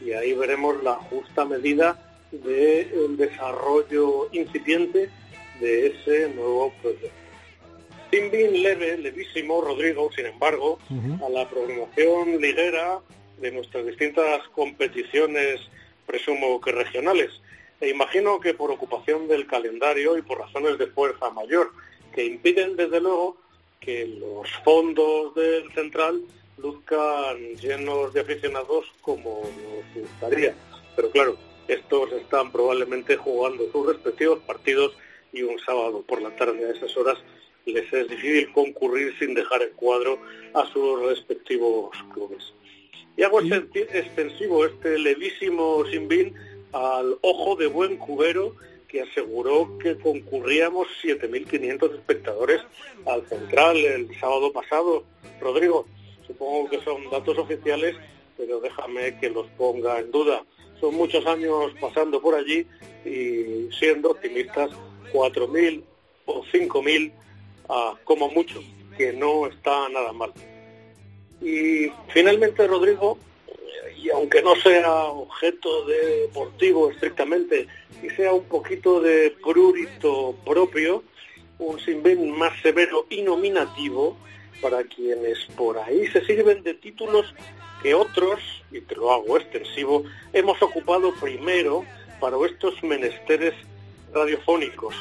y 0.01 0.13
ahí 0.13 0.35
veremos 0.35 0.83
la 0.83 0.95
justa 0.95 1.45
medida 1.45 1.99
del 2.31 3.17
desarrollo 3.17 4.29
incipiente 4.33 5.11
de 5.61 5.87
ese 5.87 6.29
nuevo 6.35 6.73
proyecto. 6.83 7.09
Sin 8.11 8.31
bin 8.31 8.63
leve, 8.63 8.99
levísimo, 8.99 9.61
Rodrigo, 9.61 10.11
sin 10.15 10.27
embargo, 10.27 10.79
a 11.25 11.29
la 11.31 11.49
programación 11.49 12.41
liguera 12.41 13.01
de 13.41 13.51
nuestras 13.51 13.87
distintas 13.87 14.47
competiciones, 14.49 15.61
presumo 16.07 16.61
que 16.61 16.71
regionales. 16.71 17.31
E 17.85 17.91
imagino 17.91 18.41
que 18.41 18.55
por 18.55 18.71
ocupación 18.71 19.29
del 19.29 19.47
calendario 19.47 20.17
y 20.17 20.23
por 20.23 20.39
razones 20.39 20.79
de 20.79 20.87
fuerza 20.87 21.29
mayor, 21.29 21.71
que 22.15 22.25
impiden 22.25 22.77
desde 22.77 22.99
luego 22.99 23.37
que 23.79 24.07
los 24.07 24.49
fondos 24.65 25.35
del 25.35 25.71
central 25.75 26.23
luzcan 26.57 27.37
llenos 27.57 28.15
de 28.15 28.21
aficionados 28.21 28.87
como 29.03 29.43
nos 29.43 30.03
gustaría. 30.03 30.55
Pero 30.97 31.11
claro, 31.11 31.37
estos 31.69 32.11
están 32.13 32.51
probablemente 32.51 33.17
jugando 33.17 33.71
sus 33.71 33.87
respectivos 33.87 34.39
partidos 34.47 34.97
y 35.35 35.43
un 35.43 35.59
sábado 35.59 36.03
por 36.09 36.23
la 36.23 36.35
tarde 36.37 36.65
a 36.65 36.71
esas 36.71 36.97
horas 36.97 37.19
les 37.67 37.93
es 37.93 38.09
difícil 38.09 38.51
concurrir 38.53 39.15
sin 39.19 39.35
dejar 39.35 39.61
el 39.61 39.73
cuadro 39.73 40.19
a 40.55 40.65
sus 40.73 41.03
respectivos 41.03 41.91
clubes. 42.15 42.55
Y 43.17 43.23
hago 43.25 43.43
exten- 43.43 43.89
extensivo 43.93 44.65
este 44.65 44.99
levísimo 44.99 45.85
sinbin 45.91 46.35
al 46.75 47.17
ojo 47.23 47.55
de 47.57 47.69
buen 47.69 47.97
cubero 47.97 48.55
que 48.89 49.03
aseguró 49.03 49.79
que 49.79 49.97
concurríamos 49.97 50.89
7.500 51.03 51.95
espectadores 51.95 52.61
al 53.07 53.27
central 53.29 53.77
el 53.77 54.21
sábado 54.21 54.53
pasado. 54.53 55.05
Rodrigo, 55.41 55.87
supongo 56.27 56.69
que 56.69 56.81
son 56.83 57.09
datos 57.11 57.39
oficiales, 57.39 57.97
pero 58.37 58.61
déjame 58.61 59.19
que 59.19 59.31
los 59.31 59.47
ponga 59.57 60.01
en 60.01 60.11
duda. 60.11 60.45
Son 60.81 60.95
muchos 60.95 61.25
años 61.27 61.73
pasando 61.81 62.21
por 62.21 62.35
allí 62.35 62.67
y 63.05 63.69
siendo 63.79 64.11
optimistas, 64.11 64.71
4.000 65.13 65.83
o 66.27 66.43
5.000 66.43 67.13
ah, 67.69 67.95
como 68.05 68.29
mucho, 68.31 68.61
que 68.97 69.13
no 69.13 69.47
está 69.47 69.89
nada 69.91 70.13
mal. 70.13 70.33
Y 71.41 71.93
finalmente, 72.09 72.67
Rodrigo, 72.67 73.19
y 74.05 74.11
aunque 74.11 74.43
no 74.43 74.55
sea 74.57 75.05
objeto 75.05 75.87
de 75.87 76.27
deportivo 76.27 76.91
estrictamente, 76.91 77.67
y 78.03 78.11
sea 78.11 78.35
un 78.35 78.45
poquito 78.45 79.01
de 79.01 79.35
prurito 79.43 80.37
propio, 80.45 81.03
un 81.59 81.81
sinbin 81.81 82.31
más 82.37 82.53
severo 82.61 83.07
y 83.09 83.23
nominativo 83.23 84.15
para 84.61 84.85
quienes 84.85 85.39
por 85.57 85.79
ahí 85.79 86.07
se 86.09 86.23
sirven 86.27 86.63
de 86.63 86.75
títulos 86.75 87.35
que 87.83 87.95
otros, 87.95 88.41
y 88.71 88.83
te 88.83 88.95
lo 88.95 89.11
hago 89.11 89.39
extensivo, 89.39 90.05
hemos 90.35 90.61
ocupado 90.61 91.15
primero 91.15 91.85
para 92.21 92.37
estos 92.45 92.83
menesteres 92.83 93.55
radiofónicos. 94.13 94.95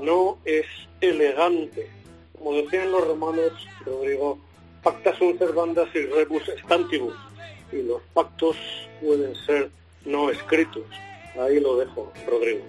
No 0.00 0.38
es 0.44 0.66
elegante. 1.00 1.90
Como 2.36 2.54
decían 2.54 2.92
los 2.92 3.04
romanos, 3.04 3.52
Rodrigo, 3.84 4.38
pacta 4.82 5.16
sunt 5.16 5.38
servandas 5.38 5.88
y 5.94 6.06
rebus 6.06 6.44
stantibus. 6.64 7.27
Y 7.72 7.82
los 7.82 8.02
pactos 8.14 8.56
pueden 9.00 9.34
ser 9.46 9.70
no 10.04 10.30
escritos. 10.30 10.84
Ahí 11.38 11.60
lo 11.60 11.76
dejo, 11.76 12.12
Rodrigo. 12.26 12.64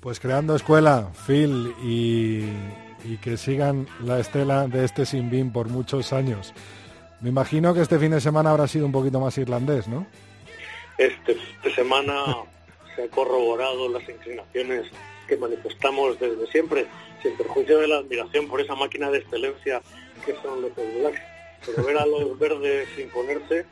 Pues 0.00 0.20
creando 0.20 0.54
escuela, 0.54 1.10
Phil, 1.26 1.74
y, 1.82 2.44
y 3.04 3.16
que 3.20 3.36
sigan 3.36 3.88
la 4.04 4.20
estela 4.20 4.68
de 4.68 4.84
este 4.84 5.04
Sinbin 5.06 5.52
por 5.52 5.68
muchos 5.68 6.12
años. 6.12 6.54
Me 7.20 7.30
imagino 7.30 7.74
que 7.74 7.80
este 7.80 7.98
fin 7.98 8.12
de 8.12 8.20
semana 8.20 8.50
habrá 8.50 8.68
sido 8.68 8.86
un 8.86 8.92
poquito 8.92 9.18
más 9.18 9.36
irlandés, 9.38 9.88
¿no? 9.88 10.06
Este 10.98 11.36
de 11.64 11.74
semana 11.74 12.24
se 12.94 13.02
han 13.02 13.08
corroborado 13.08 13.88
las 13.88 14.08
inclinaciones 14.08 14.86
que 15.26 15.36
manifestamos 15.36 16.18
desde 16.18 16.46
siempre, 16.46 16.86
sin 17.22 17.36
perjuicio 17.36 17.78
de 17.78 17.88
la 17.88 17.98
admiración 17.98 18.48
por 18.48 18.60
esa 18.60 18.74
máquina 18.74 19.10
de 19.10 19.18
excelencia 19.18 19.82
que 20.24 20.34
son 20.42 20.62
los 20.62 20.70
All 20.76 21.00
Blacks. 21.00 21.20
Pero 21.66 21.84
ver 21.84 21.98
a 21.98 22.06
los 22.06 22.38
verdes 22.38 22.88
imponerse, 22.98 23.66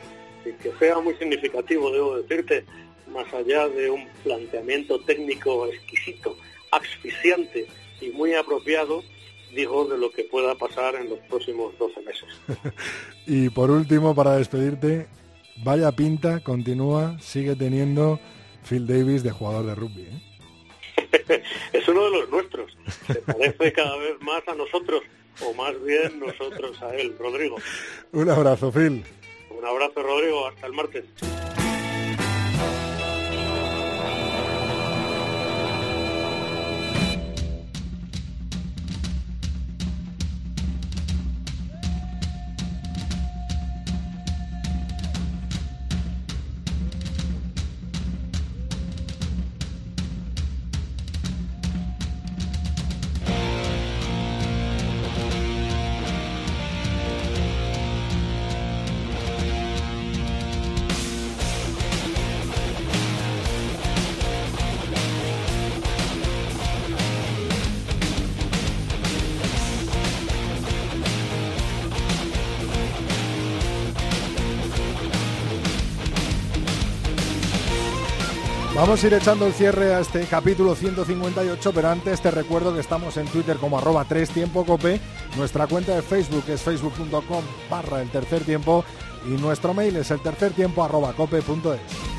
y 0.47 0.53
que 0.55 0.73
sea 0.79 0.99
muy 1.01 1.15
significativo, 1.15 1.91
debo 1.91 2.17
decirte, 2.19 2.65
más 3.13 3.33
allá 3.33 3.69
de 3.69 3.91
un 3.91 4.07
planteamiento 4.23 5.01
técnico 5.01 5.67
exquisito, 5.67 6.37
asfixiante 6.71 7.67
y 8.01 8.09
muy 8.11 8.35
apropiado, 8.35 9.03
digo 9.55 9.87
de 9.87 9.99
lo 9.99 10.11
que 10.11 10.25
pueda 10.25 10.55
pasar 10.55 10.97
en 10.97 11.09
los 11.11 11.19
próximos 11.21 11.77
12 11.79 12.01
meses. 12.03 12.29
Y 13.27 13.49
por 13.51 13.73
último, 13.73 14.15
para 14.15 14.37
despedirte, 14.37 15.09
vaya 15.65 15.91
pinta, 15.91 16.41
continúa, 16.45 17.19
sigue 17.21 17.57
teniendo 17.57 18.21
Phil 18.69 18.87
Davis 18.87 19.25
de 19.25 19.33
jugador 19.33 19.67
de 19.67 19.75
rugby. 19.75 20.03
¿eh? 20.03 20.23
es 21.73 21.89
uno 21.89 22.05
de 22.05 22.11
los 22.11 22.31
nuestros. 22.31 22.77
Se 23.07 23.15
parece 23.17 23.73
cada 23.73 23.97
vez 23.97 24.21
más 24.21 24.47
a 24.47 24.55
nosotros, 24.55 25.03
o 25.45 25.53
más 25.55 25.75
bien 25.85 26.21
nosotros 26.21 26.81
a 26.83 26.95
él, 26.95 27.17
Rodrigo. 27.19 27.57
Un 28.13 28.31
abrazo, 28.31 28.71
Phil. 28.71 29.05
Abrazo, 29.67 30.03
Rodrigo. 30.03 30.47
Hasta 30.47 30.67
el 30.67 30.73
martes. 30.73 31.05
Vamos 78.87 79.03
a 79.03 79.07
ir 79.09 79.15
echando 79.15 79.47
el 79.49 79.53
cierre 79.53 79.93
a 79.97 79.99
este 79.99 80.27
capítulo 80.27 80.77
158, 80.77 81.73
pero 81.75 81.89
antes 81.89 82.21
te 82.21 82.31
recuerdo 82.31 82.73
que 82.73 82.79
estamos 82.79 83.17
en 83.17 83.27
Twitter 83.27 83.57
como 83.57 83.79
arroba 83.79 84.05
3 84.05 84.31
tiempo 84.31 84.65
cope, 84.65 85.01
nuestra 85.37 85.67
cuenta 85.67 85.97
de 85.97 86.03
Facebook 86.03 86.45
es 86.47 86.63
facebook.com 86.63 87.43
barra 87.69 88.01
el 88.01 88.09
tercer 88.11 88.45
tiempo 88.45 88.85
y 89.27 89.31
nuestro 89.41 89.75
mail 89.75 89.97
es 89.97 90.13
el 90.13 90.21
tercer 90.21 90.53
tiempo 90.53 90.85
arroba 90.85 91.15
cope.es. 91.15 92.16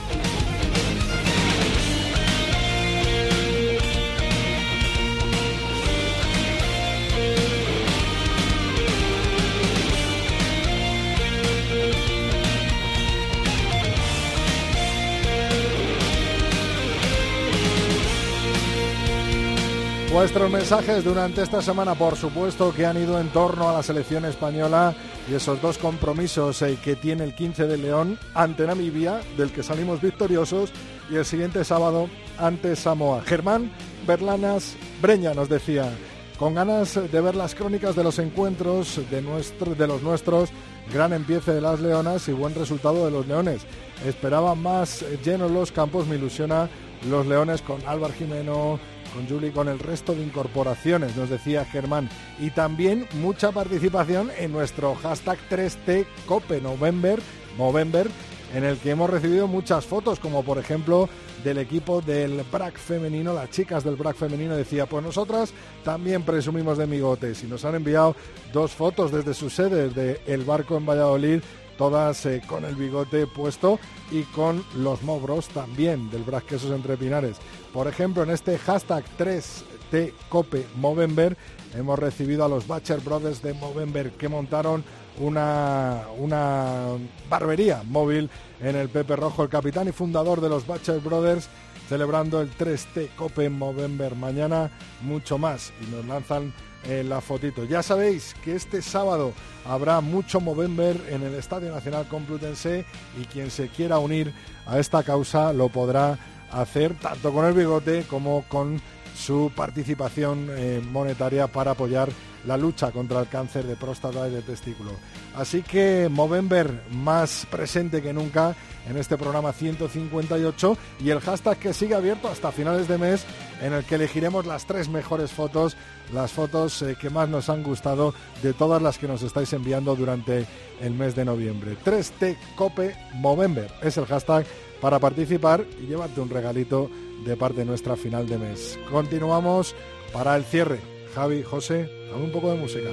Vuestros 20.18 20.49
mensajes 20.49 21.03
durante 21.03 21.44
esta 21.44 21.61
semana, 21.61 21.94
por 21.94 22.15
supuesto, 22.15 22.73
que 22.73 22.88
han 22.88 22.98
ido 22.98 23.22
en 23.22 23.30
torno 23.30 23.69
a 23.69 23.73
la 23.73 23.84
selección 23.84 24.26
española 24.26 24.95
y 25.30 25.35
esos 25.35 25.61
dos 25.61 25.77
compromisos 25.77 26.60
eh, 26.64 26.76
que 26.84 26.95
tiene 26.95 27.23
el 27.23 27.35
15 27.35 27.68
de 27.68 27.77
León 27.77 28.18
ante 28.34 28.65
Namibia, 28.65 29.22
del 29.38 29.52
que 29.52 29.61
salimos 29.61 30.02
victoriosos, 30.02 30.72
y 31.11 31.18
el 31.18 31.23
siguiente 31.23 31.64
sábado 31.64 32.10
ante 32.39 32.76
Samoa. 32.76 33.22
Germán 33.22 33.72
Berlanas 34.07 34.76
Breña 35.03 35.35
nos 35.35 35.49
decía, 35.49 35.95
con 36.39 36.56
ganas 36.56 36.95
de 36.95 37.22
ver 37.22 37.35
las 37.35 37.53
crónicas 37.53 37.95
de 37.95 38.03
los 38.03 38.18
encuentros 38.18 38.99
de, 39.11 39.22
de 39.22 39.88
los 39.88 40.02
nuestros, 40.02 40.49
gran 40.91 41.14
empiece 41.14 41.53
de 41.53 41.61
las 41.61 41.80
Leonas 41.80 42.27
y 42.27 42.31
buen 42.31 42.56
resultado 42.56 43.06
de 43.06 43.11
los 43.11 43.27
Leones. 43.27 43.68
Esperaba 44.03 44.56
más 44.56 45.06
llenos 45.23 45.52
los 45.52 45.72
campos, 45.72 46.07
me 46.07 46.15
ilusiona 46.15 46.68
los 47.07 47.27
Leones 47.27 47.61
con 47.61 47.80
Álvaro 47.85 48.14
Jimeno, 48.14 48.80
con 49.13 49.27
Juli, 49.27 49.51
con 49.51 49.67
el 49.67 49.79
resto 49.79 50.13
de 50.13 50.23
incorporaciones, 50.23 51.15
nos 51.15 51.29
decía 51.29 51.65
Germán. 51.65 52.09
Y 52.39 52.51
también 52.51 53.07
mucha 53.13 53.51
participación 53.51 54.31
en 54.38 54.51
nuestro 54.51 54.95
hashtag 54.95 55.38
3T 55.49 56.05
Cope 56.25 56.61
November, 56.61 57.19
Movember, 57.57 58.07
en 58.53 58.63
el 58.63 58.77
que 58.77 58.91
hemos 58.91 59.09
recibido 59.09 59.47
muchas 59.47 59.85
fotos, 59.85 60.19
como 60.19 60.43
por 60.43 60.57
ejemplo 60.57 61.09
del 61.43 61.57
equipo 61.57 62.01
del 62.01 62.43
BRAC 62.51 62.77
femenino, 62.77 63.34
las 63.34 63.49
chicas 63.49 63.84
del 63.84 63.95
BRAC 63.95 64.15
femenino 64.15 64.55
decía, 64.55 64.85
pues 64.85 65.03
nosotras 65.03 65.53
también 65.84 66.23
presumimos 66.23 66.77
de 66.77 66.88
migotes 66.88 67.43
y 67.43 67.47
nos 67.47 67.65
han 67.65 67.75
enviado 67.75 68.15
dos 68.53 68.71
fotos 68.71 69.11
desde 69.11 69.34
su 69.34 69.49
sede, 69.49 69.89
desde 69.89 70.21
el 70.25 70.43
barco 70.43 70.77
en 70.77 70.85
Valladolid, 70.85 71.41
todas 71.78 72.26
eh, 72.26 72.41
con 72.45 72.66
el 72.66 72.76
bigote 72.76 73.28
puesto 73.28 73.80
y 74.12 74.24
con 74.24 74.64
los 74.76 75.04
mogros 75.04 75.48
también 75.49 76.10
del 76.10 76.24
Brac 76.24 76.45
Quesos 76.45 76.72
Entre 76.72 76.98
Pinares. 76.98 77.38
Por 77.74 77.88
ejemplo, 77.88 78.24
en 78.24 78.32
este 78.32 78.58
hashtag 78.58 79.04
3T 79.18 80.14
Cope 80.30 80.66
Movember 80.76 81.38
hemos 81.76 81.99
recibido 81.99 82.44
a 82.44 82.49
los 82.49 82.68
Bacher 82.68 82.99
Brothers 82.99 83.41
de 83.41 83.54
Movember 83.54 84.12
que 84.12 84.28
montaron 84.28 84.84
una, 85.20 86.04
una 86.18 86.88
barbería 87.30 87.84
móvil 87.84 88.30
en 88.62 88.76
el 88.76 88.90
Pepe 88.90 89.16
Rojo, 89.16 89.44
el 89.44 89.49
capitán 89.49 89.88
y 89.88 89.91
fundador 89.91 90.41
de 90.41 90.49
los 90.49 90.66
Bacher 90.66 90.99
Brothers, 90.99 91.48
celebrando 91.90 92.41
el 92.41 92.52
3T 92.52 93.10
Cope 93.16 93.49
Movember. 93.49 94.16
Mañana 94.16 94.72
mucho 95.02 95.38
más 95.38 95.72
y 95.82 95.95
nos 95.95 96.06
lanzan 96.06 96.54
eh, 96.86 97.04
la 97.04 97.22
fotito. 97.22 97.66
Ya 97.66 97.84
sabéis 97.84 98.36
que 98.44 98.56
este 98.56 98.82
sábado 98.82 99.34
habrá 99.66 100.02
mucho 100.02 100.40
Movember 100.40 100.99
en 101.10 101.24
el 101.24 101.34
Estadio 101.36 101.72
Nacional 101.72 102.08
Complutense 102.08 102.86
y 103.22 103.26
quien 103.26 103.52
se 103.52 103.68
quiera 103.68 103.99
unir 103.99 104.34
a 104.66 104.80
esta 104.80 105.04
causa 105.04 105.54
lo 105.54 105.70
podrá 105.70 106.18
hacer 106.52 106.94
tanto 106.95 107.34
con 107.34 107.45
el 107.45 107.54
bigote 107.54 108.04
como 108.04 108.44
con 108.48 108.82
su 109.18 109.52
participación 109.56 110.48
eh, 110.52 110.81
monetaria 110.91 111.48
para 111.48 111.72
apoyar 111.72 112.10
la 112.45 112.56
lucha 112.56 112.91
contra 112.91 113.19
el 113.19 113.27
cáncer 113.27 113.65
de 113.65 113.76
próstata 113.76 114.27
y 114.27 114.31
de 114.31 114.41
testículo. 114.41 114.91
Así 115.35 115.61
que 115.64 116.07
Movember 116.10 116.84
más 116.91 117.45
presente 117.49 118.02
que 118.02 118.14
nunca 118.14 118.56
en 118.89 118.95
este 118.95 119.18
programa 119.18 119.52
158 119.52 120.77
y 121.03 121.10
el 121.10 121.19
hashtag 121.19 121.57
que 121.57 121.73
sigue 121.73 121.95
abierto 121.95 122.30
hasta 122.30 122.52
finales 122.52 122.88
de 122.88 122.98
mes 122.98 123.26
en 123.61 123.73
el 123.73 123.84
que 123.84 123.95
elegiremos 123.95 124.45
las 124.45 124.65
tres 124.65 124.88
mejores 124.88 125.31
fotos, 125.31 125.76
las 126.14 126.31
fotos 126.31 126.81
eh, 126.84 126.95
que 126.99 127.10
más 127.10 127.27
nos 127.27 127.49
han 127.49 127.64
gustado 127.64 128.14
de 128.41 128.53
todas 128.53 128.81
las 128.81 128.98
que 128.98 129.07
nos 129.07 129.23
estáis 129.23 129.52
enviando 129.52 129.95
durante 129.95 130.45
el 130.80 130.94
mes 130.94 131.15
de 131.15 131.26
noviembre. 131.26 131.76
3T 131.84 132.38
Cope 132.56 132.95
Movember 133.15 133.69
es 133.81 133.98
el 133.98 134.06
hashtag 134.06 134.45
para 134.82 134.99
participar 134.99 135.66
y 135.82 135.88
llevarte 135.88 136.22
un 136.22 136.30
regalito 136.30 136.90
de 137.26 137.36
parte 137.36 137.66
nuestra 137.66 137.95
final 137.95 138.28
de 138.28 138.38
mes. 138.38 138.80
Continuamos 138.91 139.76
para 140.14 140.36
el 140.36 140.44
cierre. 140.44 140.80
Javi, 141.14 141.44
José, 141.44 141.90
dame 142.12 142.26
un 142.26 142.32
poco 142.32 142.52
de 142.52 142.58
música. 142.58 142.90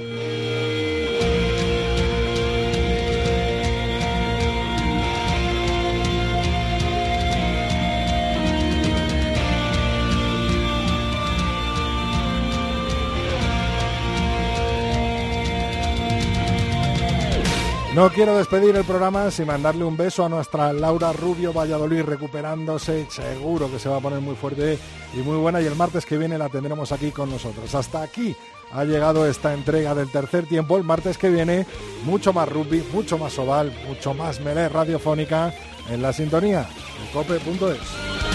No 17.95 18.09
quiero 18.09 18.37
despedir 18.37 18.75
el 18.75 18.83
programa 18.83 19.31
sin 19.31 19.47
mandarle 19.47 19.85
un 19.85 19.95
beso 19.95 20.25
a 20.25 20.27
nuestra 20.27 20.73
Laura 20.73 21.13
Rubio 21.13 21.53
Valladolid 21.53 22.01
recuperándose. 22.01 23.07
Seguro 23.09 23.71
que 23.71 23.79
se 23.79 23.87
va 23.87 23.95
a 23.95 24.01
poner 24.01 24.19
muy 24.19 24.35
fuerte 24.35 24.77
y 25.13 25.19
muy 25.19 25.37
buena 25.37 25.61
y 25.61 25.65
el 25.65 25.75
martes 25.75 26.05
que 26.05 26.17
viene 26.17 26.37
la 26.37 26.49
tendremos 26.49 26.91
aquí 26.91 27.11
con 27.11 27.31
nosotros. 27.31 27.73
Hasta 27.73 28.01
aquí 28.01 28.35
ha 28.73 28.83
llegado 28.83 29.25
esta 29.25 29.53
entrega 29.53 29.95
del 29.95 30.11
tercer 30.11 30.45
tiempo. 30.45 30.75
El 30.75 30.83
martes 30.83 31.17
que 31.17 31.29
viene 31.29 31.65
mucho 32.03 32.33
más 32.33 32.49
rugby, 32.49 32.83
mucho 32.91 33.17
más 33.17 33.39
oval, 33.39 33.73
mucho 33.87 34.13
más 34.13 34.41
melé 34.41 34.67
radiofónica 34.67 35.53
en 35.89 36.01
la 36.01 36.11
sintonía 36.11 36.63
de 36.63 37.11
cope.es. 37.13 38.34